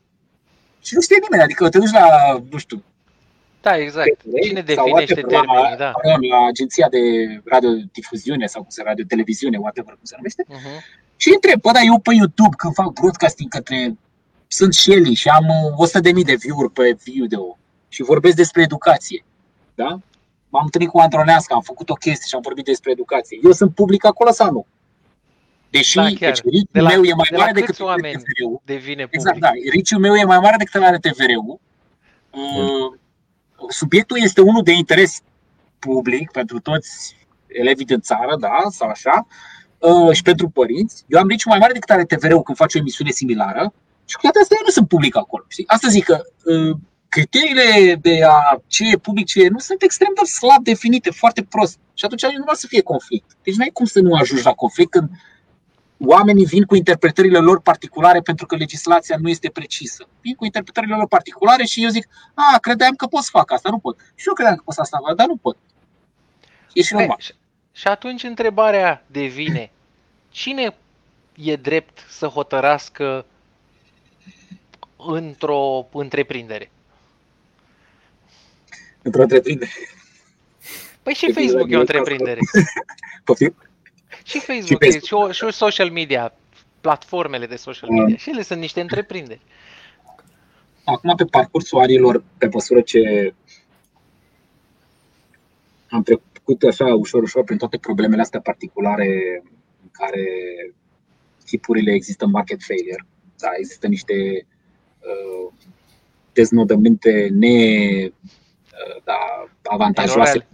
Și 0.81 0.93
nu 0.95 1.01
știe 1.01 1.17
nimeni, 1.21 1.43
adică 1.43 1.69
te 1.69 1.77
duci 1.77 1.91
la, 1.91 2.07
nu 2.49 2.57
știu, 2.57 2.83
Da, 3.61 3.77
exact. 3.77 4.21
Cine 4.43 4.61
definește 4.61 5.21
termenii, 5.21 5.75
da. 5.77 5.91
La 6.29 6.45
agenția 6.45 6.87
de 6.89 6.99
radiodifuziune 7.45 8.45
sau 8.45 8.61
cum 8.61 8.69
se 8.69 8.83
radio-televiziune, 8.83 9.57
whatever 9.57 9.93
cum 9.93 10.03
se 10.03 10.15
numește, 10.17 10.43
Uh-huh. 10.43 11.05
Și 11.18 11.32
întreb, 11.34 11.61
bă, 11.61 11.72
da, 11.72 11.80
eu 11.82 11.99
pe 11.99 12.13
YouTube 12.13 12.55
când 12.57 12.74
fac 12.74 12.93
broadcasting 12.93 13.49
către 13.49 13.97
sunt 14.47 14.74
Shelly 14.74 15.13
și 15.13 15.28
am 15.28 15.45
100.000 16.15 16.24
de 16.26 16.36
view-uri 16.36 16.72
pe 16.72 16.97
video 17.03 17.57
și 17.89 18.01
vorbesc 18.03 18.36
despre 18.36 18.61
educație. 18.61 19.24
Da? 19.76 19.99
M-am 20.49 20.63
întâlnit 20.63 20.89
cu 20.89 20.99
Andronească, 20.99 21.53
am 21.53 21.61
făcut 21.61 21.89
o 21.89 21.93
chestie 21.93 22.26
și 22.28 22.36
am 22.36 22.41
vorbit 22.41 22.65
despre 22.65 22.91
educație. 22.91 23.39
Eu 23.43 23.51
sunt 23.51 23.74
public 23.76 24.05
acolo 24.05 24.32
sau 24.32 24.51
nu? 24.51 24.65
Deși 25.70 25.95
Da, 25.95 26.01
da, 26.01 26.07
chiar. 26.07 26.32
deci, 26.32 26.41
riciul 26.43 26.68
De 26.72 26.80
la- 26.80 26.89
meu 26.89 27.03
e 27.03 27.13
mai 27.13 27.28
de 27.30 27.36
la 27.36 27.41
mare 27.41 27.51
câți 27.53 27.65
decât 27.65 27.80
oameni? 27.86 28.13
TVR-ul. 28.13 28.61
Devine 28.65 29.03
public. 29.03 29.13
Exact, 29.13 29.39
da. 29.39 29.49
Riciul 29.72 29.99
meu 29.99 30.15
e 30.15 30.24
mai 30.24 30.39
mare 30.39 30.55
decât 30.57 30.82
are 30.84 30.97
TVR-ul. 30.97 31.59
Uh, 32.32 32.97
Subiectul 33.70 34.18
este 34.22 34.41
unul 34.41 34.63
de 34.63 34.72
interes 34.72 35.20
public 35.80 36.32
pentru 36.32 36.59
toți 36.59 37.15
elevii 37.47 37.86
din 37.86 37.99
țară, 37.99 38.36
da, 38.39 38.57
sau 38.70 38.89
așa, 38.89 39.28
uh, 39.30 39.56
și 40.11 40.21
pentru 40.21 40.49
părinți. 40.49 41.03
Eu 41.07 41.19
am 41.19 41.28
riciul 41.28 41.51
mai 41.51 41.59
mare 41.59 41.73
decât 41.73 41.89
are 41.89 42.05
TVR-ul 42.05 42.41
când 42.41 42.57
face 42.57 42.78
o 42.78 42.80
emisiune 42.80 43.11
similară 43.11 43.73
și 44.05 44.15
cu 44.15 44.21
toate 44.21 44.39
astea 44.39 44.57
eu 44.59 44.65
nu 44.65 44.71
sunt 44.71 44.88
public 44.88 45.15
acolo. 45.17 45.43
Știi? 45.47 45.67
Asta 45.67 45.88
zic 45.88 46.03
că 46.03 46.21
uh, 46.45 46.78
criteriile 47.09 47.95
de 47.95 48.23
a 48.23 48.61
ce 48.67 48.84
e 48.91 48.97
public, 48.97 49.25
ce 49.25 49.41
e 49.41 49.47
nu 49.47 49.59
sunt 49.59 49.82
extrem 49.82 50.11
de 50.15 50.25
slab 50.25 50.63
definite, 50.63 51.09
foarte 51.09 51.43
prost. 51.43 51.78
Și 51.93 52.05
atunci 52.05 52.21
nu 52.21 52.43
va 52.45 52.53
să 52.53 52.67
fie 52.67 52.82
conflict. 52.82 53.38
Deci 53.43 53.55
nu 53.55 53.63
ai 53.63 53.69
cum 53.73 53.86
să 53.86 53.99
nu 53.99 54.15
ajungi 54.15 54.43
la 54.43 54.53
conflict 54.53 54.91
când 54.91 55.09
oamenii 55.99 56.45
vin 56.45 56.63
cu 56.63 56.75
interpretările 56.75 57.38
lor 57.38 57.61
particulare 57.61 58.19
pentru 58.19 58.45
că 58.45 58.55
legislația 58.55 59.17
nu 59.21 59.30
este 59.30 59.49
precisă. 59.49 60.07
Vin 60.21 60.36
cu 60.36 60.45
interpretările 60.45 60.95
lor 60.95 61.07
particulare 61.07 61.65
și 61.65 61.84
eu 61.84 61.89
zic, 61.89 62.07
a, 62.34 62.57
credeam 62.59 62.93
că 62.93 63.05
pot 63.05 63.23
să 63.23 63.30
fac 63.32 63.51
asta, 63.51 63.69
nu 63.69 63.80
pot. 63.80 63.99
Și 64.15 64.28
eu 64.28 64.34
credeam 64.34 64.55
că 64.55 64.61
pot 64.65 64.73
să 64.73 64.82
asta, 64.82 64.99
dar 65.15 65.28
nu 65.28 65.36
pot. 65.36 65.57
E 66.73 66.82
și 66.82 66.93
normal. 66.93 67.17
Hai, 67.78 67.82
și- 67.82 67.82
Și 67.82 67.88
atunci 67.88 68.23
întrebarea 68.23 69.03
devine, 69.07 69.71
cine 70.30 70.75
e 71.36 71.55
drept 71.55 72.05
să 72.09 72.28
hotărască 72.28 73.25
într-o 74.97 75.88
întreprindere? 75.93 76.71
Într-o 79.01 79.21
întreprindere. 79.21 79.71
Păi 81.03 81.13
și 81.13 81.25
Depinde 81.25 81.41
Facebook 81.41 81.67
de 81.67 81.73
e 81.73 81.78
o 81.78 81.82
asta. 81.82 81.97
întreprindere. 81.97 82.39
Poftim? 83.23 83.55
Și 84.23 84.39
Facebook, 84.39 84.84
Și 84.84 84.91
și, 84.91 84.99
și, 85.05 85.13
o, 85.13 85.32
și 85.32 85.51
social 85.51 85.91
media, 85.91 86.34
platformele 86.82 87.45
de 87.45 87.55
social 87.55 87.89
Mm. 87.89 87.95
media. 87.99 88.17
Și 88.17 88.30
ele 88.30 88.41
sunt 88.41 88.59
niște 88.59 88.82
întreprinderi. 88.82 89.41
Acum, 90.84 91.15
pe 91.15 91.25
parcursul 91.25 91.80
anilor, 91.80 92.23
pe 92.38 92.49
măsură 92.53 92.82
ce 92.82 93.34
am 95.89 96.03
trecut 96.03 96.25
așa 96.67 96.85
ușor, 96.85 97.21
ușor 97.23 97.43
prin 97.43 97.57
toate 97.57 97.77
problemele 97.77 98.21
astea 98.21 98.39
particulare 98.41 99.41
în 99.81 99.89
care 99.91 100.25
tipurile 101.45 101.91
există 101.93 102.25
market 102.25 102.63
failure. 102.63 103.05
Da, 103.37 103.49
există 103.57 103.87
niște 103.87 104.47
uh, 104.99 105.53
deznodăminte 106.33 107.27
ne 107.31 107.55
uh, 108.05 109.01
da, 109.03 109.17
avantajoase. 109.63 110.47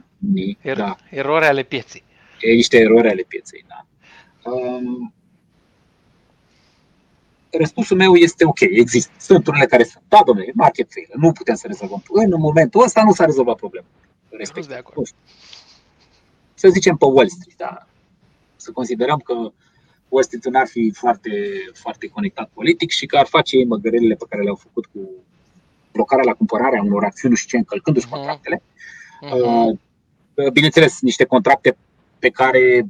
Er, 0.61 0.77
Da, 0.77 0.95
Erori 1.09 1.45
ale 1.45 1.63
pieței. 1.63 2.03
e 2.41 2.53
niște 2.53 2.77
erori 2.77 3.09
ale 3.09 3.21
pieței. 3.27 3.65
Da. 3.67 3.85
Um, 4.51 5.13
răspunsul 7.51 7.97
meu 7.97 8.15
este 8.15 8.45
ok, 8.45 8.59
există. 8.59 9.13
Sunt 9.19 9.47
unele 9.47 9.65
care 9.65 9.83
sunt. 9.83 10.03
Da, 10.07 10.21
domnule, 10.25 10.47
e 10.47 10.51
market 10.55 10.91
failure. 10.91 11.13
Nu 11.17 11.31
putem 11.31 11.55
să 11.55 11.67
rezolvăm. 11.67 12.03
În 12.09 12.33
momentul 12.37 12.83
ăsta 12.83 13.03
nu 13.03 13.11
s-a 13.13 13.25
rezolvat 13.25 13.55
problema. 13.55 13.85
Sunt 14.41 14.67
de 14.67 14.75
acord. 14.75 15.07
Nu 16.63 16.69
știu. 16.69 16.69
Să 16.69 16.73
zicem 16.73 16.95
pe 16.97 17.05
Wall 17.05 17.29
Street, 17.29 17.57
da. 17.57 17.87
Să 18.55 18.71
considerăm 18.71 19.19
că 19.19 19.33
Wall 20.09 20.23
Street 20.23 20.45
n-ar 20.45 20.67
fi 20.67 20.91
foarte, 20.95 21.31
foarte 21.73 22.07
conectat 22.07 22.49
politic 22.53 22.89
și 22.89 23.05
că 23.05 23.17
ar 23.17 23.25
face 23.25 23.57
ei 23.57 23.65
măgările 23.65 24.15
pe 24.15 24.25
care 24.29 24.41
le-au 24.43 24.55
făcut 24.55 24.85
cu 24.85 24.99
blocarea 25.91 26.23
la 26.25 26.33
cumpărarea 26.33 26.81
unor 26.83 27.03
acțiuni 27.03 27.35
și 27.35 27.47
ce 27.47 27.57
încălcându-și 27.57 28.05
Mhm. 28.05 28.15
contractele. 28.15 28.61
Mhm. 29.21 29.79
Uh, 30.35 30.51
Bineînțeles, 30.53 31.01
niște 31.01 31.25
contracte 31.25 31.77
pe 32.19 32.29
care 32.29 32.85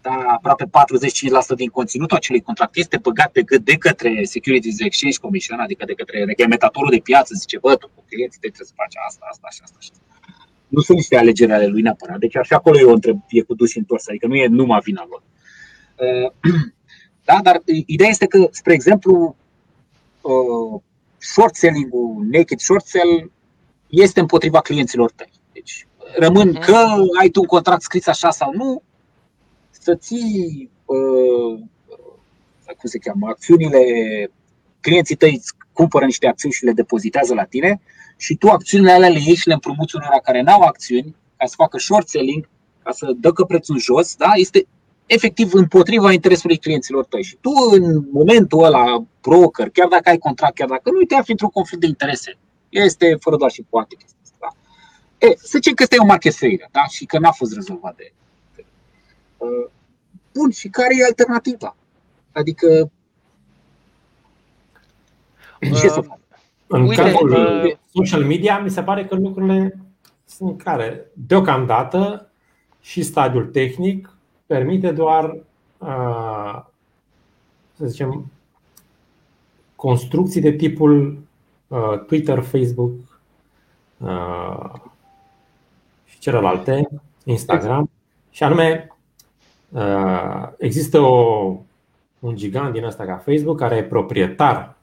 da, 0.00 0.16
aproape 0.36 0.64
45% 0.66 1.54
din 1.54 1.68
conținutul 1.68 2.16
acelui 2.16 2.40
contract 2.42 2.76
este 2.76 2.96
băgat 2.96 3.30
pe 3.32 3.42
gât 3.42 3.64
de 3.64 3.76
către 3.76 4.24
Securities 4.24 4.80
Exchange 4.80 5.18
Commission, 5.18 5.58
adică 5.58 5.84
de 5.84 5.94
către 5.94 6.24
reglementatorul 6.24 6.90
de 6.90 6.98
piață, 6.98 7.34
zice, 7.34 7.58
bă, 7.58 7.76
tu 7.76 7.86
cu 7.94 8.04
clienții 8.08 8.40
tăi 8.40 8.50
trebuie 8.50 8.66
să 8.72 8.72
faci 8.82 8.94
asta, 9.08 9.26
asta 9.30 9.48
și 9.50 9.60
asta 9.62 9.76
și 9.80 9.90
asta. 9.92 10.04
Nu 10.68 10.80
sunt 10.80 10.96
niște 10.98 11.16
alegeri 11.16 11.52
ale 11.52 11.66
lui 11.66 11.82
neapărat, 11.82 12.18
deci 12.18 12.36
așa 12.36 12.56
acolo 12.56 12.78
e 12.78 12.84
o 12.84 12.92
întreb, 12.92 13.20
e 13.28 13.40
cu 13.40 13.54
dus 13.54 13.70
și 13.70 13.78
întors, 13.78 14.08
adică 14.08 14.26
nu 14.26 14.34
e 14.34 14.46
numai 14.46 14.80
vina 14.82 15.06
lor. 15.08 15.22
Uh, 15.96 16.52
Da, 17.24 17.38
dar 17.42 17.62
ideea 17.86 18.08
este 18.08 18.26
că, 18.26 18.48
spre 18.50 18.72
exemplu, 18.72 19.36
uh, 20.20 20.80
short 21.18 21.54
selling-ul, 21.54 22.26
naked 22.30 22.58
short 22.58 22.84
sell, 22.84 23.30
este 23.88 24.20
împotriva 24.20 24.60
clienților 24.60 25.10
tăi. 25.10 25.30
Deci 25.52 25.86
rămân 26.18 26.48
Mhm. 26.48 26.60
că 26.60 26.86
ai 27.20 27.28
tu 27.28 27.40
un 27.40 27.46
contract 27.46 27.82
scris 27.82 28.06
așa 28.06 28.30
sau 28.30 28.52
nu, 28.54 28.82
să 29.70 29.94
ții, 29.94 30.70
uh, 30.84 31.58
cum 32.66 32.88
se 32.88 32.98
cheamă, 32.98 33.28
acțiunile, 33.28 33.80
clienții 34.80 35.16
tăi 35.16 35.34
îți 35.34 35.52
cumpără 35.74 36.04
niște 36.04 36.26
acțiuni 36.26 36.54
și 36.54 36.64
le 36.64 36.72
depozitează 36.72 37.34
la 37.34 37.44
tine 37.44 37.80
și 38.16 38.34
tu 38.34 38.48
acțiunile 38.48 38.92
alea 38.92 39.08
le 39.08 39.18
ieși 39.18 39.40
și 39.40 39.48
le 39.48 39.52
împrumuți 39.52 39.96
unora 39.96 40.18
care 40.18 40.40
n-au 40.42 40.60
acțiuni 40.60 41.14
ca 41.36 41.46
să 41.46 41.54
facă 41.56 41.78
short 41.78 42.08
selling, 42.08 42.48
ca 42.82 42.92
să 42.92 43.12
dăcă 43.16 43.44
prețul 43.44 43.74
în 43.74 43.80
jos, 43.80 44.16
da? 44.16 44.30
este 44.34 44.66
efectiv 45.06 45.52
împotriva 45.52 46.12
interesului 46.12 46.58
clienților 46.58 47.04
tăi. 47.04 47.22
Și 47.22 47.36
tu 47.40 47.50
în 47.70 48.08
momentul 48.12 48.64
ăla, 48.64 49.04
broker, 49.20 49.68
chiar 49.70 49.88
dacă 49.88 50.08
ai 50.08 50.18
contract, 50.18 50.54
chiar 50.54 50.68
dacă 50.68 50.90
nu 50.90 51.02
te 51.02 51.14
afli 51.14 51.32
într-un 51.32 51.48
conflict 51.48 51.80
de 51.80 51.86
interese, 51.86 52.38
este 52.68 53.16
fără 53.20 53.36
doar 53.36 53.50
și 53.50 53.62
poate 53.68 53.94
chestia 53.94 54.18
asta. 54.22 54.56
Da? 55.18 55.26
E, 55.26 55.34
să 55.36 55.50
zicem 55.50 55.74
că 55.74 55.82
este 55.82 56.00
un 56.00 56.06
market 56.06 56.34
failure 56.34 56.68
da? 56.72 56.84
și 56.84 57.04
că 57.04 57.18
n-a 57.18 57.30
fost 57.30 57.54
rezolvat 57.54 57.96
de. 57.96 58.12
Uh, 59.36 59.70
bun, 60.32 60.50
și 60.50 60.68
care 60.68 60.94
e 60.98 61.04
alternativa? 61.04 61.76
Adică 62.32 62.90
ce 65.72 65.88
să 65.88 66.00
fac? 66.00 66.18
În 66.66 66.82
Uite, 66.82 67.02
cazul 67.02 67.30
uh, 67.30 67.76
social 67.92 68.24
media, 68.24 68.58
mi 68.58 68.70
se 68.70 68.82
pare 68.82 69.04
că 69.04 69.14
lucrurile 69.14 69.80
sunt 70.24 70.62
care, 70.62 71.06
deocamdată, 71.12 72.28
și 72.80 73.02
stadiul 73.02 73.44
tehnic 73.44 74.16
permite 74.46 74.90
doar, 74.90 75.36
uh, 75.78 76.60
să 77.76 77.86
zicem, 77.86 78.30
construcții 79.76 80.40
de 80.40 80.52
tipul 80.52 81.18
uh, 81.68 81.98
Twitter, 82.06 82.40
Facebook 82.40 82.92
uh, 83.98 84.70
și 86.04 86.18
celelalte, 86.18 86.88
Instagram, 87.24 87.90
și 88.30 88.42
anume 88.42 88.96
uh, 89.68 90.48
există 90.58 91.00
o, 91.00 91.56
un 92.18 92.36
gigant 92.36 92.72
din 92.72 92.84
ăsta 92.84 93.04
ca 93.04 93.16
Facebook 93.16 93.58
care 93.58 93.76
e 93.76 93.82
proprietar 93.82 94.73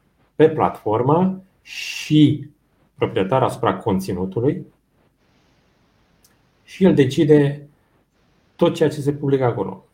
pe 0.41 0.49
platformă 0.49 1.43
și 1.61 2.49
proprietar 2.95 3.43
asupra 3.43 3.77
conținutului 3.77 4.65
și 6.63 6.83
el 6.83 6.95
decide 6.95 7.67
tot 8.55 8.75
ceea 8.75 8.89
ce 8.89 9.01
se 9.01 9.13
publică 9.13 9.43
acolo. 9.43 9.85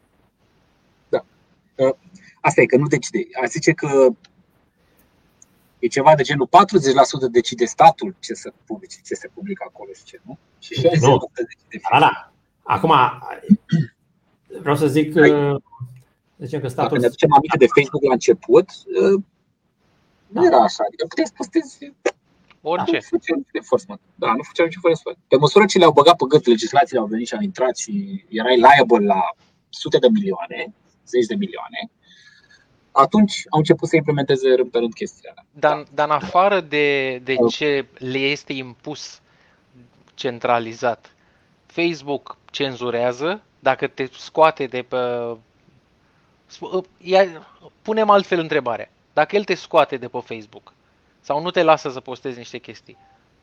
Asta 2.42 2.62
e 2.62 2.66
că 2.66 2.78
nu 2.78 2.88
decide. 2.88 3.18
A 3.42 3.46
zice 3.46 3.72
că 3.72 4.08
e 5.80 5.88
ceva 5.88 6.16
de 6.16 6.24
genul 6.24 6.50
40% 7.28 7.32
decide 7.32 7.66
statul 7.66 8.16
ce 8.20 8.34
să 8.34 8.54
publice, 8.66 8.98
ce 9.06 9.14
se 9.14 9.30
publică 9.34 9.66
acolo 9.68 9.90
și 9.94 10.04
ce 10.04 10.20
nu. 10.26 10.38
Și 10.60 10.74
60% 10.74 10.80
decide 10.80 11.80
Da, 11.92 12.00
da. 12.00 12.32
Acum, 12.64 12.94
vreau 14.62 14.76
să 14.76 14.88
zic 14.88 15.14
că 15.14 15.58
zicem 16.38 16.60
că 16.60 16.68
Dacă 16.68 16.68
statul 16.68 17.00
ne 17.00 17.06
aducem 17.06 17.34
aminte 17.34 17.58
de 17.58 17.68
Facebook 17.68 18.04
la 18.04 18.14
început, 18.14 18.70
uh, 18.70 19.24
nu 20.28 20.46
era 20.46 20.58
așa. 20.58 20.84
Adică 20.88 21.06
puteai 21.08 21.28
să 21.28 21.34
postezi 21.38 21.94
Orice. 22.62 22.92
Nu 22.96 23.02
făceau 23.02 23.38
niciun 23.38 23.46
enforcement. 23.52 24.00
Da, 24.16 24.28
nu 24.34 24.44
făceau 24.44 24.66
niciun 24.66 24.82
enforcement. 24.86 25.18
Pe 25.28 25.38
măsură 25.38 25.66
ce 25.66 25.78
le-au 25.78 25.92
băgat 25.92 26.16
pe 26.16 26.26
gât 26.28 26.46
legislațiile, 26.46 27.00
au 27.00 27.06
venit 27.06 27.28
și 27.28 27.34
au 27.34 27.42
intrat 27.42 27.78
și 27.78 28.26
erai 28.30 28.56
liable 28.56 29.06
la 29.06 29.22
sute 29.70 29.98
de 29.98 30.08
milioane, 30.10 30.74
zeci 31.06 31.26
de 31.26 31.36
milioane, 31.36 31.90
atunci 32.92 33.44
au 33.50 33.60
început 33.60 33.88
să 33.90 33.96
implementeze 33.96 34.54
rând 34.56 34.72
pe 34.72 34.78
rând 34.78 34.94
chestia 34.94 35.30
alea. 35.32 35.46
Dar, 35.52 35.84
dar 35.94 36.08
în 36.08 36.16
afară 36.16 36.62
de, 36.62 37.18
de 37.18 37.36
Uh. 37.40 37.54
ce 37.54 37.86
le 37.98 38.18
este 38.18 38.54
impus 38.54 39.22
centralizat, 40.14 41.12
Facebook 41.66 42.38
cenzurează 42.52 43.42
dacă 43.60 43.88
te 43.88 44.08
scoate 44.12 44.66
de 44.66 44.82
pe. 44.82 44.98
Sp- 46.52 46.86
ia- 47.02 47.48
Punem 47.82 48.10
altfel 48.10 48.40
întrebarea. 48.40 48.90
Dacă 49.18 49.36
el 49.36 49.44
te 49.44 49.54
scoate 49.56 49.98
de 49.98 50.08
pe 50.08 50.20
Facebook 50.24 50.74
sau 51.22 51.42
nu 51.42 51.52
te 51.52 51.64
lasă 51.64 51.90
să 51.90 52.00
postezi 52.00 52.38
niște 52.38 52.58
chestii, 52.58 52.98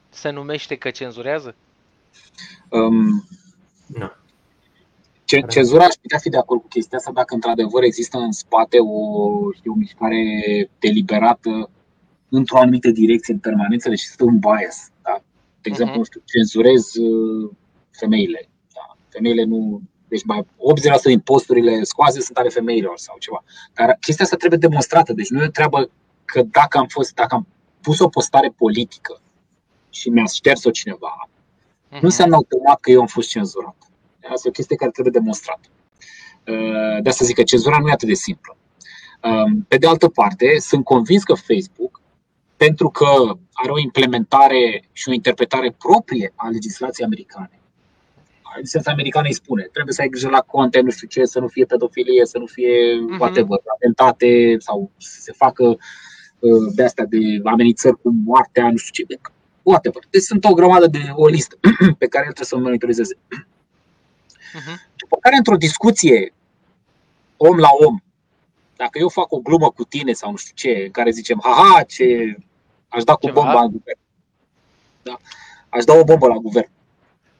se 0.09 0.31
numește 0.31 0.77
că 0.77 0.91
cenzurează? 0.91 1.55
Um, 2.69 3.25
Nu. 3.87 4.11
ce- 5.25 5.41
cenzura 5.49 5.85
aș 5.85 5.95
putea 5.95 6.19
fi 6.19 6.29
de 6.29 6.37
acord 6.37 6.61
cu 6.61 6.69
chestia 6.69 6.99
asta 6.99 7.11
dacă 7.13 7.35
într-adevăr 7.35 7.83
există 7.83 8.19
în 8.19 8.33
spate 8.33 8.77
o, 8.81 9.53
știu, 9.53 9.73
o 9.73 9.75
mișcare 9.75 10.23
deliberată 10.79 11.71
într-o 12.29 12.59
anumită 12.59 12.91
direcție 12.91 13.33
în 13.35 13.41
permanență, 13.41 13.89
deci 13.89 14.03
este 14.03 14.23
un 14.25 14.39
bias. 14.39 14.91
Da? 15.03 15.23
De 15.61 15.69
exemplu, 15.69 15.91
Mhm. 15.95 15.99
nu 15.99 16.05
știu, 16.05 16.23
cenzurez 16.25 16.95
uh, 16.95 17.51
femeile. 17.91 18.49
Da? 18.75 18.97
Femeile 19.09 19.45
nu. 19.45 19.83
Deci 20.15 20.25
mai 20.25 20.41
80% 20.43 20.47
din 21.05 21.21
posturile 21.21 21.83
scoase 21.83 22.21
sunt 22.21 22.37
ale 22.37 22.49
femeilor 22.49 22.99
sau 22.99 23.17
ceva. 23.19 23.45
Dar 23.75 23.97
chestia 24.01 24.25
asta 24.25 24.37
trebuie 24.37 24.59
demonstrată. 24.59 25.13
Deci 25.13 25.29
nu 25.29 25.43
e 25.43 25.47
o 25.47 25.51
treabă 25.59 25.91
că 26.25 26.43
dacă 26.43 26.79
am 26.79 26.87
fost, 26.87 27.15
dacă 27.15 27.35
am 27.35 27.47
pus 27.81 27.99
o 27.99 28.09
postare 28.09 28.49
politică 28.57 29.21
și 29.91 30.09
mi-a 30.09 30.25
șters-o 30.25 30.71
cineva, 30.71 31.29
Mhm. 31.89 31.99
nu 32.03 32.09
înseamnă 32.09 32.35
automat 32.35 32.81
că 32.81 32.91
eu 32.91 33.01
am 33.01 33.07
fost 33.07 33.29
cenzurat. 33.29 33.77
Asta 34.23 34.43
e 34.45 34.49
o 34.49 34.59
chestie 34.59 34.77
care 34.77 34.91
trebuie 34.91 35.13
demonstrată. 35.21 35.69
Uh, 36.47 37.03
De 37.03 37.09
asta 37.09 37.25
zic 37.25 37.35
că 37.35 37.43
cenzura 37.43 37.79
nu 37.79 37.89
e 37.89 37.93
atât 37.93 38.09
de 38.09 38.15
simplă. 38.15 38.57
Um, 39.23 39.65
Pe 39.69 39.77
de 39.77 39.87
altă 39.87 40.09
parte, 40.09 40.59
sunt 40.59 40.85
convins 40.85 41.23
că 41.23 41.35
Facebook, 41.35 42.01
pentru 42.57 42.89
că 42.89 43.07
are 43.53 43.71
o 43.71 43.79
implementare 43.79 44.85
și 44.93 45.09
o 45.09 45.13
interpretare 45.13 45.75
proprie 45.79 46.33
a 46.37 46.49
legislației 46.49 47.07
americane, 47.07 47.61
legislația 48.57 48.93
americană 48.93 49.27
îi 49.27 49.35
spune, 49.35 49.63
trebuie 49.73 49.95
să 49.95 50.01
ai 50.01 50.09
grijă 50.09 50.29
la 50.29 50.41
conte, 50.41 50.81
nu 50.81 50.91
știu 50.91 51.07
ce, 51.09 51.25
să 51.25 51.41
nu 51.41 51.49
fie 51.49 51.65
pedofilie, 51.65 52.27
să 52.27 52.39
nu 52.39 52.47
fie 52.47 52.95
Mhm. 53.01 53.21
whatever, 53.21 53.59
atentate 53.75 54.57
sau 54.59 54.91
să 54.97 55.21
se 55.21 55.33
facă 55.33 55.65
uh, 56.39 56.73
de 56.75 56.85
astea 56.85 57.05
de 57.05 57.19
amenințări 57.45 58.01
cu 58.03 58.11
moartea, 58.25 58.71
nu 58.71 58.77
știu 58.77 59.05
ce, 59.07 59.21
whatever. 59.63 60.03
Deci 60.11 60.23
sunt 60.23 60.45
o 60.45 60.55
grămadă 60.55 60.87
de 60.87 60.99
o 61.15 61.27
listă 61.27 61.57
pe 61.99 62.07
care 62.07 62.25
el 62.27 62.33
trebuie 62.33 62.47
să 62.47 62.57
o 62.57 62.59
monitorizeze. 62.61 63.17
Mhm. 64.55 64.81
După 64.97 65.17
care, 65.21 65.37
într-o 65.37 65.57
discuție 65.57 66.33
om 67.37 67.57
la 67.59 67.69
om, 67.87 67.99
dacă 68.77 68.99
eu 68.99 69.09
fac 69.09 69.33
o 69.33 69.39
glumă 69.39 69.71
cu 69.71 69.85
tine 69.85 70.13
sau 70.13 70.31
nu 70.31 70.37
știu 70.37 70.53
ce, 70.55 70.83
în 70.85 70.91
care 70.91 71.11
zicem, 71.11 71.41
haha, 71.43 71.83
ce 71.83 72.37
aș 72.89 73.05
da 73.05 73.15
cu 73.15 73.27
Ceva. 73.27 73.41
bomba 73.41 73.61
în 73.61 73.71
guvern. 73.71 73.99
Da? 75.03 75.17
Aș 75.69 75.85
da 75.85 75.93
o 75.95 76.05
bombă 76.05 76.27
la 76.27 76.35
guvern. 76.37 76.71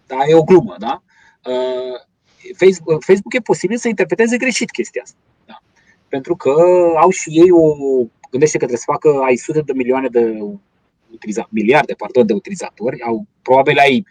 Da, 0.07 0.17
e 0.29 0.35
o 0.35 0.43
glumă, 0.43 0.77
da? 0.79 1.03
Uh, 1.45 2.01
Facebook, 2.57 3.05
Facebook 3.05 3.35
e 3.35 3.41
posibil 3.41 3.77
să 3.77 3.89
interpreteze 3.89 4.37
greșit 4.37 4.71
chestia 4.71 5.03
asta. 5.05 5.17
Da? 5.47 5.63
Pentru 6.09 6.37
că 6.37 6.51
au 6.97 7.11
și 7.11 7.31
ei 7.31 7.51
o. 7.51 7.75
Gândește 8.31 8.59
că 8.59 8.67
trebuie 8.67 8.79
să 8.79 8.93
facă 8.93 9.21
ai 9.25 9.37
sute 9.37 9.61
de 9.61 9.73
milioane 9.73 10.09
de 10.09 10.39
utiliza, 11.13 11.49
miliarde 11.51 11.93
pardon, 11.93 12.27
de 12.27 12.33
utilizatori, 12.33 13.03
au 13.03 13.27
probabil 13.43 13.79
ai, 13.79 14.07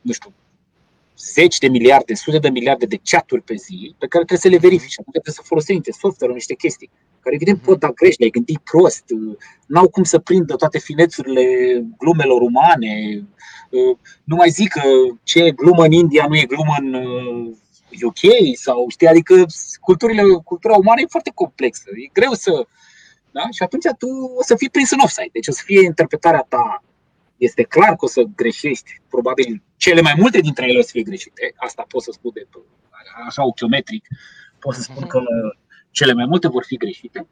nu 0.00 0.12
știu, 0.12 0.32
zeci 1.18 1.58
de 1.58 1.68
miliarde, 1.68 2.14
sute 2.14 2.38
de 2.38 2.50
miliarde 2.50 2.86
de 2.86 3.00
chaturi 3.04 3.42
pe 3.42 3.54
zi 3.54 3.94
pe 3.98 4.06
care 4.06 4.24
trebuie 4.24 4.38
să 4.38 4.48
le 4.48 4.68
verifici. 4.68 4.98
Adică 4.98 5.10
trebuie 5.10 5.34
să 5.34 5.42
folosești 5.44 5.72
niște 5.74 5.92
software, 5.92 6.32
niște 6.32 6.54
chestii 6.54 6.90
care 7.22 7.34
evident 7.34 7.60
pot 7.60 7.78
da 7.78 7.90
greș, 7.90 8.16
le-ai 8.16 8.30
gândit 8.30 8.58
prost, 8.58 9.04
n-au 9.66 9.88
cum 9.88 10.02
să 10.02 10.18
prindă 10.18 10.54
toate 10.54 10.78
finețurile 10.78 11.44
glumelor 11.98 12.40
umane. 12.40 13.24
Nu 14.24 14.36
mai 14.36 14.48
zic 14.48 14.72
că 14.72 14.82
ce 15.22 15.44
e 15.44 15.50
glumă 15.50 15.84
în 15.84 15.92
India 15.92 16.26
nu 16.28 16.36
e 16.36 16.44
glumă 16.44 16.74
în 16.78 16.94
UK 18.02 18.54
sau 18.54 18.86
știi, 18.88 19.06
adică 19.06 19.46
culturile, 19.80 20.22
cultura 20.44 20.74
umană 20.74 21.00
e 21.00 21.06
foarte 21.08 21.30
complexă. 21.34 21.84
E 22.04 22.10
greu 22.12 22.32
să. 22.32 22.66
Da? 23.30 23.42
Și 23.50 23.62
atunci 23.62 23.84
tu 23.98 24.06
o 24.38 24.42
să 24.42 24.56
fii 24.56 24.70
prins 24.70 24.90
în 24.90 24.98
offside. 25.02 25.28
Deci 25.32 25.48
o 25.48 25.52
să 25.52 25.62
fie 25.64 25.82
interpretarea 25.84 26.46
ta 26.48 26.84
este 27.36 27.62
clar 27.62 27.96
că 27.96 28.04
o 28.04 28.08
să 28.08 28.22
greșești, 28.36 29.00
probabil 29.08 29.62
cele 29.76 30.00
mai 30.00 30.14
multe 30.16 30.40
dintre 30.40 30.68
ele 30.68 30.78
o 30.78 30.82
să 30.82 30.90
fie 30.92 31.02
greșite, 31.02 31.52
asta 31.56 31.84
pot 31.88 32.02
să 32.02 32.10
spun 32.12 32.30
de 32.34 32.46
așa 33.26 33.46
ochiometric, 33.46 34.06
pot 34.58 34.74
să 34.74 34.80
spun 34.80 35.06
că 35.06 35.20
cele 35.90 36.12
mai 36.12 36.26
multe 36.28 36.48
vor 36.48 36.64
fi 36.64 36.76
greșite. 36.76 37.26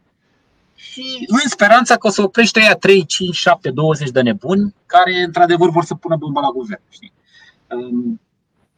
Și 0.80 1.24
în 1.26 1.48
speranța 1.48 1.96
că 1.96 2.06
o 2.06 2.10
să 2.10 2.22
oprești 2.22 2.58
ăia 2.58 2.74
3, 2.74 3.04
5, 3.06 3.34
7, 3.34 3.70
20 3.70 4.10
de 4.10 4.20
nebuni 4.20 4.74
care 4.86 5.22
într-adevăr 5.22 5.70
vor 5.70 5.84
să 5.84 5.94
pună 5.94 6.16
bomba 6.16 6.40
la 6.40 6.50
guvern. 6.50 6.82
Știi? 6.88 7.12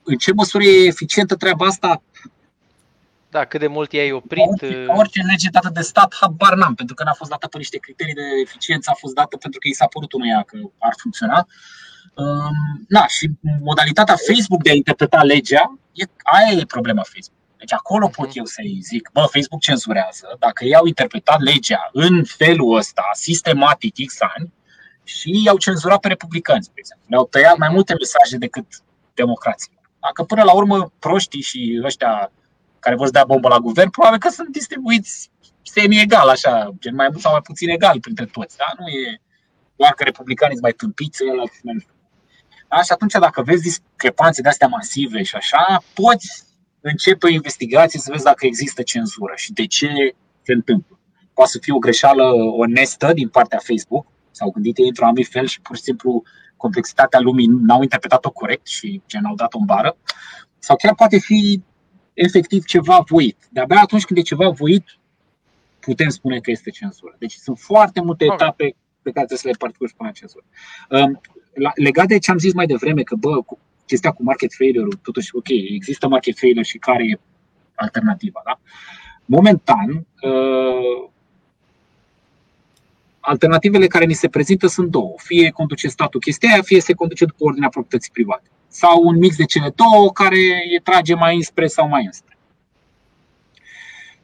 În 0.03 0.17
ce 0.17 0.33
măsură 0.33 0.63
e 0.65 0.87
eficientă 0.87 1.35
treaba 1.35 1.67
asta? 1.67 2.03
Da, 3.31 3.45
cât 3.45 3.61
de 3.61 3.67
mult 3.67 3.93
i-ai 3.93 4.13
oprit. 4.13 4.49
Orice, 4.49 4.85
orice 4.89 5.21
lege 5.23 5.49
dată 5.51 5.71
de 5.73 5.81
stat, 5.81 6.15
habar 6.21 6.55
n-am, 6.55 6.75
pentru 6.75 6.95
că 6.95 7.03
n-a 7.05 7.13
fost 7.13 7.31
dată 7.31 7.47
pe 7.47 7.59
niște 7.59 7.79
criterii 7.79 8.15
de 8.15 8.23
eficiență, 8.43 8.91
a 8.91 8.97
fost 8.99 9.15
dată 9.15 9.37
pentru 9.37 9.61
că 9.61 9.69
i 9.69 9.73
s-a 9.73 9.87
părut 9.87 10.13
unuia 10.13 10.43
că 10.47 10.59
ar 10.79 10.95
funcționa. 10.97 11.47
Um, 12.15 12.85
na, 12.89 13.07
și 13.07 13.31
modalitatea 13.61 14.17
Facebook 14.27 14.63
de 14.63 14.71
a 14.71 14.75
interpreta 14.75 15.23
legea, 15.23 15.79
e, 15.93 16.05
aia 16.23 16.59
e 16.59 16.65
problema 16.65 17.03
Facebook. 17.03 17.42
Deci 17.63 17.73
acolo 17.73 18.09
pot 18.09 18.31
eu 18.33 18.45
să-i 18.45 18.81
zic, 18.83 19.11
bă, 19.13 19.21
Facebook 19.21 19.61
cenzurează 19.61 20.37
dacă 20.39 20.65
ei 20.65 20.75
au 20.75 20.87
interpretat 20.87 21.41
legea 21.41 21.91
în 21.93 22.25
felul 22.25 22.77
ăsta, 22.77 23.05
sistematic, 23.13 23.95
X 24.07 24.17
ani, 24.37 24.53
și 25.05 25.43
i-au 25.45 25.57
cenzurat 25.57 26.01
pe 26.01 26.09
republicani, 26.09 26.63
spre 26.63 26.81
exemplu. 26.81 27.07
Le-au 27.09 27.27
tăiat 27.27 27.57
mai 27.57 27.69
multe 27.69 27.95
mesaje 27.95 28.37
decât 28.37 28.67
democrații. 29.15 29.81
Dacă 30.01 30.25
până 30.25 30.43
la 30.43 30.53
urmă 30.53 30.93
proștii 30.99 31.41
și 31.41 31.81
ăștia 31.85 32.33
care 32.79 32.95
vor 32.95 33.07
să 33.07 33.13
dea 33.13 33.25
bombă 33.25 33.49
la 33.49 33.59
guvern, 33.59 33.91
probabil 33.91 34.19
că 34.19 34.29
sunt 34.29 34.49
distribuiți 34.49 35.31
semi-egal, 35.63 36.29
așa, 36.29 36.71
gen 36.79 36.95
mai 36.95 37.09
mult 37.11 37.21
sau 37.21 37.33
mai 37.33 37.41
puțin 37.41 37.69
egal 37.69 38.01
printre 38.01 38.27
toți. 38.27 38.57
Da? 38.57 38.65
Nu 38.79 38.89
e 38.89 39.21
doar 39.77 39.93
că 39.95 40.05
republicanii 40.05 40.57
sunt 40.57 40.67
mai 40.69 40.73
tâmpiți, 40.73 41.23
ăla 41.31 41.43
mai 41.63 41.75
nu 41.75 41.81
știu. 41.81 41.95
Da? 42.69 42.83
Și 42.83 42.93
atunci 42.93 43.13
dacă 43.13 43.43
vezi 43.43 43.63
discrepanțe 43.63 44.43
de 44.43 44.49
astea 44.49 44.69
masive 44.69 45.23
și 45.23 45.37
așa, 45.37 45.83
poți 45.95 46.45
începe 46.83 47.27
o 47.27 47.31
investigație 47.31 48.01
să 48.01 48.11
vezi 48.11 48.25
dacă 48.25 48.47
există 48.47 48.83
cenzură 48.83 49.33
și 49.37 49.53
de 49.53 49.67
ce 49.67 50.15
se 50.43 50.53
întâmplă. 50.53 50.99
Poate 51.35 51.51
să 51.51 51.59
fie 51.61 51.73
o 51.73 51.79
greșeală 51.79 52.33
onestă 52.57 53.13
din 53.13 53.29
partea 53.29 53.61
Facebook, 53.63 54.07
s-au 54.31 54.51
gândit 54.51 54.79
ei 54.79 54.87
într-un 54.87 55.07
anumit 55.07 55.29
fel 55.29 55.47
și 55.47 55.61
pur 55.61 55.77
și 55.77 55.83
simplu 55.83 56.23
complexitatea 56.57 57.21
lumii 57.21 57.47
n-au 57.47 57.83
interpretat-o 57.83 58.31
corect 58.31 58.67
și 58.67 59.03
gen 59.07 59.25
au 59.25 59.35
dat-o 59.35 59.59
în 59.59 59.65
bară, 59.65 59.97
sau 60.59 60.77
chiar 60.77 60.95
poate 60.95 61.19
fi 61.19 61.63
efectiv 62.15 62.65
ceva 62.65 63.05
voit. 63.09 63.37
De-abia 63.51 63.81
atunci 63.81 64.05
când 64.05 64.19
e 64.19 64.23
ceva 64.23 64.49
voit, 64.49 64.85
putem 65.81 66.09
spune 66.09 66.39
că 66.41 66.51
este 66.51 66.71
cenzură. 66.71 67.17
Deci 67.19 67.33
sunt 67.33 67.59
foarte 67.59 68.01
multe 68.01 68.25
Ok. 68.27 68.33
etape 68.33 68.65
pe 69.03 69.11
care 69.11 69.27
trebuie 69.27 69.39
să 69.39 69.49
le 69.49 69.55
parcurgi 69.59 69.95
până 69.95 70.09
la 70.09 70.15
cenzură. 70.15 70.45
Um, 70.91 71.21
la- 71.55 71.73
Legat 71.75 72.07
de 72.07 72.19
ce 72.19 72.31
am 72.31 72.39
zis 72.39 72.53
mai 72.53 72.67
devreme, 72.67 73.03
că 73.03 73.15
bă, 73.15 73.43
cu 73.43 73.59
chestia 73.93 74.11
cu 74.11 74.23
market 74.23 74.53
failure-ul, 74.55 74.99
totuși, 75.03 75.31
ok, 75.33 75.49
există 75.49 76.09
market 76.09 76.39
failure 76.39 76.63
și 76.63 76.79
care 76.79 77.05
e 77.05 77.21
alternativa, 77.75 78.41
da? 78.45 78.59
Momentan, 79.25 80.07
uh, 80.23 81.11
alternativele 83.21 83.87
care 83.87 84.05
ni 84.05 84.13
se 84.13 84.29
prezintă 84.29 84.67
sunt 84.67 84.91
două. 84.91 85.15
Fie 85.17 85.51
conduce 85.51 85.89
statul 85.89 86.21
chestia 86.21 86.53
aia, 86.53 86.63
fie 86.63 86.81
se 86.81 86.93
conduce 86.93 87.25
după 87.25 87.45
ordinea 87.45 87.69
proprietății 87.69 88.13
private. 88.13 88.51
Sau 88.69 89.03
un 89.03 89.17
mix 89.19 89.37
de 89.37 89.45
cele 89.45 89.73
două 89.75 90.13
care 90.13 90.41
e 90.77 90.81
trage 90.83 91.15
mai 91.15 91.37
înspre 91.37 91.67
sau 91.67 91.89
mai 91.89 92.05
înspre. 92.05 92.37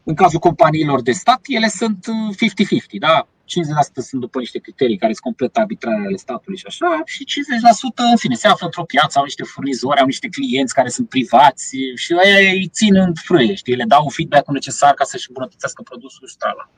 În 0.05 0.15
cazul 0.15 0.39
companiilor 0.39 1.03
de 1.03 1.13
stat, 1.13 1.41
ele 1.47 1.69
sunt 1.69 2.07
uh, 2.07 2.37
50-50, 2.85 2.99
da? 2.99 3.27
50% 3.49 3.53
sunt 3.95 4.21
după 4.21 4.39
niște 4.39 4.59
criterii 4.59 4.99
care 4.99 5.13
sunt 5.13 5.25
complet 5.25 5.57
arbitrare 5.57 6.05
ale 6.07 6.17
statului 6.17 6.59
și 6.59 6.65
așa, 6.67 7.03
și 7.05 7.25
50% 7.25 8.11
în 8.11 8.17
fine 8.17 8.35
se 8.35 8.49
află 8.49 8.67
într-o 8.67 8.85
piață, 8.85 9.19
au 9.19 9.25
niște 9.25 9.43
furnizori, 9.43 10.01
au 10.01 10.07
niște 10.07 10.29
clienți 10.29 10.75
care 10.75 10.89
sunt 10.89 11.09
privați 11.09 11.77
și 11.95 12.13
aia 12.13 12.51
îi 12.51 12.69
țin 12.73 12.97
în 12.97 13.15
frâie, 13.15 13.55
știi, 13.55 13.75
le 13.75 13.85
dau 13.85 14.09
feedback-ul 14.09 14.55
necesar 14.55 14.95
ca 14.95 15.05
să-și 15.05 15.29
îmbunătățească 15.29 15.83
produsul 15.83 16.29
și 16.29 16.37
trala. 16.37 16.71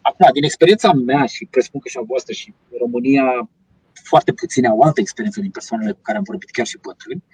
Acum, 0.00 0.28
din 0.32 0.44
experiența 0.44 0.92
mea 0.92 1.26
și 1.26 1.46
presupun 1.50 1.80
că 1.80 1.88
și 1.88 1.98
a 2.00 2.04
voastră 2.06 2.32
și 2.32 2.54
în 2.70 2.78
România 2.78 3.48
foarte 3.92 4.32
puține 4.32 4.68
au 4.68 4.80
altă 4.80 5.00
experiență 5.00 5.40
din 5.40 5.50
persoanele 5.50 5.92
cu 5.92 6.00
care 6.02 6.18
am 6.18 6.24
vorbit, 6.26 6.50
chiar 6.50 6.66
și 6.66 6.78
bătrâni, 6.82 7.24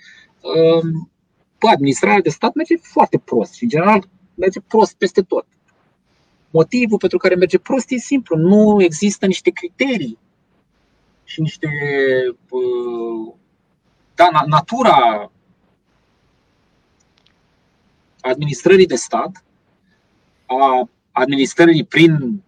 bă, 1.58 1.68
administrarea 1.68 2.20
de 2.20 2.28
stat 2.28 2.54
merge 2.54 2.76
foarte 2.76 3.18
prost 3.18 3.52
și, 3.54 3.62
în 3.62 3.68
general, 3.68 4.08
merge 4.34 4.60
prost 4.60 4.94
peste 4.96 5.22
tot. 5.22 5.46
Motivul 6.56 6.98
pentru 6.98 7.18
care 7.18 7.34
merge 7.34 7.58
prost 7.58 7.90
e 7.90 7.96
simplu. 7.96 8.36
Nu 8.36 8.82
există 8.82 9.26
niște 9.26 9.50
criterii 9.50 10.18
și 11.24 11.40
niște. 11.40 11.68
Da, 14.14 14.28
natura 14.46 15.30
administrării 18.20 18.86
de 18.86 18.94
stat, 18.94 19.44
a 20.46 20.88
administrării 21.10 21.84
prin 21.84 22.42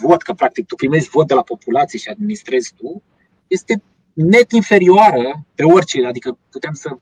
vot, 0.00 0.22
că 0.22 0.32
practic 0.32 0.66
tu 0.66 0.74
primești 0.74 1.08
vot 1.08 1.26
de 1.26 1.34
la 1.34 1.42
populație 1.42 1.98
și 1.98 2.08
administrezi 2.08 2.74
tu, 2.74 3.02
este 3.46 3.82
net 4.12 4.52
inferioară 4.52 5.44
pe 5.54 5.64
orice. 5.64 6.06
Adică 6.06 6.38
putem 6.50 6.72
să 6.72 6.98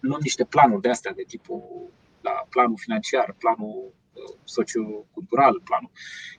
luăm 0.00 0.20
niște 0.22 0.44
planuri 0.44 0.82
de 0.82 0.88
astea, 0.88 1.12
de 1.12 1.24
tipul 1.26 1.62
la 2.20 2.46
planul 2.50 2.76
financiar, 2.78 3.34
planul 3.38 3.92
sociocultural, 4.44 5.60
planul, 5.64 5.90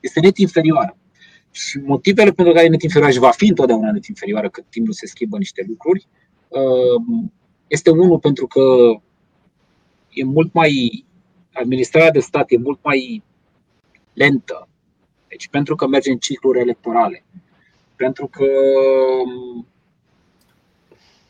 este 0.01 0.19
net 0.19 0.37
inferioară. 0.37 0.97
Și 1.51 1.77
motivele 1.77 2.31
pentru 2.31 2.53
care 2.53 2.65
e 2.65 2.69
net 2.69 2.81
inferioară 2.81 3.13
și 3.13 3.19
va 3.19 3.31
fi 3.31 3.47
întotdeauna 3.47 3.91
net 3.91 4.05
inferioară 4.05 4.49
cât 4.49 4.65
timp 4.69 4.85
nu 4.85 4.91
se 4.91 5.05
schimbă 5.05 5.37
niște 5.37 5.65
lucruri, 5.67 6.07
este 7.67 7.89
unul 7.89 8.19
pentru 8.19 8.47
că 8.47 8.61
e 10.09 10.23
mult 10.23 10.53
mai 10.53 11.05
administrarea 11.53 12.11
de 12.11 12.19
stat 12.19 12.51
e 12.51 12.57
mult 12.57 12.79
mai 12.83 13.23
lentă. 14.13 14.67
Deci 15.27 15.47
pentru 15.47 15.75
că 15.75 15.87
merge 15.87 16.11
în 16.11 16.17
cicluri 16.17 16.59
electorale. 16.59 17.23
Pentru 17.95 18.27
că 18.27 18.45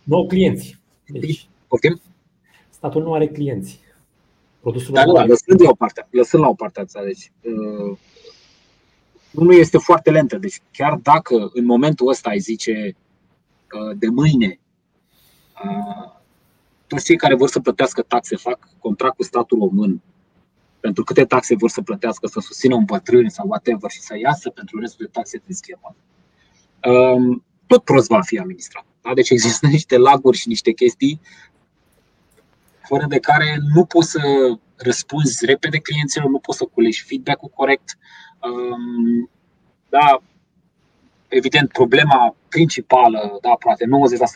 nu 0.04 0.16
au 0.16 0.28
clienți. 0.28 0.80
Deci, 1.06 1.48
Poftim? 1.68 2.02
Statul 2.70 3.02
nu 3.02 3.14
are 3.14 3.28
clienți. 3.28 3.80
Produsul 4.62 4.94
Dar 4.94 5.06
da, 5.06 5.26
lăsând 5.26 5.62
la 5.62 5.70
o 5.70 5.74
parte, 5.74 6.08
lăsând 6.10 6.44
la 6.44 6.50
o 6.50 6.54
parte 6.54 6.80
asta, 6.80 7.04
deci 7.04 7.32
uh, 7.42 7.98
nu 9.32 9.52
este 9.52 9.78
foarte 9.78 10.12
lentă. 10.12 10.38
Deci 10.38 10.62
chiar 10.72 11.00
dacă 11.02 11.50
în 11.54 11.66
momentul 11.66 12.08
ăsta 12.08 12.30
ai 12.30 12.40
zice 12.40 12.96
uh, 13.74 13.98
de 13.98 14.08
mâine 14.08 14.60
uh, 15.64 16.12
toți 16.88 17.06
cei 17.06 17.16
care 17.16 17.36
vor 17.36 17.50
să 17.50 17.60
plătească 17.60 18.02
taxe 18.02 18.36
fac 18.36 18.70
contract 18.80 19.16
cu 19.16 19.24
statul 19.24 19.60
român 19.60 20.02
pentru 20.80 21.04
câte 21.04 21.26
taxe 21.26 21.56
vor 21.56 21.70
să 21.70 21.82
plătească, 21.82 22.28
să 22.28 22.40
susțină 22.40 22.76
un 22.76 22.84
bătrân 22.84 23.30
sau 23.30 23.48
whatever 23.48 23.92
și 23.92 24.00
să 24.00 24.18
iasă 24.18 24.50
pentru 24.50 24.80
restul 24.80 25.06
de 25.06 25.12
taxe 25.12 25.42
din 25.46 25.56
schemă. 25.56 25.96
Um, 26.84 27.44
tot 27.68 27.84
prost 27.84 28.08
va 28.08 28.22
fi 28.22 28.38
administrat. 28.38 28.86
Da? 29.02 29.14
Deci 29.14 29.30
există 29.30 29.68
niște 29.78 29.98
laguri 29.98 30.38
și 30.38 30.48
niște 30.48 30.72
chestii 30.72 31.22
fără 32.92 33.06
de 33.08 33.20
care 33.20 33.50
nu 33.74 33.86
poți 33.86 34.10
să 34.10 34.22
răspunzi 34.76 35.46
repede 35.46 35.78
clienților, 35.78 36.30
nu 36.30 36.40
poți 36.40 36.58
să 36.58 36.66
culești 36.74 37.08
feedback-ul 37.08 37.52
corect. 37.60 37.98
Um, 38.48 39.30
da, 39.90 40.08
evident, 41.28 41.68
problema 41.72 42.36
principală, 42.50 43.38
da, 43.42 43.54
poate 43.66 43.84
90% 43.86 43.88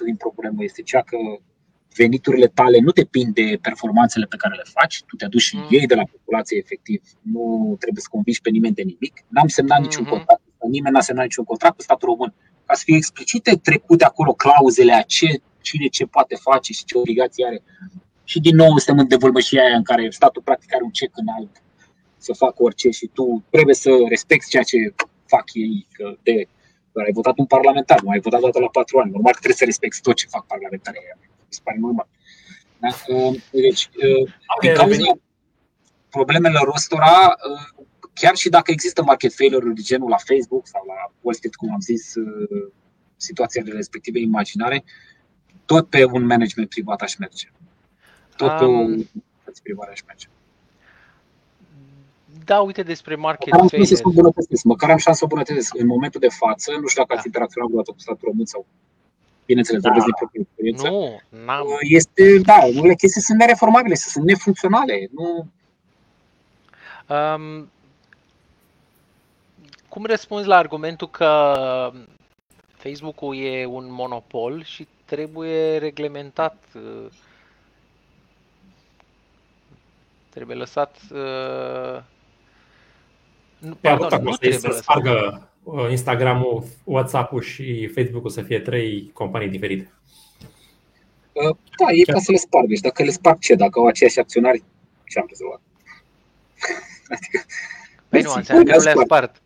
din 0.06 0.16
problemă 0.16 0.64
este 0.64 0.82
cea 0.82 1.02
că 1.02 1.18
veniturile 1.96 2.48
tale 2.48 2.80
nu 2.80 2.92
depind 2.92 3.34
de 3.34 3.60
performanțele 3.62 4.26
pe 4.26 4.42
care 4.42 4.56
le 4.56 4.72
faci, 4.78 5.04
tu 5.08 5.16
te 5.16 5.26
aduci 5.26 5.42
și 5.42 5.56
mm. 5.56 5.68
iei 5.70 5.88
de 5.88 5.96
la 5.96 6.04
populație 6.12 6.58
efectiv, 6.58 7.02
nu 7.22 7.76
trebuie 7.80 8.02
să 8.02 8.10
convingi 8.12 8.42
pe 8.42 8.50
nimeni 8.50 8.76
de 8.80 8.82
nimic. 8.82 9.14
N-am 9.28 9.48
semnat 9.48 9.80
mm-hmm. 9.80 9.82
niciun 9.82 10.06
contract, 10.06 10.42
nimeni 10.70 10.94
n-a 10.96 11.02
semnat 11.02 11.26
niciun 11.26 11.44
contract 11.44 11.76
cu 11.76 11.82
statul 11.82 12.08
român. 12.10 12.34
Ca 12.66 12.74
să 12.74 12.82
fie 12.86 12.96
explicite 12.96 13.52
trecute 13.68 14.04
acolo 14.04 14.34
clauzele 14.34 14.94
a 14.94 15.02
ce, 15.02 15.42
cine 15.62 15.88
ce 15.88 16.06
poate 16.06 16.36
face 16.36 16.74
și 16.74 16.86
ce 16.86 16.98
obligații 16.98 17.46
are. 17.46 17.64
Și 18.26 18.40
din 18.40 18.56
nou 18.56 18.78
suntem 18.78 19.00
în 19.00 19.08
devâlmășia 19.08 19.64
aia 19.64 19.76
în 19.76 19.84
care 19.84 20.10
statul 20.10 20.42
practic 20.42 20.74
are 20.74 20.84
un 20.84 20.92
cec 20.92 21.12
în 21.14 21.28
alb 21.28 21.50
să 22.18 22.34
facă 22.34 22.64
orice 22.64 22.90
și 22.90 23.10
tu 23.14 23.44
trebuie 23.50 23.76
să 23.76 23.90
respecti 24.10 24.50
ceea 24.50 24.64
ce 24.64 24.78
fac 25.26 25.54
ei, 25.54 25.88
că 25.92 26.16
de 26.24 26.48
ai 27.06 27.12
votat 27.14 27.38
un 27.38 27.46
parlamentar, 27.46 28.02
nu 28.02 28.10
ai 28.10 28.20
votat 28.20 28.40
toată 28.40 28.60
la 28.60 28.68
patru 28.68 28.98
ani, 29.00 29.12
normal 29.12 29.34
că 29.34 29.40
trebuie 29.40 29.58
să 29.64 29.66
respecti 29.66 30.02
tot 30.02 30.16
ce 30.16 30.28
fac 30.28 30.46
parlamentarii 30.46 31.02
aia 31.04 31.18
mi 31.20 31.54
se 31.58 31.60
pare 31.64 31.78
normal. 31.80 32.08
Da? 32.80 32.90
Deci, 33.52 33.90
din 34.62 34.74
cauza 34.74 35.20
problemelor 36.10 36.68
ăstora, 36.76 37.36
chiar 38.14 38.36
și 38.36 38.50
dacă 38.50 38.72
există 38.72 39.04
market 39.04 39.34
failure 39.34 39.72
de 39.76 39.82
genul 39.82 40.10
la 40.10 40.18
Facebook 40.18 40.68
sau 40.68 40.84
la 40.88 41.14
Wall 41.22 41.36
Street, 41.36 41.56
cum 41.56 41.72
am 41.74 41.80
zis, 41.80 42.14
situațiile 43.16 43.72
respective 43.72 44.20
imaginare, 44.20 44.84
tot 45.66 45.90
pe 45.90 46.06
un 46.06 46.26
management 46.26 46.70
privat 46.70 47.02
aș 47.02 47.16
merge. 47.16 47.52
Tot 48.36 48.50
um, 48.50 48.58
pe 48.58 48.66
un 48.66 49.06
privat 49.64 49.90
aș 49.90 50.02
merge. 50.08 50.28
Da, 52.46 52.60
uite 52.60 52.84
despre 52.84 53.16
market 53.16 53.46
măcar 53.46 53.62
am 53.62 53.68
failure. 53.68 53.96
Să 53.96 54.02
îmbunătățesc, 54.06 54.64
măcar 54.64 54.90
am 54.90 54.98
șansă 54.98 55.18
să 55.18 55.24
îmbunătățesc. 55.24 55.76
În 55.80 55.88
momentul 55.88 56.20
de 56.20 56.28
față, 56.28 56.72
nu 56.72 56.88
știu 56.88 57.02
dacă 57.02 57.14
da. 57.14 57.18
ați 57.18 57.28
interacționat 57.28 57.68
vreodată 57.70 57.92
cu 57.92 58.00
statul 58.00 58.28
român 58.28 58.46
sau 58.46 58.66
bineînțeles, 59.46 59.82
da. 59.82 59.88
vorbesc 59.88 60.06
din 60.06 60.16
proprie 60.18 60.42
experiență. 60.42 60.88
Nu, 60.88 61.22
n-am. 61.46 61.68
Este, 61.80 62.38
da, 62.38 62.60
unele 62.64 62.96
chestii 62.96 63.22
sunt 63.22 63.38
nereformabile, 63.38 63.96
sunt 63.96 64.26
nefuncționale. 64.26 65.10
Nu... 65.12 65.48
Um, 67.16 67.70
cum 69.90 70.06
răspunzi 70.06 70.48
la 70.48 70.56
argumentul 70.56 71.10
că 71.10 71.54
Facebook-ul 72.78 73.38
e 73.38 73.66
un 73.66 73.92
monopol 73.92 74.64
și 74.64 74.88
trebuie 75.06 75.78
reglementat? 75.78 76.64
Trebuie 80.36 80.56
lăsat. 80.56 80.98
Uh, 81.12 82.02
nu, 83.58 83.76
pardon, 83.82 84.24
nu 84.24 84.36
trebuie 84.36 84.60
să 84.60 84.78
spargă 84.82 85.48
Instagram-ul, 85.90 86.64
WhatsApp-ul 86.84 87.42
și 87.42 87.88
Facebook-ul 87.88 88.30
să 88.30 88.42
fie 88.42 88.60
trei 88.60 89.12
companii 89.14 89.48
diferite. 89.48 89.94
Da, 91.78 91.92
ei 91.92 92.06
pot 92.12 92.22
să 92.22 92.32
le 92.32 92.38
spargă. 92.38 92.74
Și 92.74 92.82
dacă 92.82 93.04
le 93.04 93.10
sparg 93.12 93.40
ce? 93.40 93.56
Dacă 93.56 93.80
au 93.80 93.86
aceiași 93.86 94.20
acționari, 94.20 94.64
ce 95.08 95.20
am 95.20 95.26
rezolvat? 95.30 95.62
adică, 97.14 97.46
păi 98.10 98.22
nu, 98.22 98.32
înseamnă 98.36 98.64
că 98.64 98.78
nu 98.78 98.84
le-a 98.84 98.94
spart. 99.04 99.42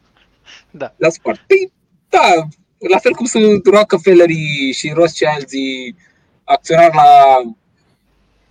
da. 0.80 0.94
Le-a 0.96 1.10
spart. 1.10 1.40
Păi, 1.46 1.72
da, 2.08 2.46
la 2.90 2.98
fel 2.98 3.12
cum 3.12 3.26
sunt 3.26 3.66
Rockefellerii 3.66 4.72
și 4.72 4.92
Rothschilds 4.94 5.52
acționari 6.44 6.94
la 6.94 7.38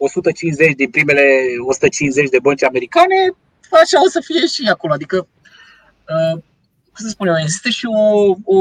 150 0.04 0.76
din 0.76 0.89
primele 0.89 1.24
150 1.60 2.30
de 2.30 2.39
bănci 2.39 2.64
americane, 2.64 3.16
așa 3.82 3.97
o 4.06 4.10
să 4.10 4.20
fie 4.26 4.45
și 4.47 4.70
acolo. 4.70 4.93
Adică, 4.93 5.28
uh, 6.14 6.41
cum 6.93 7.06
să 7.06 7.08
spun 7.08 7.28
eu, 7.28 7.36
există 7.39 7.70
și 7.70 7.86
o, 7.86 8.36
o 8.56 8.60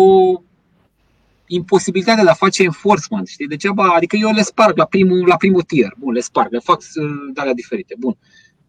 imposibilitate 1.46 2.22
de 2.22 2.30
a 2.30 2.44
face 2.44 2.62
enforcement, 2.62 3.26
știi? 3.28 3.46
Degeaba, 3.46 3.84
adică 3.96 4.16
eu 4.16 4.32
le 4.32 4.42
sparg 4.42 4.76
la 4.76 4.84
primul, 4.84 5.26
la 5.26 5.36
primul 5.36 5.62
tier, 5.62 5.92
bun, 5.98 6.12
le 6.12 6.20
sparg, 6.20 6.52
le 6.52 6.58
fac 6.58 6.82
de 7.34 7.40
alea 7.40 7.52
diferite, 7.52 7.94
bun. 7.98 8.16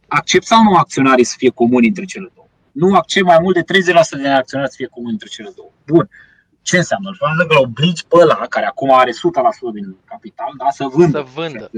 Accept 0.07 0.45
sau 0.45 0.63
nu 0.63 0.75
acționarii 0.75 1.23
să 1.23 1.35
fie 1.37 1.49
comuni 1.49 1.87
între 1.87 2.05
cele 2.05 2.31
două? 2.35 2.47
Nu 2.71 2.95
accept 2.95 3.25
mai 3.25 3.37
mult 3.41 3.55
de 3.55 3.63
30% 4.17 4.21
de 4.21 4.27
acționari 4.27 4.69
să 4.69 4.75
fie 4.77 4.87
comuni 4.87 5.11
între 5.11 5.27
cele 5.27 5.51
două. 5.55 5.69
Bun. 5.85 6.09
Ce 6.61 6.77
înseamnă? 6.77 7.09
Înseamnă 7.09 7.45
că 7.45 7.53
l 7.53 7.57
obligi 7.57 8.05
pe 8.05 8.15
ăla, 8.21 8.35
care 8.49 8.65
acum 8.65 8.93
are 8.93 9.11
100% 9.11 9.15
din 9.73 9.95
capital, 10.05 10.51
da, 10.57 10.69
să 10.69 10.85
vândă. 10.93 11.17
Să 11.17 11.31
vândă. 11.41 11.69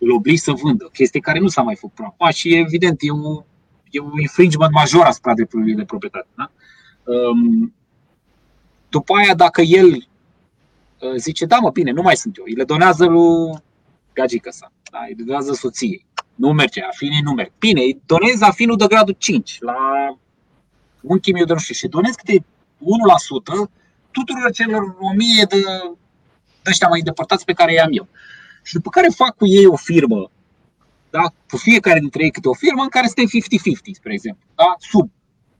Îl 0.00 0.10
obligi 0.10 0.40
să 0.40 0.52
vândă, 0.52 0.88
chestie 0.92 1.20
care 1.20 1.38
nu 1.38 1.48
s-a 1.48 1.62
mai 1.62 1.74
făcut 1.74 1.94
până 1.94 2.08
acum 2.10 2.30
și 2.30 2.54
evident 2.54 2.98
e 3.00 3.10
un, 3.10 3.44
e 3.90 4.00
un 4.00 4.18
infringement 4.20 4.72
major 4.72 5.04
asupra 5.04 5.34
drepturilor 5.34 5.76
de 5.76 5.84
proprietate. 5.84 6.28
Da? 6.34 6.50
Um, 7.12 7.74
după 8.88 9.14
aia, 9.14 9.34
dacă 9.34 9.60
el 9.62 9.86
uh, 9.94 11.14
zice, 11.16 11.46
da 11.46 11.58
mă, 11.58 11.70
bine, 11.70 11.90
nu 11.90 12.02
mai 12.02 12.16
sunt 12.16 12.36
eu, 12.38 12.44
îi 12.46 12.54
le 12.54 12.64
donează 12.64 13.04
lui 13.04 13.62
gagică 14.12 14.50
sa, 14.50 14.72
da? 14.90 14.98
îi 15.08 15.14
donează 15.14 15.52
soției, 15.52 16.06
nu 16.34 16.52
merge, 16.52 16.82
afinii 16.82 17.20
nu 17.22 17.32
merg. 17.32 17.52
Bine, 17.58 17.80
îi 17.80 18.00
donez 18.06 18.40
afinul 18.40 18.76
de 18.76 18.86
gradul 18.86 19.14
5 19.18 19.58
la 19.60 19.76
un 21.00 21.18
chimiu 21.18 21.44
de 21.44 21.52
nu 21.52 21.58
știu 21.58 21.74
și 21.74 21.88
donez 21.88 22.14
câte 22.14 22.38
1% 22.38 22.44
tuturor 24.10 24.50
celor 24.52 24.96
1000 24.98 25.44
de, 25.48 25.60
de 26.62 26.70
ăștia 26.70 26.88
mai 26.88 26.98
îndepărtați 26.98 27.44
pe 27.44 27.52
care 27.52 27.72
i-am 27.72 27.90
eu. 27.92 28.08
Și 28.62 28.74
după 28.74 28.90
care 28.90 29.08
fac 29.16 29.36
cu 29.36 29.46
ei 29.46 29.66
o 29.66 29.76
firmă, 29.76 30.30
da? 31.10 31.24
cu 31.50 31.56
fiecare 31.56 31.98
dintre 31.98 32.22
ei 32.24 32.30
câte 32.30 32.48
o 32.48 32.54
firmă 32.54 32.82
în 32.82 32.88
care 32.88 33.06
suntem 33.06 33.26
50-50, 33.26 33.94
spre 34.00 34.12
exemplu, 34.12 34.46
da? 34.54 34.74
sub. 34.78 35.10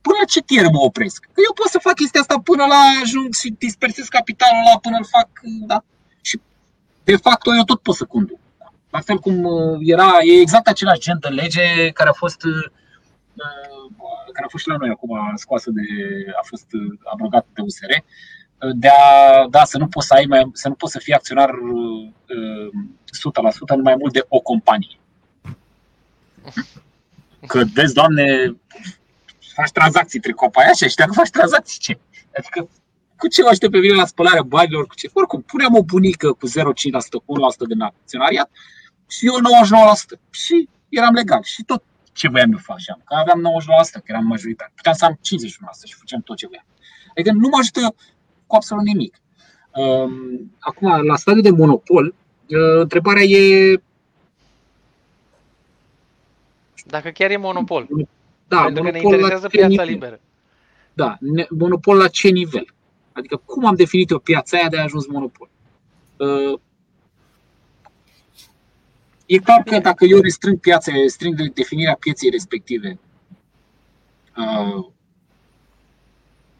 Până 0.01 0.17
la 0.21 0.25
ce 0.25 0.41
tier 0.41 0.67
mă 0.73 0.81
opresc? 0.81 1.21
Că 1.33 1.41
eu 1.47 1.53
pot 1.55 1.67
să 1.67 1.79
fac 1.79 1.95
chestia 1.95 2.21
asta 2.21 2.41
până 2.45 2.65
la 2.67 2.81
ajung 3.03 3.35
și 3.35 3.55
dispersez 3.59 4.07
capitalul 4.07 4.63
ăla 4.67 4.79
până 4.79 4.97
îl 4.97 5.07
fac, 5.17 5.29
da? 5.67 5.85
Și 6.21 6.41
de 7.05 7.17
fapt 7.17 7.47
eu 7.47 7.65
tot 7.65 7.81
pot 7.81 7.95
să 7.95 8.05
conduc. 8.05 8.39
Da? 8.59 8.69
La 8.91 9.01
fel 9.01 9.19
cum 9.19 9.45
uh, 9.45 9.79
era, 9.81 10.11
e 10.23 10.41
exact 10.41 10.67
același 10.67 11.01
gen 11.01 11.19
de 11.21 11.29
lege 11.29 11.91
care 11.91 12.09
a 12.09 12.13
fost 12.13 12.43
uh, 12.45 12.71
care 14.33 14.47
a 14.47 14.49
fost 14.49 14.63
și 14.63 14.69
la 14.69 14.77
noi 14.77 14.91
acum 14.91 15.33
scoasă 15.35 15.71
de, 15.71 15.87
a 16.41 16.45
fost 16.45 16.67
abrogată 17.13 17.47
de 17.55 17.61
USR, 17.61 17.93
de 18.75 18.89
a, 18.89 19.47
da, 19.51 19.65
să 19.65 19.79
nu 19.79 19.89
poți 19.89 20.07
să 20.07 20.15
ai 20.15 20.25
mai, 20.29 20.51
să 20.53 20.69
nu 20.69 20.75
poți 20.75 20.93
să 20.93 20.99
fii 20.99 21.15
acționar 21.15 21.51
uh, 21.51 22.11
100% 23.73 23.75
în 23.75 23.83
mai 23.83 23.95
mult 23.99 24.13
de 24.13 24.25
o 24.29 24.41
companie. 24.41 24.99
Că 27.47 27.65
vezi, 27.75 27.95
doamne, 27.95 28.57
faci 29.55 29.71
tranzacții 29.71 30.17
între 30.19 30.33
companii 30.33 30.71
așa 30.71 30.87
și 30.87 30.95
dacă 30.95 31.13
faci 31.13 31.31
tranzacții, 31.31 31.79
ce? 31.79 31.99
Adică 32.37 32.69
cu 33.17 33.27
ce 33.29 33.43
mă 33.43 33.69
pe 33.71 33.79
mine 33.79 33.95
la 33.95 34.07
spălarea 34.07 34.43
banilor, 34.43 34.87
cu 34.87 34.95
ce? 34.95 35.11
Oricum, 35.13 35.43
puneam 35.43 35.75
o 35.75 35.83
bunică 35.83 36.33
cu 36.33 36.49
0,5%, 36.49 36.53
cu 37.25 37.35
1% 37.65 37.69
din 37.69 37.81
acționariat 37.81 38.51
și 39.09 39.27
eu 39.27 39.35
99%. 40.15 40.21
Și 40.31 40.69
eram 40.89 41.15
legal. 41.15 41.43
Și 41.43 41.63
tot 41.63 41.83
ce 42.13 42.29
voiam 42.29 42.53
eu 42.53 42.59
făceam. 42.59 43.01
Că 43.05 43.15
aveam 43.15 43.41
99%, 43.41 43.93
că 43.93 44.03
eram 44.05 44.27
majoritar. 44.27 44.73
Puteam 44.75 44.95
să 44.95 45.05
am 45.05 45.15
51% 45.15 45.19
și 45.85 45.95
făceam 45.95 46.21
tot 46.21 46.37
ce 46.37 46.47
voiam. 46.47 46.67
Adică 47.11 47.33
nu 47.33 47.49
mă 47.49 47.59
ajută 47.61 47.95
cu 48.51 48.57
absolut 48.57 48.85
nimic. 48.85 49.21
Um, 49.75 50.53
acum, 50.59 51.07
la 51.07 51.17
stadiul 51.17 51.43
de 51.43 51.51
monopol, 51.51 52.07
uh, 52.07 52.81
întrebarea 52.81 53.23
e. 53.23 53.81
Dacă 56.87 57.09
chiar 57.09 57.31
e 57.31 57.37
monopol. 57.37 57.87
Da, 58.49 58.63
Pentru 58.63 58.83
că 58.83 58.91
ne 58.91 59.01
interesează 59.03 59.49
piața 59.49 59.69
nivel. 59.69 59.87
liberă. 59.87 60.21
Da, 60.93 61.19
monopol 61.49 61.97
la 61.97 62.09
ce 62.09 62.29
nivel? 62.29 62.75
Adică 63.13 63.43
cum 63.45 63.67
am 63.67 63.75
definit 63.75 64.11
eu 64.11 64.19
piața 64.19 64.57
aia 64.57 64.69
de 64.69 64.79
a 64.79 64.83
ajuns 64.83 65.07
monopol? 65.07 65.49
Uh, 66.17 66.61
E 69.27 69.39
clar 69.39 69.63
că 69.63 69.79
dacă 69.79 70.05
eu 70.05 70.21
restrâng 70.21 70.59
piața, 70.59 70.93
restrâng 70.93 71.53
definirea 71.53 71.97
pieței 72.01 72.31
respective, 72.31 72.99
uh, 74.37 74.87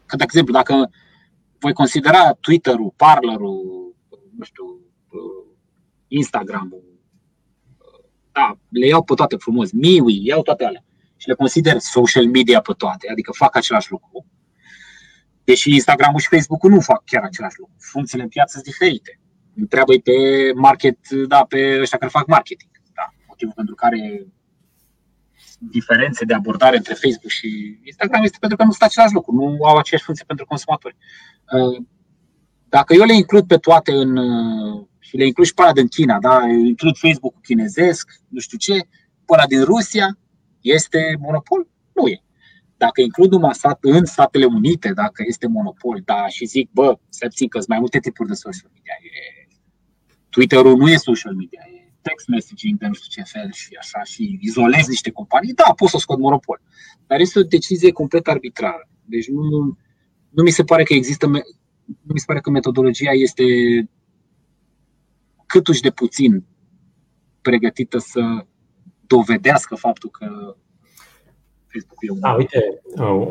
că, 0.05 0.15
de 0.15 0.23
exemplu, 0.23 0.53
dacă 0.53 0.91
voi 1.61 1.73
considera 1.73 2.33
Twitter-ul, 2.33 2.93
Parler-ul, 2.95 3.95
nu 4.37 4.43
știu, 4.43 4.65
uh, 4.65 5.45
Instagram-ul, 6.07 6.83
uh, 7.77 8.03
da, 8.31 8.57
le 8.69 8.85
iau 8.85 9.03
pe 9.03 9.13
toate 9.13 9.35
frumos, 9.35 9.71
Miwi, 9.71 10.25
iau 10.25 10.41
toate 10.41 10.65
alea 10.65 10.83
și 11.17 11.27
le 11.27 11.33
consider 11.33 11.77
social 11.79 12.27
media 12.27 12.61
pe 12.61 12.73
toate, 12.77 13.07
adică 13.11 13.31
fac 13.31 13.55
același 13.55 13.91
lucru. 13.91 14.25
Deși 15.43 15.73
Instagram-ul 15.73 16.19
și 16.19 16.27
Facebook-ul 16.27 16.69
nu 16.69 16.79
fac 16.79 17.03
chiar 17.05 17.23
același 17.23 17.59
lucru. 17.59 17.75
Funcțiile 17.79 18.23
în 18.23 18.29
piață 18.29 18.51
sunt 18.51 18.63
diferite 18.63 19.19
întreabă 19.55 19.93
pe 20.03 20.13
market, 20.55 21.09
da, 21.27 21.45
pe 21.45 21.79
ăștia 21.81 21.97
care 21.97 22.11
fac 22.11 22.27
marketing. 22.27 22.71
Da, 22.93 23.13
motivul 23.27 23.53
pentru 23.55 23.75
care 23.75 24.27
diferențe 25.69 26.25
de 26.25 26.33
abordare 26.33 26.77
între 26.77 26.93
Facebook 26.93 27.29
și 27.29 27.79
Instagram 27.83 28.23
este 28.23 28.37
pentru 28.39 28.57
că 28.57 28.63
nu 28.63 28.71
sunt 28.71 28.83
același 28.83 29.13
lucru, 29.13 29.31
nu 29.33 29.65
au 29.65 29.77
aceeași 29.77 30.05
funcție 30.05 30.25
pentru 30.27 30.45
consumatori. 30.45 30.95
Uh, 31.51 31.85
dacă 32.69 32.93
eu 32.93 33.03
le 33.03 33.15
includ 33.15 33.47
pe 33.47 33.57
toate 33.57 33.91
în, 33.91 34.17
uh, 34.17 34.85
și 34.99 35.17
le 35.17 35.25
includ 35.25 35.45
și 35.45 35.53
pe 35.53 35.63
din 35.73 35.87
China, 35.87 36.19
da, 36.19 36.47
includ 36.47 36.97
Facebook-ul 36.97 37.41
chinezesc, 37.41 38.09
nu 38.27 38.39
știu 38.39 38.57
ce, 38.57 38.73
pe 39.25 39.35
din 39.47 39.63
Rusia, 39.63 40.17
este 40.61 41.17
monopol? 41.19 41.67
Nu 41.93 42.07
e. 42.07 42.23
Dacă 42.77 43.01
includ 43.01 43.31
numai 43.31 43.53
stat, 43.53 43.77
în 43.81 44.05
Statele 44.05 44.45
Unite, 44.45 44.91
dacă 44.93 45.23
este 45.27 45.47
monopol, 45.47 46.01
da, 46.05 46.27
și 46.27 46.45
zic, 46.45 46.69
bă, 46.71 46.97
să 47.09 47.27
țin 47.27 47.47
că 47.47 47.57
sunt 47.57 47.69
mai 47.69 47.79
multe 47.79 47.99
tipuri 47.99 48.29
de 48.29 48.35
social 48.35 48.71
media, 48.73 48.93
e 49.01 49.09
Twitter-ul 50.29 50.77
nu 50.77 50.89
e 50.89 50.95
social 50.95 51.33
media, 51.33 51.61
e 51.67 51.80
text 52.01 52.27
messaging 52.27 52.79
de 52.79 52.87
nu 52.87 52.93
știu 52.93 53.21
ce 53.21 53.29
fel 53.31 53.51
și 53.51 53.75
așa 53.79 54.03
și 54.03 54.37
izolezi 54.41 54.89
niște 54.89 55.11
companii, 55.11 55.53
da, 55.53 55.73
poți 55.75 55.91
să 55.91 55.97
scot 55.97 56.19
monopol. 56.19 56.61
Dar 57.07 57.19
este 57.19 57.39
o 57.39 57.43
decizie 57.43 57.91
complet 57.91 58.27
arbitrară. 58.27 58.89
Deci 59.05 59.27
nu, 59.27 59.77
nu 60.29 60.43
mi 60.43 60.49
se 60.49 60.63
pare 60.63 60.83
că 60.83 60.93
există, 60.93 61.25
nu 61.25 62.13
mi 62.13 62.19
se 62.19 62.25
pare 62.27 62.39
că 62.39 62.49
metodologia 62.49 63.11
este 63.11 63.43
câtuși 65.45 65.81
de 65.81 65.91
puțin 65.91 66.45
pregătită 67.41 67.97
să 67.97 68.45
dovedească 69.07 69.75
faptul 69.75 70.09
că 70.09 70.55
Facebook 71.65 71.97
e 71.99 72.11
un. 72.11 72.19
Da, 72.19 72.31
uite, 72.31 72.81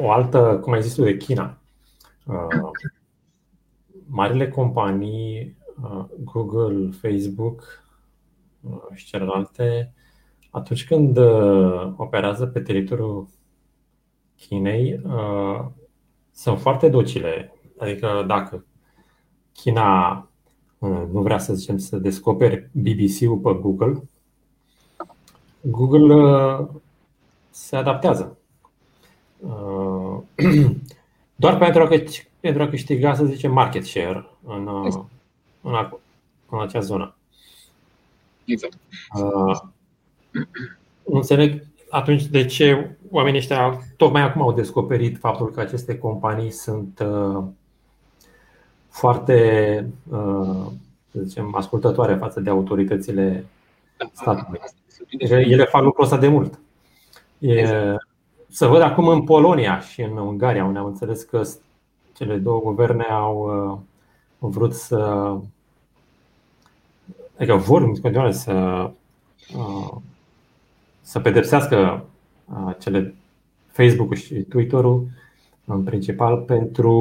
o 0.03 0.11
altă, 0.11 0.59
cum 0.63 0.73
ai 0.73 0.83
zis 0.83 0.95
tu, 0.95 1.03
de 1.03 1.17
China. 1.17 1.63
Uh, 2.27 2.71
marile 4.07 4.49
companii 4.49 5.59
Uh, 5.83 6.05
Google, 6.25 6.91
Facebook 6.91 7.61
uh, 7.61 7.90
și 8.95 9.07
celelalte, 9.07 9.95
atunci 10.51 10.87
când 10.87 11.17
uh, 11.17 11.93
operează 11.97 12.47
pe 12.47 12.61
teritoriul 12.61 13.29
Chinei, 14.37 15.01
sunt 16.31 16.61
foarte 16.61 16.89
docile. 16.89 17.55
Adică 17.79 18.25
dacă 18.27 18.65
China 19.53 20.29
nu 21.13 21.23
vrea 21.23 21.39
să 21.39 21.55
zicem 21.55 21.79
să 21.79 21.97
descopere 21.97 22.71
BBC-ul 22.73 23.37
pe 23.37 23.53
Google, 23.53 24.03
Google 25.61 26.69
se 27.51 27.77
adaptează. 27.77 28.39
Doar 31.37 31.59
pentru 31.59 31.83
a, 31.83 31.89
pentru 32.41 32.63
a 32.63 32.69
câștiga, 32.69 33.15
să 33.15 33.25
zicem, 33.25 33.53
market 33.53 33.85
share 33.85 34.27
în, 34.47 34.69
în, 35.63 35.75
acolo, 35.75 36.01
în 36.51 36.61
acea 36.61 36.81
zonă. 36.81 37.15
Exact. 38.53 38.79
Uh, 39.15 39.61
nu 41.05 41.17
înțeleg 41.17 41.65
atunci 41.91 42.25
de 42.27 42.45
ce 42.45 42.97
oamenii 43.11 43.39
ăștia 43.39 43.79
tocmai 43.97 44.23
acum 44.23 44.43
au 44.43 44.53
descoperit 44.53 45.19
faptul 45.19 45.51
că 45.51 45.61
aceste 45.61 45.99
companii 45.99 46.51
sunt 46.51 47.05
uh, 47.07 47.45
foarte, 48.89 49.87
uh, 50.11 50.67
să 51.13 51.21
zicem, 51.23 51.55
ascultătoare 51.55 52.15
față 52.15 52.41
de 52.41 52.51
autoritățile 52.51 53.45
statului. 54.13 54.61
Ele 55.19 55.65
fac 55.65 55.83
lucrul 55.83 56.05
ăsta 56.05 56.17
de 56.19 56.29
mult. 56.29 56.59
E, 57.39 57.67
să 58.49 58.67
văd 58.67 58.81
acum 58.81 59.09
în 59.09 59.25
Polonia 59.25 59.81
și 59.81 60.01
în 60.03 60.17
Ungaria, 60.17 60.65
unde 60.65 60.79
am 60.79 60.87
înțeles 60.87 61.23
că 61.23 61.43
cele 62.17 62.37
două 62.37 62.61
guverne 62.61 63.05
au 63.05 63.37
uh, 64.39 64.51
vrut 64.51 64.75
să. 64.75 65.37
Adică 67.41 67.57
vor 67.57 67.83
în 67.83 67.95
continuare 67.95 68.33
să, 68.33 68.53
uh, 69.57 69.97
să 71.01 71.21
pedepsească 71.21 72.05
uh, 72.45 72.75
cele 72.79 73.15
Facebook 73.67 74.15
și 74.15 74.35
Twitter-ul 74.35 75.07
în 75.65 75.83
principal 75.83 76.37
pentru 76.37 76.93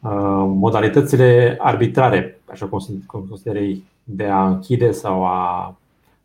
uh, 0.00 0.44
modalitățile 0.46 1.56
arbitrare, 1.60 2.40
așa 2.44 2.66
cum 2.66 2.80
consideră 3.06 3.58
ei, 3.58 3.84
de 4.04 4.24
a 4.24 4.46
închide 4.46 4.90
sau 4.90 5.24
a 5.24 5.74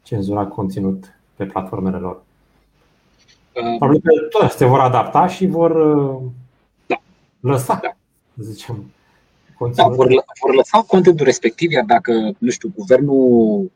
cenzura 0.03 0.45
conținut 0.45 1.15
pe 1.35 1.45
platformele 1.45 1.97
lor. 1.97 2.21
Probabil 3.51 4.01
că 4.01 4.11
toate 4.29 4.53
se 4.53 4.65
vor 4.65 4.79
adapta 4.79 5.27
și 5.27 5.45
vor 5.45 5.71
da. 6.85 6.95
lăsa, 7.39 7.79
da. 7.81 7.95
zicem, 8.43 8.91
da, 9.75 9.87
vor, 9.87 10.07
vor 10.41 10.55
lăsa 10.55 10.81
contentul 10.81 11.25
respectiv, 11.25 11.71
iar 11.71 11.83
dacă, 11.83 12.31
nu 12.37 12.49
știu, 12.49 12.71
guvernul 12.75 13.71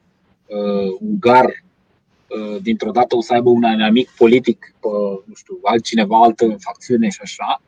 uh, 0.45 0.97
ungar 0.99 1.45
uh, 1.45 2.61
dintr-o 2.61 2.91
dată 2.91 3.15
o 3.15 3.21
să 3.21 3.33
aibă 3.33 3.49
un 3.49 3.63
amic 3.63 4.09
politic 4.09 4.73
pe, 4.79 4.87
nu 5.25 5.33
știu, 5.35 5.59
altcineva, 5.63 6.23
altă 6.23 6.55
facțiune 6.59 7.09
și 7.09 7.19
așa, 7.21 7.61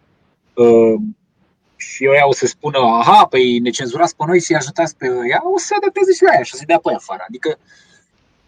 uh, 0.53 1.01
și 1.75 2.07
ăia 2.09 2.27
o 2.27 2.33
să 2.33 2.45
spună, 2.45 2.77
aha, 2.77 3.25
păi 3.25 3.59
ne 3.59 3.69
cenzurați 3.69 4.15
pe 4.15 4.23
noi 4.27 4.39
și 4.41 4.53
ajutați 4.53 4.97
pe 4.97 5.07
ăia, 5.07 5.41
o 5.53 5.57
să 5.57 5.65
se 5.65 5.75
adapteze 5.75 6.13
și 6.13 6.23
la 6.23 6.31
aia 6.31 6.43
și 6.43 6.51
o 6.53 6.57
să 6.57 6.63
dea 6.67 6.77
pe 6.77 6.89
aia 6.89 6.97
afară. 6.97 7.23
Adică 7.27 7.57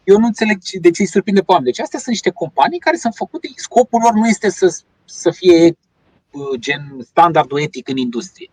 eu 0.04 0.20
nu 0.20 0.26
înțeleg 0.26 0.58
de 0.82 0.92
ce 0.92 1.02
îi 1.02 1.08
surprinde 1.08 1.40
pe 1.40 1.52
oameni. 1.52 1.72
Deci 1.72 1.80
astea 1.80 2.00
sunt 2.00 2.12
niște 2.12 2.30
companii 2.30 2.80
care 2.80 2.98
sunt 2.98 3.14
făcute, 3.16 3.50
scopul 3.56 4.02
lor 4.02 4.14
nu 4.14 4.28
este 4.28 4.50
să, 4.50 4.80
să 5.06 5.32
fie 5.32 5.78
uh, 6.32 6.60
gen 6.60 6.98
standardul 7.02 7.62
etic 7.62 7.88
în 7.88 7.98
industrie. 7.98 8.50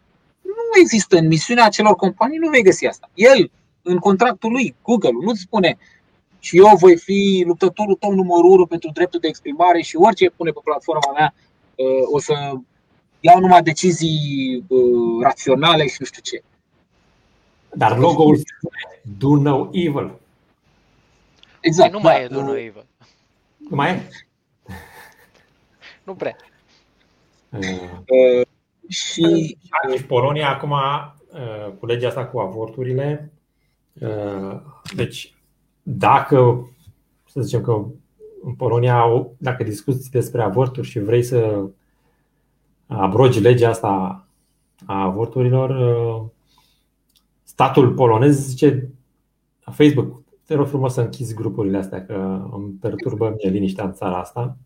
Nu 0.74 0.80
există 0.80 1.16
în 1.16 1.26
misiunea 1.26 1.64
acelor 1.64 1.94
companii, 1.94 2.38
nu 2.38 2.50
vei 2.50 2.62
găsi 2.62 2.86
asta. 2.86 3.10
El, 3.14 3.50
în 3.82 3.98
contractul 3.98 4.50
lui, 4.52 4.74
Google, 4.82 5.10
nu-ți 5.20 5.40
spune 5.40 5.78
și 6.38 6.56
eu 6.56 6.76
voi 6.76 6.96
fi 6.96 7.42
luptătorul 7.46 7.94
tău 7.94 8.12
numărul 8.12 8.50
1 8.50 8.66
pentru 8.66 8.90
dreptul 8.90 9.20
de 9.20 9.28
exprimare 9.28 9.80
și 9.80 9.96
orice 9.96 10.30
pune 10.30 10.50
pe 10.50 10.60
platforma 10.64 11.12
mea 11.12 11.34
uh, 11.74 12.06
o 12.12 12.18
să 12.18 12.52
iau 13.20 13.40
numai 13.40 13.62
decizii 13.62 14.64
uh, 14.68 15.22
raționale 15.22 15.86
și 15.86 15.96
nu 15.98 16.06
știu 16.06 16.22
ce. 16.22 16.42
Dar 17.72 17.98
logo-ul 17.98 18.36
spune 18.36 19.00
Do 19.18 19.36
No 19.36 19.68
Evil. 19.72 20.20
Exact. 21.60 21.92
nu 21.92 21.98
mai 21.98 22.14
da, 22.14 22.22
e 22.22 22.26
Do 22.26 22.42
No 22.42 22.56
Evil. 22.56 22.86
Nu 23.56 23.76
mai 23.76 23.90
e? 23.90 24.08
Nu 26.04 26.14
prea. 26.14 26.36
Uh, 27.50 28.46
Și 28.92 29.58
și 29.96 30.04
Polonia 30.06 30.48
acum, 30.48 30.70
uh, 30.70 31.72
cu 31.78 31.86
legea 31.86 32.08
asta 32.08 32.26
cu 32.26 32.38
avorturile, 32.38 33.32
uh, 34.00 34.60
deci 34.94 35.34
dacă, 35.82 36.68
să 37.28 37.40
zicem 37.40 37.60
că 37.62 37.84
în 38.42 38.54
Polonia, 38.54 38.98
au- 38.98 39.34
dacă 39.38 39.62
discuți 39.62 40.10
despre 40.10 40.42
avorturi 40.42 40.88
și 40.88 40.98
vrei 40.98 41.22
să 41.22 41.64
abrogi 42.86 43.40
legea 43.40 43.68
asta 43.68 44.24
a 44.86 45.02
avorturilor, 45.02 45.70
uh, 45.70 46.30
statul 47.42 47.92
polonez 47.92 48.46
zice 48.46 48.88
la 49.64 49.72
Facebook, 49.72 50.22
te 50.46 50.54
rog 50.54 50.66
frumos 50.66 50.92
să 50.92 51.00
închizi 51.00 51.34
grupurile 51.34 51.78
astea, 51.78 52.04
că 52.06 52.48
îmi 52.52 52.72
perturbă 52.80 53.34
mie 53.36 53.50
liniștea 53.50 53.84
în 53.84 53.92
țara 53.92 54.18
asta. 54.18 54.56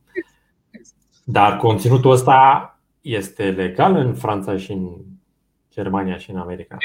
Dar 1.24 1.56
conținutul 1.56 2.10
ăsta 2.10 2.70
este 3.06 3.50
legal 3.50 3.96
în 3.96 4.14
Franța 4.14 4.56
și 4.56 4.72
în 4.72 4.96
Germania 5.70 6.16
și 6.16 6.30
în 6.30 6.36
America. 6.36 6.76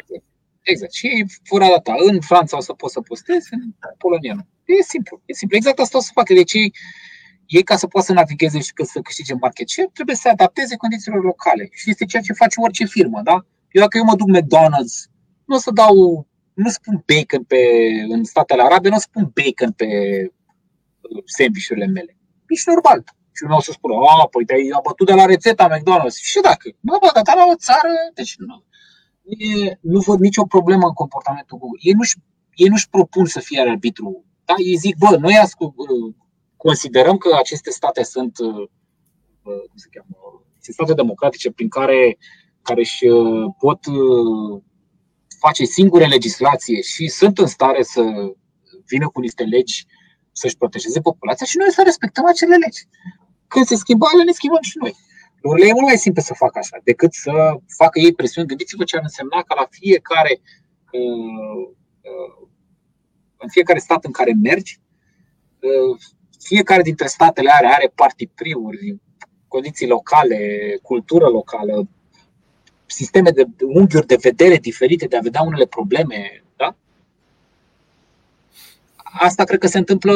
Exact. 0.62 0.94
Și 0.94 1.08
ei 1.08 1.26
vor 1.50 1.62
adapta. 1.62 1.94
În 2.10 2.22
Franța 2.22 2.58
o 2.58 2.60
să 2.60 2.74
poți 2.74 2.94
să 2.94 3.02
postezi, 3.02 3.48
în 3.52 3.62
Polonia 3.98 4.34
nu. 4.34 4.46
E 4.66 4.82
simplu. 4.82 5.22
E 5.26 5.34
simplu. 5.34 5.58
Exact 5.58 5.80
asta 5.80 5.98
o 5.98 6.02
să 6.02 6.12
facă. 6.14 6.34
Deci 6.34 6.54
ei, 6.54 6.74
ei 7.46 7.64
ca 7.64 7.76
să 7.76 7.88
poată 7.88 8.08
să 8.08 8.14
navigheze 8.14 8.60
și 8.60 8.74
că 8.74 8.84
să 8.84 9.00
câștige 9.00 9.34
market 9.34 9.70
share, 9.70 9.90
trebuie 9.94 10.16
să 10.16 10.22
se 10.22 10.30
adapteze 10.30 10.76
condițiilor 10.76 11.24
locale. 11.24 11.70
Și 11.72 11.90
este 11.90 12.06
ceea 12.06 12.22
ce 12.22 12.34
face 12.34 12.60
orice 12.60 12.86
firmă. 12.86 13.22
Da? 13.24 13.46
Eu 13.72 13.82
dacă 13.82 13.98
eu 13.98 14.04
mă 14.04 14.16
duc 14.16 14.28
McDonald's, 14.38 14.96
nu 15.46 15.56
o 15.56 15.60
să 15.60 15.72
dau, 15.72 16.28
nu 16.54 16.70
spun 16.70 17.04
bacon 17.06 17.44
pe, 17.44 17.58
în 18.10 18.24
Statele 18.24 18.62
Arabe, 18.62 18.90
nu 18.90 18.96
o 18.96 19.00
să 19.00 19.08
spun 19.10 19.32
bacon 19.34 19.72
pe 19.72 19.86
uh, 21.02 21.24
sandvișurile 21.26 21.86
mele. 21.86 22.18
Nici 22.48 22.66
normal. 22.66 23.04
Și 23.32 23.42
lumea 23.42 23.58
o 23.58 23.62
să 23.62 23.72
spună, 23.72 23.94
a, 23.96 24.28
păi 24.28 24.46
te-ai 24.46 24.70
abătut 24.80 25.08
de 25.08 25.14
la 25.14 25.26
rețeta 25.26 25.70
McDonald's. 25.70 26.18
Și 26.22 26.40
dacă, 26.42 26.70
bă, 26.80 26.98
bă, 27.02 27.10
dar 27.24 27.36
la 27.36 27.46
o 27.54 27.56
țară, 27.56 27.94
deci 28.14 28.36
nu, 28.38 28.64
e, 29.22 29.78
nu 29.82 30.00
văd 30.00 30.20
nicio 30.20 30.46
problemă 30.46 30.86
în 30.88 30.94
comportamentul 30.94 31.58
Google. 31.58 31.80
Ei 31.82 31.94
nu-și, 31.94 32.16
ei 32.54 32.68
nu-și 32.68 32.90
propun 32.90 33.26
să 33.26 33.40
fie 33.40 33.60
arbitru. 33.62 34.26
Da? 34.46 34.54
Ei 34.58 34.76
zic, 34.76 34.98
bă, 34.98 35.18
noi 35.20 35.38
ascult, 35.38 35.74
considerăm 36.58 37.18
că 37.18 37.36
aceste 37.40 37.72
state 37.72 38.04
sunt, 38.04 38.38
uh, 38.40 38.68
cum 39.44 39.78
se 39.84 39.88
cheamă, 39.92 40.16
sunt 40.60 40.76
state 40.76 40.94
democratice 40.94 41.52
prin 41.52 41.70
care, 41.70 42.18
care 42.62 42.80
își 42.80 43.08
uh, 43.08 43.54
pot 43.60 43.86
uh, 43.86 44.62
face 45.40 45.64
singure 45.64 46.06
legislație 46.06 46.82
și 46.82 47.08
sunt 47.08 47.38
în 47.38 47.46
stare 47.46 47.84
să 47.84 48.02
vină 48.86 49.08
cu 49.08 49.20
niște 49.20 49.44
legi 49.44 49.86
să-și 50.32 50.58
protejeze 50.58 51.00
populația 51.02 51.46
și 51.46 51.58
noi 51.58 51.72
să 51.72 51.82
respectăm 51.84 52.26
acele 52.26 52.56
legi. 52.56 52.88
Când 53.54 53.66
se 53.66 53.76
schimbă 53.76 54.06
ale, 54.14 54.24
ne 54.24 54.32
schimbăm 54.32 54.62
și 54.62 54.78
noi. 54.82 54.96
Lucrurile 55.42 55.70
e 55.70 55.74
mult 55.74 55.86
mai 55.86 55.98
simple 55.98 56.22
să 56.22 56.34
facă 56.34 56.58
așa 56.60 56.78
decât 56.84 57.14
să 57.14 57.32
facă 57.78 58.00
ei 58.00 58.14
presiuni. 58.14 58.48
Gândiți-vă 58.48 58.84
ce 58.84 58.96
ar 58.96 59.02
însemna 59.04 59.44
ca 59.44 59.56
la 59.56 59.68
fiecare, 59.70 60.42
în 63.38 63.50
fiecare 63.50 63.80
stat 63.80 64.06
în 64.06 64.12
care 64.12 64.34
mergi, 64.44 64.80
fiecare 66.40 66.82
dintre 66.82 67.08
statele 67.08 67.52
are, 67.52 67.68
are 67.68 67.92
partipriuri, 67.96 69.00
condiții 69.48 69.88
locale, 69.88 70.38
cultură 70.82 71.28
locală, 71.28 71.88
sisteme 72.86 73.30
de 73.30 73.48
unghiuri 73.66 74.08
de 74.08 74.18
vedere 74.22 74.56
diferite 74.56 75.06
de 75.06 75.18
a 75.18 75.22
vedea 75.22 75.42
unele 75.42 75.66
probleme. 75.66 76.44
Da? 76.56 76.76
Asta 79.04 79.44
cred 79.44 79.60
că 79.60 79.68
se 79.68 79.78
întâmplă 79.78 80.14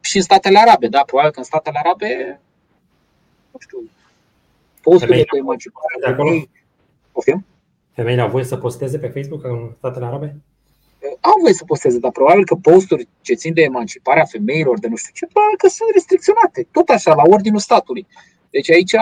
și 0.00 0.16
în 0.16 0.22
statele 0.22 0.58
arabe. 0.58 0.86
Da? 0.86 1.02
Probabil 1.02 1.32
că 1.32 1.38
în 1.38 1.44
statele 1.44 1.78
arabe, 1.78 2.40
nu 3.70 3.78
știu, 3.78 3.90
posturile 4.82 5.24
cu 5.24 5.36
emancipare 5.36 5.96
de 6.00 6.06
acolo? 6.06 6.30
Poftim? 7.12 7.44
Femeile 7.92 8.20
au 8.20 8.30
voie 8.30 8.44
să 8.44 8.56
posteze 8.56 8.98
pe 8.98 9.08
Facebook 9.08 9.44
în 9.44 9.70
statele 9.78 10.04
arabe? 10.04 10.36
Au 11.20 11.40
voie 11.40 11.52
să 11.52 11.64
posteze, 11.64 11.98
dar 11.98 12.10
probabil 12.10 12.44
că 12.44 12.54
posturi 12.54 13.08
ce 13.20 13.34
țin 13.34 13.54
de 13.54 13.62
emanciparea 13.62 14.24
femeilor, 14.24 14.78
de 14.78 14.88
nu 14.88 14.96
știu 14.96 15.12
ce, 15.14 15.26
probabil 15.32 15.56
că 15.56 15.68
sunt 15.68 15.90
restricționate. 15.92 16.66
Tot 16.70 16.88
așa, 16.88 17.14
la 17.14 17.22
ordinul 17.26 17.58
statului. 17.58 18.06
Deci 18.50 18.70
aici, 18.70 18.94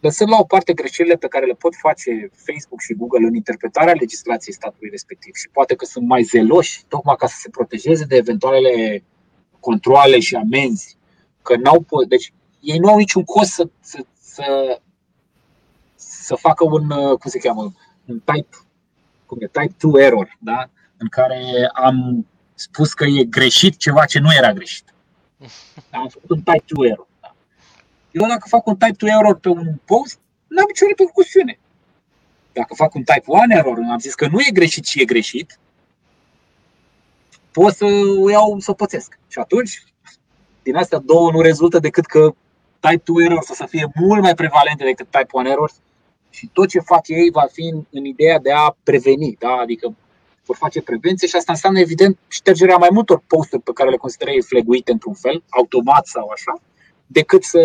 lăsând 0.00 0.30
la 0.30 0.38
o 0.38 0.44
parte 0.44 0.72
greșelile 0.72 1.16
pe 1.16 1.28
care 1.28 1.46
le 1.46 1.52
pot 1.52 1.74
face 1.74 2.30
Facebook 2.32 2.80
și 2.80 2.94
Google 2.94 3.26
în 3.26 3.34
interpretarea 3.34 3.92
legislației 3.92 4.54
statului 4.54 4.90
respectiv 4.90 5.34
și 5.34 5.48
poate 5.48 5.74
că 5.74 5.84
sunt 5.84 6.06
mai 6.06 6.22
zeloși, 6.22 6.84
tocmai 6.88 7.16
ca 7.18 7.26
să 7.26 7.36
se 7.38 7.48
protejeze 7.48 8.04
de 8.04 8.16
eventualele 8.16 9.04
controle 9.60 10.18
și 10.18 10.34
amenzi, 10.34 10.96
că 11.42 11.56
n-au 11.56 11.86
deci 12.08 12.32
ei 12.64 12.78
nu 12.78 12.88
au 12.88 12.96
niciun 12.96 13.24
cost 13.24 13.52
să, 13.52 13.68
să, 13.80 14.04
să, 14.20 14.80
să 15.94 16.34
facă 16.34 16.64
un, 16.64 16.88
cum 16.88 17.30
se 17.30 17.38
cheamă, 17.38 17.72
un 18.04 18.20
type, 18.24 18.56
cum 19.26 19.38
e, 19.40 19.46
type 19.46 19.74
2 19.78 20.04
error, 20.04 20.36
da? 20.38 20.68
în 20.96 21.08
care 21.08 21.70
am 21.72 22.26
spus 22.54 22.92
că 22.92 23.04
e 23.04 23.24
greșit 23.24 23.76
ceva 23.76 24.04
ce 24.04 24.18
nu 24.18 24.32
era 24.32 24.52
greșit. 24.52 24.94
Am 25.90 26.08
făcut 26.08 26.30
un 26.30 26.42
type 26.42 26.64
2 26.66 26.88
error. 26.88 27.06
Da? 27.20 27.34
Eu 28.10 28.28
dacă 28.28 28.48
fac 28.48 28.66
un 28.66 28.76
type 28.76 28.96
2 28.98 29.10
error 29.10 29.38
pe 29.38 29.48
un 29.48 29.74
post, 29.84 30.18
n-am 30.46 30.64
nicio 30.68 30.86
repercusiune. 30.86 31.58
Dacă 32.52 32.74
fac 32.74 32.94
un 32.94 33.02
type 33.02 33.24
1 33.26 33.42
error, 33.48 33.78
am 33.90 33.98
zis 33.98 34.14
că 34.14 34.26
nu 34.26 34.40
e 34.40 34.50
greșit 34.52 34.84
și 34.84 35.00
e 35.00 35.04
greșit, 35.04 35.58
pot 37.50 37.74
să 37.74 37.84
o 38.20 38.30
iau 38.30 38.58
să 38.58 38.70
o 38.70 38.74
pățesc. 38.74 39.18
Și 39.28 39.38
atunci, 39.38 39.84
din 40.62 40.76
astea 40.76 40.98
două 40.98 41.30
nu 41.30 41.40
rezultă 41.40 41.78
decât 41.78 42.06
că 42.06 42.34
type 42.88 43.02
2 43.04 43.24
errors 43.24 43.48
o 43.48 43.54
să 43.54 43.66
fie 43.66 43.86
mult 43.94 44.22
mai 44.22 44.34
prevalente 44.34 44.84
decât 44.84 45.06
type 45.10 45.28
1 45.32 45.48
errors 45.48 45.74
și 46.30 46.50
tot 46.52 46.68
ce 46.68 46.78
fac 46.78 47.08
ei 47.08 47.30
va 47.30 47.46
fi 47.52 47.62
în, 47.72 47.84
în 47.90 48.04
ideea 48.04 48.38
de 48.38 48.52
a 48.52 48.76
preveni, 48.82 49.36
da? 49.38 49.52
adică 49.52 49.94
vor 50.46 50.56
face 50.56 50.82
prevenție 50.82 51.28
și 51.28 51.36
asta 51.36 51.52
înseamnă 51.52 51.78
evident 51.78 52.18
ștergerea 52.28 52.76
mai 52.76 52.88
multor 52.92 53.22
posturi 53.26 53.62
pe 53.62 53.72
care 53.72 53.90
le 53.90 53.96
consideră 53.96 54.30
ei 54.30 54.42
fleguite 54.42 54.92
într-un 54.92 55.14
fel, 55.14 55.42
automat 55.48 56.06
sau 56.06 56.28
așa, 56.28 56.60
decât 57.06 57.44
să, 57.44 57.60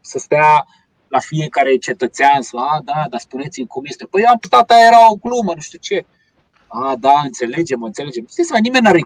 să 0.00 0.18
stea 0.18 0.66
la 1.08 1.18
fiecare 1.18 1.76
cetățean 1.76 2.42
să, 2.42 2.56
a, 2.56 2.80
da, 2.84 3.04
dar 3.10 3.20
spuneți-mi 3.20 3.66
cum 3.66 3.84
este. 3.84 4.04
Păi 4.04 4.24
am 4.24 4.38
tata 4.50 4.74
era 4.86 5.10
o 5.10 5.14
glumă, 5.14 5.52
nu 5.54 5.60
știu 5.60 5.78
ce. 5.78 6.06
A, 6.66 6.96
da, 7.00 7.20
înțelegem, 7.24 7.82
înțelegem. 7.82 8.26
Știți, 8.30 8.50
mai 8.50 8.60
nimeni 8.60 8.84
n-are 8.84 8.98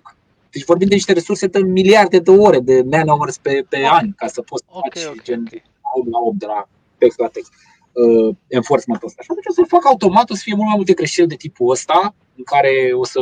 deci 0.51 0.65
vorbim 0.65 0.89
de 0.89 0.95
niște 0.95 1.13
resurse 1.13 1.47
de 1.47 1.63
miliarde 1.63 2.19
de 2.19 2.31
ore, 2.31 2.61
de 2.61 2.83
man-hours 2.83 3.39
pe, 3.39 3.65
pe 3.69 3.87
an, 3.91 4.13
ca 4.13 4.27
să 4.27 4.43
poți 4.43 4.65
Ok, 4.69 4.83
face 4.83 5.07
ok, 5.07 5.23
gen 5.23 5.45
ok. 5.53 5.63
8 5.95 6.11
la 6.11 6.19
8 6.19 6.39
de 6.39 6.47
la 6.47 6.69
text 6.99 7.19
la 7.19 7.29
text. 7.29 7.53
Uh, 7.93 8.37
enforcement 8.49 9.03
ăsta. 9.03 9.23
Și 9.23 9.29
atunci 9.31 9.47
o 9.47 9.53
să 9.53 9.63
fac 9.69 9.87
automat, 9.87 10.31
o 10.31 10.35
să 10.35 10.41
fie 10.45 10.55
mult 10.55 10.67
mai 10.67 10.77
multe 10.77 10.93
greșeli 10.93 11.29
de 11.29 11.35
tipul 11.35 11.71
ăsta, 11.71 12.15
în 12.37 12.45
care 12.45 12.91
o 12.93 13.05
să 13.05 13.21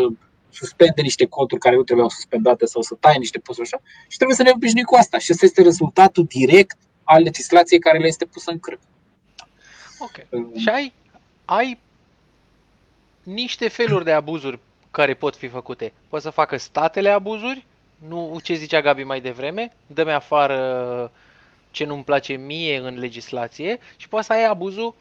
suspende 0.51 1.03
niște 1.03 1.27
conturi 1.27 1.61
care 1.61 1.77
nu 1.77 1.83
trebuiau 1.83 2.09
suspendate 2.09 2.65
sau 2.65 2.83
să 2.83 2.95
taie 3.01 3.19
niște 3.19 3.39
posturi 3.39 3.69
așa 3.73 3.83
și 4.09 4.17
trebuie 4.17 4.37
să 4.37 4.43
ne 4.43 4.51
obișnuim 4.55 4.85
cu 4.85 4.95
asta. 4.95 5.19
Și 5.19 5.33
ăsta 5.33 5.45
este 5.45 5.63
rezultatul 5.63 6.25
direct 6.25 6.77
al 7.03 7.23
legislației 7.23 7.79
care 7.79 7.99
le 7.99 8.07
este 8.07 8.25
pusă 8.25 8.51
în 8.51 8.59
crâp. 8.59 8.81
Ok. 9.99 10.43
Și 10.57 10.69
ai, 10.69 10.93
ai 11.45 11.79
niște 13.23 13.69
feluri 13.69 14.05
de 14.05 14.13
abuzuri 14.13 14.59
care 14.91 15.15
pot 15.15 15.37
fi 15.37 15.49
făcute. 15.49 15.93
Pot 16.09 16.23
să 16.23 16.31
facă 16.31 16.57
statele 16.57 17.11
abuzuri, 17.11 17.67
nu 18.09 18.39
ce 18.43 18.55
zicea 18.55 18.81
Gabi 18.81 19.03
mai 19.03 19.21
devreme, 19.21 19.73
dă-mi 19.87 20.13
afară 20.13 21.13
ce 21.71 21.85
nu-mi 21.85 22.05
place 22.05 22.33
mie 22.33 22.77
în 22.77 22.99
legislație 22.99 23.79
și 23.97 24.09
poți 24.09 24.27
să 24.27 24.33
ai 24.33 24.45
abuzul, 24.45 24.95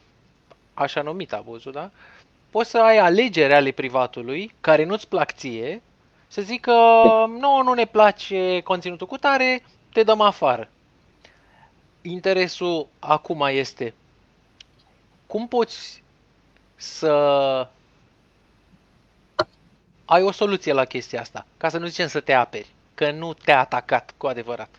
așa 0.74 1.02
numit 1.02 1.34
abuzul, 1.34 1.72
da? 1.72 1.92
Poți 2.50 2.70
să 2.70 2.78
ai 2.78 2.98
alegeri 2.98 3.54
ale 3.54 3.72
privatului 3.72 4.54
care 4.62 4.84
nu-ți 4.84 5.08
plac 5.08 5.32
ție, 5.32 5.82
să 6.28 6.42
zică, 6.42 6.72
nu, 7.40 7.62
nu 7.64 7.74
ne 7.74 7.86
place 7.86 8.62
conținutul 8.62 9.08
cu 9.08 9.18
tare, 9.18 9.64
te 9.94 10.04
dăm 10.04 10.22
afară. 10.22 10.70
Interesul 12.02 12.88
acum 13.00 13.42
este 13.42 13.94
cum 15.28 15.48
poți 15.48 16.04
să 16.76 17.68
ai 20.10 20.24
o 20.24 20.32
soluție 20.32 20.74
la 20.74 20.86
chestia 20.86 21.22
asta, 21.22 21.46
ca 21.58 21.70
să 21.70 21.78
nu 21.78 21.86
zicem 21.86 22.08
să 22.08 22.20
te 22.20 22.34
aperi. 22.34 22.68
că 22.94 23.12
nu 23.12 23.34
te-a 23.34 23.60
atacat 23.60 24.14
cu 24.18 24.28
adevărat. 24.28 24.70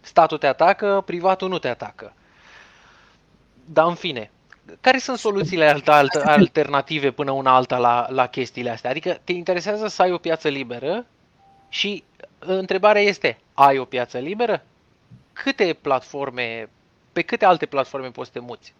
Statul 0.00 0.38
te 0.38 0.46
atacă, 0.46 1.02
privatul 1.06 1.48
nu 1.48 1.58
te 1.58 1.68
atacă. 1.68 2.12
Dar 3.64 3.86
în 3.86 3.94
fine, 3.94 4.30
care 4.80 4.98
sunt 4.98 5.18
soluțiile 5.18 5.80
alternative 6.24 7.10
până 7.10 7.30
una 7.30 7.54
alta 7.54 7.78
la, 7.78 8.06
la 8.10 8.26
chestiile 8.26 8.70
astea? 8.70 8.90
Adică 8.90 9.20
te 9.24 9.32
interesează 9.32 9.86
să 9.86 10.02
ai 10.02 10.12
o 10.12 10.18
piață 10.18 10.48
liberă 10.48 11.06
și 11.68 12.04
întrebarea 12.38 13.02
este, 13.02 13.38
ai 13.54 13.78
o 13.78 13.84
piață 13.84 14.18
liberă? 14.18 14.64
Câte 15.32 15.76
platforme, 15.80 16.70
pe 17.12 17.22
câte 17.22 17.44
alte 17.44 17.66
platforme 17.66 18.10
poți 18.10 18.30
să 18.32 18.38
te 18.38 18.44
muți? 18.46 18.74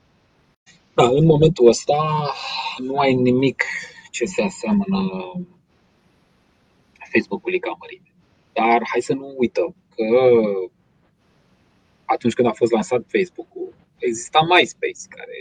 Da, 0.94 1.04
în 1.04 1.24
momentul 1.24 1.68
ăsta 1.68 1.94
nu 2.78 2.98
ai 2.98 3.14
nimic 3.14 3.64
ce 4.10 4.24
se 4.24 4.42
aseamănă 4.42 5.32
Facebook-ului 7.12 7.58
ca 7.58 7.76
mărime. 7.78 8.14
Dar 8.52 8.80
hai 8.90 9.00
să 9.00 9.14
nu 9.14 9.34
uităm 9.36 9.74
că 9.94 10.04
atunci 12.04 12.34
când 12.34 12.48
a 12.48 12.52
fost 12.52 12.72
lansat 12.72 13.02
Facebook-ul, 13.08 13.74
exista 13.98 14.40
MySpace, 14.48 15.04
care 15.08 15.38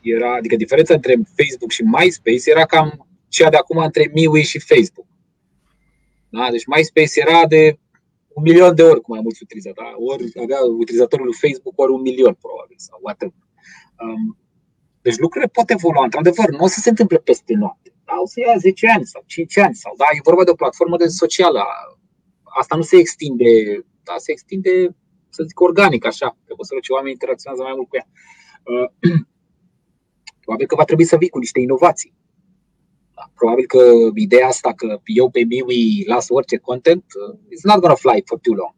era, 0.00 0.34
adică 0.34 0.56
diferența 0.56 0.94
între 0.94 1.14
Facebook 1.36 1.70
și 1.70 1.82
MySpace 1.82 2.50
era 2.50 2.66
cam 2.66 3.06
cea 3.28 3.50
de 3.50 3.56
acum 3.56 3.78
între 3.78 4.10
MeWe 4.14 4.42
și 4.42 4.58
Facebook. 4.58 5.06
Da? 6.28 6.50
Deci 6.50 6.66
MySpace 6.66 7.20
era 7.20 7.46
de 7.46 7.78
un 8.28 8.42
milion 8.42 8.74
de 8.74 8.82
ori 8.82 9.00
cu 9.00 9.10
mai 9.10 9.20
mulți 9.22 9.42
utilizatori. 9.42 9.88
Da? 9.88 9.94
Ori 10.12 10.24
avea 10.42 10.60
utilizatorul 10.78 11.24
lui 11.24 11.34
Facebook 11.34 11.78
ori 11.80 11.92
un 11.92 12.00
milion, 12.00 12.34
probabil, 12.34 12.76
sau 12.78 12.98
whatever. 13.02 13.40
Um, 14.02 14.38
deci 15.02 15.16
lucrurile 15.16 15.50
pot 15.50 15.70
evolua, 15.70 16.04
într-adevăr, 16.04 16.48
nu 16.50 16.64
o 16.64 16.66
să 16.66 16.80
se 16.80 16.88
întâmple 16.88 17.18
peste 17.18 17.54
noapte. 17.54 17.92
Da? 18.06 18.14
O 18.22 18.26
să 18.26 18.40
ia 18.40 18.56
10 18.58 18.86
ani 18.96 19.06
sau 19.06 19.22
5 19.26 19.58
ani. 19.58 19.74
Sau, 19.74 19.94
da? 19.96 20.04
E 20.12 20.28
vorba 20.30 20.44
de 20.44 20.50
o 20.50 20.60
platformă 20.62 20.96
de 20.96 21.06
socială. 21.06 21.62
Asta 22.42 22.76
nu 22.76 22.82
se 22.82 22.96
extinde, 22.96 23.50
da? 24.02 24.14
se 24.16 24.32
extinde, 24.32 24.96
să 25.28 25.42
zic, 25.46 25.60
organic, 25.60 26.04
așa, 26.04 26.36
pe 26.44 26.52
măsură 26.56 26.80
ce 26.80 26.92
oamenii 26.92 27.12
interacționează 27.12 27.62
mai 27.62 27.72
mult 27.76 27.88
cu 27.88 27.96
ea. 27.96 28.08
Uh, 28.72 28.88
probabil 30.44 30.66
că 30.66 30.74
va 30.74 30.84
trebui 30.84 31.04
să 31.04 31.16
vii 31.16 31.28
cu 31.28 31.38
niște 31.38 31.60
inovații. 31.60 32.14
Da? 33.14 33.30
Probabil 33.34 33.66
că 33.66 33.82
ideea 34.14 34.46
asta 34.46 34.72
că 34.72 35.00
eu 35.04 35.30
pe 35.30 35.44
MIUI 35.44 36.04
las 36.06 36.26
orice 36.28 36.56
content, 36.56 37.04
uh, 37.04 37.38
it's 37.54 37.66
not 37.70 37.80
gonna 37.80 37.94
fly 37.94 38.22
for 38.24 38.38
too 38.38 38.54
long 38.54 38.74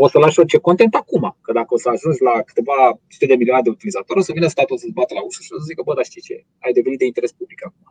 poți 0.00 0.12
să 0.12 0.18
lași 0.18 0.38
orice 0.38 0.58
content 0.68 0.94
acum. 0.94 1.24
Că 1.44 1.52
dacă 1.52 1.74
o 1.74 1.78
să 1.78 1.88
ajungi 1.88 2.22
la 2.28 2.34
câteva 2.48 2.78
sute 3.08 3.26
de 3.26 3.34
milioane 3.40 3.62
de 3.62 3.74
utilizatori, 3.76 4.18
o 4.18 4.22
să 4.22 4.32
vină 4.32 4.48
statul 4.56 4.78
să-ți 4.78 4.96
bată 4.98 5.14
la 5.14 5.22
ușă 5.28 5.40
și 5.42 5.52
o 5.52 5.58
să 5.58 5.64
zică, 5.70 5.82
bă, 5.86 5.92
dar 5.94 6.04
știi 6.04 6.26
ce, 6.28 6.36
ai 6.64 6.72
devenit 6.72 6.98
de 6.98 7.04
interes 7.10 7.32
public 7.32 7.60
acum. 7.66 7.86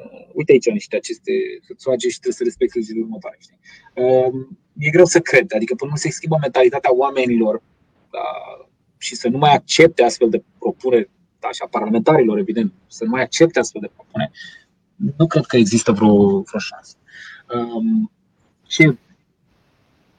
Uh, 0.00 0.28
uite 0.38 0.52
aici 0.52 0.70
niște 0.70 0.96
aceste 0.96 1.32
soage 1.76 2.06
și 2.08 2.18
trebuie 2.20 2.40
să 2.40 2.44
respecti 2.44 2.86
zilul 2.88 3.02
următoare. 3.02 3.36
Știi? 3.44 3.58
Uh, 4.02 4.32
e 4.86 4.90
greu 4.96 5.04
să 5.04 5.20
cred, 5.20 5.46
adică 5.58 5.74
până 5.74 5.90
nu 5.90 5.96
se 5.96 6.10
schimbă 6.10 6.36
mentalitatea 6.40 6.94
oamenilor 6.94 7.62
da, 8.10 8.26
și 8.98 9.14
să 9.14 9.28
nu 9.28 9.38
mai 9.38 9.52
accepte 9.54 10.02
astfel 10.02 10.28
de 10.34 10.44
propuneri, 10.58 11.10
da, 11.42 11.50
și 11.50 11.62
a 11.64 11.68
parlamentarilor, 11.76 12.38
evident, 12.38 12.72
să 12.86 13.04
nu 13.04 13.10
mai 13.10 13.22
accepte 13.22 13.58
astfel 13.58 13.80
de 13.80 13.90
propuneri, 13.96 14.32
nu 15.18 15.26
cred 15.26 15.44
că 15.44 15.56
există 15.56 15.92
vreo, 15.92 16.16
vreo 16.48 16.60
șansă. 16.70 16.94
Um, 17.54 18.10
și 18.66 18.82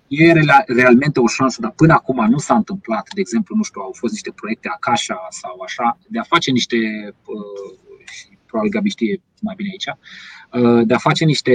e 0.07 0.33
realmente 0.67 1.19
o 1.19 1.27
șansă, 1.27 1.61
dar 1.61 1.71
până 1.71 1.93
acum 1.93 2.25
nu 2.29 2.37
s-a 2.37 2.55
întâmplat. 2.55 3.07
De 3.13 3.19
exemplu, 3.19 3.55
nu 3.55 3.63
știu, 3.63 3.81
au 3.81 3.93
fost 3.97 4.13
niște 4.13 4.31
proiecte 4.31 4.67
Akasha 4.71 5.27
sau 5.29 5.59
așa, 5.59 5.97
de 6.07 6.19
a 6.19 6.23
face 6.23 6.51
niște, 6.51 6.77
uh, 7.25 7.77
și 8.11 8.27
probabil 8.45 8.71
Gabi 8.71 8.89
știe 8.89 9.21
mai 9.41 9.55
bine 9.57 9.69
aici, 9.69 9.87
uh, 9.87 10.87
de 10.87 10.93
a 10.93 10.97
face 10.97 11.25
niște 11.25 11.53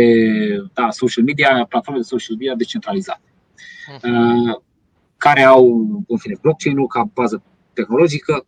da, 0.73 0.91
social 0.91 1.25
media, 1.25 1.67
platforme 1.69 2.01
de 2.01 2.07
social 2.07 2.37
media 2.37 2.55
decentralizate, 2.55 3.35
uh, 4.03 4.61
care 5.17 5.43
au, 5.43 5.67
în 6.09 6.19
fine, 6.19 6.37
blockchain-ul 6.41 6.87
ca 6.87 7.11
bază 7.15 7.43
tehnologică. 7.73 8.47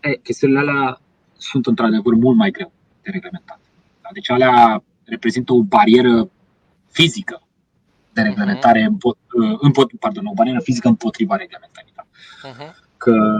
E, 0.00 0.16
chestiunile 0.16 0.58
alea 0.58 1.00
sunt 1.36 1.66
într-adevăr 1.66 2.14
mult 2.14 2.36
mai 2.36 2.50
greu 2.50 2.72
de 3.02 3.10
reglementat. 3.10 3.60
Deci 4.12 4.30
alea 4.30 4.84
reprezintă 5.04 5.52
o 5.52 5.62
barieră 5.62 6.30
fizică 6.90 7.42
de 8.12 8.20
mhm. 8.20 8.28
reglementare, 8.28 8.88
uh-huh. 8.88 9.98
pardon, 9.98 10.26
o 10.26 10.32
barieră 10.32 10.60
fizică 10.60 10.88
împotriva 10.88 11.36
reglementării. 11.36 11.92
Da? 11.96 12.04
Uh-huh. 12.48 12.74
Că 12.96 13.36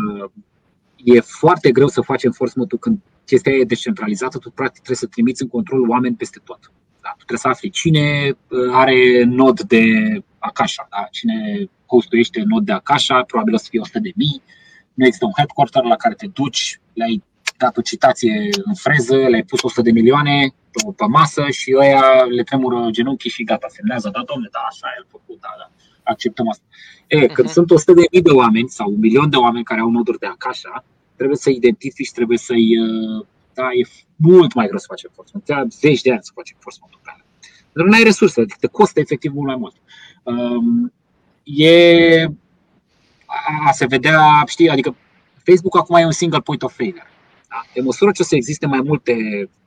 e 0.97 1.21
foarte 1.21 1.71
greu 1.71 1.89
să 1.89 2.01
faci 2.01 2.23
enforcement 2.23 2.73
când 2.81 2.99
chestia 3.25 3.53
e 3.53 3.65
descentralizată, 3.65 4.39
tu 4.39 4.51
practic 4.51 4.83
trebuie 4.83 4.97
să 4.97 5.07
trimiți 5.07 5.43
în 5.43 5.49
control 5.49 5.89
oameni 5.89 6.17
peste 6.17 6.41
tot. 6.45 6.73
Da? 7.01 7.09
Tu 7.09 7.25
trebuie 7.25 7.39
să 7.39 7.49
afli 7.49 7.71
cine 7.71 8.37
uh, 8.49 8.73
are 8.73 9.25
nod 9.25 9.61
de 9.61 9.85
Akasha, 10.39 10.87
da? 10.91 11.07
cine 11.11 11.69
hostuiește 11.87 12.43
nod 12.47 12.65
de 12.65 12.73
Akasha, 12.73 13.23
probabil 13.23 13.55
o 13.55 13.57
să 13.57 13.67
fie 13.71 13.81
100 13.81 13.99
de 13.99 14.13
mii, 14.15 14.43
nu 14.95 15.05
există 15.05 15.27
un 15.27 15.33
headquarter 15.37 15.83
la 15.83 15.97
care 15.97 16.15
te 16.15 16.27
duci, 16.27 16.81
le-ai 16.93 17.23
dat 17.57 17.77
o 17.77 17.81
citație 17.81 18.49
în 18.65 18.75
freză, 18.75 19.17
le-ai 19.17 19.43
pus 19.43 19.63
100 19.63 19.83
de 19.83 19.93
milioane, 19.93 20.55
pe 20.97 21.07
masă 21.07 21.51
și 21.51 21.75
ăia 21.79 22.25
le 22.37 22.43
tremură 22.43 22.89
genunchii 22.91 23.31
și 23.31 23.45
gata, 23.45 23.67
semnează, 23.71 24.09
da, 24.13 24.23
domnule, 24.27 24.49
da, 24.53 24.59
așa 24.69 24.87
e 24.99 25.07
făcut, 25.11 25.41
da, 25.41 25.49
da, 25.59 25.71
acceptăm 26.03 26.49
asta. 26.49 26.65
E, 27.07 27.27
când 27.27 27.49
uh-huh. 27.49 27.53
sunt 27.53 27.71
100 27.71 27.93
de 27.93 28.03
mii 28.13 28.23
de 28.23 28.31
oameni 28.31 28.69
sau 28.69 28.91
un 28.91 28.99
milion 28.99 29.31
de 29.31 29.37
oameni 29.37 29.65
care 29.65 29.81
au 29.81 29.91
noduri 29.91 30.19
de 30.19 30.27
Akasha, 30.27 30.85
trebuie 31.17 31.37
să 31.37 31.51
identifici, 31.51 32.13
trebuie 32.13 32.39
să-i, 32.39 32.79
uh, 32.79 33.27
da, 33.55 33.63
e 33.63 33.89
mult 34.17 34.55
mai 34.55 34.67
greu 34.67 34.79
să 34.79 34.87
faci 34.89 35.03
enforcement, 35.03 35.45
trebuie 35.45 35.67
zeci 35.71 36.01
de 36.01 36.13
ani 36.13 36.23
să 36.23 36.31
faci 36.35 36.51
enforcement 36.51 36.93
pe 37.03 37.11
alea. 37.13 37.25
Dar 37.73 37.87
nu 37.87 37.93
ai 37.93 38.03
resurse, 38.03 38.41
adică 38.41 38.57
te 38.61 38.67
costă 38.67 39.01
efectiv 39.01 39.33
mult 39.33 39.47
mai 39.47 39.57
mult. 39.57 39.75
Um, 40.23 40.93
e 41.43 42.27
a 43.67 43.73
se 43.73 43.87
vedea, 43.87 44.43
știi, 44.47 44.69
adică 44.69 44.97
Facebook 45.45 45.77
acum 45.77 45.97
e 45.97 46.05
un 46.05 46.13
single 46.13 46.41
point 46.41 46.63
of 46.63 46.75
failure. 46.75 47.07
Da? 47.49 47.65
Pe 47.75 47.81
măsură 47.81 48.11
ce 48.11 48.23
o 48.23 48.25
să 48.25 48.35
existe 48.35 48.67
mai 48.67 48.81
multe 48.81 49.15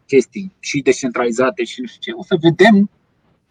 chestii 0.05 0.55
și 0.59 0.81
descentralizate 0.81 1.63
și 1.63 1.81
nu 1.81 1.87
știu 1.87 1.99
ce, 2.01 2.17
o 2.19 2.23
să 2.23 2.37
vedem 2.41 2.89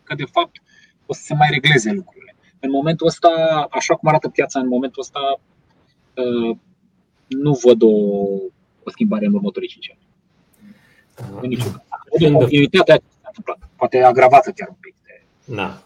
că 0.02 0.14
de 0.14 0.24
fapt 0.24 0.62
o 1.06 1.12
să 1.14 1.22
se 1.22 1.34
mai 1.34 1.48
regleze 1.50 1.92
lucrurile. 1.92 2.36
În 2.60 2.70
momentul 2.70 3.06
ăsta, 3.06 3.66
așa 3.70 3.94
cum 3.94 4.08
arată 4.08 4.28
piața 4.28 4.60
în 4.60 4.68
momentul 4.68 5.02
ăsta, 5.02 5.40
uh, 6.14 6.56
nu 7.28 7.52
văd 7.64 7.82
o, 7.82 7.96
o 8.82 8.90
schimbare 8.90 9.26
în 9.26 9.34
următorii 9.34 9.68
5 9.68 9.90
ani. 9.90 10.02
Continuitatea 12.32 13.00
s-a 13.20 13.26
întâmplat, 13.26 13.58
poate 13.76 14.02
agravată 14.02 14.50
chiar 14.50 14.68
un 14.68 14.76
pic. 14.80 14.94
Da. 15.44 15.82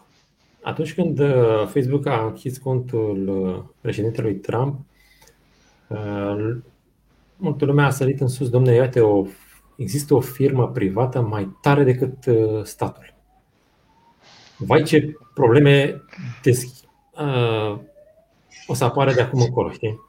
Atunci 0.61 0.93
când 0.93 1.19
uh, 1.19 1.65
Facebook 1.65 2.05
a 2.05 2.25
închis 2.25 2.57
contul 2.57 3.27
uh, 3.27 3.63
președintelui 3.81 4.35
Trump, 4.35 4.79
multă 7.37 7.65
lume 7.65 7.83
a 7.83 7.89
sărit 7.89 8.21
în 8.21 8.27
sus, 8.27 8.49
domnule, 8.49 8.75
iată, 8.75 9.03
o 9.03 9.25
există 9.79 10.13
o 10.13 10.19
firmă 10.19 10.69
privată 10.69 11.21
mai 11.21 11.57
tare 11.61 11.83
decât 11.83 12.25
uh, 12.25 12.63
statul. 12.63 13.13
Vai 14.57 14.83
ce 14.83 15.13
probleme 15.33 16.01
des, 16.43 16.63
uh, 17.11 17.79
o 18.67 18.73
să 18.73 18.83
apară 18.83 19.13
de 19.13 19.21
acum 19.21 19.41
încolo, 19.41 19.71
știi? 19.71 19.99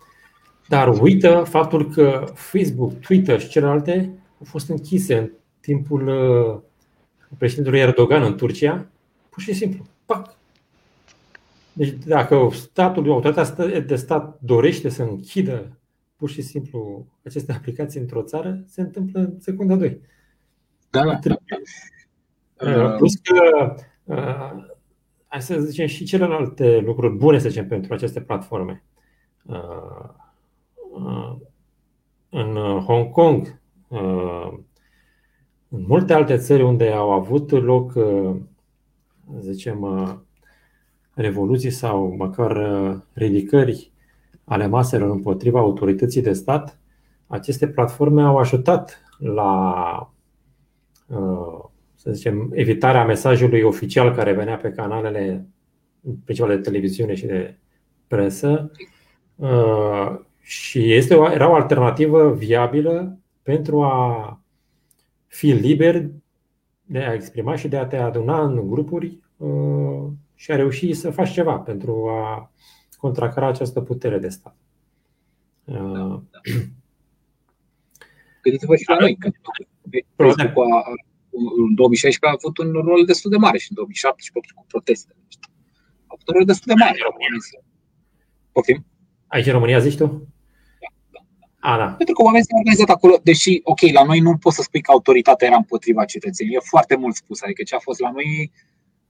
Dar 0.69 1.01
uită 1.01 1.43
faptul 1.49 1.91
că 1.91 2.25
Facebook, 2.35 3.01
Twitter 3.01 3.41
și 3.41 3.49
celelalte 3.49 3.93
au 4.39 4.45
fost 4.45 4.69
închise 4.69 5.19
în 5.19 5.31
timpul 5.61 6.09
uh, 6.09 6.61
președintelui 7.39 7.81
Erdogan 7.81 8.23
în 8.23 8.37
Turcia, 8.37 8.87
pur 9.29 9.43
și 9.43 9.55
simplu. 9.55 9.85
Pac! 10.07 10.35
Deci 11.73 11.95
dacă 12.07 12.49
statul, 12.53 13.11
autoritatea 13.11 13.81
de 13.81 13.97
stat 13.97 14.39
dorește 14.41 14.89
să 14.89 15.03
închidă 15.03 15.80
pur 16.21 16.31
și 16.31 16.43
simplu 16.43 17.07
aceste 17.25 17.53
aplicații 17.53 18.01
într-o 18.01 18.23
țară, 18.23 18.63
se 18.67 18.81
întâmplă 18.81 19.21
în 19.21 19.41
secunda 19.41 19.77
2. 19.77 20.01
Da, 20.91 21.05
da. 21.05 21.37
Uh, 22.67 22.97
plus 22.97 23.15
că, 23.15 23.75
uh, 24.05 24.65
hai 25.27 25.43
să 25.43 25.61
zicem, 25.61 25.87
și 25.87 26.05
celelalte 26.05 26.79
lucruri 26.79 27.17
bune, 27.17 27.39
să 27.39 27.49
zicem, 27.49 27.67
pentru 27.67 27.95
aceste 27.95 28.21
platforme. 28.21 28.85
Uh, 29.43 30.09
uh, 30.93 31.37
în 32.29 32.55
Hong 32.81 33.11
Kong, 33.11 33.61
uh, 33.89 34.59
în 35.69 35.85
multe 35.87 36.13
alte 36.13 36.37
țări 36.37 36.63
unde 36.63 36.91
au 36.91 37.11
avut 37.11 37.51
loc, 37.51 37.95
uh, 37.95 38.37
zicem, 39.41 39.83
uh, 39.83 40.15
revoluții 41.15 41.71
sau 41.71 42.15
măcar 42.19 42.57
uh, 42.57 43.01
ridicări 43.13 43.91
ale 44.51 44.67
maselor 44.67 45.11
împotriva 45.11 45.59
autorității 45.59 46.23
de 46.23 46.33
stat, 46.33 46.81
aceste 47.27 47.69
platforme 47.69 48.23
au 48.23 48.39
ajutat 48.39 49.03
la, 49.19 50.13
uh, 51.07 51.65
să 51.95 52.13
zicem, 52.13 52.51
evitarea 52.53 53.05
mesajului 53.05 53.63
oficial 53.63 54.15
care 54.15 54.33
venea 54.33 54.57
pe 54.57 54.71
canalele 54.71 55.49
principale 56.25 56.55
de 56.55 56.61
televiziune 56.61 57.15
și 57.15 57.27
de 57.27 57.59
presă. 58.07 58.71
Uh, 59.35 60.19
și 60.41 60.93
este 60.93 61.15
o, 61.15 61.31
era 61.33 61.51
o 61.51 61.55
alternativă 61.55 62.33
viabilă 62.33 63.19
pentru 63.43 63.83
a 63.83 64.41
fi 65.27 65.47
liber 65.47 66.11
de 66.85 66.99
a 66.99 67.13
exprima 67.15 67.57
și 67.57 67.69
de 67.69 67.77
a 67.77 67.87
te 67.87 67.97
aduna 67.97 68.43
în 68.43 68.69
grupuri 68.69 69.21
uh, 69.37 70.07
și 70.35 70.51
a 70.51 70.57
reușit 70.57 70.97
să 70.97 71.11
faci 71.11 71.31
ceva 71.31 71.59
pentru 71.59 72.09
a 72.09 72.51
contracara 73.01 73.47
această 73.47 73.81
putere 73.81 74.19
de 74.19 74.29
stat. 74.29 74.57
Da, 75.65 75.79
da. 75.79 76.23
Gândiți-vă 78.43 78.77
și 78.77 78.89
la 78.89 78.97
noi. 79.01 79.19
Facebook 80.17 80.67
a, 80.73 80.83
în 81.57 81.75
2016 81.75 82.27
a 82.27 82.39
avut 82.39 82.59
un 82.59 82.71
rol 82.73 83.05
destul 83.05 83.31
de 83.31 83.37
mare 83.37 83.59
și 83.59 83.67
în 83.71 83.75
2017 83.75 84.53
cu 84.55 84.65
protestele. 84.69 85.19
A 86.07 86.13
avut 86.15 86.29
un 86.29 86.35
rol 86.35 86.45
destul 86.45 86.75
de 86.75 86.83
mare. 86.85 86.99
Poftim? 88.53 88.87
Aici 89.27 89.47
în 89.47 89.53
România 89.53 89.79
zici 89.79 89.97
tu? 89.97 90.07
Da, 90.83 90.91
da. 91.15 91.21
A, 91.71 91.77
da. 91.77 91.89
Pentru 92.01 92.15
că 92.15 92.23
oamenii 92.23 92.47
s-au 92.47 92.59
organizat 92.59 92.91
acolo, 92.97 93.15
deși, 93.23 93.61
ok, 93.63 93.81
la 93.81 94.05
noi 94.05 94.21
nu 94.21 94.37
poți 94.37 94.57
să 94.57 94.63
spui 94.63 94.81
că 94.81 94.91
autoritatea 94.91 95.47
era 95.47 95.57
împotriva 95.57 96.05
cetățenilor. 96.05 96.63
E 96.63 96.69
foarte 96.69 96.97
mult 96.97 97.15
spus. 97.15 97.43
Adică 97.43 97.63
ce 97.63 97.75
a 97.75 97.79
fost 97.79 98.01
la 98.01 98.11
noi, 98.11 98.53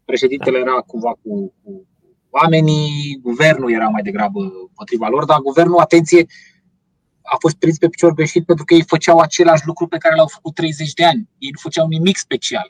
președintele 0.05 0.59
da. 0.59 0.65
era 0.65 0.81
cumva 0.81 1.13
cu, 1.23 1.55
cu 1.63 1.87
oamenii, 2.31 3.19
guvernul 3.23 3.73
era 3.73 3.89
mai 3.89 4.03
degrabă 4.03 4.41
împotriva 4.41 5.09
lor, 5.09 5.25
dar 5.25 5.39
guvernul, 5.39 5.79
atenție, 5.79 6.27
a 7.23 7.37
fost 7.39 7.57
prins 7.57 7.79
pe 7.79 7.89
picior 7.89 8.13
greșit 8.15 8.45
pentru 8.45 8.65
că 8.65 8.75
ei 8.75 8.85
făceau 8.87 9.19
același 9.19 9.67
lucru 9.67 9.87
pe 9.87 9.99
care 9.99 10.15
l-au 10.15 10.27
făcut 10.27 10.55
30 10.55 10.93
de 10.93 11.05
ani. 11.05 11.29
Ei 11.39 11.51
nu 11.53 11.59
făceau 11.61 11.87
nimic 11.87 12.17
special. 12.17 12.69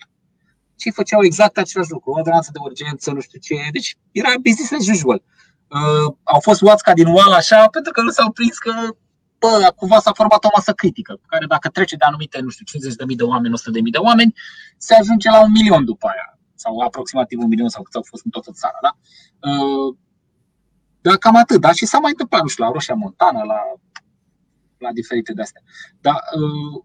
Și 0.78 0.86
ei 0.86 0.92
făceau 0.92 1.24
exact 1.24 1.58
același 1.58 1.90
lucru. 1.90 2.10
O 2.10 2.14
ordonanță 2.18 2.50
de 2.52 2.58
urgență, 2.62 3.10
nu 3.10 3.20
știu 3.20 3.38
ce. 3.38 3.54
Deci 3.72 3.96
era 4.12 4.32
business 4.42 4.72
as 4.72 4.88
usual. 4.88 5.22
Uh, 5.68 6.14
au 6.22 6.40
fost 6.40 6.60
luați 6.60 6.82
ca 6.82 6.92
din 6.92 7.06
oală 7.06 7.34
așa 7.34 7.66
pentru 7.66 7.92
că 7.92 8.00
nu 8.02 8.10
s-au 8.10 8.30
prins 8.30 8.58
că 8.58 8.72
bă, 9.38 9.72
cumva 9.76 9.98
s-a 10.00 10.12
format 10.12 10.44
o 10.44 10.48
masă 10.56 10.72
critică, 10.72 11.20
care 11.26 11.46
dacă 11.46 11.68
trece 11.68 11.96
de 11.96 12.04
anumite, 12.04 12.40
nu 12.40 12.48
știu, 12.48 12.64
50.000 12.90 13.16
de 13.16 13.22
oameni, 13.22 13.54
100.000 13.58 13.90
de 13.90 13.98
oameni, 13.98 14.34
se 14.76 14.94
ajunge 14.94 15.28
la 15.30 15.42
un 15.42 15.50
milion 15.50 15.84
după 15.84 16.06
aia. 16.06 16.38
Sau 16.62 16.78
aproximativ 16.78 17.38
un 17.38 17.48
milion 17.48 17.68
sau 17.68 17.82
cât 17.82 17.94
au 17.94 18.02
fost 18.02 18.24
în 18.24 18.30
toată 18.30 18.50
țara. 18.52 18.78
Da? 18.82 18.92
Uh, 19.48 19.96
dar 21.00 21.16
cam 21.16 21.36
atât, 21.36 21.60
da? 21.60 21.72
Și 21.72 21.86
s-a 21.86 21.98
mai 21.98 22.10
întâmplat, 22.10 22.42
nu 22.42 22.48
știu, 22.48 22.64
la 22.64 22.70
Roșia 22.70 22.94
Montană, 22.94 23.42
la 23.42 23.60
la 24.78 24.92
diferite 24.92 25.32
de 25.32 25.42
astea. 25.42 25.62
Dar 26.00 26.14
uh, 26.14 26.84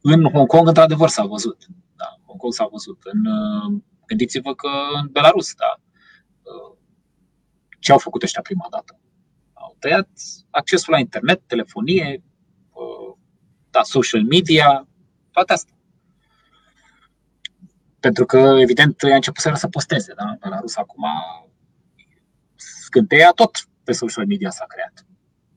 în 0.00 0.24
Hong 0.32 0.46
Kong, 0.46 0.66
într-adevăr, 0.66 1.08
s-a 1.08 1.24
văzut. 1.24 1.66
Da, 1.96 2.18
Hong 2.26 2.40
Kong 2.40 2.52
s-a 2.52 2.68
văzut. 2.70 2.98
În, 3.02 3.26
uh, 3.26 3.80
gândiți-vă 4.06 4.54
că 4.54 4.68
în 5.00 5.08
Belarus, 5.10 5.54
da, 5.54 5.80
uh, 6.42 6.76
ce 7.78 7.92
au 7.92 7.98
făcut 7.98 8.22
ăștia 8.22 8.42
prima 8.42 8.66
dată? 8.70 9.00
Au 9.52 9.76
tăiat 9.78 10.08
accesul 10.50 10.92
la 10.92 10.98
internet, 10.98 11.42
telefonie, 11.46 12.22
da, 13.70 13.82
social 13.82 14.24
media, 14.24 14.88
toate 15.30 15.52
astea. 15.52 15.77
Pentru 18.08 18.26
că, 18.26 18.38
evident, 18.38 19.00
i-a 19.00 19.14
început 19.14 19.58
să 19.58 19.68
posteze. 19.68 20.12
Da? 20.16 20.36
Belarus 20.40 20.76
acum 20.76 21.04
scânteia 22.56 23.30
tot 23.30 23.68
pe 23.84 23.92
social 23.92 24.26
media 24.26 24.50
s-a 24.50 24.64
creat. 24.68 25.06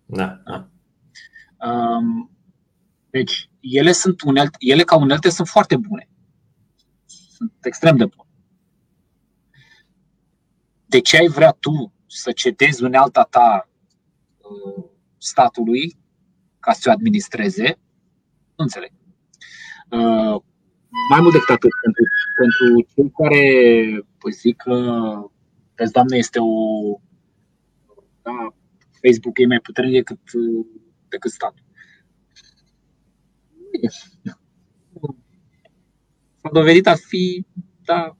Da, 0.06 0.42
da. 0.46 0.70
Deci, 3.10 3.50
ele, 3.60 3.92
sunt 3.92 4.22
unelte, 4.22 4.58
ele 4.60 4.84
ca 4.84 4.96
unelte 4.96 5.30
sunt 5.30 5.48
foarte 5.48 5.78
bune. 5.78 6.10
Sunt 7.06 7.54
extrem 7.62 7.98
de 7.98 8.06
bune. 8.06 8.30
De 10.86 11.00
ce 11.00 11.18
ai 11.18 11.28
vrea 11.28 11.52
tu 11.52 11.94
să 12.08 12.32
cedezi 12.32 12.84
unealta 12.84 13.24
ta 13.24 13.70
uh, 14.38 14.86
statului 15.18 15.98
ca 16.60 16.72
să 16.72 16.90
o 16.90 16.92
administreze? 16.92 17.80
Nu 18.56 18.64
înțeleg. 18.64 18.92
Uh, 20.92 21.06
mai 21.10 21.20
mult 21.22 21.34
decât 21.34 21.50
atât, 21.50 21.72
pentru, 21.82 22.04
pentru 22.36 22.92
cei 22.94 23.12
care 23.18 23.44
păi 24.18 24.32
zic 24.32 24.58
că, 24.58 24.76
vezi, 25.76 25.92
Doamne, 25.92 26.18
este 26.18 26.40
o 26.40 27.00
da, 28.22 28.54
Facebook 29.02 29.40
e 29.40 29.46
mai 29.46 29.60
puternic 29.60 29.94
decât, 29.94 30.20
decât 31.08 31.32
statul. 31.32 31.64
S-a 36.42 36.50
dovedit 36.52 36.88
a 36.88 36.96
fi, 36.96 37.46
da, 37.84 38.18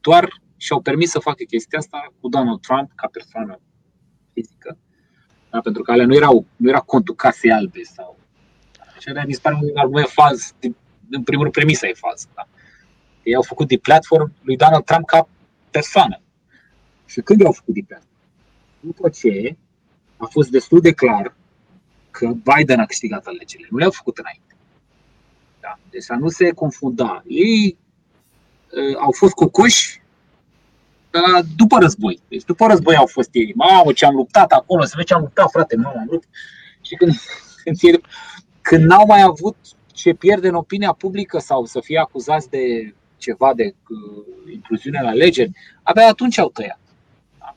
doar 0.00 0.40
și-au 0.56 0.80
permis 0.80 1.10
să 1.10 1.18
facă 1.18 1.44
chestia 1.44 1.78
asta 1.78 2.14
cu 2.20 2.28
Donald 2.28 2.60
Trump 2.60 2.90
ca 2.94 3.08
persoană 3.12 3.60
fizică. 4.32 4.78
Da, 5.50 5.60
pentru 5.60 5.82
că 5.82 5.92
alea 5.92 6.06
nu, 6.06 6.14
erau, 6.14 6.46
nu 6.56 6.68
era 6.68 6.80
contul 6.80 7.14
casei 7.14 7.52
albe 7.52 7.82
sau. 7.82 8.18
Și 9.00 9.08
alea 9.08 9.24
mi 9.26 9.32
se 9.32 9.40
pare 9.42 9.58
un 9.60 9.70
argument 9.74 10.06
fals. 10.06 10.54
În 11.10 11.22
primul 11.22 11.42
rând, 11.42 11.54
premisa 11.54 11.86
e 11.86 11.92
falsă. 11.94 12.26
Da? 12.34 12.48
Ei 13.22 13.34
au 13.34 13.42
făcut 13.42 13.68
de 13.68 13.76
platform 13.76 14.32
lui 14.42 14.56
Donald 14.56 14.84
Trump 14.84 15.06
ca 15.06 15.28
persoană. 15.70 16.20
Și 17.06 17.20
când 17.20 17.40
i-au 17.40 17.52
făcut 17.52 17.74
de 17.74 17.82
platform? 17.86 18.14
după 18.86 19.08
ce 19.08 19.56
a 20.16 20.26
fost 20.30 20.50
destul 20.50 20.80
de 20.80 20.92
clar 20.92 21.34
că 22.10 22.26
Biden 22.26 22.80
a 22.80 22.86
câștigat 22.86 23.26
alegerile. 23.26 23.68
Nu 23.70 23.78
le-au 23.78 23.90
făcut 23.90 24.18
înainte. 24.18 24.56
Da? 25.60 25.78
Deci 25.90 26.02
să 26.02 26.12
nu 26.12 26.28
se 26.28 26.50
confunda. 26.50 27.22
Ei 27.26 27.76
uh, 28.70 28.96
au 28.98 29.12
fost 29.12 29.32
cocoși 29.32 30.02
uh, 31.14 31.44
după 31.56 31.78
război. 31.78 32.20
Deci 32.28 32.44
după 32.44 32.66
război 32.66 32.96
au 32.96 33.06
fost 33.06 33.28
ei. 33.32 33.52
Mamă, 33.54 33.92
ce 33.92 34.06
am 34.06 34.14
luptat 34.14 34.52
acolo, 34.52 34.84
să 34.84 34.92
vezi 34.94 35.06
ce 35.06 35.14
am 35.14 35.20
luptat, 35.20 35.50
frate, 35.50 35.76
mamă, 35.76 35.98
am 35.98 36.06
luptat. 36.10 36.30
Și 36.80 36.94
când, 36.94 37.12
când, 37.62 38.00
când 38.60 38.84
n-au 38.84 39.06
mai 39.06 39.22
avut 39.22 39.56
ce 39.96 40.14
pierde 40.14 40.48
în 40.48 40.54
opinia 40.54 40.92
publică 40.92 41.38
sau 41.38 41.64
să 41.64 41.80
fie 41.80 41.98
acuzați 41.98 42.50
de 42.50 42.94
ceva 43.16 43.54
de 43.54 43.74
uh, 43.88 44.52
intruziune 44.52 45.02
la 45.02 45.08
alegeri, 45.08 45.50
abia 45.82 46.08
atunci 46.08 46.38
au 46.38 46.50
tăiat. 46.50 46.80
Da? 47.38 47.54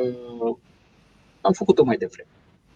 Uh, 0.00 0.56
am 1.40 1.52
făcut-o 1.52 1.84
mai 1.84 1.96
devreme. 1.96 2.28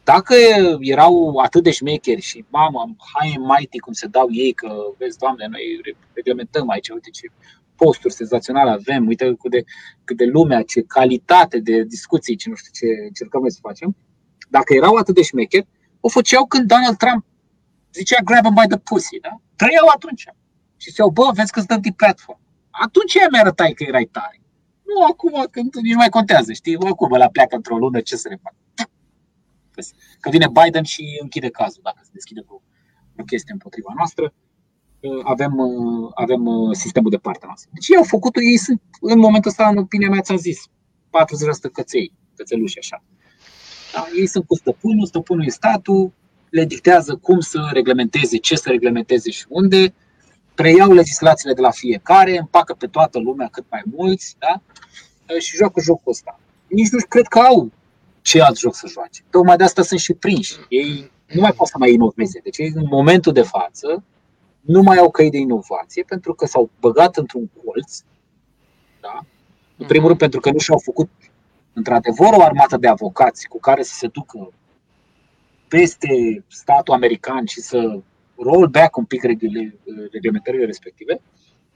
Dacă 0.05 0.35
erau 0.81 1.37
atât 1.37 1.63
de 1.63 1.71
șmecheri 1.71 2.21
și 2.21 2.45
mamă, 2.49 2.95
hai 3.15 3.37
mighty 3.39 3.79
cum 3.79 3.93
se 3.93 4.07
dau 4.07 4.29
ei, 4.31 4.53
că 4.53 4.69
vezi, 4.99 5.19
Doamne, 5.19 5.47
noi 5.51 5.81
reglementăm 6.13 6.69
aici, 6.69 6.89
uite 6.89 7.11
ce 7.11 7.27
posturi 7.77 8.15
senzaționale 8.15 8.71
avem, 8.71 9.07
uite 9.07 9.35
cât 9.41 9.51
de, 9.51 9.65
cât 10.05 10.17
de 10.17 10.25
lumea, 10.25 10.63
ce 10.63 10.83
calitate 10.83 11.59
de 11.59 11.83
discuții, 11.83 12.37
ce 12.37 12.49
nu 12.49 12.55
știu 12.55 12.71
ce 12.73 12.87
încercăm 13.07 13.41
noi 13.41 13.51
să 13.51 13.59
facem. 13.63 13.97
Dacă 14.49 14.75
erau 14.75 14.95
atât 14.95 15.15
de 15.15 15.23
șmecheri, 15.23 15.67
o 16.01 16.09
făceau 16.09 16.47
când 16.47 16.69
Donald 16.69 16.97
Trump 16.97 17.25
zicea 17.95 18.21
grab 18.29 18.45
him 18.45 18.55
by 18.55 18.67
the 18.69 18.79
pussy, 18.79 19.21
da? 19.21 19.33
Trăiau 19.57 19.89
atunci. 19.95 20.25
Și 20.77 20.91
ziceau, 20.91 21.11
bă, 21.11 21.31
vezi 21.35 21.53
că 21.53 21.59
îți 21.59 21.69
dăm 21.69 21.81
de 21.81 21.93
platform. 21.97 22.41
Atunci 22.71 23.15
mi 23.33 23.39
arătai 23.39 23.73
că 23.73 23.85
erai 23.87 24.05
tare. 24.05 24.41
Nu 24.91 25.05
acum, 25.05 25.47
când 25.51 25.75
nici 25.75 25.93
nu 25.93 26.03
mai 26.05 26.09
contează, 26.09 26.53
știi? 26.53 26.77
Acum 26.77 27.17
la 27.17 27.29
pleacă 27.29 27.55
într-o 27.57 27.77
lună, 27.77 28.01
ce 28.01 28.17
să 28.17 28.29
ne 28.29 28.37
fac? 28.43 28.55
Că 30.21 30.31
vine 30.31 30.47
Biden 30.63 30.83
și 30.83 31.19
închide 31.23 31.51
cazul, 31.51 31.81
dacă 31.85 32.01
se 32.03 32.11
deschide 32.13 32.43
vreo, 32.47 32.63
vreo 33.13 33.25
chestie 33.25 33.53
împotriva 33.53 33.93
noastră, 33.97 34.35
uh, 35.01 35.21
avem, 35.25 35.59
uh, 35.59 36.11
avem 36.15 36.47
uh, 36.47 36.77
sistemul 36.77 37.11
de 37.11 37.17
partea 37.17 37.47
noastră. 37.47 37.71
Deci 37.73 37.89
ei 37.89 37.97
au 37.97 38.05
făcut 38.05 38.37
ei 38.37 38.57
sunt, 38.57 38.83
în 39.01 39.19
momentul 39.19 39.51
ăsta, 39.51 39.69
în 39.69 39.77
opinia 39.77 40.09
mea, 40.09 40.21
ți-am 40.21 40.39
zis, 40.39 40.59
40% 41.11 41.71
căței, 41.73 42.13
cățeluși 42.37 42.79
așa. 42.79 43.05
Da? 43.93 44.07
Ei 44.19 44.27
sunt 44.27 44.47
cu 44.47 44.55
stăpânul, 44.55 45.07
stăpânul 45.07 45.45
e 45.45 45.49
statul, 45.49 46.13
le 46.55 46.65
dictează 46.65 47.17
cum 47.17 47.41
să 47.41 47.71
reglementeze, 47.73 48.37
ce 48.37 48.57
să 48.57 48.69
reglementeze 48.69 49.31
și 49.31 49.45
unde, 49.49 49.95
preiau 50.55 50.93
legislațiile 50.93 51.55
de 51.55 51.61
la 51.61 51.71
fiecare, 51.71 52.39
împacă 52.39 52.75
pe 52.75 52.87
toată 52.87 53.19
lumea 53.19 53.49
cât 53.53 53.65
mai 53.71 53.83
mulți 53.97 54.37
da? 54.39 54.61
și 55.39 55.57
joacă 55.57 55.81
jocul 55.81 56.13
ăsta. 56.13 56.41
Nici 56.67 56.89
nu 56.89 56.99
cred 57.09 57.27
că 57.27 57.39
au 57.39 57.71
ce 58.21 58.43
alt 58.43 58.59
joc 58.59 58.75
să 58.75 58.87
joace. 58.93 59.23
Tocmai 59.31 59.57
de 59.57 59.65
asta 59.65 59.83
sunt 59.83 60.01
și 60.01 60.13
prinși. 60.13 60.57
Ei 60.69 61.11
nu 61.27 61.41
mai 61.41 61.53
pot 61.53 61.67
să 61.67 61.75
mai 61.79 61.93
inoveze. 61.93 62.41
Deci 62.43 62.59
ei, 62.59 62.73
în 62.75 62.87
momentul 62.91 63.33
de 63.33 63.43
față, 63.43 64.05
nu 64.61 64.83
mai 64.83 64.97
au 64.97 65.11
căi 65.11 65.31
de 65.31 65.39
inovație 65.39 66.03
pentru 66.03 66.35
că 66.35 66.47
s-au 66.47 66.71
băgat 66.81 67.17
într-un 67.17 67.51
colț. 67.65 68.01
Da? 69.01 69.21
În 69.77 69.87
primul 69.87 70.07
rând 70.07 70.19
pentru 70.19 70.41
că 70.41 70.51
nu 70.51 70.59
și-au 70.59 70.79
făcut 70.79 71.11
într-adevăr 71.73 72.33
o 72.33 72.43
armată 72.43 72.77
de 72.77 72.89
avocați 72.89 73.49
cu 73.49 73.61
care 73.61 73.83
să 73.83 73.95
se 73.95 74.07
ducă 74.07 74.53
peste 75.75 76.45
statul 76.49 76.95
american 76.95 77.47
și 77.47 77.61
să 77.61 78.01
roll 78.37 78.67
back 78.67 78.97
un 78.97 79.05
pic 79.05 79.23
reglementările 80.13 80.65
respective, 80.65 81.21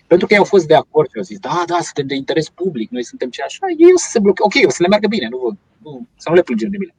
pentru 0.06 0.26
că 0.26 0.32
ei 0.32 0.38
au 0.38 0.44
fost 0.44 0.66
de 0.66 0.74
acord 0.74 1.08
și 1.08 1.16
au 1.16 1.22
zis, 1.22 1.38
da, 1.38 1.62
da, 1.66 1.78
suntem 1.80 2.06
de 2.06 2.14
interes 2.14 2.48
public, 2.48 2.90
noi 2.90 3.04
suntem 3.04 3.30
ce 3.30 3.42
așa, 3.42 3.66
ei 3.76 3.92
o 3.94 3.98
să 3.98 4.08
se 4.10 4.18
blocheze, 4.20 4.46
ok, 4.46 4.66
o 4.66 4.70
să 4.70 4.82
le 4.82 4.88
meargă 4.88 5.06
bine, 5.06 5.28
nu, 5.30 5.58
nu, 5.82 6.06
să 6.16 6.28
nu 6.28 6.34
le 6.34 6.42
plângem 6.42 6.70
de 6.70 6.76
mine. 6.78 6.94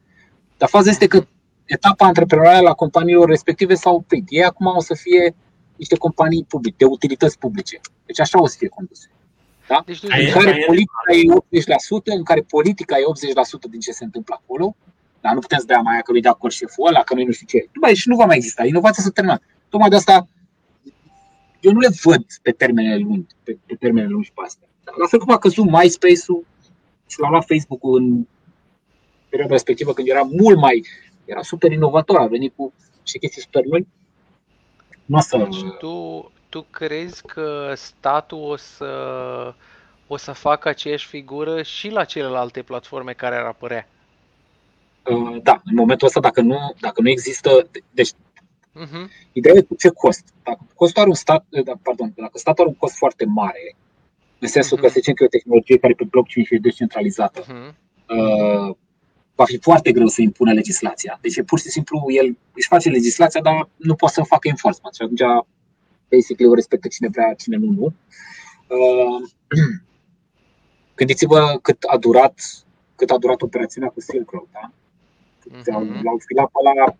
Dar 0.58 0.68
faza 0.68 0.90
este 0.90 1.06
că 1.06 1.26
etapa 1.64 2.06
antreprenorială 2.06 2.68
a 2.68 2.74
companiilor 2.74 3.28
respective 3.28 3.74
s-a 3.74 3.90
oprit. 3.90 4.26
Ei 4.28 4.44
acum 4.44 4.66
o 4.66 4.80
să 4.80 4.94
fie 4.94 5.34
niște 5.76 5.96
companii 5.96 6.44
publice, 6.48 6.74
de 6.78 6.84
utilități 6.84 7.38
publice. 7.38 7.80
Deci 8.06 8.20
așa 8.20 8.40
o 8.40 8.46
să 8.46 8.56
fie 8.58 8.68
conduse. 8.68 9.10
Da? 9.68 9.82
Deci, 9.86 10.02
în 10.02 10.30
care 10.32 10.64
politica 10.66 11.10
e 11.12 11.62
80%, 12.12 12.18
în 12.18 12.22
care 12.22 12.40
politica 12.40 12.96
e 12.98 13.02
80% 13.66 13.70
din 13.70 13.80
ce 13.80 13.92
se 13.92 14.04
întâmplă 14.04 14.40
acolo, 14.42 14.76
dar 15.20 15.34
nu 15.34 15.40
putem 15.40 15.58
să 15.58 15.64
dea 15.64 15.80
mai 15.80 16.00
că 16.04 16.12
nu-i 16.12 16.20
de 16.20 16.28
acord 16.28 16.52
șeful 16.52 16.86
ăla, 16.86 17.02
că 17.02 17.14
nu 17.14 17.24
nu 17.24 17.32
știu 17.32 17.46
ce. 17.46 17.68
După 17.72 17.92
și 17.92 18.08
nu 18.08 18.16
va 18.16 18.24
mai 18.24 18.36
exista. 18.36 18.64
Inovația 18.64 19.02
s-a 19.02 19.10
terminat. 19.10 19.42
Tocmai 19.68 19.88
de 19.88 19.96
asta 19.96 20.26
eu 21.60 21.72
nu 21.72 21.78
le 21.78 21.88
văd 22.02 22.24
pe 22.42 22.50
termene 22.50 22.96
lungi, 22.96 23.34
pe, 23.42 23.58
pe 23.66 23.74
termene 23.74 24.06
lungi 24.06 24.32
pe 24.34 24.40
astea. 24.44 24.68
La 24.98 25.06
fel 25.06 25.18
cum 25.18 25.32
a 25.32 25.38
căzut 25.38 25.64
MySpace-ul 25.64 26.44
și 27.06 27.20
l-a 27.20 27.28
luat 27.28 27.46
Facebook-ul 27.46 27.98
în 28.00 28.26
perioada 29.28 29.54
respectivă 29.54 29.92
când 29.92 30.08
era 30.08 30.22
mult 30.22 30.58
mai, 30.58 30.86
era 31.24 31.42
super 31.42 31.72
inovator, 31.72 32.18
a 32.18 32.26
venit 32.26 32.52
cu 32.56 32.72
și 33.02 33.18
chestii 33.18 33.42
super 33.42 33.64
noi. 33.64 33.86
Nu 35.04 35.16
o 35.16 35.20
să... 35.20 35.36
Deci 35.36 35.70
tu, 35.78 36.30
tu 36.48 36.62
crezi 36.70 37.22
că 37.22 37.72
statul 37.76 38.42
o 38.42 38.56
să, 38.56 39.54
o 40.06 40.16
să 40.16 40.32
facă 40.32 40.68
aceeași 40.68 41.06
figură 41.06 41.62
și 41.62 41.88
la 41.88 42.04
celelalte 42.04 42.62
platforme 42.62 43.12
care 43.12 43.36
ar 43.36 43.44
apărea? 43.44 43.88
Uh, 45.04 45.42
da, 45.42 45.60
în 45.64 45.74
momentul 45.74 46.06
ăsta, 46.06 46.20
dacă 46.20 46.40
nu, 46.40 46.74
dacă 46.80 47.00
nu 47.00 47.08
există. 47.08 47.68
Deci, 47.90 48.10
uh-huh. 48.10 49.06
ideea 49.32 49.54
e 49.56 49.60
cu 49.60 49.74
ce 49.74 49.88
cost. 49.88 50.24
Dacă 50.42 50.66
costul 50.74 51.00
are 51.00 51.10
un 51.10 51.14
stat, 51.14 51.46
da, 51.64 51.72
pardon, 51.82 52.12
dacă 52.16 52.38
statul 52.38 52.64
are 52.64 52.72
un 52.72 52.78
cost 52.78 52.96
foarte 52.96 53.24
mare, 53.24 53.76
în 54.38 54.48
sensul 54.48 54.78
uh-huh. 54.78 54.80
că, 54.80 54.86
să 54.86 54.94
zicem 54.96 55.14
că 55.14 55.22
e 55.22 55.26
o 55.26 55.36
tehnologie 55.36 55.78
care 55.78 55.92
pe 55.92 56.04
blockchain 56.04 56.44
și 56.44 56.54
e 56.54 56.58
descentralizată, 56.58 57.42
uh-huh. 57.42 57.74
uh, 58.08 58.76
va 59.34 59.44
fi 59.44 59.58
foarte 59.58 59.92
greu 59.92 60.06
să 60.06 60.22
impună 60.22 60.52
legislația. 60.52 61.18
Deci, 61.20 61.42
pur 61.42 61.58
și 61.58 61.68
simplu, 61.68 62.04
el 62.08 62.36
își 62.52 62.68
face 62.68 62.88
legislația, 62.88 63.40
dar 63.40 63.68
nu 63.76 63.94
poate 63.94 64.14
să 64.14 64.22
facă 64.22 64.48
enforcement. 64.48 64.94
Și 64.94 65.02
atunci, 65.02 65.46
basically, 66.08 66.50
o 66.50 66.54
respectă 66.54 66.88
cine 66.88 67.08
vrea, 67.08 67.34
cine 67.34 67.56
nu, 67.56 67.70
nu. 67.70 67.92
Uh, 68.76 69.28
gândiți-vă 70.98 71.58
cât 71.62 71.82
a 71.82 71.96
durat 71.96 72.34
cât 73.00 73.10
a 73.10 73.18
durat 73.18 73.42
operațiunea 73.42 73.88
cu 73.88 74.00
Silk 74.00 74.30
Road. 74.30 74.46
Da? 74.52 74.72
Mm-hmm. 75.48 76.02
L-au 76.02 76.18
filat 76.26 76.50
pe 76.50 76.58
la 76.62 76.94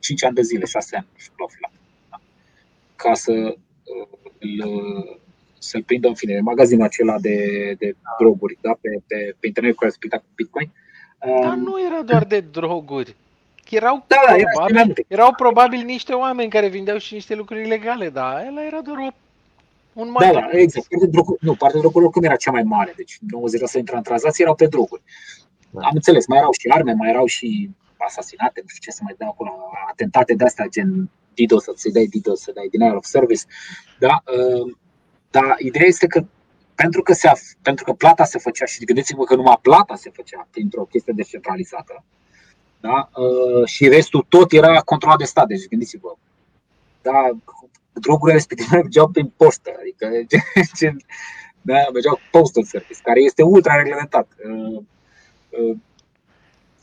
5 0.00 0.24
ani 0.24 0.34
de 0.34 0.42
zile, 0.42 0.64
6 0.64 0.96
ani 0.96 1.06
și 1.16 1.28
l-au 1.38 1.50
filat. 1.54 1.72
Da? 2.10 2.20
Ca 2.96 3.14
să 3.14 3.56
îl, 4.38 4.64
să-l 5.58 5.82
prindă 5.82 6.08
în 6.08 6.14
fine. 6.14 6.40
Magazinul 6.40 6.84
acela 6.84 7.18
de, 7.18 7.36
de 7.78 7.96
droguri 8.18 8.58
da? 8.60 8.76
pe, 8.80 9.02
pe, 9.06 9.34
pe 9.40 9.46
internet 9.46 9.76
care 9.76 9.90
se 9.90 10.16
cu 10.16 10.24
Bitcoin. 10.34 10.70
Dar 11.42 11.56
um, 11.56 11.62
nu 11.62 11.84
era 11.86 12.02
doar 12.02 12.24
de 12.24 12.40
droguri. 12.40 13.16
Erau, 13.70 14.04
da, 14.06 14.16
da 14.28 14.34
probabil, 14.52 14.76
era 14.76 14.92
erau 15.08 15.34
probabil 15.34 15.84
niște 15.84 16.12
oameni 16.12 16.50
care 16.50 16.68
vindeau 16.68 16.98
și 16.98 17.14
niște 17.14 17.34
lucruri 17.34 17.62
ilegale, 17.62 18.08
da, 18.08 18.44
el 18.44 18.58
era 18.66 18.80
doar 18.80 18.98
o, 18.98 19.08
un 19.92 20.10
mai. 20.10 20.32
Da, 20.32 20.40
da, 20.40 20.48
exact. 20.52 20.86
Partea 20.88 21.08
droguri, 21.08 21.38
nu, 21.40 21.54
partea 21.54 21.80
drogurilor 21.80 22.12
cum 22.12 22.24
era 22.24 22.36
cea 22.36 22.50
mai 22.50 22.62
mare, 22.62 22.92
deci 22.96 23.18
90% 23.18 23.72
dintre 23.72 24.00
tranzacții 24.02 24.42
erau 24.42 24.54
pe 24.54 24.66
droguri. 24.66 25.02
Da. 25.70 25.80
Am 25.80 25.90
înțeles, 25.94 26.26
mai 26.26 26.38
erau 26.38 26.52
și 26.52 26.68
arme, 26.68 26.92
mai 26.92 27.08
erau 27.08 27.26
și 27.26 27.70
asasinate, 28.06 28.60
nu 28.60 28.68
știu 28.68 28.82
ce 28.90 28.96
să 28.96 29.00
mai 29.02 29.14
dau 29.18 29.28
acolo, 29.28 29.52
atentate 29.90 30.34
de 30.34 30.44
astea, 30.44 30.66
gen 30.66 31.10
DDoS, 31.34 31.64
să-ți 31.64 31.92
dai 31.92 32.06
DDoS, 32.06 32.40
să 32.40 32.50
dai 32.54 32.68
denial 32.70 32.96
of 32.96 33.04
service. 33.04 33.42
Da? 33.98 34.22
Uh, 34.36 34.76
dar 35.30 35.56
ideea 35.58 35.86
este 35.86 36.06
că 36.06 36.24
pentru 36.74 37.02
că, 37.02 37.12
se, 37.12 37.30
pentru 37.62 37.84
că 37.84 37.92
plata 37.92 38.24
se 38.24 38.38
făcea 38.38 38.64
și 38.64 38.84
gândiți-vă 38.84 39.24
că 39.24 39.34
numai 39.34 39.58
plata 39.62 39.94
se 39.94 40.10
făcea 40.10 40.48
printr-o 40.50 40.84
chestie 40.84 41.12
descentralizată 41.16 42.04
da? 42.86 43.10
Uh, 43.20 43.66
și 43.66 43.88
restul 43.88 44.26
tot 44.28 44.52
era 44.52 44.80
controlat 44.80 45.18
de 45.18 45.24
stat, 45.24 45.46
deci 45.46 45.68
gândiți-vă. 45.68 46.16
Da? 47.02 47.30
Drogurile 47.92 48.36
respective 48.36 48.76
mergeau 48.82 49.08
prin 49.08 49.32
poștă, 49.36 49.70
adică 49.80 50.06
gen, 50.78 50.96
da? 51.62 51.78
mergeau 51.92 52.20
postal 52.30 52.64
service, 52.64 53.00
care 53.02 53.20
este 53.20 53.42
ultra 53.42 53.76
reglementat. 53.76 54.28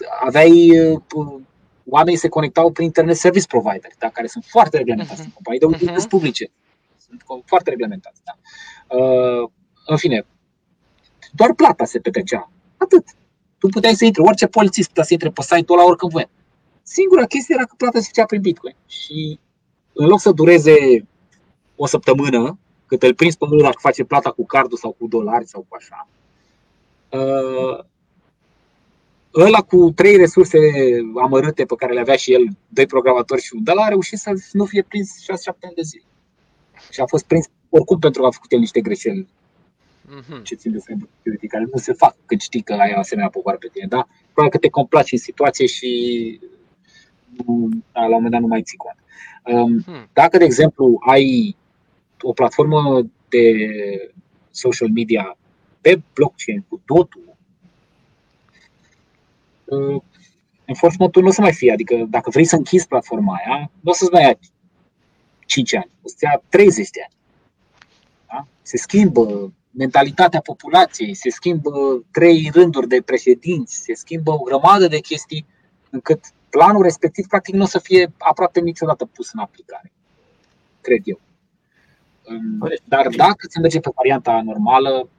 Uh, 0.03 0.09
uh, 0.09 0.25
aveai 0.25 0.79
uh, 0.79 1.01
oamenii 1.85 2.19
se 2.19 2.27
conectau 2.27 2.71
prin 2.71 2.85
internet 2.85 3.15
service 3.15 3.47
provider, 3.47 3.91
da, 3.97 4.09
care 4.09 4.27
sunt 4.27 4.45
foarte 4.47 4.77
reglementați, 4.77 5.21
uh-huh. 5.21 5.33
companii 5.33 5.59
de 5.59 5.65
utilități 5.65 6.05
uh-huh. 6.05 6.09
publice. 6.09 6.51
Sunt 6.97 7.23
foarte 7.45 7.69
reglementați. 7.69 8.21
Da. 8.23 8.37
Uh, 8.97 9.49
în 9.85 9.97
fine, 9.97 10.25
doar 11.31 11.53
plata 11.53 11.85
se 11.85 11.99
petrecea. 11.99 12.51
Atât. 12.77 13.03
Tu 13.57 13.67
puteai 13.67 13.95
să 13.95 14.05
intri, 14.05 14.21
orice 14.21 14.47
polițist 14.47 14.87
putea 14.87 15.03
să 15.03 15.13
intre 15.13 15.29
pe 15.29 15.41
site-ul 15.41 15.79
ăla 15.79 15.87
oricând 15.87 16.11
voia. 16.11 16.29
Singura 16.81 17.25
chestie 17.25 17.55
era 17.57 17.65
că 17.65 17.73
plata 17.77 17.99
se 17.99 18.05
făcea 18.13 18.25
prin 18.25 18.41
Bitcoin. 18.41 18.75
Și 18.87 19.39
în 19.93 20.07
loc 20.07 20.19
să 20.19 20.31
dureze 20.31 21.07
o 21.75 21.85
săptămână, 21.85 22.57
cât 22.85 23.03
îl 23.03 23.13
prinzi 23.13 23.37
pe 23.37 23.45
unul 23.45 23.61
dacă 23.61 23.77
face 23.79 24.03
plata 24.03 24.31
cu 24.31 24.45
cardul 24.45 24.77
sau 24.77 24.91
cu 24.91 25.07
dolari 25.07 25.47
sau 25.47 25.65
cu 25.67 25.75
așa, 25.75 26.07
uh, 27.09 27.85
ăla 29.35 29.61
cu 29.61 29.91
trei 29.95 30.17
resurse 30.17 30.57
amărâte 31.21 31.65
pe 31.65 31.75
care 31.75 31.93
le 31.93 31.99
avea 31.99 32.15
și 32.15 32.33
el, 32.33 32.47
doi 32.67 32.85
programatori 32.85 33.41
și 33.41 33.53
un, 33.55 33.63
dar 33.63 33.75
a 33.77 33.87
reușit 33.87 34.17
să 34.17 34.31
nu 34.51 34.65
fie 34.65 34.85
prins 34.87 35.09
6-7 35.09 35.25
ani 35.61 35.75
de 35.75 35.81
zile. 35.81 36.03
Și 36.91 36.99
a 36.99 37.05
fost 37.05 37.25
prins 37.25 37.45
oricum 37.69 37.99
pentru 37.99 38.21
că 38.21 38.27
a 38.27 38.31
făcut 38.31 38.51
el 38.51 38.59
niște 38.59 38.81
greșeli 38.81 39.27
mm-hmm. 40.07 40.43
ce 40.43 40.55
țin 40.55 40.71
de 40.71 40.79
security, 40.79 41.47
care 41.47 41.67
nu 41.71 41.79
se 41.79 41.93
fac 41.93 42.15
când 42.25 42.41
știi 42.41 42.61
că 42.61 42.73
ai 42.73 42.91
asemenea 42.91 43.29
povară 43.29 43.57
pe 43.57 43.69
tine. 43.73 43.85
Da? 43.89 44.07
Probabil 44.33 44.51
că 44.51 44.57
te 44.57 44.69
complaci 44.69 45.11
în 45.11 45.17
situație 45.17 45.65
și 45.65 46.39
nu, 47.37 47.69
la 47.93 48.05
un 48.05 48.11
moment 48.11 48.31
dat 48.31 48.41
nu 48.41 48.47
mai 48.47 48.61
ții 48.61 48.77
cont. 48.77 48.97
Um, 49.43 49.85
dacă, 50.13 50.37
de 50.37 50.43
exemplu, 50.43 50.99
ai 51.07 51.55
o 52.21 52.33
platformă 52.33 53.01
de 53.29 53.43
social 54.51 54.89
media 54.89 55.37
pe 55.81 56.01
blockchain 56.13 56.65
cu 56.69 56.81
totul, 56.85 57.32
uh, 59.73 60.01
enforcement-ul 60.65 61.21
nu 61.21 61.27
o 61.27 61.31
să 61.31 61.41
mai 61.41 61.53
fie. 61.53 61.71
Adică 61.71 62.05
dacă 62.09 62.29
vrei 62.29 62.45
să 62.45 62.55
închizi 62.55 62.87
platforma 62.87 63.35
aia, 63.35 63.71
nu 63.79 63.91
o 63.91 63.93
să-ți 63.93 64.11
mai 64.11 64.21
ia 64.21 64.39
5 65.45 65.75
ani, 65.75 65.91
o 66.01 66.07
să-ți 66.07 66.23
ia 66.23 66.41
30 66.49 66.89
de 66.89 66.99
ani. 67.03 67.13
Da? 68.27 68.47
Se 68.61 68.77
schimbă 68.77 69.53
mentalitatea 69.71 70.39
populației, 70.39 71.13
se 71.13 71.29
schimbă 71.29 71.71
trei 72.11 72.49
rânduri 72.53 72.87
de 72.87 73.01
președinți, 73.01 73.75
se 73.75 73.93
schimbă 73.93 74.31
o 74.31 74.37
grămadă 74.37 74.87
de 74.87 74.99
chestii 74.99 75.45
încât 75.89 76.19
planul 76.49 76.83
respectiv 76.83 77.27
practic 77.27 77.53
nu 77.53 77.63
o 77.63 77.65
să 77.65 77.79
fie 77.79 78.13
aproape 78.17 78.59
niciodată 78.59 79.05
pus 79.05 79.31
în 79.33 79.39
aplicare. 79.39 79.91
Cred 80.81 81.01
eu. 81.03 81.19
Dar 82.85 83.07
dacă 83.07 83.47
se 83.49 83.59
merge 83.59 83.79
pe 83.79 83.89
varianta 83.95 84.41
normală, 84.45 85.09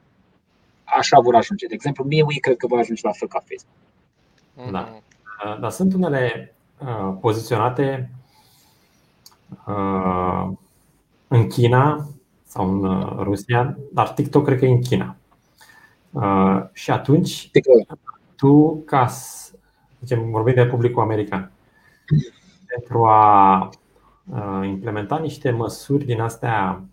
așa 0.83 1.19
vor 1.19 1.35
ajunge. 1.35 1.67
De 1.67 1.73
exemplu, 1.73 2.03
mie 2.03 2.39
cred 2.39 2.57
că 2.57 2.67
va 2.67 2.77
ajunge 2.77 3.01
la 3.03 3.11
fel 3.11 3.27
ca 3.27 3.39
Facebook. 3.39 3.75
Da. 4.71 4.89
Uh, 5.45 5.59
dar 5.59 5.71
sunt 5.71 5.93
unele 5.93 6.53
uh, 6.79 7.17
poziționate 7.21 8.11
uh, 9.67 10.49
în 11.27 11.47
China 11.47 12.07
sau 12.43 12.69
în 12.71 12.85
uh, 12.85 13.17
Rusia, 13.19 13.77
dar 13.93 14.09
TikTok 14.09 14.45
cred 14.45 14.59
că 14.59 14.65
e 14.65 14.71
în 14.71 14.81
China. 14.81 15.15
Uh, 16.11 16.63
și 16.73 16.91
atunci, 16.91 17.51
tu, 18.35 18.83
ca 18.85 19.07
să 19.07 19.51
zicem, 19.99 20.29
vorbim 20.31 20.53
de 20.53 20.65
publicul 20.65 21.01
american, 21.01 21.51
pentru 22.67 23.05
a 23.05 23.69
uh, 24.25 24.67
implementa 24.67 25.17
niște 25.17 25.51
măsuri 25.51 26.05
din 26.05 26.21
astea 26.21 26.83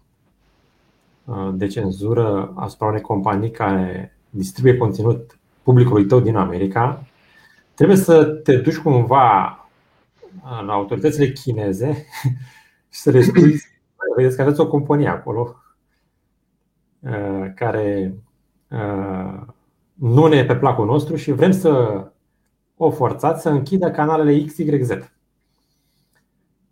uh, 1.24 1.51
de 1.52 1.66
cenzură 1.66 2.52
asupra 2.56 2.86
unei 2.86 3.01
companii 3.01 3.51
care 3.51 4.16
distribuie 4.30 4.76
conținut 4.76 5.39
publicului 5.62 6.06
tău 6.06 6.20
din 6.20 6.36
America, 6.36 7.02
Trebuie 7.82 8.04
să 8.04 8.24
te 8.24 8.56
duci 8.56 8.78
cumva 8.78 9.59
la 10.66 10.72
autoritățile 10.72 11.32
chineze 11.32 12.06
și 12.90 13.00
să 13.00 13.10
le 13.10 13.22
spui 13.22 13.60
Vedeți 14.16 14.36
că 14.36 14.42
aveți 14.42 14.60
o 14.60 14.68
companie 14.68 15.09
acolo 15.09 15.56
uh, 17.00 17.52
care 17.54 18.14
uh, 18.70 19.40
nu 19.94 20.26
ne 20.26 20.36
e 20.36 20.44
pe 20.44 20.56
placul 20.56 20.86
nostru 20.86 21.16
și 21.16 21.32
vrem 21.32 21.50
să 21.50 22.04
o 22.76 22.90
forțați 22.90 23.42
să 23.42 23.48
închidă 23.48 23.90
canalele 23.90 24.44
XYZ. 24.44 24.90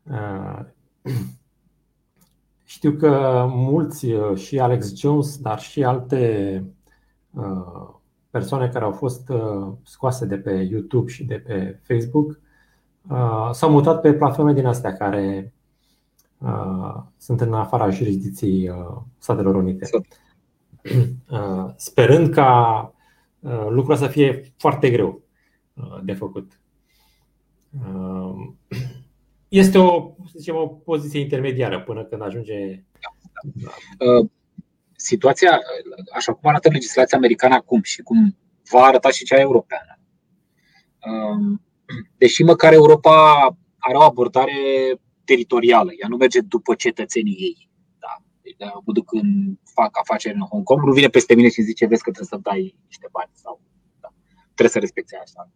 Uh, 0.02 0.60
știu 2.64 2.92
că 2.92 3.44
mulți 3.48 4.06
și 4.34 4.60
Alex 4.60 4.96
Jones, 4.96 5.38
dar 5.38 5.60
și 5.60 5.84
alte 5.84 6.64
persoane 8.30 8.68
care 8.68 8.84
au 8.84 8.92
fost 8.92 9.28
uh, 9.28 9.72
scoase 9.82 10.26
de 10.26 10.38
pe 10.38 10.50
YouTube 10.50 11.10
și 11.10 11.24
de 11.24 11.34
pe 11.34 11.80
Facebook 11.82 12.40
uh, 13.10 13.48
s-au 13.52 13.70
mutat 13.70 14.00
pe 14.00 14.14
platforme 14.14 14.52
din 14.52 14.66
astea 14.66 14.92
care 14.92 15.54
uh, 16.38 17.02
sunt 17.16 17.40
în 17.40 17.54
afara 17.54 17.90
jurisdicției 17.90 18.70
Statelor 19.18 19.54
Unite. 19.54 19.88
Sperând 21.76 22.28
ca 22.34 22.92
lucrul 23.68 23.96
să 23.96 24.06
fie 24.06 24.52
foarte 24.56 24.90
greu 24.90 25.22
de 26.04 26.12
făcut. 26.12 26.60
Este 29.48 29.78
o, 29.78 30.14
să 30.24 30.34
zicem, 30.38 30.56
o 30.56 30.66
poziție 30.66 31.20
intermediară 31.20 31.80
până 31.80 32.04
când 32.04 32.22
ajunge 32.22 32.84
situația, 35.00 35.60
așa 36.12 36.32
cum 36.32 36.48
arată 36.48 36.68
legislația 36.72 37.18
americană 37.18 37.54
acum 37.54 37.82
și 37.82 38.02
cum 38.02 38.36
va 38.70 38.82
arăta 38.82 39.10
și 39.10 39.24
cea 39.24 39.40
europeană, 39.40 39.98
um, 41.06 41.62
deși 42.16 42.42
măcar 42.42 42.72
Europa 42.72 43.44
are 43.78 43.96
o 43.96 44.02
abordare 44.02 44.52
teritorială, 45.24 45.90
ea 46.00 46.08
nu 46.08 46.16
merge 46.16 46.40
după 46.40 46.74
cetățenii 46.74 47.36
ei. 47.38 47.70
Da? 47.98 48.16
Da, 48.58 48.72
mă 48.84 48.92
duc 48.92 49.12
în, 49.12 49.58
fac 49.74 49.98
afaceri 49.98 50.34
în 50.34 50.40
Hong 50.40 50.64
Kong, 50.64 50.82
nu 50.82 50.92
vine 50.92 51.08
peste 51.08 51.34
mine 51.34 51.48
și 51.48 51.62
zice, 51.62 51.86
vezi 51.86 52.02
că 52.02 52.10
trebuie 52.10 52.40
să 52.40 52.48
dai 52.50 52.76
niște 52.86 53.08
bani 53.12 53.30
sau 53.32 53.60
da, 54.00 54.08
trebuie 54.44 54.68
să 54.68 54.78
respecti 54.78 55.14
asta. 55.14 55.50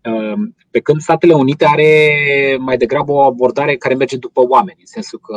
Ehm, 0.00 0.56
pe 0.70 0.80
când 0.80 1.00
Statele 1.00 1.34
Unite 1.34 1.64
are 1.66 2.16
mai 2.58 2.76
degrabă 2.76 3.12
o 3.12 3.22
abordare 3.24 3.76
care 3.76 3.94
merge 3.94 4.16
după 4.16 4.40
oameni, 4.48 4.78
în 4.78 4.86
sensul 4.86 5.18
că 5.18 5.36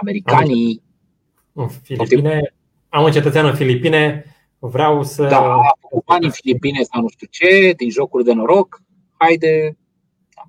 americanii. 0.00 0.82
În 1.52 1.68
Filipine, 1.68 2.54
am 2.88 3.04
un 3.04 3.12
cetățean 3.12 3.46
în 3.46 3.54
Filipine, 3.54 4.24
vreau 4.58 5.02
să. 5.02 5.26
Da, 5.26 5.60
cu 5.80 6.02
bani 6.06 6.24
în 6.24 6.30
Filipine 6.30 6.82
sau 6.82 7.00
nu 7.00 7.08
știu 7.08 7.26
ce, 7.30 7.72
din 7.76 7.90
jocuri 7.90 8.24
de 8.24 8.32
noroc, 8.32 8.82
haide. 9.16 9.76
Da. 10.34 10.42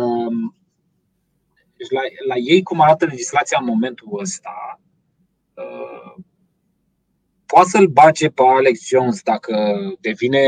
Ehm, 0.00 0.56
deci 1.76 1.90
la, 1.90 2.00
la 2.26 2.34
ei, 2.36 2.62
cum 2.62 2.80
arată 2.80 3.04
legislația 3.04 3.58
în 3.60 3.66
momentul 3.66 4.18
ăsta, 4.20 4.80
poate 7.46 7.68
să-l 7.68 7.86
bage 7.86 8.28
pe 8.28 8.42
Alex 8.42 8.86
Jones 8.86 9.22
dacă 9.22 9.76
devine 10.00 10.40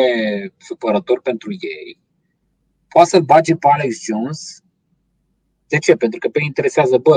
supărător 0.56 1.20
pentru 1.20 1.50
ei. 1.50 1.98
Poate 2.88 3.08
să-l 3.08 3.22
bage 3.22 3.54
pe 3.54 3.68
Alex 3.70 4.04
Jones. 4.04 4.60
De 5.66 5.78
ce? 5.78 5.96
Pentru 5.96 6.18
că 6.18 6.28
pe 6.28 6.38
ei 6.40 6.46
interesează, 6.46 6.98
bă, 6.98 7.16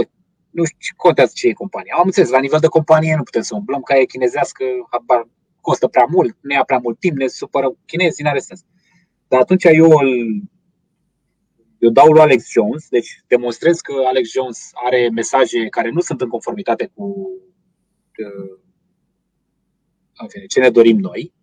nu 0.49 0.63
știu 0.65 0.77
ce 0.79 0.93
contează 0.95 1.31
ce 1.35 1.47
e 1.47 1.53
compania. 1.53 1.95
Am 1.97 2.05
înțeles, 2.05 2.29
la 2.29 2.39
nivel 2.39 2.59
de 2.59 2.67
companie 2.67 3.15
nu 3.15 3.23
putem 3.23 3.41
să 3.41 3.55
umblăm 3.55 3.81
ca 3.81 3.97
e 3.97 4.05
chinezească, 4.05 4.63
habar, 4.89 5.27
costă 5.61 5.87
prea 5.87 6.05
mult, 6.09 6.37
ne 6.41 6.53
ia 6.53 6.63
prea 6.63 6.77
mult 6.77 6.99
timp, 6.99 7.17
ne 7.17 7.27
supără 7.27 7.75
chinezii, 7.85 8.23
n-are 8.23 8.39
sens. 8.39 8.63
Dar 9.27 9.39
atunci 9.39 9.63
eu 9.63 9.89
îl, 9.89 10.41
eu 11.77 11.89
dau 11.89 12.11
lui 12.11 12.21
Alex 12.21 12.49
Jones, 12.49 12.89
deci 12.89 13.23
demonstrez 13.27 13.79
că 13.79 13.93
Alex 14.05 14.31
Jones 14.31 14.69
are 14.73 15.09
mesaje 15.09 15.67
care 15.69 15.89
nu 15.89 15.99
sunt 15.99 16.21
în 16.21 16.29
conformitate 16.29 16.91
cu 16.93 17.29
uh, 18.17 18.59
în 20.21 20.27
fine, 20.27 20.45
ce 20.45 20.59
ne 20.59 20.69
dorim 20.69 20.97
noi. 20.97 21.33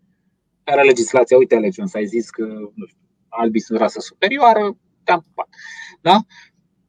Era 0.63 0.81
legislația, 0.81 1.37
uite, 1.37 1.55
Alex 1.55 1.75
Jones, 1.75 1.93
ai 1.93 2.05
zis 2.05 2.29
că 2.29 2.43
nu 2.45 2.85
știu, 2.85 3.01
albii 3.27 3.61
sunt 3.61 3.79
rasă 3.79 3.99
superioară, 3.99 4.77
te-am 5.03 5.21
pupat. 5.21 5.47
Da? 6.01 6.19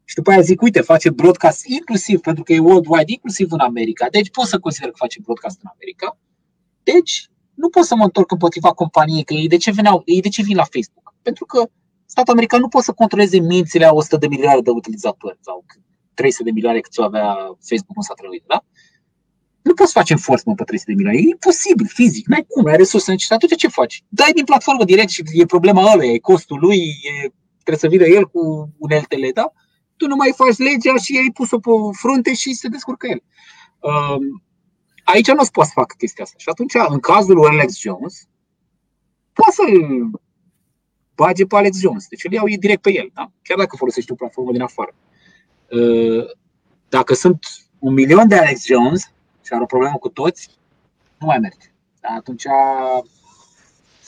Și 0.09 0.15
după 0.15 0.31
aia 0.31 0.41
zic, 0.41 0.61
uite, 0.61 0.81
face 0.81 1.11
broadcast 1.11 1.67
inclusiv, 1.67 2.21
pentru 2.21 2.43
că 2.43 2.53
e 2.53 2.59
worldwide, 2.59 3.13
inclusiv 3.13 3.53
în 3.53 3.59
America. 3.59 4.07
Deci 4.11 4.31
pot 4.31 4.47
să 4.47 4.59
consider 4.59 4.91
că 4.91 4.97
face 4.97 5.21
broadcast 5.23 5.59
în 5.63 5.71
America. 5.75 6.19
Deci 6.83 7.29
nu 7.55 7.69
pot 7.69 7.85
să 7.85 7.95
mă 7.95 8.05
întorc 8.05 8.31
împotriva 8.31 8.73
companiei, 8.73 9.25
că 9.25 9.35
ei 9.35 9.49
de 9.49 9.57
ce, 9.57 9.71
veneau, 9.71 10.03
ei 10.05 10.21
de 10.21 10.29
ce 10.29 10.43
vin 10.43 10.57
la 10.57 10.69
Facebook? 10.75 11.15
Pentru 11.23 11.45
că 11.45 11.69
statul 12.07 12.33
american 12.33 12.61
nu 12.61 12.69
poate 12.69 12.87
să 12.87 12.93
controleze 12.93 13.39
mințile 13.39 13.85
a 13.85 13.93
100 13.93 14.17
de 14.17 14.27
miliarde 14.27 14.61
de 14.61 14.71
utilizatori 14.71 15.39
sau 15.41 15.65
300 16.15 16.45
de 16.45 16.51
milioane 16.51 16.81
cât 16.81 16.93
avea 17.03 17.27
Facebook 17.69 17.97
în 17.97 18.03
Statele 18.03 18.29
Unite, 18.29 18.45
da? 18.49 18.65
Nu 19.63 19.75
poți 19.75 19.93
face 19.93 20.13
enforcement 20.13 20.59
pe 20.59 20.65
300 20.65 20.91
de 20.91 20.97
milioane. 20.97 21.19
E 21.19 21.31
imposibil, 21.31 21.87
fizic. 21.87 22.27
N-ai 22.27 22.45
cum, 22.49 22.67
ai 22.67 22.77
resurse 22.77 23.11
necesare. 23.11 23.41
Atunci 23.43 23.61
ce 23.61 23.69
faci? 23.69 24.03
Dai 24.09 24.33
din 24.35 24.45
platformă 24.45 24.85
direct 24.85 25.11
și 25.11 25.23
e 25.33 25.45
problema 25.45 25.93
ăla, 25.93 26.05
e 26.05 26.19
costul 26.19 26.59
lui, 26.59 26.79
e, 26.79 27.13
trebuie 27.65 27.85
să 27.85 27.89
vină 27.89 28.07
el 28.17 28.25
cu 28.29 28.71
uneltele, 28.79 29.31
da? 29.33 29.53
Tu 29.99 30.07
nu 30.07 30.17
mai 30.17 30.33
faci 30.37 30.57
legea 30.57 30.97
și 30.97 31.17
ai 31.17 31.31
pus-o 31.35 31.59
pe 31.59 31.71
frunte 31.93 32.35
și 32.35 32.53
se 32.53 32.69
descurcă 32.69 33.07
el. 33.07 33.23
Um, 33.79 34.43
aici 35.05 35.27
nu 35.27 35.41
o 35.41 35.45
să 35.45 35.51
poți 35.53 35.69
să 35.69 35.73
facă 35.75 35.95
chestia 35.99 36.25
asta. 36.25 36.37
Și 36.39 36.49
atunci, 36.49 36.75
în 36.89 37.01
cazul 37.01 37.35
lui 37.35 37.47
Alex 37.47 37.79
Jones, 37.79 38.29
poate 39.33 39.53
să-l 39.53 40.11
bage 41.15 41.45
pe 41.45 41.57
Alex 41.57 41.79
Jones. 41.79 42.07
Deci 42.09 42.25
îl 42.25 42.33
iau 42.33 42.47
direct 42.47 42.83
pe 42.83 42.93
el, 42.93 43.11
da? 43.15 43.31
chiar 43.43 43.59
dacă 43.59 43.77
folosești 43.77 44.13
o 44.13 44.15
platformă 44.15 44.53
din 44.53 44.63
afară. 44.63 44.95
Uh, 45.71 46.25
dacă 46.89 47.15
sunt 47.15 47.47
un 47.79 47.93
milion 47.93 48.29
de 48.29 48.37
Alex 48.39 48.65
Jones 48.67 49.13
și 49.45 49.53
are 49.53 49.63
o 49.63 49.67
problemă 49.67 49.97
cu 49.97 50.09
toți, 50.09 50.51
nu 51.19 51.27
mai 51.27 51.39
merge. 51.39 51.73
Dar 52.01 52.13
atunci 52.17 52.45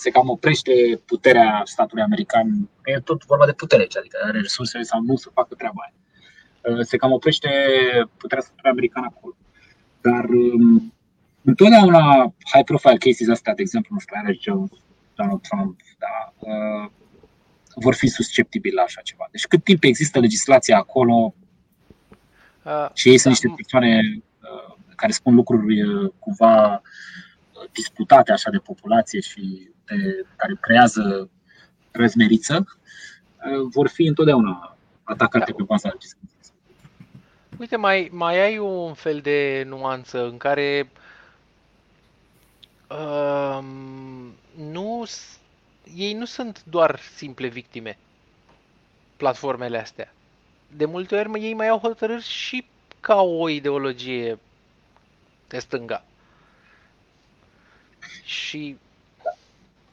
se 0.01 0.11
cam 0.11 0.29
oprește 0.29 0.73
puterea 1.07 1.63
statului 1.65 2.03
american. 2.03 2.69
E 2.85 3.01
tot 3.01 3.25
vorba 3.25 3.47
de 3.47 3.53
putere 3.53 3.81
aici, 3.83 3.97
adică 3.97 4.19
are 4.23 4.41
resurse 4.41 4.83
sau 4.83 5.01
nu 5.03 5.17
să 5.17 5.31
facă 5.33 5.55
treaba 5.55 5.81
aia. 5.85 5.95
Uh, 6.77 6.85
se 6.85 6.97
cam 6.97 7.13
oprește 7.13 7.49
puterea 8.17 8.43
statului 8.43 8.71
american 8.71 9.05
acolo. 9.05 9.35
Dar 10.01 10.25
um, 10.25 10.95
întotdeauna 11.43 12.35
high 12.53 12.65
profile 12.65 12.97
cases 12.97 13.29
astea, 13.29 13.55
de 13.55 13.63
exemplu, 13.63 13.91
nu 13.95 14.01
știu, 14.01 14.17
Alex 14.19 14.43
Jones, 14.43 14.71
Donald 15.15 15.41
Trump, 15.41 15.81
da, 15.99 16.33
uh, 16.39 16.91
vor 17.75 17.95
fi 17.95 18.07
susceptibili 18.07 18.75
la 18.75 18.83
așa 18.83 19.01
ceva. 19.01 19.29
Deci 19.31 19.47
cât 19.47 19.65
timp 19.65 19.83
există 19.83 20.19
legislația 20.21 20.77
acolo 20.77 21.35
uh, 22.65 22.89
și 22.95 23.09
ei 23.09 23.19
sunt 23.19 23.33
niște 23.33 23.49
da. 23.49 23.55
persoane 23.55 24.01
uh, 24.43 24.75
care 24.97 25.13
spun 25.13 25.35
lucruri 25.35 25.83
uh, 25.83 26.13
cumva 26.19 26.73
uh, 26.73 27.69
disputate 27.73 28.33
așa 28.33 28.51
de 28.51 28.59
populație 28.59 29.21
și 29.21 29.71
de, 29.97 30.27
care 30.37 30.57
creează 30.61 31.31
răzmeriță, 31.91 32.65
uh, 32.67 33.69
vor 33.73 33.89
fi 33.89 34.07
întotdeauna 34.07 34.77
atacate 35.03 35.51
da. 35.51 35.57
pe 35.57 35.63
baza 35.63 35.89
acestui. 35.89 36.29
Uite, 37.59 37.77
mai, 37.77 38.09
mai 38.13 38.41
ai 38.41 38.59
un 38.59 38.95
fel 38.95 39.21
de 39.21 39.65
nuanță 39.67 40.25
în 40.25 40.37
care 40.37 40.91
uh, 42.89 43.59
nu, 44.57 45.05
ei 45.95 46.13
nu 46.13 46.25
sunt 46.25 46.65
doar 46.65 47.01
simple 47.17 47.49
victime, 47.49 47.99
platformele 49.17 49.79
astea. 49.79 50.15
De 50.77 50.85
multe 50.85 51.17
ori 51.17 51.41
ei 51.41 51.55
mai 51.55 51.69
au 51.69 51.79
hotărâri 51.79 52.23
și 52.23 52.67
ca 53.01 53.21
o 53.21 53.49
ideologie 53.49 54.39
de 55.49 55.59
stânga. 55.59 56.05
Și 58.25 58.77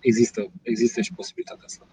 există, 0.08 0.52
există 0.62 1.02
și 1.02 1.14
posibilitatea 1.14 1.64
asta. 1.66 1.86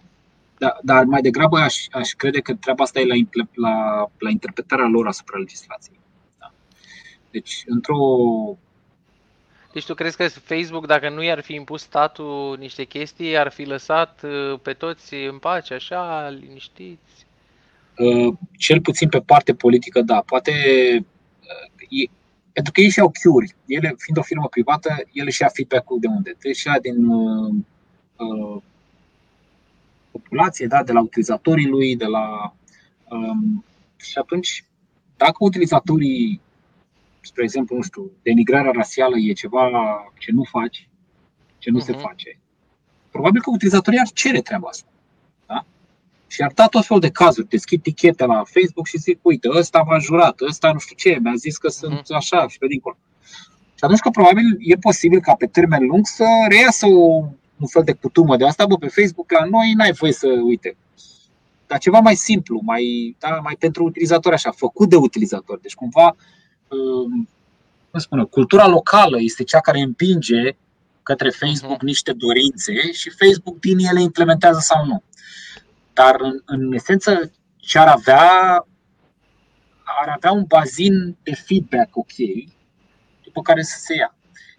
Da, 0.58 0.78
dar 0.82 1.04
mai 1.04 1.22
degrabă 1.22 1.58
aș, 1.58 1.86
aș 1.90 2.10
crede 2.10 2.40
că 2.40 2.54
treaba 2.54 2.82
asta 2.82 3.00
e 3.00 3.06
la, 3.06 3.14
la, 3.54 4.06
la 4.18 4.30
interpretarea 4.30 4.86
lor 4.86 5.06
asupra 5.06 5.38
legislației. 5.38 5.98
Da. 6.38 6.52
Deci, 7.30 7.62
într-o. 7.66 7.96
Deci 9.72 9.84
tu 9.84 9.94
crezi 9.94 10.16
că 10.16 10.28
Facebook, 10.28 10.86
dacă 10.86 11.08
nu 11.08 11.22
i-ar 11.22 11.40
fi 11.40 11.54
impus 11.54 11.82
statul 11.82 12.56
niște 12.58 12.84
chestii, 12.84 13.38
ar 13.38 13.50
fi 13.50 13.64
lăsat 13.64 14.22
uh, 14.22 14.58
pe 14.62 14.72
toți 14.72 15.14
în 15.14 15.38
pace, 15.38 15.74
așa, 15.74 16.28
liniștiți? 16.28 17.26
Uh, 17.98 18.34
cel 18.58 18.80
puțin 18.80 19.08
pe 19.08 19.20
parte 19.20 19.54
politică, 19.54 20.02
da. 20.02 20.20
Poate 20.26 20.52
uh, 21.40 22.08
pentru 22.52 22.72
că 22.72 22.80
ei 22.80 22.90
și 22.90 23.00
au 23.00 23.12
cure 23.22 23.46
Ele, 23.66 23.94
fiind 23.98 24.18
o 24.18 24.22
firmă 24.22 24.48
privată, 24.50 24.88
ele 25.12 25.30
și 25.30 25.42
ia 25.42 25.48
feedback-ul 25.48 26.00
de 26.00 26.06
unde? 26.06 26.36
Deci 26.38 26.62
ia 26.62 26.78
din 26.80 26.96
uh, 28.16 28.56
uh, 28.56 28.62
populație, 30.10 30.66
da? 30.66 30.82
de 30.82 30.92
la 30.92 31.00
utilizatorii 31.00 31.68
lui, 31.68 31.96
de 31.96 32.04
la. 32.04 32.54
Um, 33.10 33.64
și 33.96 34.18
atunci, 34.18 34.64
dacă 35.16 35.36
utilizatorii, 35.38 36.40
spre 37.20 37.42
exemplu, 37.42 37.76
nu 37.76 37.82
știu, 37.82 38.10
denigrarea 38.22 38.70
rasială 38.70 39.16
e 39.18 39.32
ceva 39.32 39.70
ce 40.18 40.32
nu 40.32 40.42
faci, 40.42 40.88
ce 41.58 41.70
nu 41.70 41.80
uh-huh. 41.80 41.84
se 41.84 41.92
mhm. 41.92 42.00
face, 42.00 42.38
probabil 43.10 43.40
că 43.40 43.50
utilizatorii 43.50 43.98
ar 43.98 44.08
cere 44.08 44.40
treaba 44.40 44.68
asta. 44.68 44.88
Și 46.34 46.42
ar 46.42 46.52
da 46.54 46.66
tot 46.66 46.86
felul 46.86 47.02
de 47.02 47.10
cazuri. 47.10 47.48
Deschid 47.48 47.82
tichete 47.82 48.24
la 48.26 48.34
Facebook 48.34 48.86
și 48.86 48.98
zic, 48.98 49.18
uite, 49.22 49.48
ăsta 49.50 49.82
v-a 49.82 49.98
jurat, 49.98 50.40
ăsta 50.40 50.72
nu 50.72 50.78
știu 50.78 50.96
ce, 50.96 51.18
mi-a 51.22 51.34
zis 51.34 51.56
că 51.56 51.68
sunt 51.68 52.00
uh-huh. 52.00 52.16
așa 52.16 52.48
și 52.48 52.58
pe 52.58 52.66
dincolo. 52.66 52.96
Și 53.74 53.84
atunci 53.84 53.98
că 53.98 54.10
probabil 54.10 54.56
e 54.58 54.74
posibil 54.74 55.20
ca 55.20 55.34
pe 55.34 55.46
termen 55.46 55.86
lung 55.86 56.06
să 56.06 56.24
reiasă 56.48 56.86
o, 56.86 57.28
un 57.58 57.66
fel 57.66 57.82
de 57.82 57.92
cutumă 57.92 58.36
de 58.36 58.46
asta, 58.46 58.66
bă, 58.66 58.76
pe 58.76 58.88
Facebook 58.88 59.30
la 59.30 59.44
noi 59.44 59.72
n-ai 59.72 59.92
voie 59.92 60.12
să, 60.12 60.28
uite, 60.42 60.76
dar 61.66 61.78
ceva 61.78 61.98
mai 61.98 62.14
simplu, 62.14 62.60
mai, 62.62 63.16
da, 63.18 63.28
mai 63.42 63.56
pentru 63.58 63.84
utilizator 63.84 64.32
așa, 64.32 64.50
făcut 64.50 64.88
de 64.88 64.96
utilizator. 64.96 65.58
Deci 65.58 65.74
cumva, 65.74 66.16
um, 66.68 67.28
cum 67.90 68.00
spune, 68.00 68.24
cultura 68.24 68.66
locală 68.66 69.20
este 69.20 69.44
cea 69.44 69.60
care 69.60 69.80
împinge 69.80 70.56
către 71.02 71.30
Facebook 71.30 71.76
mhm. 71.76 71.84
niște 71.84 72.12
dorințe 72.12 72.92
și 72.92 73.10
Facebook 73.10 73.58
din 73.60 73.78
ele 73.78 74.00
implementează 74.00 74.58
sau 74.58 74.86
nu. 74.86 75.02
Dar, 75.92 76.20
în, 76.20 76.40
în 76.44 76.72
esență, 76.72 77.30
ce 77.56 77.78
ar 77.78 77.88
avea, 77.88 78.30
ar 79.84 80.08
avea 80.16 80.32
un 80.32 80.44
bazin 80.48 81.16
de 81.22 81.34
feedback 81.34 81.96
ok, 81.96 82.12
după 83.24 83.42
care 83.42 83.62
să 83.62 83.78
se 83.78 83.94
ia. 83.94 84.14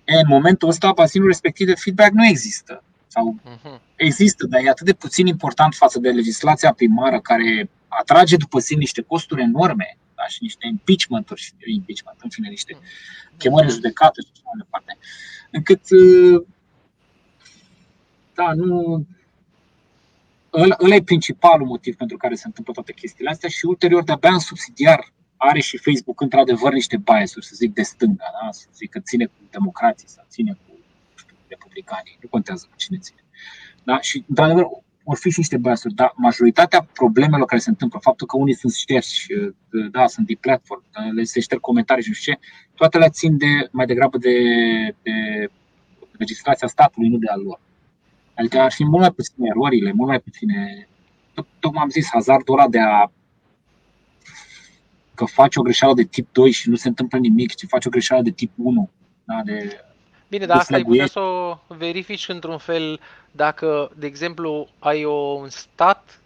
E, 0.06 0.16
în 0.16 0.28
momentul 0.28 0.70
ăsta, 0.70 0.92
bazinul 0.92 1.28
respectiv 1.28 1.68
de 1.68 1.76
feedback 1.76 2.12
nu 2.12 2.26
există. 2.26 2.84
Sau 3.08 3.36
uh-huh. 3.40 3.80
există, 3.96 4.48
dar 4.48 4.64
e 4.64 4.70
atât 4.70 4.86
de 4.86 4.94
puțin 4.94 5.28
important 5.28 5.74
față 5.74 6.00
de 6.00 6.10
legislația 6.10 6.74
primară 6.74 7.20
care 7.20 7.70
atrage 7.88 8.36
după 8.36 8.60
sine 8.60 8.80
niște 8.80 9.02
costuri 9.02 9.42
enorme 9.42 9.98
da, 10.16 10.24
și 10.28 10.38
niște 10.42 10.68
impeachment-uri, 10.68 11.42
și 11.42 11.54
impeachment, 11.66 12.18
în 12.22 12.30
fine, 12.30 12.50
niște 12.50 12.74
uh-huh. 12.74 13.38
chemări 13.38 13.72
judecate 13.72 14.22
și 14.22 14.28
așa 14.32 14.42
mai 14.44 14.64
departe, 14.64 14.98
încât 15.52 15.82
da, 18.34 18.54
nu, 18.54 19.06
ăla, 20.54 20.76
ăla 20.82 20.96
e 20.96 21.02
principalul 21.02 21.68
motiv 21.68 21.96
pentru 21.96 22.18
care 22.18 22.36
se 22.36 22.44
întâmplă 22.46 22.74
toate 22.74 22.94
chestiile 22.94 23.30
astea 23.30 23.50
și 23.50 23.66
ulterior 23.66 24.04
de-abia 24.04 24.34
în 24.34 24.40
subsidiar 24.40 25.14
are 25.46 25.60
și 25.60 25.78
Facebook 25.78 26.22
într-adevăr 26.22 26.74
niște 26.74 26.98
biasuri, 26.98 27.46
să 27.46 27.54
zic, 27.56 27.74
de 27.74 27.82
stânga, 27.82 28.26
da? 28.42 28.52
să 28.52 28.68
zic 28.76 28.90
că 28.90 29.00
ține 29.00 29.26
cu 29.26 29.34
democrații 29.52 30.08
sau 30.08 30.26
ține 30.30 30.52
cu 30.52 30.78
știu, 31.16 31.36
republicanii, 31.48 32.18
nu 32.22 32.28
contează 32.30 32.68
cu 32.70 32.76
cine 32.76 32.98
ține. 32.98 33.24
Da? 33.84 34.02
Și, 34.02 34.24
într-adevăr, 34.28 34.68
vor 35.04 35.18
fi 35.18 35.30
și 35.30 35.40
niște 35.40 35.58
biasuri, 35.58 35.94
dar 35.94 36.14
majoritatea 36.16 36.88
problemelor 36.94 37.46
care 37.46 37.62
se 37.62 37.70
întâmplă, 37.70 38.00
faptul 38.02 38.28
că 38.28 38.38
unii 38.38 38.56
sunt 38.56 38.74
șterși, 38.74 39.28
da, 39.92 40.08
sunt 40.08 40.28
de 40.28 40.38
platform, 40.40 40.84
le 41.14 41.24
se 41.24 41.40
șterg 41.40 41.62
comentarii 41.62 42.04
și 42.04 42.10
nu 42.10 42.16
știu 42.16 42.34
ce, 42.34 42.40
toate 42.76 42.98
le 42.98 43.10
țin 43.10 43.38
de, 43.38 43.68
mai 43.72 43.86
degrabă 43.86 44.18
de, 44.18 44.38
de 45.02 45.12
legislația 46.12 46.68
statului, 46.68 47.10
nu 47.10 47.18
de 47.18 47.28
al 47.28 47.42
lor. 47.42 47.60
Adică 48.36 48.60
ar 48.60 48.72
fi 48.72 48.84
mult 48.84 49.02
mai 49.02 49.12
puține 49.12 49.48
erorile, 49.50 49.92
mult 49.92 50.10
mai 50.10 50.20
puține. 50.20 50.88
Tocmai 51.60 51.84
am 51.84 51.90
zis, 51.90 52.10
hazardul 52.12 52.60
ăla 52.60 52.68
de 52.68 52.80
a 52.80 53.12
că 55.16 55.26
faci 55.26 55.56
o 55.56 55.62
greșeală 55.62 55.94
de 55.94 56.04
tip 56.04 56.28
2 56.32 56.52
și 56.52 56.70
nu 56.70 56.76
se 56.76 56.88
întâmplă 56.88 57.18
nimic, 57.18 57.56
ci 57.56 57.66
faci 57.68 57.86
o 57.86 57.90
greșeală 57.90 58.22
de 58.22 58.32
tip 58.32 58.52
1. 58.56 58.90
Da, 59.24 59.42
de, 59.46 59.86
Bine, 60.28 60.46
dar 60.46 60.58
asta 60.58 60.76
ai 60.76 60.84
putea 60.84 61.08
să 61.08 61.20
o 61.20 61.58
verifici 61.68 62.28
într-un 62.28 62.58
fel 62.58 63.00
dacă, 63.32 63.92
de 63.98 64.06
exemplu, 64.06 64.68
ai 64.80 65.06
o, 65.06 65.14
un 65.14 65.50
stat 65.50 66.20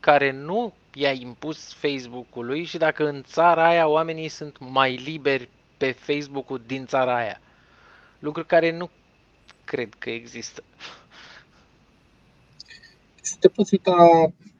care 0.00 0.32
nu 0.32 0.72
i-a 0.94 1.12
impus 1.12 1.72
Facebook-ului 1.72 2.64
și 2.64 2.78
dacă 2.78 3.08
în 3.08 3.22
țara 3.22 3.66
aia 3.66 3.88
oamenii 3.88 4.28
sunt 4.28 4.56
mai 4.58 4.94
liberi 4.94 5.48
pe 5.76 5.92
Facebook-ul 5.92 6.62
din 6.66 6.86
țara 6.86 7.16
aia. 7.16 7.40
Lucruri 8.18 8.46
care 8.46 8.76
nu 8.76 8.90
cred 9.64 9.94
că 9.98 10.10
există. 10.10 10.62
Te 13.40 13.48
poți 13.48 13.74
uita, 13.74 13.94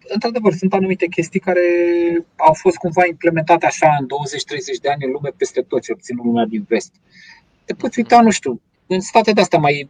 într-adevăr, 0.08 0.52
sunt 0.52 0.74
anumite 0.74 1.06
chestii 1.06 1.40
care 1.40 1.60
au 2.36 2.52
fost 2.52 2.76
cumva 2.76 3.06
implementate 3.06 3.66
așa 3.66 3.96
în 4.00 4.06
20-30 4.06 4.80
de 4.80 4.88
ani 4.88 5.04
în 5.04 5.10
lume 5.10 5.30
peste 5.36 5.60
tot, 5.60 5.82
cel 5.82 5.94
puțin 5.94 6.16
în 6.20 6.26
lumea 6.26 6.44
din 6.44 6.64
vest. 6.68 6.92
Te 7.64 7.74
poți 7.74 7.98
uita, 7.98 8.20
nu 8.20 8.30
știu, 8.30 8.60
în 8.86 9.00
state 9.00 9.32
de 9.32 9.40
astea 9.40 9.58
mai, 9.58 9.88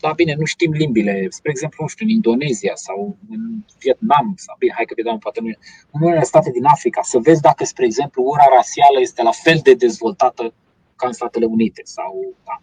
da 0.00 0.12
bine, 0.12 0.34
nu 0.38 0.44
știm 0.44 0.72
limbile, 0.72 1.26
spre 1.30 1.50
exemplu, 1.50 1.78
nu 1.82 1.88
știu, 1.88 2.06
în 2.06 2.12
Indonezia 2.12 2.72
sau 2.74 3.16
în 3.30 3.40
Vietnam, 3.78 4.34
sau 4.36 4.56
bine, 4.58 4.72
hai 4.74 4.84
că 4.84 4.94
Vietnam 4.94 5.18
poate 5.18 5.40
nu 5.40 5.48
e, 5.48 5.58
în 5.90 6.02
unele 6.02 6.22
state 6.22 6.50
din 6.50 6.64
Africa, 6.64 7.00
să 7.02 7.18
vezi 7.18 7.40
dacă, 7.40 7.64
spre 7.64 7.84
exemplu, 7.84 8.22
ura 8.22 8.44
rasială 8.56 9.00
este 9.00 9.22
la 9.22 9.30
fel 9.30 9.60
de 9.62 9.74
dezvoltată 9.74 10.54
ca 10.96 11.06
în 11.06 11.12
Statele 11.12 11.44
Unite 11.44 11.80
sau, 11.84 12.34
da, 12.44 12.62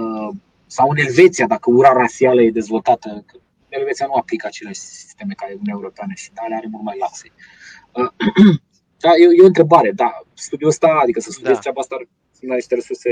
uh, 0.00 0.34
sau 0.66 0.90
în 0.90 0.96
Elveția, 0.96 1.46
dacă 1.46 1.70
ura 1.70 1.92
rasială 1.92 2.42
e 2.42 2.50
dezvoltată, 2.50 3.22
că 3.26 3.36
Elveția 3.78 4.06
nu 4.06 4.12
aplică 4.12 4.46
aceleași 4.46 4.80
sisteme 4.80 5.32
ca 5.36 5.44
Uniunea 5.46 5.78
Europeană 5.80 6.12
și 6.14 6.30
da, 6.32 6.42
le 6.48 6.54
are 6.54 6.66
mult 6.70 6.84
mai 6.84 6.96
laxe. 6.98 7.28
Uh, 7.98 8.10
da, 9.04 9.10
e, 9.22 9.24
e 9.38 9.42
o 9.42 9.52
întrebare, 9.52 9.90
da, 9.90 10.10
studiul 10.34 10.68
ăsta, 10.68 10.98
adică 11.02 11.20
să 11.20 11.30
studiezi 11.30 11.60
da. 11.60 11.60
treaba 11.60 11.80
asta, 11.80 11.96
sunt 12.38 12.50
niște 12.50 12.74
resurse 12.74 13.10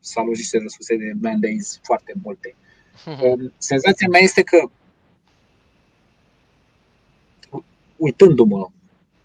s-au 0.00 0.22
aloc 0.22 0.36
niște 0.36 0.58
resurse 0.58 0.96
de 0.96 1.12
man 1.20 1.40
days 1.40 1.80
foarte 1.82 2.12
multe. 2.22 2.54
Uh-huh. 2.54 3.52
Senzația 3.58 4.08
mea 4.10 4.20
este 4.20 4.42
că 4.42 4.70
uitându-mă 7.96 8.68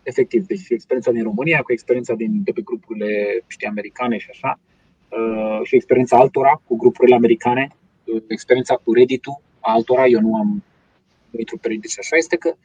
efectiv, 0.04 0.46
deci 0.48 0.70
experiența 0.70 1.12
din 1.12 1.24
România 1.24 1.62
cu 1.62 1.72
experiența 1.72 2.14
din, 2.14 2.44
de 2.44 2.52
pe 2.52 2.62
grupurile 2.62 3.44
știi, 3.48 3.68
americane 3.68 4.18
și 4.18 4.28
așa, 4.30 4.60
uh, 5.10 5.60
și 5.64 5.76
experiența 5.76 6.18
altora 6.18 6.62
cu 6.66 6.76
grupurile 6.76 7.16
americane, 7.16 7.68
uh, 8.04 8.24
experiența 8.28 8.76
cu 8.76 8.94
Reddit-ul 8.94 9.42
altora, 9.72 10.06
eu 10.06 10.20
nu 10.20 10.36
am 10.36 10.64
nu 11.30 11.40
intru 11.40 11.58
pe 11.58 11.68
Reddit 11.68 11.90
și 11.90 12.00
așa, 12.00 12.16
este 12.16 12.36
că 12.36 12.56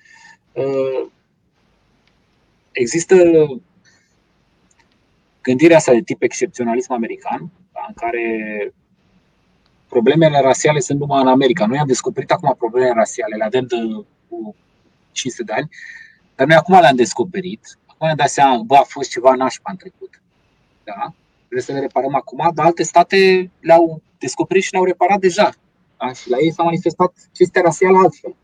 uh, 0.52 1.10
există 2.72 3.16
gândirea 5.42 5.76
asta 5.76 5.92
de 5.92 6.00
tip 6.00 6.22
excepționalism 6.22 6.92
american, 6.92 7.50
da, 7.72 7.84
în 7.88 7.94
care 7.94 8.24
problemele 9.88 10.40
rasiale 10.40 10.80
sunt 10.80 10.98
numai 10.98 11.20
în 11.20 11.28
America. 11.28 11.66
Noi 11.66 11.78
am 11.78 11.86
descoperit 11.86 12.30
acum 12.30 12.54
problemele 12.58 12.92
rasiale, 12.92 13.36
le 13.36 13.44
avem 13.44 13.66
de 13.66 13.76
500 15.12 15.42
de 15.42 15.52
ani, 15.52 15.68
dar 16.34 16.46
noi 16.46 16.56
acum 16.56 16.80
le-am 16.80 16.96
descoperit. 16.96 17.78
Acum 17.86 18.06
ne-am 18.06 18.16
dat 18.16 18.28
seama, 18.28 18.62
bă, 18.62 18.74
a 18.74 18.82
fost 18.82 19.10
ceva 19.10 19.34
nașpa 19.34 19.70
în 19.70 19.76
trecut. 19.76 20.22
Da? 20.84 21.12
Trebuie 21.38 21.62
să 21.62 21.72
le 21.72 21.80
reparăm 21.80 22.14
acum, 22.14 22.50
dar 22.54 22.66
alte 22.66 22.82
state 22.82 23.50
le-au 23.60 24.02
descoperit 24.18 24.62
și 24.62 24.72
le-au 24.72 24.84
reparat 24.84 25.20
deja. 25.20 25.50
Da? 26.00 26.12
Și 26.12 26.30
la 26.30 26.36
ei 26.38 26.52
s-a 26.52 26.62
manifestat 26.62 27.12
chestia 27.32 27.62
rasială 27.62 27.98
altfel. 27.98 28.34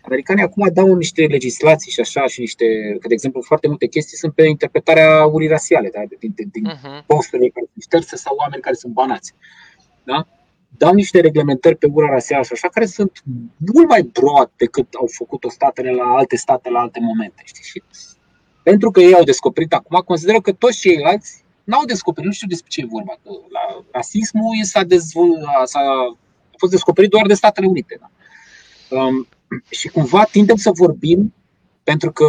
Americanii 0.00 0.42
acum 0.42 0.68
dau 0.72 0.94
niște 0.94 1.26
legislații 1.26 1.90
și 1.90 2.00
așa 2.00 2.26
și 2.26 2.40
niște, 2.40 2.64
că 3.00 3.08
de 3.08 3.14
exemplu 3.14 3.40
foarte 3.42 3.68
multe 3.68 3.86
chestii 3.86 4.16
sunt 4.16 4.34
pe 4.34 4.46
interpretarea 4.46 5.26
urii 5.26 5.48
rasiale, 5.48 5.90
da? 5.92 6.00
din, 6.18 6.32
din, 6.34 6.48
din 6.52 6.66
uh-huh. 6.68 7.06
posturile 7.06 7.48
care 7.48 7.66
sunt 7.72 7.82
șterse 7.82 8.16
sau 8.16 8.36
oameni 8.36 8.62
care 8.62 8.74
sunt 8.74 8.92
banați. 8.92 9.34
Da? 10.04 10.26
Dau 10.76 10.94
niște 10.94 11.20
reglementări 11.20 11.76
pe 11.76 11.88
ura 11.92 12.08
rasială 12.08 12.44
și 12.44 12.52
așa, 12.52 12.68
care 12.68 12.86
sunt 12.86 13.22
mult 13.74 13.88
mai 13.88 14.02
broad 14.02 14.50
decât 14.56 14.94
au 14.94 15.08
făcut-o 15.12 15.50
statele 15.50 15.90
la 15.90 16.04
alte 16.04 16.36
state 16.36 16.70
la 16.70 16.80
alte 16.80 17.00
momente. 17.02 17.42
Știi? 17.44 17.64
Și 17.64 17.82
pentru 18.62 18.90
că 18.90 19.00
ei 19.00 19.14
au 19.14 19.22
descoperit 19.22 19.72
acum, 19.72 20.02
consideră 20.06 20.40
că 20.40 20.52
toți 20.52 20.78
ceilalți 20.78 21.44
n-au 21.64 21.84
descoperit, 21.84 22.28
nu 22.28 22.34
știu 22.34 22.48
despre 22.48 22.68
ce 22.70 22.80
e 22.80 22.86
vorba. 22.90 23.12
Că 23.22 23.30
la 23.48 23.84
rasismul 23.90 24.56
s-a, 24.62 24.82
dezvol- 24.84 25.48
s-a 25.64 25.80
a 25.80 26.18
fost 26.58 26.72
descoperit 26.72 27.10
doar 27.10 27.26
de 27.26 27.34
Statele 27.34 27.66
Unite. 27.66 27.98
Da? 28.00 28.10
Um, 28.96 29.26
și 29.68 29.88
cumva 29.88 30.24
tindem 30.24 30.56
să 30.56 30.70
vorbim, 30.74 31.34
pentru 31.82 32.12
că 32.12 32.26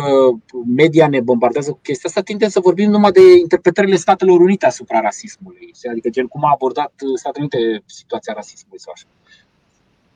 media 0.76 1.08
ne 1.08 1.20
bombardează 1.20 1.72
cu 1.72 1.80
chestia 1.82 2.10
asta, 2.10 2.22
tindem 2.22 2.50
să 2.50 2.60
vorbim 2.60 2.90
numai 2.90 3.12
de 3.12 3.22
interpretările 3.42 3.96
Statelor 3.96 4.40
Unite 4.40 4.66
asupra 4.66 5.00
rasismului. 5.00 5.72
Adică 5.92 6.10
gen 6.10 6.28
cum 6.28 6.46
a 6.46 6.52
abordat 6.54 6.94
Statele 7.16 7.48
Unite 7.52 7.84
situația 7.86 8.34
rasismului 8.34 8.80
sau 8.80 8.94
așa. 8.96 9.06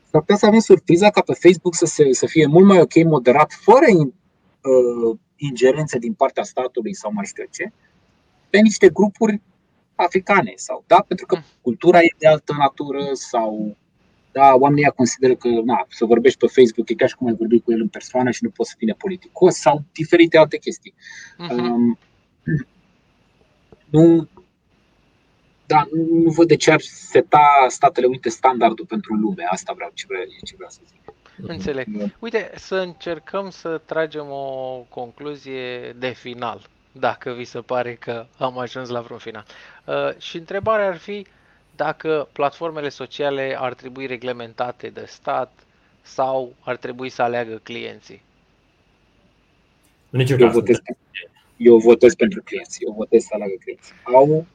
S-ar 0.09 0.21
putea 0.21 0.35
să 0.35 0.45
avem 0.45 0.59
surpriza 0.59 1.09
ca 1.09 1.21
pe 1.21 1.33
Facebook 1.33 1.75
să, 1.75 1.85
se, 1.85 2.13
să 2.13 2.25
fie 2.25 2.45
mult 2.45 2.65
mai 2.65 2.79
ok 2.79 3.03
moderat, 3.03 3.51
fără 3.51 3.85
uh, 3.89 5.17
ingerențe 5.35 5.97
din 5.97 6.13
partea 6.13 6.43
statului 6.43 6.95
sau 6.95 7.11
mai 7.13 7.25
știu 7.25 7.43
ce, 7.51 7.71
pe 8.49 8.59
niște 8.59 8.89
grupuri 8.89 9.41
africane 9.95 10.53
sau 10.55 10.83
da, 10.87 11.05
pentru 11.07 11.25
că 11.25 11.37
cultura 11.61 11.99
e 11.99 12.15
de 12.17 12.27
altă 12.27 12.53
natură 12.57 13.09
sau 13.13 13.77
da, 14.33 14.55
oamenii 14.55 14.91
consideră 14.95 15.35
că 15.35 15.47
na, 15.47 15.85
să 15.89 16.05
vorbești 16.05 16.39
pe 16.39 16.47
Facebook 16.47 16.89
e 16.89 16.93
ca 16.93 17.07
și 17.07 17.15
cum 17.15 17.27
ai 17.27 17.35
vorbi 17.35 17.59
cu 17.59 17.71
el 17.71 17.81
în 17.81 17.87
persoană 17.87 18.31
și 18.31 18.43
nu 18.43 18.49
poți 18.49 18.69
să 18.69 18.75
fie 18.77 18.95
politicos 18.97 19.55
sau 19.55 19.83
diferite 19.91 20.37
alte 20.37 20.57
chestii. 20.57 20.93
Uh-huh. 20.93 21.57
Um, 21.57 21.97
nu, 23.89 24.27
da, 25.65 25.87
nu 25.91 26.31
văd 26.31 26.47
de 26.47 26.55
ce 26.55 26.71
ar 26.71 26.81
seta 26.81 27.65
Statele 27.67 28.05
Unite 28.05 28.29
standardul 28.29 28.85
pentru 28.85 29.13
lume. 29.13 29.43
Asta 29.49 29.73
vreau 29.73 29.91
ce 29.93 30.05
vreau, 30.07 30.23
ce 30.43 30.53
vreau 30.55 30.69
să 30.69 30.79
zic. 30.87 31.13
Înțeleg. 31.47 31.87
Uite, 32.19 32.51
să 32.55 32.75
încercăm 32.75 33.49
să 33.49 33.81
tragem 33.85 34.25
o 34.29 34.85
concluzie 34.89 35.91
de 35.91 36.09
final, 36.09 36.69
dacă 36.91 37.31
vi 37.31 37.43
se 37.43 37.59
pare 37.59 37.95
că 37.95 38.25
am 38.37 38.57
ajuns 38.57 38.89
la 38.89 39.01
vreun 39.01 39.19
final. 39.19 39.45
Uh, 39.85 40.17
și 40.17 40.37
întrebarea 40.37 40.87
ar 40.87 40.97
fi, 40.97 41.11
uh, 41.11 41.25
dacă 41.75 42.27
platformele 42.31 42.89
sociale 42.89 43.55
ar 43.59 43.73
trebui 43.73 44.05
reglementate 44.05 44.87
de 44.87 45.05
stat 45.07 45.65
sau 46.01 46.55
ar 46.59 46.77
trebui 46.77 47.09
să 47.09 47.21
aleagă 47.21 47.59
clienții? 47.63 48.21
În 50.09 50.19
eu, 50.19 50.49
votez, 50.49 50.77
eu 51.57 51.77
votez 51.77 52.15
pentru 52.15 52.41
clienți, 52.43 52.83
eu 52.83 52.93
votez 52.93 53.23
să 53.23 53.29
aleagă 53.33 53.53
clienții. 53.59 53.93
Au 54.03 54.45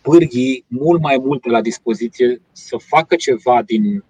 pârghii 0.00 0.64
mult 0.68 1.00
mai 1.00 1.18
multe 1.18 1.48
la 1.48 1.60
dispoziție 1.60 2.40
să 2.52 2.76
facă 2.76 3.16
ceva 3.16 3.62
din 3.62 4.04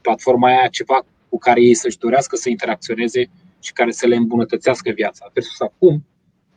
platforma 0.00 0.48
aia, 0.48 0.68
ceva 0.68 1.04
cu 1.28 1.38
care 1.38 1.60
ei 1.60 1.74
să-și 1.74 1.98
dorească 1.98 2.36
să 2.36 2.48
interacționeze 2.48 3.30
și 3.60 3.72
care 3.72 3.90
să 3.90 4.06
le 4.06 4.16
îmbunătățească 4.16 4.90
viața. 4.90 5.30
Versus 5.32 5.60
acum, 5.60 6.04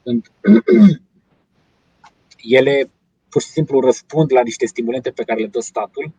când 0.04 0.32
ele 2.58 2.90
pur 3.36 3.44
și 3.44 3.50
simplu 3.50 3.80
răspund 3.80 4.32
la 4.32 4.42
niște 4.42 4.66
stimulente 4.66 5.12
pe 5.12 5.24
care 5.24 5.40
le 5.40 5.48
dă 5.48 5.60
statul 5.60 6.12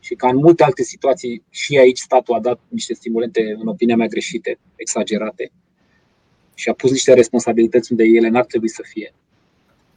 și 0.00 0.14
ca 0.14 0.28
în 0.28 0.36
multe 0.36 0.64
alte 0.64 0.82
situații 0.82 1.42
și 1.50 1.78
aici 1.78 1.98
statul 1.98 2.34
a 2.34 2.40
dat 2.40 2.60
niște 2.68 2.94
stimulente, 2.94 3.56
în 3.58 3.66
opinia 3.66 3.96
mea, 3.96 4.06
greșite, 4.06 4.58
exagerate 4.76 5.50
și 6.54 6.68
a 6.68 6.72
pus 6.72 6.90
niște 6.90 7.14
responsabilități 7.14 7.90
unde 7.92 8.04
ele 8.04 8.28
n-ar 8.28 8.44
trebui 8.44 8.68
să 8.68 8.82
fie. 8.86 9.12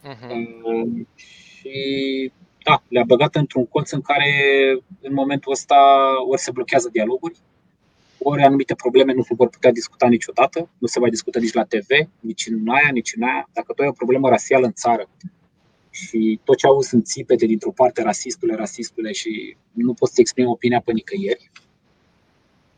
Uh-huh. 0.04 1.08
Și 1.16 2.32
da, 2.64 2.84
le-a 2.88 3.04
băgat 3.04 3.36
într-un 3.36 3.66
colț 3.66 3.92
în 3.92 4.02
care 4.02 4.32
în 5.02 5.14
momentul 5.14 5.52
ăsta 5.52 5.76
ori 6.30 6.42
se 6.42 6.52
blochează 6.52 6.90
dialoguri, 6.92 7.38
ori 8.18 8.44
anumite 8.44 8.76
probleme 8.76 9.14
nu 9.14 9.22
se 9.22 9.34
vor 9.34 9.50
putea 9.50 9.72
discuta 9.72 10.08
niciodată, 10.08 10.70
nu 10.78 10.88
se 10.88 11.00
mai 11.00 11.10
discută 11.10 11.40
nici 11.40 11.54
la 11.54 11.64
TV, 11.64 11.90
nici 12.20 12.48
în 12.48 12.70
aia, 12.70 12.90
nici 12.92 13.14
în 13.16 13.24
aia. 13.24 13.50
Dacă 13.54 13.74
tu 13.74 13.82
ai 13.82 13.88
o 13.88 13.92
problemă 14.02 14.30
rasială 14.30 14.66
în 14.66 14.74
țară 14.74 15.10
și 15.90 16.40
tot 16.44 16.58
ce 16.58 16.68
auzi 16.68 16.90
sunt 16.90 17.06
țipete 17.06 17.46
dintr-o 17.46 17.72
parte 17.72 18.02
rasistule, 18.02 18.56
rasistule 18.56 19.12
și 19.12 19.58
nu 19.72 19.94
poți 19.94 20.14
să 20.14 20.22
exprimi 20.22 20.50
opinia 20.50 20.82
pe 20.82 20.92
nicăieri. 20.92 21.52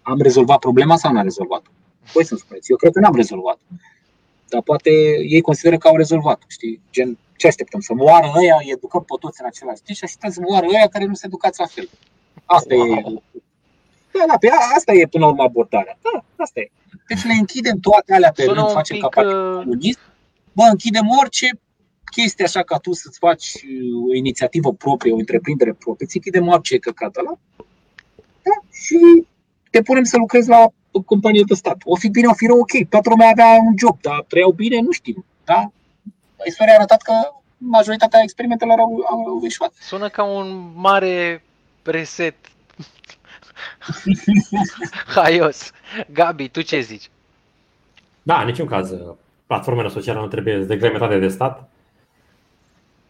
Am 0.02 0.22
rezolvat 0.22 0.60
problema 0.60 0.98
sau 0.98 1.12
nu 1.12 1.18
am 1.18 1.24
rezolvat? 1.24 1.62
Voi 2.14 2.26
să-mi 2.26 2.40
spuneți. 2.40 2.72
Eu 2.72 2.78
cred 2.78 2.92
că 2.94 3.00
n-am 3.00 3.16
rezolvat. 3.16 3.60
Dar 4.50 4.62
poate 4.62 4.90
ei 5.28 5.42
consideră 5.42 5.78
că 5.78 5.88
au 5.88 5.96
rezolvat. 5.96 6.44
Știi? 6.48 6.82
Gen, 6.92 7.18
ce 7.38 7.48
așteptăm? 7.48 7.80
Să 7.80 7.94
moară 7.94 8.32
ăia, 8.36 8.58
îi 8.60 8.72
educăm 8.72 9.04
pe 9.04 9.16
toți 9.20 9.42
în 9.42 9.48
același 9.48 9.82
timp 9.82 9.98
și 9.98 10.04
așteptăm 10.04 10.32
să 10.32 10.42
moară 10.48 10.66
ăia 10.70 10.88
care 10.88 11.06
nu 11.06 11.14
se 11.14 11.26
educați 11.26 11.60
la 11.60 11.66
fel. 11.66 11.90
Asta 12.46 12.76
wow. 12.76 13.24
e. 13.34 13.40
Da, 14.12 14.24
da, 14.28 14.38
pe 14.38 14.48
asta 14.76 14.94
e 14.94 15.08
până 15.08 15.26
la 15.26 15.32
urmă 15.32 15.44
abordarea. 15.44 15.98
Da, 16.02 16.24
asta 16.36 16.60
e. 16.60 16.72
Deci 17.08 17.24
le 17.24 17.34
închidem 17.34 17.78
toate 17.80 18.14
alea 18.14 18.32
pe 18.32 18.44
rând, 18.44 18.72
facem 18.72 18.98
pic, 18.98 19.10
ca 19.10 19.22
uh... 19.22 19.64
comunist. 19.64 20.00
Bă, 20.54 20.64
închidem 20.72 21.08
orice 21.22 21.60
chestie 22.12 22.46
așa 22.46 22.64
ca 22.64 22.78
tu 22.78 22.92
să-ți 22.94 23.18
faci 23.18 23.54
uh, 23.54 24.10
o 24.10 24.14
inițiativă 24.16 24.74
proprie, 24.74 25.14
o 25.14 25.18
întreprindere 25.18 25.74
proprie, 25.74 26.08
ți 26.08 26.16
închidem 26.16 26.48
orice 26.48 26.78
căcat 26.78 27.18
ăla 27.18 27.38
da? 28.44 28.68
și 28.72 29.28
te 29.70 29.82
punem 29.82 30.04
să 30.04 30.18
lucrezi 30.18 30.50
la 30.50 30.68
o 30.92 31.02
companie 31.02 31.44
de 31.48 31.54
stat. 31.54 31.78
O 31.84 31.96
fi 31.96 32.10
bine, 32.10 32.28
o 32.28 32.34
fi 32.34 32.46
rău, 32.46 32.60
ok, 32.60 32.90
toată 32.90 33.10
lumea 33.10 33.30
avea 33.30 33.58
un 33.68 33.74
job, 33.78 34.02
dar 34.02 34.26
trăiau 34.28 34.52
bine, 34.52 34.80
nu 34.80 34.92
știm. 34.92 35.26
Da? 35.46 35.72
Istoria 36.46 36.74
a 36.74 36.76
arătat 36.78 37.02
că 37.02 37.14
majoritatea 37.58 38.20
experimentelor 38.24 38.80
au, 38.80 39.04
au 39.10 39.40
eșuat. 39.44 39.74
Sună 39.80 40.10
ca 40.10 40.24
un 40.24 40.72
mare 40.76 41.44
preset 41.82 42.36
haios. 45.16 45.72
Gabi, 46.14 46.50
tu 46.50 46.62
ce 46.62 46.80
zici? 46.80 47.10
Da, 48.24 48.40
în 48.40 48.46
niciun 48.46 48.68
caz 48.68 48.94
platformele 49.48 49.90
sociale 49.90 50.20
nu 50.20 50.28
trebuie 50.28 50.66
reglementate 50.66 51.20
de 51.20 51.28
stat. 51.28 51.71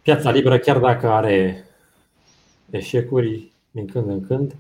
Piața 0.02 0.32
liberă, 0.32 0.60
chiar 0.60 0.80
dacă 0.80 1.10
are 1.10 1.66
eșecuri 2.70 3.52
din 3.72 3.88
când 3.88 4.10
în 4.10 4.26
când, 4.26 4.56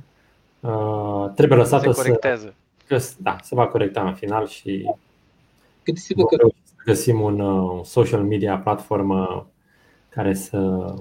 uh, 0.59 1.31
trebuie 1.35 1.57
lăsată 1.57 1.91
Se 1.91 2.01
corectează. 2.01 2.53
să, 2.87 3.13
da, 3.17 3.35
se 3.43 3.55
va 3.55 3.67
corecta 3.67 4.07
în 4.07 4.15
final 4.15 4.47
și 4.47 4.95
Sigur 5.93 6.25
că... 6.25 6.47
să 6.63 6.73
găsim 6.85 7.21
un 7.21 7.39
uh, 7.39 7.85
social 7.85 8.23
media 8.23 8.57
platformă 8.57 9.47
care 10.09 10.33
să 10.33 10.93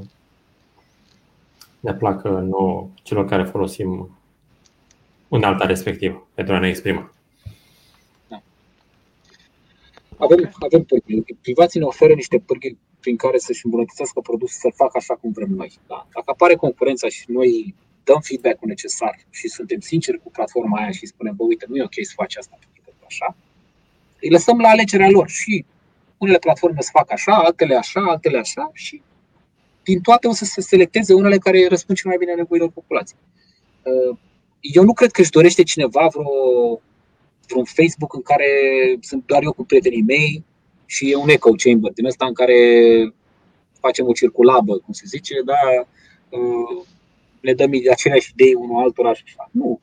ne 1.81 1.95
placă 1.95 2.29
nouă 2.29 2.89
celor 3.03 3.25
care 3.25 3.45
folosim 3.45 4.19
unealta 5.29 5.67
respectivă 5.67 6.29
pentru 6.35 6.55
a 6.55 6.59
ne 6.59 6.69
exprima. 6.69 7.13
Da. 8.29 8.43
Avem, 10.17 10.53
avem 10.59 10.83
pârghii. 10.83 11.25
Privații 11.41 11.81
ne 11.81 11.87
oferă 11.87 12.15
niște 12.15 12.39
pârghii 12.39 12.79
prin 13.01 13.17
care 13.17 13.39
să-și 13.39 13.65
îmbunătățească 13.65 14.21
produsul 14.21 14.59
să 14.61 14.77
facă 14.77 14.97
așa 14.97 15.15
cum 15.15 15.31
vrem 15.33 15.51
noi. 15.51 15.79
Da? 15.87 16.07
Dacă 16.15 16.31
apare 16.31 16.55
concurența 16.55 17.09
și 17.09 17.25
noi 17.27 17.75
dăm 18.05 18.21
feedback-ul 18.21 18.69
necesar 18.69 19.19
și 19.31 19.49
suntem 19.49 19.81
sinceri 19.81 20.23
cu 20.23 20.31
platforma 20.31 20.79
aia 20.79 20.91
și 20.91 21.07
spunem, 21.07 21.35
bă, 21.37 21.45
uite, 21.45 21.67
nu 21.69 21.77
e 21.77 21.83
ok 21.83 21.99
să 22.03 22.13
faci 22.15 22.37
asta 22.37 22.59
pentru 22.61 22.93
că 22.99 23.05
așa, 23.07 23.37
îi 24.21 24.31
lăsăm 24.31 24.59
la 24.59 24.69
alegerea 24.69 25.11
lor 25.11 25.29
și 25.29 25.65
unele 26.19 26.39
platforme 26.39 26.81
să 26.81 26.91
facă 26.93 27.13
așa, 27.13 27.35
altele 27.35 27.75
așa, 27.75 28.01
altele 28.01 28.39
așa 28.39 28.71
și 28.73 29.03
din 29.83 30.01
toate 30.01 30.27
o 30.27 30.33
să 30.33 30.45
se 30.45 30.61
selecteze 30.61 31.15
unele 31.15 31.39
care 31.39 31.69
răspund 31.69 31.99
cel 31.99 32.09
mai 32.09 32.19
bine 32.19 32.35
nevoilor 32.35 32.71
populației. 32.71 33.19
Uh, 33.83 34.19
eu 34.61 34.85
nu 34.85 34.93
cred 34.93 35.11
că 35.11 35.21
își 35.21 35.31
dorește 35.31 35.63
cineva 35.63 36.09
vreo, 36.13 36.81
vreun 37.49 37.65
Facebook 37.65 38.15
în 38.15 38.23
care 38.23 38.49
sunt 39.01 39.27
doar 39.27 39.43
eu 39.43 39.53
cu 39.53 39.65
prietenii 39.65 40.03
mei 40.03 40.45
și 40.91 41.11
e 41.11 41.17
un 41.17 41.29
echo 41.29 41.51
chamber 41.57 41.93
din 41.93 42.07
ăsta 42.07 42.27
în 42.27 42.35
care 42.35 42.59
facem 43.81 44.07
o 44.07 44.13
circulabă, 44.13 44.79
cum 44.79 44.93
se 44.93 45.03
zice, 45.07 45.35
dar 45.45 45.87
uh, 46.29 46.85
ne 47.41 47.53
dăm 47.53 47.71
aceleași 47.91 48.31
idei 48.33 48.55
unul 48.55 48.83
altora 48.83 49.15
și 49.15 49.23
așa. 49.27 49.49
Nu. 49.53 49.81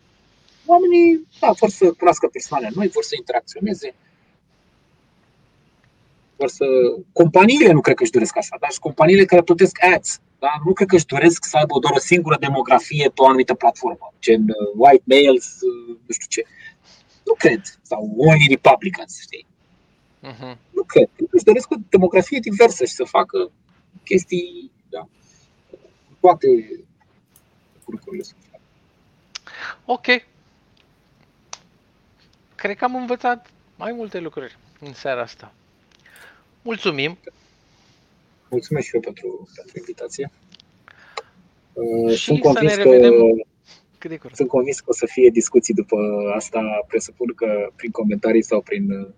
Oamenii 0.66 1.28
da, 1.40 1.52
vor 1.52 1.70
să 1.70 1.92
cunoască 1.92 2.28
persoane 2.28 2.70
noi, 2.76 2.88
vor 2.88 3.04
să 3.04 3.16
interacționeze, 3.18 3.96
vor 6.36 6.50
să... 6.50 6.66
Companiile 7.12 7.72
nu 7.72 7.82
cred 7.82 7.96
că 7.96 8.04
își 8.04 8.12
doresc 8.12 8.38
așa, 8.38 8.58
dar 8.60 8.72
și 8.72 8.80
companiile 8.80 9.26
care 9.26 9.42
plătesc 9.42 9.78
ads 9.96 10.22
da? 10.40 10.52
Nu 10.66 10.74
cred 10.74 10.88
că 10.88 10.96
își 10.96 11.06
doresc 11.06 11.46
să 11.46 11.58
aibă 11.58 11.80
doar 11.80 11.94
o 11.96 12.00
singură 12.00 12.38
demografie 12.40 13.10
pe 13.10 13.22
o 13.22 13.28
anumită 13.28 13.54
platformă, 13.54 14.14
gen 14.20 14.42
uh, 14.42 14.56
white 14.76 15.04
males, 15.06 15.46
uh, 15.62 15.98
nu 16.06 16.14
știu 16.14 16.28
ce. 16.30 16.44
Nu 17.26 17.34
cred. 17.34 17.62
Sau 17.82 18.14
only 18.18 18.46
Republicans, 18.50 19.22
știi? 19.22 19.46
Uh-huh. 20.24 20.58
Nu 20.70 20.84
cred. 20.84 21.10
Își 21.32 21.44
doresc 21.44 21.72
o 21.72 21.76
demografie 21.90 22.40
diversă 22.40 22.86
și 22.86 22.94
să 22.94 23.04
facă 23.04 23.52
chestii, 24.04 24.72
da. 24.90 25.08
Toate 26.20 26.48
lucrurile 27.86 28.24
sunt. 28.24 28.38
Ok. 29.86 30.06
Cred 32.56 32.78
că 32.78 32.84
am 32.84 32.96
învățat 32.96 33.50
mai 33.78 33.92
multe 33.92 34.20
lucruri 34.20 34.58
în 34.80 34.94
seara 34.94 35.22
asta. 35.22 35.54
Mulțumim! 36.62 37.18
mulțumesc 38.50 38.88
și 38.88 38.96
eu 38.96 39.02
pentru, 39.02 39.50
pentru 39.56 39.78
invitație. 39.78 40.32
Uh, 41.74 42.16
și 42.16 42.24
sunt 42.24 42.40
convins 42.40 42.72
să 42.72 42.78
ne 42.78 42.84
revedem 42.84 43.14
cât 43.98 44.10
de 44.10 44.20
Sunt 44.34 44.48
convins 44.48 44.80
că 44.80 44.90
o 44.90 44.94
să 44.94 45.06
fie 45.06 45.30
discuții 45.30 45.74
după 45.74 45.98
asta, 46.36 46.62
presupun 46.88 47.34
că 47.36 47.70
prin 47.76 47.92
comentarii 47.92 48.44
sau 48.44 48.62
prin 48.62 48.86
mm. 48.88 48.98
sau 48.98 49.14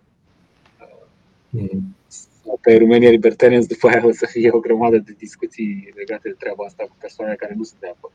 pe 2.62 2.78
România 2.78 3.10
Libertarians, 3.10 3.66
după 3.66 3.88
aia 3.88 4.06
o 4.06 4.12
să 4.12 4.26
fie 4.26 4.52
o 4.52 4.60
grămadă 4.60 4.98
de 4.98 5.16
discuții 5.18 5.94
legate 5.96 6.30
de 6.30 6.36
treaba 6.40 6.64
asta 6.66 6.84
cu 6.84 6.96
persoane 7.00 7.34
care 7.34 7.54
nu 7.58 7.64
sunt 7.64 7.80
de 7.80 7.88
acord. 7.88 8.14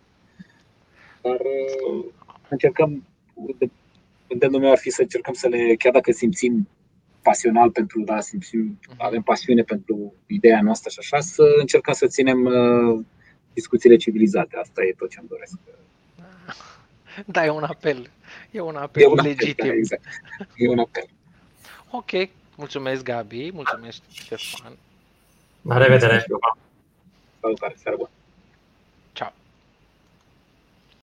Dar 1.23 1.41
uh, 1.41 2.05
încercăm, 2.49 3.07
îndemnul 4.29 4.61
meu 4.61 4.71
ar 4.71 4.79
fi 4.79 4.91
să 4.91 5.03
încercăm 5.03 5.35
să 5.35 5.49
le, 5.49 5.75
chiar 5.75 5.93
dacă 5.93 6.13
simțim 6.13 6.69
pasional 7.23 7.71
pentru, 7.71 8.01
da, 8.01 8.21
simțim, 8.21 8.79
mhm. 8.89 8.97
avem 8.99 9.23
pasiune 9.23 9.63
pentru 9.63 10.15
ideea 10.27 10.63
noastră 10.63 10.91
și 10.91 10.99
așa, 11.01 11.21
să 11.21 11.43
încercăm 11.59 11.95
să 11.95 12.07
ținem 12.07 12.45
uh, 12.45 13.05
discuțiile 13.53 13.97
civilizate. 13.97 14.57
Asta 14.57 14.85
e 14.85 14.95
tot 14.99 15.11
ce 15.11 15.19
îmi 15.19 15.29
doresc. 15.29 15.59
Da, 17.27 17.45
e 17.45 17.51
un 17.51 17.63
apel. 17.63 18.11
E 18.51 18.61
un 18.61 18.77
apel 18.77 19.03
e 19.03 19.07
un 19.07 19.19
legitim. 19.23 19.55
Apel, 19.59 19.69
da, 19.69 19.75
exact. 19.75 20.05
E 20.57 20.69
un 20.69 20.79
apel. 20.79 21.05
Ok. 21.91 22.11
Mulțumesc, 22.57 23.03
Gabi. 23.03 23.51
Mulțumesc, 23.53 24.01
Ștefan. 24.13 24.77
La 25.63 25.77
revedere. 25.77 26.25
Salutare. 27.41 27.75
Seară 27.77 27.97
bună. 27.97 28.09